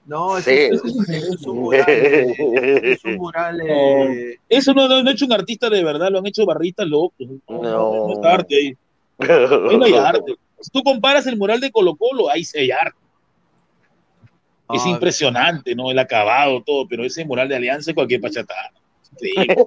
No, 0.07 0.41
Sí. 0.41 0.51
es 0.51 1.47
un 1.47 1.57
mural. 1.61 1.85
eh, 1.89 2.93
Es 2.93 3.05
un 3.05 3.17
mural. 3.17 3.61
eh, 3.67 4.37
Eso 4.49 4.73
no, 4.73 4.89
no, 4.89 5.03
no 5.03 5.11
ha 5.11 5.13
hecho 5.13 5.27
un 5.27 5.33
artista 5.33 5.69
de 5.69 5.83
verdad, 5.83 6.11
lo 6.11 6.19
han 6.21 6.27
hecho 6.27 6.47
barristas 6.47 6.87
locos. 6.87 7.27
No, 7.49 7.61
no 8.07 8.13
está 8.13 8.35
arte 8.35 8.55
ahí. 8.55 8.77
Ahí 9.19 9.77
no 9.77 9.85
hay 9.85 9.95
arte. 9.95 10.35
Si 10.61 10.71
tú 10.71 10.83
comparas 10.83 11.27
el 11.27 11.37
mural 11.37 11.61
de 11.61 11.71
Colo 11.71 11.97
Colo, 11.97 12.31
ahí 12.31 12.45
sí 12.45 12.59
hay 12.59 12.71
arte. 12.71 12.99
Es 14.73 14.83
Ah, 14.85 14.89
impresionante, 14.91 15.75
¿no? 15.75 15.91
El 15.91 15.99
acabado, 15.99 16.63
todo, 16.63 16.87
pero 16.89 17.05
ese 17.05 17.25
mural 17.25 17.49
de 17.49 17.57
Alianza 17.57 17.91
es 17.91 17.95
cualquier 17.95 18.21
pachatada. 18.21 18.73
Increíble. 19.13 19.57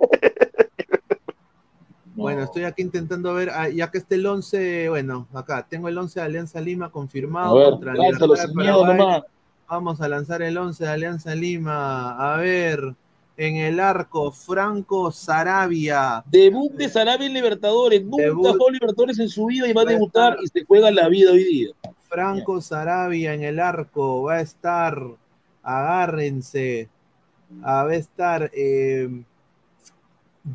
Bueno, 2.15 2.43
estoy 2.43 2.63
aquí 2.65 2.81
intentando 2.81 3.33
ver, 3.33 3.49
ah, 3.49 3.69
ya 3.69 3.89
que 3.89 3.97
esté 3.99 4.15
el 4.15 4.25
11, 4.25 4.89
bueno, 4.89 5.25
acá 5.33 5.65
tengo 5.69 5.87
el 5.87 5.97
11 5.97 6.19
de 6.19 6.25
Alianza 6.25 6.59
Lima 6.59 6.91
confirmado 6.91 7.55
A 7.57 7.59
ver, 7.61 7.69
contra 7.69 7.93
lánzalo 7.93 8.33
Vamos 9.69 10.01
a 10.01 10.07
lanzar 10.07 10.41
el 10.41 10.57
11 10.57 10.83
de 10.83 10.89
Alianza 10.89 11.35
Lima. 11.35 12.15
A 12.17 12.37
ver, 12.37 12.95
en 13.37 13.55
el 13.57 13.79
arco, 13.79 14.31
Franco 14.31 15.11
Sarabia. 15.11 16.23
Debut 16.25 16.71
de 16.73 16.89
Sarabia 16.89 17.27
en 17.27 17.33
Libertadores. 17.35 18.03
Nunca 18.03 18.23
Debut. 18.23 18.47
jugó 18.47 18.71
Libertadores 18.71 19.19
en 19.19 19.29
su 19.29 19.45
vida 19.45 19.67
y 19.67 19.73
va 19.73 19.83
a 19.83 19.85
debutar 19.85 20.37
y 20.43 20.47
se 20.47 20.65
juega 20.65 20.89
la 20.89 21.07
vida 21.07 21.33
hoy 21.33 21.43
día. 21.43 21.69
Franco 22.07 22.59
Sarabia 22.61 23.35
en 23.35 23.43
el 23.43 23.59
arco. 23.59 24.23
Va 24.23 24.37
a 24.37 24.41
estar, 24.41 24.99
agárrense, 25.61 26.89
va 27.63 27.83
a 27.83 27.93
estar 27.93 28.49
eh, 28.51 29.07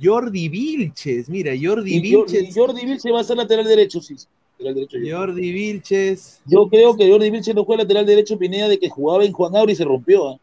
Jordi 0.02 0.48
Vilches. 0.48 1.28
Mira, 1.28 1.52
Jordi 1.52 1.98
Y 1.98 2.12
Jordi, 2.12 2.32
Vilches. 2.32 2.54
Jordi 2.56 2.84
Vilches 2.84 3.12
va 3.14 3.20
a 3.20 3.24
ser 3.24 3.36
lateral 3.36 3.64
derecho, 3.64 4.00
sí. 4.00 4.16
Lateral 4.58 4.74
derecho, 4.74 4.98
yo. 4.98 5.18
Jordi 5.18 5.52
Vilches. 5.52 6.42
Yo 6.46 6.68
creo 6.68 6.96
que 6.96 7.10
Jordi 7.10 7.30
Vilches 7.30 7.54
no 7.54 7.64
fue 7.64 7.76
lateral 7.76 8.06
derecho 8.06 8.38
Pineda 8.38 8.68
de 8.68 8.78
que 8.78 8.88
jugaba 8.88 9.24
en 9.24 9.32
Juan 9.32 9.56
Auri 9.56 9.72
y 9.72 9.76
se 9.76 9.84
rompió. 9.84 10.28
¿ah? 10.28 10.38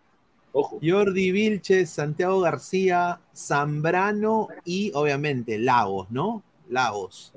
Ojo. 0.53 0.79
Jordi 0.83 1.31
Vilches, 1.31 1.89
Santiago 1.89 2.41
García, 2.41 3.19
Zambrano 3.33 4.49
y 4.65 4.91
obviamente 4.93 5.57
Lagos, 5.57 6.11
¿no? 6.11 6.43
Lagos. 6.69 7.33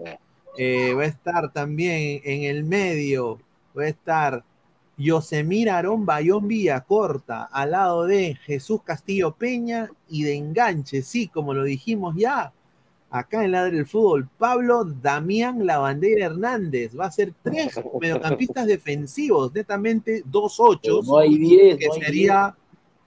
Eh, 0.57 0.95
va 0.95 1.03
a 1.03 1.07
estar 1.07 1.53
también 1.53 2.21
en 2.25 2.45
el 2.45 2.65
medio, 2.65 3.39
va 3.77 3.85
a 3.85 3.89
estar 3.89 4.45
Yosemir 4.97 5.71
Aarón 5.71 6.07
Bayón 6.07 6.47
Villacorta, 6.47 7.45
al 7.45 7.73
lado 7.73 8.05
de 8.07 8.37
Jesús 8.45 8.83
Castillo 8.85 9.33
Peña 9.33 9.91
y 10.09 10.23
de 10.23 10.37
enganche, 10.37 11.03
sí, 11.03 11.27
como 11.27 11.55
lo 11.55 11.65
dijimos 11.65 12.15
ya, 12.17 12.53
acá 13.15 13.45
en 13.45 13.53
Ladre 13.53 13.77
del 13.77 13.86
Fútbol, 13.86 14.28
Pablo 14.39 14.85
Damián 14.85 15.65
Lavandera 15.65 16.27
Hernández, 16.27 16.99
va 16.99 17.07
a 17.07 17.11
ser 17.12 17.32
tres 17.43 17.73
mediocampistas 18.01 18.66
defensivos, 18.66 19.55
netamente 19.55 20.23
dos 20.27 20.59
ochos, 20.59 21.07
No 21.07 21.19
hay 21.19 21.36
10. 21.39 21.78
que 21.78 21.86
no 21.86 21.95
hay 21.95 22.01
sería, 22.01 22.57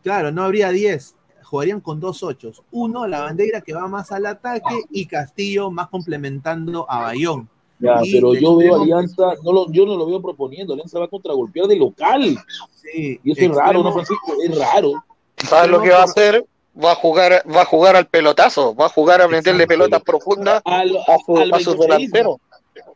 claro, 0.01 0.31
no 0.31 0.43
habría 0.43 0.69
10, 0.69 1.15
jugarían 1.43 1.81
con 1.81 1.99
dos 1.99 2.23
ochos. 2.23 2.63
Uno, 2.71 3.05
la 3.05 3.21
bandera 3.21 3.59
que 3.61 3.73
va 3.73 3.88
más 3.88 4.11
al 4.13 4.25
ataque 4.27 4.81
y 4.91 5.05
Castillo 5.07 5.71
más 5.71 5.89
complementando 5.89 6.89
a 6.89 7.01
Bayón. 7.01 7.49
Ya, 7.79 7.99
Y 8.03 8.13
pero 8.13 8.34
yo 8.34 8.55
veo 8.57 8.75
extremo- 8.77 8.81
Alianza, 8.84 9.23
no 9.43 9.51
lo, 9.51 9.71
yo 9.71 9.85
no 9.85 9.97
lo 9.97 10.07
veo 10.07 10.21
proponiendo. 10.21 10.73
Alianza 10.73 10.97
va 10.99 11.05
a 11.05 11.09
contragolpear 11.09 11.67
de 11.67 11.75
local. 11.75 12.38
Sí, 12.73 13.19
Y 13.23 13.31
eso 13.34 13.41
es 13.51 13.55
raro, 13.55 13.84
¿no, 13.84 13.91
Francisco? 13.91 14.34
Es 14.43 14.57
raro. 14.57 14.93
¿Sabes 15.38 15.69
lo 15.69 15.81
que 15.81 15.89
va 15.91 15.99
a 15.99 16.03
hacer? 16.05 16.43
Va 16.83 16.91
a 16.91 16.95
jugar, 16.95 17.43
va 17.49 17.61
a 17.61 17.65
jugar 17.65 17.95
al 17.95 18.07
pelotazo, 18.07 18.75
va 18.75 18.85
a 18.85 18.89
jugar 18.89 19.21
a 19.21 19.27
meterle 19.27 19.65
pelotas 19.65 20.01
profundas 20.03 20.61
Al, 20.63 20.95
a, 20.95 21.17
su- 21.25 21.37
al 21.37 21.53
a 21.53 21.59
sus. 21.59 21.75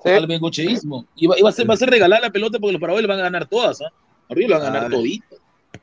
Al 0.05 0.27
bengocheísmo. 0.27 1.05
Y 1.15 1.27
va, 1.27 1.37
y 1.37 1.41
va 1.41 1.49
a 1.49 1.51
ser, 1.53 1.69
va 1.69 1.73
a 1.73 1.77
ser 1.77 1.89
regalar 1.89 2.21
la 2.21 2.29
pelota 2.29 2.59
porque 2.59 2.73
los 2.73 2.81
paraguayos 2.81 3.07
le 3.07 3.13
van 3.13 3.19
a 3.19 3.23
ganar 3.23 3.47
todas. 3.47 3.81
¿ah? 3.81 3.91
Arriba 4.29 4.47
le 4.49 4.53
van 4.55 4.63
a 4.63 4.73
ganar 4.73 4.91
todito. 4.91 5.35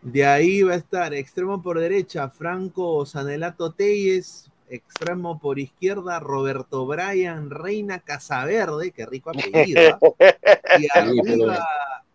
De 0.02 0.24
ahí 0.26 0.62
va 0.62 0.74
a 0.74 0.76
estar 0.76 1.14
extremo 1.14 1.62
por 1.62 1.78
derecha, 1.80 2.28
Franco 2.28 3.04
Sanelato 3.06 3.72
Telles, 3.72 4.50
extremo 4.70 5.38
por 5.40 5.58
izquierda, 5.58 6.20
Roberto 6.20 6.86
Bryan 6.86 7.50
Reina 7.50 7.98
Casaverde, 8.00 8.90
qué 8.92 9.06
rico 9.06 9.30
apellido. 9.30 9.98
¿ah? 10.20 10.78
Y 10.78 10.86
arriba, 10.96 11.66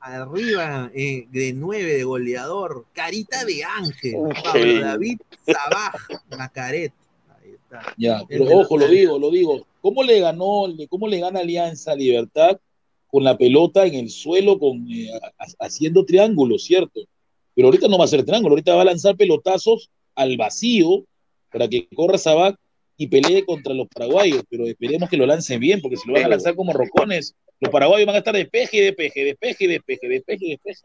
arriba 0.04 0.92
eh, 0.94 1.28
de 1.32 1.54
nueve 1.54 1.94
de 1.94 2.04
goleador, 2.04 2.86
carita 2.94 3.46
de 3.46 3.64
ángel, 3.64 4.16
Pablo 4.44 4.82
David 4.82 5.18
Sabaj 5.46 5.94
Macaret. 6.38 6.92
Ahí 7.42 7.52
está. 7.52 7.94
Ya, 7.98 8.22
pero 8.28 8.46
ojo, 8.46 8.78
lo 8.78 8.88
digo, 8.88 9.18
lo 9.18 9.32
digo. 9.32 9.66
¿Cómo 9.82 10.04
le 10.04 10.20
ganó, 10.20 10.66
cómo 10.90 11.08
le 11.08 11.20
gana 11.20 11.40
Alianza 11.40 11.96
Libertad 11.96 12.60
con 13.08 13.24
la 13.24 13.38
pelota 13.38 13.86
en 13.86 13.96
el 13.96 14.10
suelo, 14.10 14.60
con, 14.60 14.86
eh, 14.92 15.10
ha- 15.40 15.66
haciendo 15.66 16.06
triángulos, 16.06 16.64
cierto? 16.64 17.02
Pero 17.56 17.68
ahorita 17.68 17.88
no 17.88 17.98
va 17.98 18.04
a 18.04 18.06
hacer 18.06 18.26
triángulo, 18.26 18.54
ahorita 18.54 18.76
va 18.76 18.82
a 18.82 18.86
lanzar 18.86 19.16
pelotazos 19.16 19.90
al 20.16 20.36
vacío 20.38 21.06
para 21.52 21.68
que 21.68 21.88
corra 21.96 22.18
Sabac 22.18 22.58
y 22.98 23.08
pelee 23.08 23.46
contra 23.46 23.74
los 23.74 23.88
paraguayos, 23.88 24.44
pero 24.50 24.66
esperemos 24.66 25.10
que 25.10 25.18
lo 25.18 25.26
lancen 25.26 25.60
bien, 25.60 25.82
porque 25.82 25.98
si 25.98 26.08
lo 26.08 26.14
van 26.14 26.26
a 26.26 26.30
lanzar 26.30 26.56
como 26.56 26.74
rocones, 26.74 27.36
los 27.60 27.72
paraguayos 27.72 28.06
van 28.06 28.16
a 28.16 28.20
estar 28.20 28.36
despeje, 28.36 28.82
despeje, 28.84 29.26
despeje, 29.26 29.68
despeje, 29.68 30.08
despeje, 30.08 30.46
despeje. 30.50 30.82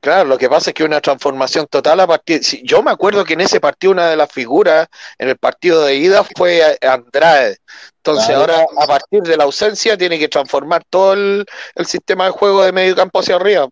Claro, 0.00 0.28
lo 0.28 0.36
que 0.36 0.50
pasa 0.50 0.68
es 0.70 0.74
que 0.74 0.84
una 0.84 1.00
transformación 1.00 1.66
total 1.66 1.98
a 2.00 2.06
partir. 2.06 2.40
Yo 2.62 2.82
me 2.82 2.90
acuerdo 2.90 3.24
que 3.24 3.32
en 3.32 3.40
ese 3.40 3.58
partido 3.58 3.92
una 3.92 4.10
de 4.10 4.16
las 4.16 4.30
figuras 4.30 4.86
en 5.18 5.30
el 5.30 5.36
partido 5.38 5.82
de 5.82 5.96
ida 5.96 6.22
fue 6.36 6.60
Andrade. 6.82 7.56
Entonces 7.96 8.26
Claro. 8.26 8.40
ahora 8.40 8.66
a 8.80 8.86
partir 8.86 9.22
de 9.22 9.36
la 9.38 9.44
ausencia 9.44 9.96
tiene 9.96 10.18
que 10.18 10.28
transformar 10.28 10.82
todo 10.90 11.14
el, 11.14 11.46
el 11.74 11.86
sistema 11.86 12.26
de 12.26 12.32
juego 12.32 12.62
de 12.64 12.72
medio 12.72 12.94
campo 12.94 13.20
hacia 13.20 13.36
arriba. 13.36 13.66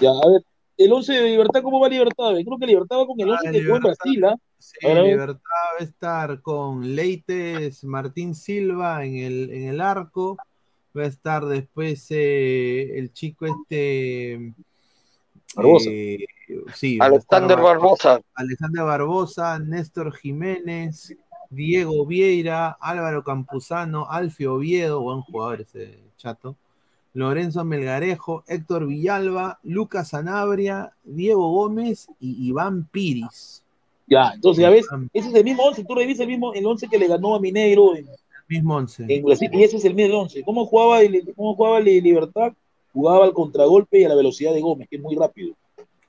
Ya, 0.00 0.10
a 0.10 0.28
ver, 0.28 0.42
el 0.76 0.92
11 0.92 1.12
de 1.12 1.22
Libertad, 1.28 1.62
¿cómo 1.62 1.78
va 1.80 1.88
Libertad? 1.88 2.32
Creo 2.32 2.58
que 2.58 2.66
Libertad 2.66 2.98
va 2.98 3.06
con 3.06 3.20
el 3.20 3.30
11 3.30 3.48
Ah, 3.48 3.52
que 3.52 3.62
jugó 3.62 3.76
en. 3.76 3.82
Brasil, 3.82 4.24
¿ah? 4.24 4.36
Sí, 4.58 4.76
Ahora, 4.86 5.02
Libertad 5.02 5.40
va 5.44 5.80
a 5.80 5.84
estar 5.84 6.40
con 6.42 6.94
Leites, 6.94 7.84
Martín 7.84 8.34
Silva 8.34 9.04
en 9.04 9.16
el, 9.16 9.50
en 9.50 9.68
el 9.68 9.80
arco. 9.80 10.36
Va 10.96 11.02
a 11.02 11.06
estar 11.06 11.44
después 11.46 12.06
eh, 12.10 12.98
el 12.98 13.12
chico 13.12 13.46
este. 13.46 14.52
Barbosa. 15.54 15.90
eh, 15.90 16.26
sí, 16.74 16.98
Alexander 17.00 17.56
Bar- 17.56 17.76
Barbosa. 17.78 18.20
Alexander 18.34 18.84
Barbosa, 18.84 19.58
Néstor 19.58 20.12
Jiménez, 20.16 21.14
Diego 21.50 22.04
Vieira, 22.04 22.76
Álvaro 22.80 23.22
Campuzano, 23.24 24.10
Alfio 24.10 24.54
Oviedo, 24.54 25.00
buen 25.00 25.20
jugador 25.22 25.60
ese 25.62 25.98
chato. 26.16 26.56
Lorenzo 27.14 27.64
Melgarejo, 27.64 28.44
Héctor 28.46 28.86
Villalba, 28.86 29.58
Lucas 29.62 30.08
Sanabria, 30.08 30.92
Diego 31.04 31.50
Gómez 31.50 32.08
y 32.20 32.48
Iván 32.48 32.84
Piris. 32.86 33.64
Ya, 34.08 34.32
entonces 34.34 34.62
ya 34.62 34.70
ves, 34.70 34.86
ese 35.12 35.28
es 35.28 35.34
el 35.34 35.44
mismo 35.44 35.64
11, 35.64 35.84
tú 35.84 35.94
revisas 35.94 36.20
el 36.20 36.28
mismo, 36.28 36.54
el 36.54 36.64
11 36.64 36.88
que 36.88 36.98
le 36.98 37.08
ganó 37.08 37.34
a 37.34 37.40
Mineiro 37.40 37.94
en, 37.94 38.06
Mismo 38.48 38.76
once. 38.76 39.04
en 39.06 39.22
Brasil, 39.22 39.50
y 39.52 39.62
ese 39.62 39.76
es 39.76 39.84
el 39.84 39.94
mismo 39.94 40.20
11. 40.20 40.42
¿Cómo 40.42 40.64
jugaba, 40.64 41.02
el, 41.02 41.34
cómo 41.36 41.54
jugaba 41.54 41.78
el 41.78 41.84
Libertad? 41.84 42.54
Jugaba 42.94 43.26
al 43.26 43.34
contragolpe 43.34 44.00
y 44.00 44.04
a 44.04 44.08
la 44.08 44.14
velocidad 44.14 44.54
de 44.54 44.62
Gómez, 44.62 44.88
que 44.88 44.96
es 44.96 45.02
muy 45.02 45.14
rápido. 45.14 45.54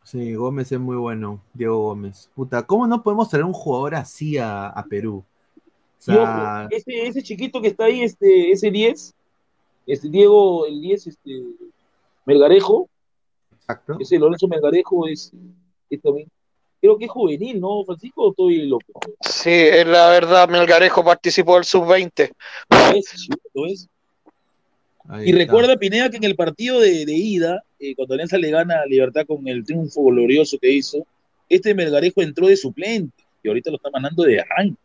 Sí, 0.04 0.34
Gómez 0.34 0.72
es 0.72 0.80
muy 0.80 0.96
bueno, 0.96 1.42
Diego 1.54 1.78
Gómez. 1.80 2.30
Puta, 2.34 2.66
¿cómo 2.66 2.88
no 2.88 3.04
podemos 3.04 3.30
traer 3.30 3.44
un 3.44 3.54
jugador 3.54 3.96
así 3.96 4.38
a, 4.38 4.68
a 4.68 4.86
Perú? 4.86 5.24
O 6.08 6.68
ese, 6.72 7.08
ese 7.08 7.22
chiquito 7.22 7.62
que 7.62 7.68
está 7.68 7.86
ahí, 7.86 8.02
este, 8.02 8.52
ese 8.52 8.72
10, 8.72 9.14
este 9.86 10.10
Diego, 10.10 10.66
el 10.66 10.80
10, 10.80 11.08
este, 11.08 11.44
Melgarejo, 12.26 12.90
exacto. 13.54 13.98
ese 14.00 14.18
Lorenzo 14.18 14.48
Melgarejo 14.48 15.08
es, 15.08 15.34
es 15.90 16.02
también, 16.02 16.30
creo 16.82 16.98
que 16.98 17.06
es 17.06 17.12
juvenil, 17.12 17.60
¿no, 17.60 17.84
Francisco? 17.86 18.24
¿O 18.24 18.30
estoy 18.32 18.68
loco? 18.68 19.00
Sí, 19.22 19.50
es 19.52 19.86
la 19.88 20.10
verdad, 20.10 20.50
Melgarejo 20.50 21.04
participó 21.04 21.56
del 21.56 21.66
sub-20. 21.66 22.32
¿Lo 22.70 22.94
ves? 22.94 23.06
Sí, 23.10 23.28
¿lo 23.54 23.64
ves? 23.64 23.88
ahí 25.08 25.26
Y 25.26 25.30
está. 25.32 25.40
recuerda, 25.44 25.78
Pineda, 25.78 26.10
que 26.10 26.18
en 26.18 26.24
el 26.24 26.36
partido 26.36 26.80
de, 26.80 27.06
de 27.06 27.14
ida, 27.14 27.64
eh, 27.80 27.96
cuando 27.96 28.14
Alianza 28.14 28.38
le 28.38 28.52
gana 28.52 28.82
a 28.82 28.86
Libertad 28.86 29.26
con 29.28 29.48
el 29.48 29.64
triunfo 29.66 30.04
glorioso 30.06 30.58
que 30.60 30.72
hizo, 30.72 31.06
este 31.50 31.74
Melgarejo 31.74 32.22
entró 32.22 32.48
de 32.48 32.56
suplente 32.58 33.24
y 33.44 33.48
ahorita 33.48 33.72
lo 33.72 33.78
está 33.78 33.90
mandando 33.90 34.24
de 34.24 34.40
arranque. 34.40 34.78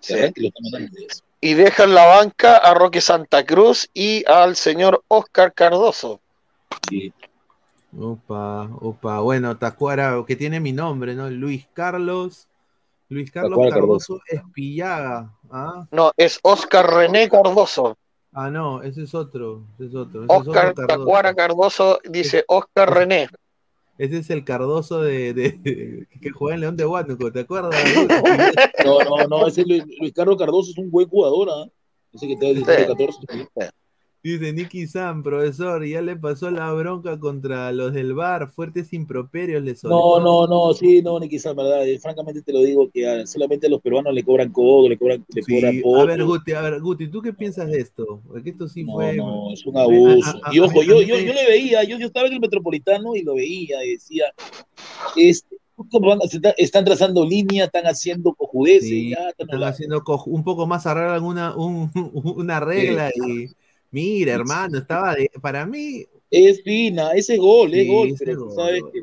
Sí. 0.00 0.14
De 0.14 0.20
arranque 0.20 0.40
lo 0.42 0.48
está 0.48 0.60
mandando 0.62 0.96
de 0.96 1.06
eso. 1.06 1.22
Y 1.40 1.54
deja 1.54 1.84
en 1.84 1.94
la 1.94 2.06
banca 2.06 2.56
a 2.56 2.72
Roque 2.72 3.00
Santa 3.00 3.44
Cruz 3.44 3.90
y 3.92 4.24
al 4.26 4.56
señor 4.56 5.02
Oscar 5.08 5.52
Cardoso. 5.52 6.20
Sí. 6.88 7.12
Opa, 7.98 8.68
opa. 8.80 9.20
Bueno, 9.20 9.56
Tacuara, 9.56 10.22
que 10.26 10.36
tiene 10.36 10.60
mi 10.60 10.72
nombre, 10.72 11.14
¿no? 11.14 11.30
Luis 11.30 11.66
Carlos. 11.72 12.48
Luis 13.08 13.30
Carlos 13.30 13.50
Tacuara 13.52 13.74
Cardoso 13.76 14.20
Espillaga. 14.26 15.30
¿ah? 15.50 15.86
No, 15.90 16.10
es 16.16 16.38
Oscar 16.42 16.90
René 16.92 17.28
Cardoso. 17.28 17.96
Ah, 18.32 18.50
no, 18.50 18.82
ese 18.82 19.02
es 19.02 19.14
otro. 19.14 19.62
Ese 19.74 19.86
es 19.86 19.94
otro. 19.94 20.24
Ese 20.24 20.32
es 20.34 20.40
Oscar 20.48 20.66
otro 20.70 20.74
Cardoso. 20.86 20.98
Tacuara 21.04 21.34
Cardoso 21.34 21.98
dice 22.08 22.44
Oscar 22.48 22.92
René. 22.92 23.28
Ese 23.96 24.18
es 24.18 24.30
el 24.30 24.44
Cardoso 24.44 25.02
de, 25.02 25.32
de- 25.34 26.08
que 26.20 26.30
juega 26.30 26.54
en 26.56 26.60
León 26.62 26.76
de 26.76 26.84
Huánuco, 26.86 27.30
¿te 27.30 27.40
acuerdas? 27.40 27.74
No, 28.84 28.98
no, 28.98 29.26
no, 29.28 29.46
ese 29.46 29.62
Luis, 29.64 29.84
Luis 30.00 30.12
Carlos 30.12 30.36
Cardoso 30.36 30.70
es 30.72 30.78
un 30.78 30.90
buen 30.90 31.08
jugador, 31.08 31.48
¿ah? 31.50 31.70
Ese 32.12 32.26
que 32.26 32.32
está 32.34 32.46
desde 32.46 32.82
Sí. 32.82 32.86
14. 32.86 33.74
Dice 34.24 34.54
Nicky 34.54 34.86
Sam, 34.86 35.22
profesor, 35.22 35.84
ya 35.84 36.00
le 36.00 36.16
pasó 36.16 36.50
la 36.50 36.72
bronca 36.72 37.20
contra 37.20 37.70
los 37.72 37.92
del 37.92 38.14
bar, 38.14 38.50
fuertes 38.50 38.94
improperios 38.94 39.62
le 39.62 39.74
No, 39.82 40.18
no, 40.18 40.46
no, 40.46 40.72
sí, 40.72 41.02
no, 41.02 41.20
ni 41.20 41.28
quizás, 41.28 41.54
¿verdad? 41.54 41.86
Eh, 41.86 41.98
Francamente 41.98 42.40
te 42.40 42.50
lo 42.54 42.60
digo 42.60 42.90
que 42.90 43.26
solamente 43.26 43.66
a 43.66 43.68
los 43.68 43.82
peruanos 43.82 44.14
le 44.14 44.24
cobran 44.24 44.50
codo, 44.50 44.88
le 44.88 44.96
cobran, 44.96 45.26
le 45.28 45.42
Sí, 45.42 45.52
cobran 45.54 45.78
a 45.78 45.82
poto. 45.82 46.06
ver, 46.06 46.24
Guti, 46.24 46.52
a 46.52 46.62
ver, 46.62 46.80
Guti, 46.80 47.08
¿tú 47.08 47.20
qué 47.20 47.34
piensas 47.34 47.68
de 47.68 47.76
esto? 47.76 48.22
Porque 48.26 48.48
esto 48.48 48.66
sí 48.66 48.84
No, 48.84 48.94
fue. 48.94 49.14
no, 49.14 49.52
es 49.52 49.66
un 49.66 49.76
a- 49.76 49.82
abuso. 49.82 50.40
a- 50.42 50.48
a- 50.48 50.54
Y 50.54 50.58
ojo, 50.60 50.80
a- 50.80 50.84
yo, 50.86 51.00
a 51.00 51.04
yo, 51.04 51.18
yo 51.18 51.32
le 51.34 51.46
veía, 51.46 51.84
yo, 51.84 51.98
yo 51.98 52.06
estaba 52.06 52.26
en 52.26 52.32
el 52.32 52.40
Metropolitano 52.40 53.14
y 53.16 53.24
lo 53.24 53.34
veía 53.34 53.84
y 53.84 53.90
decía, 53.90 54.24
este, 55.16 55.56
¿cómo 55.76 56.08
van 56.08 56.20
a- 56.22 56.54
están 56.56 56.86
trazando 56.86 57.26
líneas, 57.26 57.66
están 57.66 57.84
haciendo 57.84 58.32
cojudeces, 58.32 58.88
Sí, 58.88 59.10
ya, 59.10 59.28
están 59.28 59.48
están 59.50 59.64
haciendo 59.64 60.02
co- 60.02 60.24
un 60.28 60.42
poco 60.44 60.66
más 60.66 60.86
arreglan 60.86 61.24
una, 61.24 61.54
un- 61.54 61.90
una 62.38 62.58
regla 62.60 63.10
y 63.14 63.48
mira, 63.94 64.32
hermano, 64.34 64.78
estaba 64.78 65.14
de, 65.14 65.30
para 65.40 65.64
mí, 65.64 66.04
Es 66.30 66.62
fina, 66.62 67.12
ese 67.12 67.36
gol, 67.36 67.72
es 67.74 67.86
gol, 67.86 68.08
ese 68.08 68.24
pero 68.24 68.44
gol, 68.46 68.54
sabes 68.54 68.82
gol. 68.82 68.92
que 68.92 69.02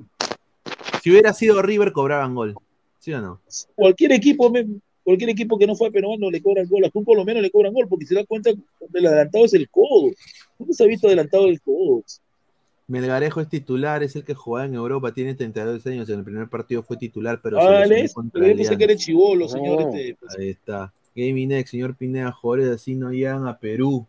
si 1.01 1.09
hubiera 1.11 1.33
sido 1.33 1.61
River 1.61 1.91
cobraban 1.93 2.35
gol, 2.35 2.55
¿sí 2.99 3.13
o 3.13 3.21
no? 3.21 3.39
cualquier 3.75 4.11
equipo, 4.11 4.51
cualquier 5.03 5.29
equipo 5.31 5.57
que 5.57 5.65
no 5.65 5.75
fue 5.75 5.91
peruano 5.91 6.29
le 6.29 6.41
cobran 6.41 6.67
gol, 6.67 6.83
a 6.85 6.89
tú 6.89 7.03
por 7.03 7.15
lo 7.17 7.23
menos 7.25 7.41
le 7.41 7.49
cobran 7.49 7.73
gol, 7.73 7.87
porque 7.87 8.05
se 8.05 8.15
da 8.15 8.25
cuenta 8.25 8.51
que 8.53 8.59
el 8.93 9.07
adelantado 9.07 9.45
es 9.45 9.53
el 9.53 9.69
codo. 9.69 10.11
¿Dónde 10.59 10.73
se 10.73 10.83
ha 10.83 10.87
visto 10.87 11.07
adelantado 11.07 11.47
el 11.47 11.59
codo? 11.61 12.03
Melgarejo 12.87 13.39
es 13.39 13.47
titular, 13.47 14.03
es 14.03 14.15
el 14.17 14.25
que 14.25 14.33
jugaba 14.33 14.65
en 14.65 14.73
Europa, 14.73 15.13
tiene 15.13 15.33
32 15.33 15.87
años, 15.87 16.09
en 16.09 16.19
el 16.19 16.25
primer 16.25 16.49
partido 16.49 16.83
fue 16.83 16.97
titular, 16.97 17.39
pero 17.41 17.57
se 17.57 17.63
Ah, 17.65 18.09
contra 18.13 18.45
Yo 18.47 18.55
pensé 18.57 18.77
que 18.77 18.83
era 18.83 18.95
chivolo, 18.97 19.47
señor. 19.47 19.81
este, 19.95 20.17
Ahí 20.37 20.49
está. 20.49 20.93
Gaming 21.15 21.47
Next, 21.49 21.71
señor 21.71 21.95
Pineda, 21.95 22.31
jugadores 22.33 22.69
así 22.69 22.95
no 22.95 23.11
llegan 23.11 23.47
a 23.47 23.57
Perú 23.57 24.05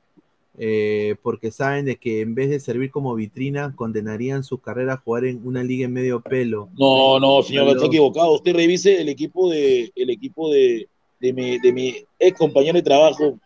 eh, 0.58 1.16
porque 1.22 1.50
saben 1.50 1.84
de 1.86 1.96
que 1.96 2.20
en 2.20 2.34
vez 2.34 2.50
de 2.50 2.60
servir 2.60 2.90
como 2.90 3.14
vitrina, 3.14 3.74
condenarían 3.74 4.44
su 4.44 4.58
carrera 4.58 4.94
a 4.94 4.96
jugar 4.98 5.24
en 5.24 5.40
una 5.46 5.62
liga 5.62 5.86
en 5.86 5.92
medio 5.92 6.20
pelo. 6.20 6.68
No, 6.78 7.18
no, 7.18 7.42
señor, 7.42 7.68
está 7.68 7.86
equivocado. 7.86 8.34
Usted 8.34 8.54
revise 8.54 9.00
el 9.00 9.08
equipo 9.08 9.50
de, 9.50 9.90
el 9.96 10.10
equipo 10.10 10.50
de, 10.52 10.88
de 11.20 11.32
mi, 11.32 11.58
de 11.58 11.72
mi 11.72 11.94
ex 12.18 12.36
compañero 12.36 12.74
de 12.76 12.82
trabajo. 12.82 13.38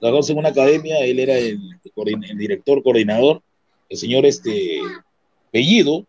Trabajamos 0.00 0.30
en 0.30 0.38
una 0.38 0.50
academia, 0.50 0.98
él 1.04 1.18
era 1.18 1.36
el, 1.38 1.58
el 2.30 2.38
director, 2.38 2.82
coordinador, 2.82 3.42
el 3.88 3.96
señor 3.96 4.26
este 4.26 4.80
Bellido, 5.52 6.04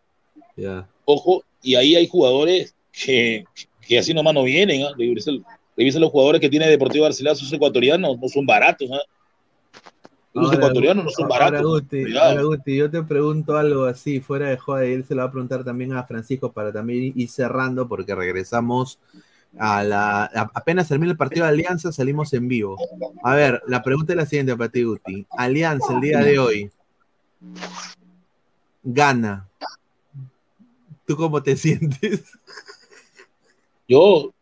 Ya. 0.56 0.88
ojo, 1.06 1.44
y 1.64 1.76
ahí 1.76 1.96
hay 1.96 2.08
jugadores 2.08 2.76
que, 2.92 3.46
que 3.88 3.98
así 3.98 4.14
nomás 4.14 4.34
no 4.34 4.44
vienen. 4.44 4.86
Revisa, 4.98 5.32
revisa 5.76 6.00
los 6.00 6.12
jugadores 6.12 6.42
que 6.42 6.50
tiene 6.50 6.68
Deportivo 6.68 7.04
Barcelona, 7.06 7.36
sus 7.36 7.52
ecuatorianos, 7.54 8.20
no 8.20 8.28
son 8.28 8.46
baratos, 8.46 8.90
¿ah? 8.92 9.02
Los 10.42 10.54
ecuatorianos 10.54 11.06
no 11.06 11.10
son 11.12 11.26
ahora, 11.26 11.46
baratos. 11.46 11.82
Guti, 11.82 12.18
ahora, 12.18 12.42
Guti, 12.44 12.76
yo 12.76 12.90
te 12.92 13.04
pregunto 13.04 13.58
algo 13.58 13.86
así, 13.86 14.20
fuera 14.20 14.50
de 14.50 14.58
joda, 14.58 14.86
y 14.86 14.94
él 14.94 15.06
se 15.06 15.16
lo 15.16 15.22
va 15.24 15.28
a 15.28 15.32
preguntar 15.32 15.64
también 15.64 15.94
a 15.94 16.04
Francisco 16.04 16.52
para 16.52 16.72
también 16.72 17.14
ir 17.16 17.30
cerrando, 17.30 17.88
porque 17.88 18.14
regresamos 18.16 19.00
a 19.58 19.84
la. 19.84 20.24
a- 20.26 20.52
apenas 20.54 20.88
termina 20.88 21.12
el 21.12 21.18
partido 21.18 21.46
de 21.46 21.52
Alianza, 21.52 21.92
salimos 21.92 22.34
en 22.34 22.48
vivo. 22.48 22.78
A 23.24 23.36
ver, 23.36 23.62
la 23.68 23.82
pregunta 23.84 24.14
es 24.14 24.18
la 24.18 24.26
siguiente 24.26 24.56
para 24.56 24.70
ti, 24.70 24.84
Guti. 24.84 25.26
Alianza, 25.32 25.94
el 25.96 26.02
día 26.02 26.20
de 26.20 26.40
hoy, 26.40 26.72
gana. 28.84 29.48
¿Tú 31.06 31.16
cómo 31.16 31.42
te 31.42 31.56
sientes? 31.58 32.24
Yo, 33.88 34.34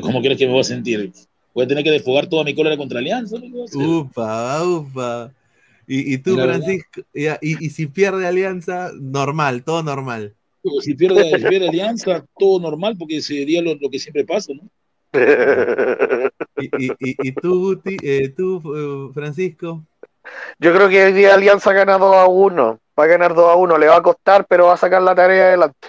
¿cómo 0.00 0.20
crees 0.20 0.38
que 0.38 0.46
me 0.46 0.52
voy 0.52 0.60
a 0.60 0.64
sentir? 0.64 1.12
Voy 1.54 1.64
a 1.64 1.68
tener 1.68 1.82
que 1.84 1.90
desfogar 1.90 2.28
toda 2.28 2.44
mi 2.44 2.54
cólera 2.54 2.76
contra 2.76 2.98
Alianza. 2.98 3.36
Upa, 3.74 4.62
upa. 4.64 5.32
Y, 5.86 6.14
y 6.14 6.18
tú, 6.18 6.36
La. 6.36 6.44
Francisco, 6.44 7.02
y, 7.12 7.26
y 7.66 7.70
si 7.70 7.86
pierde 7.86 8.26
Alianza, 8.26 8.92
normal, 8.94 9.64
todo 9.64 9.82
normal. 9.82 10.34
Si 10.82 10.94
pierde, 10.94 11.38
si 11.38 11.44
pierde 11.46 11.68
Alianza, 11.68 12.24
todo 12.38 12.60
normal, 12.60 12.94
porque 12.98 13.20
sería 13.20 13.62
lo, 13.62 13.74
lo 13.74 13.90
que 13.90 13.98
siempre 13.98 14.24
pasa, 14.24 14.52
¿no? 14.54 14.62
Y, 16.56 16.66
y- 16.86 16.92
y- 17.00 17.28
y 17.28 17.32
tú, 17.32 17.74
Guti, 17.74 17.96
eh, 18.02 18.28
tú, 18.36 18.62
eh, 18.76 19.12
Francisco, 19.14 19.82
Yo 20.58 20.74
creo 20.74 20.88
que 20.88 21.06
hoy 21.06 21.12
día 21.12 21.34
Alianza 21.34 21.72
gana 21.72 21.98
2 21.98 22.14
a 22.14 22.26
1. 22.26 22.78
Va 22.98 23.04
a 23.04 23.06
ganar 23.06 23.34
2 23.34 23.50
a 23.50 23.56
1. 23.56 23.78
Le 23.78 23.86
va 23.86 23.96
a 23.96 24.02
costar, 24.02 24.46
pero 24.46 24.66
va 24.66 24.74
a 24.74 24.76
sacar 24.76 25.00
la 25.02 25.14
tarea 25.14 25.46
adelante. 25.48 25.88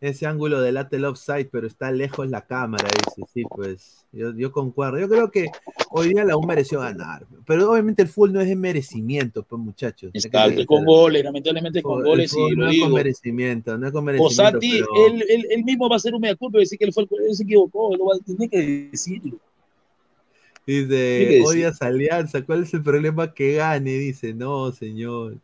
Ese 0.00 0.26
ángulo 0.26 0.60
delata 0.60 0.96
el 0.96 1.04
offside, 1.06 1.48
pero 1.50 1.66
está 1.66 1.90
lejos 1.90 2.28
la 2.28 2.42
cámara, 2.42 2.86
dice, 2.88 3.28
sí, 3.32 3.42
pues, 3.48 4.04
yo, 4.12 4.34
yo 4.36 4.52
concuerdo. 4.52 4.98
Yo 4.98 5.08
creo 5.08 5.30
que 5.30 5.46
hoy 5.90 6.10
día 6.10 6.24
la 6.24 6.36
U 6.36 6.42
mereció 6.42 6.80
ganar, 6.80 7.26
pero 7.46 7.70
obviamente 7.70 8.02
el 8.02 8.08
fútbol 8.08 8.34
no 8.34 8.40
es 8.40 8.48
de 8.48 8.56
merecimiento, 8.56 9.42
pues 9.42 9.60
muchachos. 9.60 10.10
Que 10.12 10.20
ser- 10.20 10.66
con 10.66 10.84
goles, 10.84 11.24
lamentablemente 11.24 11.82
con 11.82 12.02
goles, 12.02 12.32
y 12.32 12.36
no 12.56 12.64
lo 12.66 12.70
es 12.70 12.80
con 12.80 12.92
merecimiento, 12.92 13.78
no 13.78 13.86
es 13.86 13.92
con 13.92 14.04
merecimiento. 14.04 14.58
Posati, 14.58 14.80
pero- 14.80 15.06
él, 15.06 15.24
él, 15.28 15.46
él 15.50 15.64
mismo 15.64 15.88
va 15.88 15.96
a 15.96 15.98
hacer 15.98 16.14
un 16.14 16.20
mea 16.20 16.34
culpa 16.36 16.58
y 16.58 16.60
decir 16.62 16.78
que 16.78 16.84
él, 16.84 16.92
fue, 16.92 17.04
el- 17.04 17.08
él 17.28 17.34
se 17.34 17.42
equivocó, 17.44 17.92
él 17.92 17.98
lo 17.98 18.06
va 18.06 18.14
a 18.16 18.18
tener 18.18 18.50
que 18.50 18.88
decirlo. 18.92 19.38
Dice, 20.66 21.42
odias 21.46 21.80
Alianza, 21.80 22.42
¿cuál 22.44 22.64
es 22.64 22.74
el 22.74 22.82
problema 22.82 23.32
que 23.32 23.54
gane? 23.54 23.92
Dice, 23.92 24.34
no, 24.34 24.72
señor. 24.72 25.36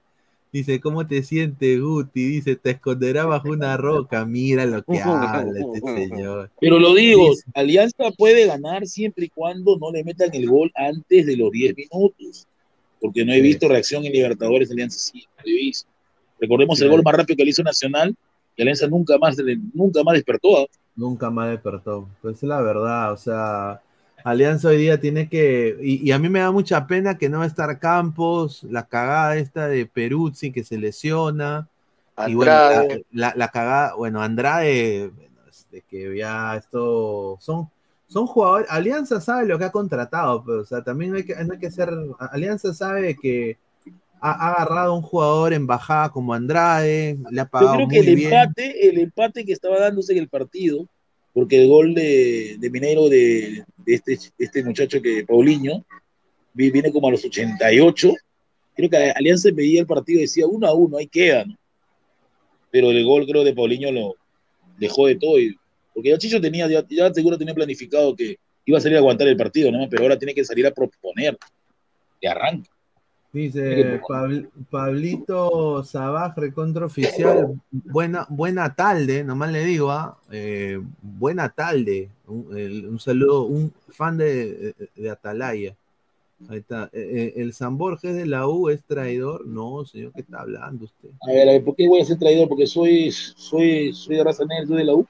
Dice, 0.52 0.80
¿cómo 0.80 1.06
te 1.06 1.22
sientes, 1.22 1.80
Guti? 1.80 2.26
Dice, 2.26 2.56
te 2.56 2.72
esconderá 2.72 3.24
bajo 3.24 3.48
una 3.48 3.74
roca. 3.78 4.26
Mira 4.26 4.66
lo 4.66 4.82
que 4.84 5.00
habla 5.00 5.44
este 5.64 6.08
señor. 6.08 6.50
Pero 6.60 6.78
lo 6.78 6.94
digo, 6.94 7.30
Dice- 7.30 7.44
Alianza 7.54 8.10
puede 8.18 8.46
ganar 8.46 8.86
siempre 8.86 9.24
y 9.24 9.28
cuando 9.30 9.78
no 9.78 9.90
le 9.90 10.04
metan 10.04 10.28
el 10.34 10.50
gol 10.50 10.70
antes 10.74 11.24
de 11.24 11.36
los 11.38 11.50
10 11.50 11.74
minutos. 11.74 12.46
Porque 13.00 13.24
no 13.24 13.32
he 13.32 13.40
visto 13.40 13.66
reacción 13.66 14.04
en 14.04 14.12
Libertadores 14.12 14.70
Alianza, 14.70 14.98
sí, 14.98 15.24
no 15.38 15.42
he 15.46 15.52
visto. 15.56 15.88
Recordemos 16.38 16.80
el 16.82 16.90
gol 16.90 17.02
más 17.02 17.14
rápido 17.14 17.36
que 17.38 17.44
le 17.44 17.50
hizo 17.50 17.62
Nacional, 17.62 18.14
y 18.54 18.62
Alianza 18.62 18.86
nunca 18.88 19.16
más, 19.16 19.36
nunca 19.72 20.02
más 20.04 20.14
despertó. 20.14 20.58
¿ah? 20.60 20.66
Nunca 20.94 21.30
más 21.30 21.50
despertó. 21.50 22.08
Pues 22.20 22.36
es 22.36 22.42
la 22.42 22.60
verdad, 22.60 23.12
o 23.12 23.16
sea, 23.16 23.80
Alianza 24.24 24.68
hoy 24.68 24.76
día 24.76 25.00
tiene 25.00 25.28
que, 25.28 25.76
y, 25.80 26.08
y 26.08 26.12
a 26.12 26.18
mí 26.18 26.28
me 26.28 26.40
da 26.40 26.50
mucha 26.50 26.86
pena 26.86 27.18
que 27.18 27.28
no 27.28 27.38
va 27.38 27.44
a 27.44 27.48
estar 27.48 27.78
Campos, 27.78 28.64
la 28.64 28.86
cagada 28.86 29.36
esta 29.36 29.68
de 29.68 29.86
Peruzzi 29.86 30.52
que 30.52 30.64
se 30.64 30.78
lesiona, 30.78 31.68
y 32.26 32.34
bueno, 32.34 32.52
Andrade. 32.52 33.04
la, 33.12 33.48
cagada, 33.48 33.94
bueno, 33.94 34.22
Andrade, 34.22 35.10
bueno, 35.14 35.36
este, 35.48 35.82
que 35.82 36.16
ya 36.16 36.56
esto, 36.56 37.38
son, 37.40 37.68
son 38.06 38.26
jugadores, 38.26 38.66
Alianza 38.70 39.20
sabe 39.20 39.46
lo 39.46 39.58
que 39.58 39.64
ha 39.64 39.72
contratado, 39.72 40.44
pero, 40.44 40.60
o 40.60 40.64
sea, 40.64 40.82
también 40.82 41.14
hay 41.14 41.24
que, 41.24 41.34
no 41.44 41.54
hay 41.54 41.58
que 41.58 41.70
ser, 41.70 41.90
Alianza 42.18 42.74
sabe 42.74 43.16
que 43.16 43.58
ha, 44.20 44.52
agarrado 44.52 44.94
un 44.94 45.02
jugador 45.02 45.52
en 45.52 45.66
bajada 45.66 46.10
como 46.10 46.34
Andrade, 46.34 47.18
le 47.30 47.40
ha 47.40 47.44
Yo 47.44 47.50
pagado 47.50 47.74
creo 47.74 47.86
muy 47.86 47.94
que 47.94 48.10
el 48.10 48.16
bien. 48.16 48.32
empate, 48.32 48.88
el 48.88 48.98
empate 48.98 49.44
que 49.44 49.52
estaba 49.52 49.80
dándose 49.80 50.12
en 50.12 50.18
el 50.18 50.28
partido, 50.28 50.86
porque 51.32 51.62
el 51.62 51.68
gol 51.68 51.94
de, 51.94 52.56
de 52.58 52.70
Mineiro 52.70 53.08
de, 53.08 53.64
este, 53.86 54.18
este 54.38 54.62
muchacho 54.64 55.00
que 55.00 55.24
Paulinho 55.24 55.84
vi- 56.52 56.70
viene 56.70 56.92
como 56.92 57.08
a 57.08 57.10
los 57.10 57.24
88. 57.24 58.12
Creo 58.74 58.90
que 58.90 58.96
Alianza 58.96 59.48
veía 59.52 59.80
el 59.80 59.86
partido 59.86 60.18
y 60.18 60.22
decía 60.22 60.46
uno 60.46 60.66
a 60.66 60.74
uno, 60.74 60.98
ahí 60.98 61.06
queda. 61.06 61.44
Pero 62.70 62.90
el 62.90 63.04
gol 63.04 63.26
creo 63.26 63.44
de 63.44 63.54
Paulinho 63.54 63.90
lo 63.92 64.16
dejó 64.78 65.06
de 65.06 65.16
todo. 65.16 65.38
y- 65.38 65.56
porque 65.94 66.08
ya 66.08 66.16
Chicho 66.18 66.40
tenía, 66.40 66.66
ya, 66.68 66.84
ya 66.88 67.12
seguro 67.12 67.36
tenía 67.36 67.52
planificado 67.54 68.16
que 68.16 68.36
iba 68.64 68.78
a 68.78 68.80
salir 68.80 68.96
a 68.96 69.00
aguantar 69.00 69.28
el 69.28 69.36
partido, 69.36 69.70
¿no? 69.70 69.86
Pero 69.90 70.02
ahora 70.04 70.18
tiene 70.18 70.34
que 70.34 70.42
salir 70.44 70.66
a 70.66 70.70
proponer 70.70 71.36
de 72.20 72.28
arranque. 72.28 72.70
Dice 73.32 73.98
Pabl- 74.06 74.48
Pablito 74.68 75.82
Sabaj, 75.84 76.36
recontra 76.36 76.84
oficial. 76.86 77.58
Buena, 77.70 78.26
buena 78.28 78.74
tarde, 78.74 79.24
nomás 79.24 79.50
le 79.52 79.64
digo, 79.64 79.90
¿ah? 79.90 80.18
Eh, 80.30 80.78
buena 81.00 81.48
tarde. 81.48 82.10
Un, 82.26 82.56
el- 82.56 82.86
un 82.88 83.00
saludo, 83.00 83.44
un 83.44 83.72
fan 83.88 84.18
de, 84.18 84.74
de- 84.94 85.10
Atalaya. 85.10 85.74
Ahí 86.48 86.58
está. 86.58 86.90
Eh, 86.92 87.32
eh, 87.36 87.40
el 87.40 87.54
San 87.54 87.78
Borges 87.78 88.14
de 88.14 88.26
la 88.26 88.46
U 88.48 88.68
es 88.68 88.82
traidor. 88.84 89.46
No, 89.46 89.84
señor, 89.86 90.12
¿qué 90.12 90.20
está 90.20 90.40
hablando 90.40 90.84
usted? 90.84 91.08
A 91.26 91.32
ver, 91.32 91.48
a 91.48 91.52
ver, 91.52 91.64
¿por 91.64 91.74
qué 91.76 91.88
voy 91.88 92.00
a 92.00 92.04
ser 92.04 92.18
traidor? 92.18 92.48
Porque 92.48 92.66
soy, 92.66 93.10
soy, 93.12 93.92
soy 93.94 94.16
de 94.16 94.24
raza 94.24 94.44
negra, 94.44 94.66
soy 94.66 94.76
de 94.78 94.84
la 94.84 94.94
U. 94.94 95.06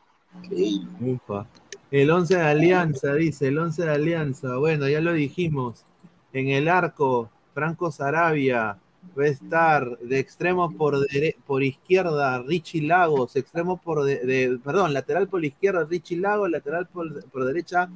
Ufa. 1.01 1.47
El 1.90 2.11
11 2.11 2.36
de 2.36 2.43
Alianza, 2.43 3.15
dice, 3.15 3.49
el 3.49 3.59
11 3.59 3.82
de 3.82 3.90
Alianza. 3.90 4.57
Bueno, 4.59 4.89
ya 4.89 5.01
lo 5.01 5.12
dijimos. 5.12 5.85
En 6.32 6.49
el 6.49 6.69
arco, 6.69 7.31
Franco 7.54 7.90
Sarabia 7.90 8.78
va 9.18 9.24
a 9.24 9.26
estar 9.26 9.98
de 9.98 10.18
extremo 10.18 10.70
por, 10.76 11.06
por 11.46 11.62
izquierda, 11.62 12.42
Richie 12.42 12.82
Lagos, 12.82 13.36
extremo 13.36 13.80
por, 13.80 14.04
de, 14.04 14.58
perdón, 14.64 14.92
lateral 14.92 15.28
por 15.28 15.44
izquierda, 15.44 15.84
Richie 15.84 16.18
Lagos, 16.18 16.50
lateral 16.50 16.86
por, 16.86 17.24
por 17.30 17.44
derecha, 17.44 17.90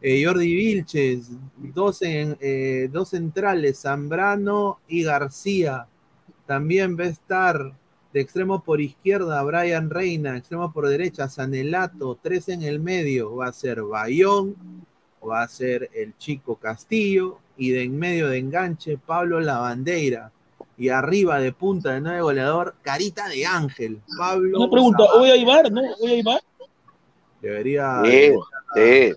eh, 0.00 0.24
Jordi 0.24 0.54
Vilches, 0.54 1.30
dos, 1.56 2.02
en, 2.02 2.36
eh, 2.40 2.88
dos 2.92 3.10
centrales, 3.10 3.80
Zambrano 3.80 4.80
y 4.88 5.02
García. 5.02 5.86
También 6.46 6.96
va 6.98 7.04
a 7.04 7.08
estar 7.08 7.72
de 8.12 8.20
extremo 8.20 8.62
por 8.62 8.80
izquierda, 8.80 9.42
Brian 9.42 9.90
Reina, 9.90 10.36
extremo 10.36 10.72
por 10.72 10.88
derecha, 10.88 11.28
Sanelato, 11.28 12.18
tres 12.22 12.48
en 12.48 12.62
el 12.62 12.80
medio, 12.80 13.36
va 13.36 13.48
a 13.48 13.52
ser 13.52 13.82
Bayón, 13.82 14.56
va 15.28 15.42
a 15.42 15.48
ser 15.48 15.90
el 15.92 16.16
chico 16.16 16.56
Castillo, 16.56 17.38
y 17.56 17.70
de 17.70 17.82
en 17.82 17.98
medio 17.98 18.28
de 18.28 18.38
enganche, 18.38 18.98
Pablo 18.98 19.40
Lavandeira. 19.40 20.32
Y 20.78 20.90
arriba 20.90 21.38
de 21.40 21.52
punta 21.52 21.92
de 21.94 22.00
nueve 22.02 22.20
goleador, 22.20 22.74
Carita 22.82 23.28
de 23.28 23.46
Ángel. 23.46 23.98
Pablo. 24.18 24.58
Una 24.58 24.70
pregunta, 24.70 25.04
Zavala. 25.04 25.22
¿hoy 25.22 25.30
hay 25.30 25.44
bar? 25.44 25.72
¿No? 25.72 25.80
¿Hoy 26.00 26.10
hay 26.10 26.22
bar? 26.22 26.40
Debería. 27.40 28.02
Sí, 28.04 28.32
sí. 28.74 29.14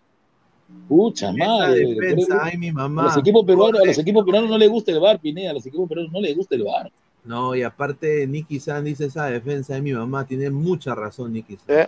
Pucha 0.87 1.33
madre. 1.33 1.95
defensa, 1.95 2.39
ay, 2.43 2.57
mi 2.57 2.69
A 2.69 2.73
mamá. 2.73 3.03
los 3.05 3.17
equipos 3.17 3.43
peruanos, 3.45 3.81
a 3.81 3.85
los 3.85 3.97
equipos 3.97 4.23
peruanos 4.23 4.49
no 4.49 4.57
les 4.57 4.69
gusta 4.69 4.91
el 4.91 4.99
bar, 4.99 5.19
Pineda, 5.19 5.51
a 5.51 5.53
los 5.53 5.65
equipos 5.65 5.89
peruanos 5.89 6.13
no 6.13 6.21
les 6.21 6.35
gusta 6.35 6.55
el 6.55 6.63
bar. 6.63 6.91
No, 7.25 7.55
y 7.55 7.63
aparte, 7.63 8.25
Nicky 8.27 8.59
San 8.59 8.85
dice 8.85 9.05
esa 9.05 9.25
defensa 9.25 9.73
de 9.73 9.81
mi 9.81 9.91
mamá. 9.93 10.25
Tiene 10.25 10.49
mucha 10.49 10.95
razón, 10.95 11.33
Nicky 11.33 11.57
San. 11.57 11.87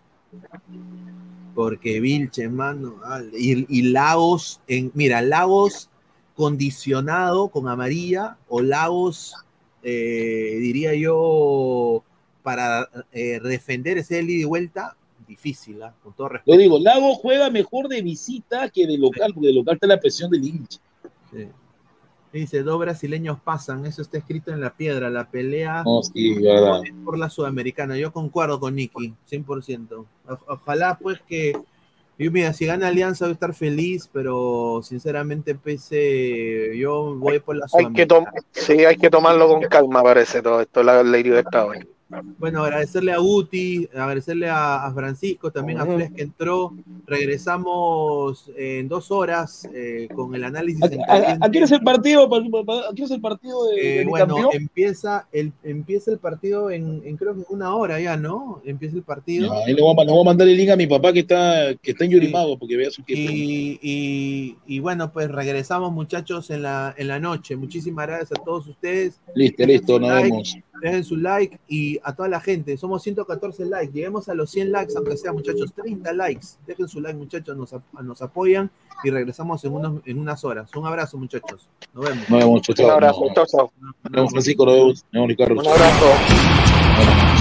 Porque 1.55 1.99
Vilche, 1.99 2.49
mano. 2.49 2.95
Y, 3.37 3.65
y 3.79 3.83
Lagos, 3.91 4.59
en, 4.67 4.91
mira, 4.95 5.21
Lagos 5.21 5.89
condicionado 6.41 7.49
con 7.49 7.67
amarilla 7.67 8.35
o 8.49 8.61
Lagos, 8.61 9.35
eh, 9.83 10.57
diría 10.59 10.95
yo, 10.95 12.03
para 12.41 12.89
eh, 13.11 13.39
defender 13.43 13.99
ese 13.99 14.23
ida 14.23 14.31
y 14.31 14.43
vuelta, 14.43 14.97
difícil, 15.27 15.83
¿ah? 15.83 15.93
con 16.01 16.13
todo 16.13 16.29
respeto. 16.29 16.51
Lo 16.51 16.57
digo, 16.59 16.79
Lago 16.79 17.13
juega 17.13 17.51
mejor 17.51 17.89
de 17.89 18.01
visita 18.01 18.69
que 18.69 18.87
de 18.87 18.97
local, 18.97 19.33
porque 19.35 19.49
de 19.49 19.53
local 19.53 19.75
está 19.75 19.85
la 19.85 19.99
presión 19.99 20.31
del 20.31 20.43
hincha. 20.43 20.79
Sí. 21.31 21.47
Dice, 22.33 22.63
dos 22.63 22.79
brasileños 22.79 23.39
pasan, 23.39 23.85
eso 23.85 24.01
está 24.01 24.17
escrito 24.17 24.51
en 24.51 24.61
la 24.61 24.75
piedra, 24.75 25.11
la 25.11 25.29
pelea 25.29 25.83
sí, 26.11 26.37
por 27.05 27.19
la 27.19 27.29
sudamericana. 27.29 27.97
Yo 27.97 28.11
concuerdo 28.11 28.59
con 28.59 28.73
Nicky, 28.73 29.13
100%. 29.29 29.91
O- 30.27 30.39
ojalá 30.47 30.97
pues 30.99 31.19
que, 31.27 31.53
yo 32.17 32.31
mira, 32.31 32.53
si 32.53 32.65
gana 32.65 32.87
Alianza 32.87 33.25
voy 33.25 33.31
a 33.31 33.33
estar 33.33 33.53
feliz, 33.53 34.09
pero 34.11 34.81
sinceramente 34.83 35.55
pese, 35.55 36.77
yo 36.77 37.15
voy 37.15 37.39
por 37.39 37.55
la 37.55 37.65
Hay 37.73 37.91
que 37.93 38.07
sí, 38.51 38.85
hay 38.85 38.97
que 38.97 39.09
tomarlo 39.09 39.47
con 39.47 39.61
calma, 39.63 40.03
parece 40.03 40.41
todo 40.41 40.61
esto, 40.61 40.83
la 40.83 41.03
ley 41.03 41.23
de 41.23 41.39
esta 41.39 41.65
hoy. 41.65 41.87
Bueno, 42.37 42.63
agradecerle 42.63 43.11
a 43.13 43.17
Guti, 43.19 43.87
agradecerle 43.93 44.49
a, 44.49 44.85
a 44.85 44.93
Francisco, 44.93 45.51
también 45.51 45.79
a. 45.79 45.85
Fles 45.85 46.11
que 46.11 46.21
entró. 46.23 46.73
Regresamos 47.07 48.49
en 48.57 48.87
dos 48.87 49.11
horas 49.11 49.67
eh, 49.73 50.07
con 50.13 50.33
el 50.35 50.43
análisis 50.43 50.83
en 50.91 51.01
¿A, 51.01 51.13
a, 51.13 51.37
a 51.41 51.49
quién 51.49 51.63
es 51.63 51.71
el 51.71 51.81
partido? 51.81 52.29
pa- 52.29 52.41
pa- 52.51 52.63
pa- 52.63 52.89
¿A 52.89 52.93
quién 52.93 53.05
es 53.05 53.11
el 53.11 53.21
partido 53.21 53.65
de, 53.65 54.01
Eh, 54.01 54.05
bueno, 54.05 54.35
campeón? 54.35 54.49
empieza 54.53 55.27
el, 55.31 55.51
empieza 55.63 56.11
el 56.11 56.17
partido 56.19 56.69
en, 56.71 57.01
en 57.05 57.17
creo 57.17 57.35
que 57.35 57.43
una 57.49 57.75
hora 57.75 57.99
ya, 57.99 58.17
¿no? 58.17 58.61
Empieza 58.65 58.95
el 58.97 59.03
partido. 59.03 59.53
Ya, 59.53 59.65
ahí 59.65 59.73
le 59.73 59.81
voy, 59.81 59.95
a, 59.97 60.03
le 60.05 60.11
voy 60.11 60.21
a 60.21 60.25
mandar 60.25 60.47
el 60.47 60.57
link 60.57 60.69
a 60.69 60.75
mi 60.75 60.87
papá 60.87 61.13
que 61.13 61.19
está, 61.19 61.73
que 61.81 61.91
está 61.91 62.05
en 62.05 62.11
Yurimago, 62.11 62.57
porque 62.57 62.77
vea 62.77 62.91
su. 62.91 63.01
Y, 63.07 63.79
y- 63.81 64.57
y 64.65 64.79
bueno, 64.79 65.11
pues 65.11 65.29
regresamos 65.29 65.91
muchachos 65.91 66.49
en 66.49 66.61
la, 66.63 66.93
en 66.97 67.07
la 67.07 67.19
noche. 67.19 67.55
Muchísimas 67.55 68.07
gracias 68.07 68.31
a 68.39 68.43
todos 68.43 68.67
ustedes. 68.67 69.19
Listo, 69.35 69.65
listo, 69.65 69.99
nos 69.99 70.09
like, 70.09 70.29
vemos. 70.29 70.57
Dejen 70.81 71.03
su 71.03 71.15
like 71.15 71.59
y 71.67 71.99
a 72.03 72.15
toda 72.15 72.27
la 72.27 72.39
gente. 72.41 72.75
Somos 72.77 73.03
114 73.03 73.65
likes. 73.65 73.93
Lleguemos 73.93 74.27
a 74.29 74.33
los 74.33 74.49
100 74.51 74.71
likes, 74.71 74.93
aunque 74.97 75.15
sea 75.15 75.31
muchachos. 75.31 75.71
30 75.73 76.11
likes. 76.13 76.47
Dejen 76.65 76.87
su 76.87 76.99
like 76.99 77.17
muchachos, 77.17 77.55
nos, 77.55 77.73
nos 78.03 78.21
apoyan 78.21 78.71
y 79.03 79.11
regresamos 79.11 79.63
en, 79.63 79.73
unos, 79.73 80.01
en 80.05 80.19
unas 80.19 80.43
horas. 80.43 80.75
Un 80.75 80.85
abrazo 80.85 81.17
muchachos. 81.17 81.69
Nos 81.93 82.05
vemos. 82.05 82.29
Nos 82.29 82.39
vemos, 82.39 82.61
chao. 82.61 82.85
Un 82.85 82.91
abrazo, 82.91 83.21
Nos 83.25 83.33
chao, 83.33 83.45
chao. 83.45 83.71
vemos, 84.09 84.31
Francisco, 84.31 84.65
nos 84.65 84.75
vemos, 84.75 84.93
nos 84.93 85.11
vemos, 85.11 85.29
Ricardo. 85.29 85.53
Un 85.61 85.67
abrazo. 85.67 87.40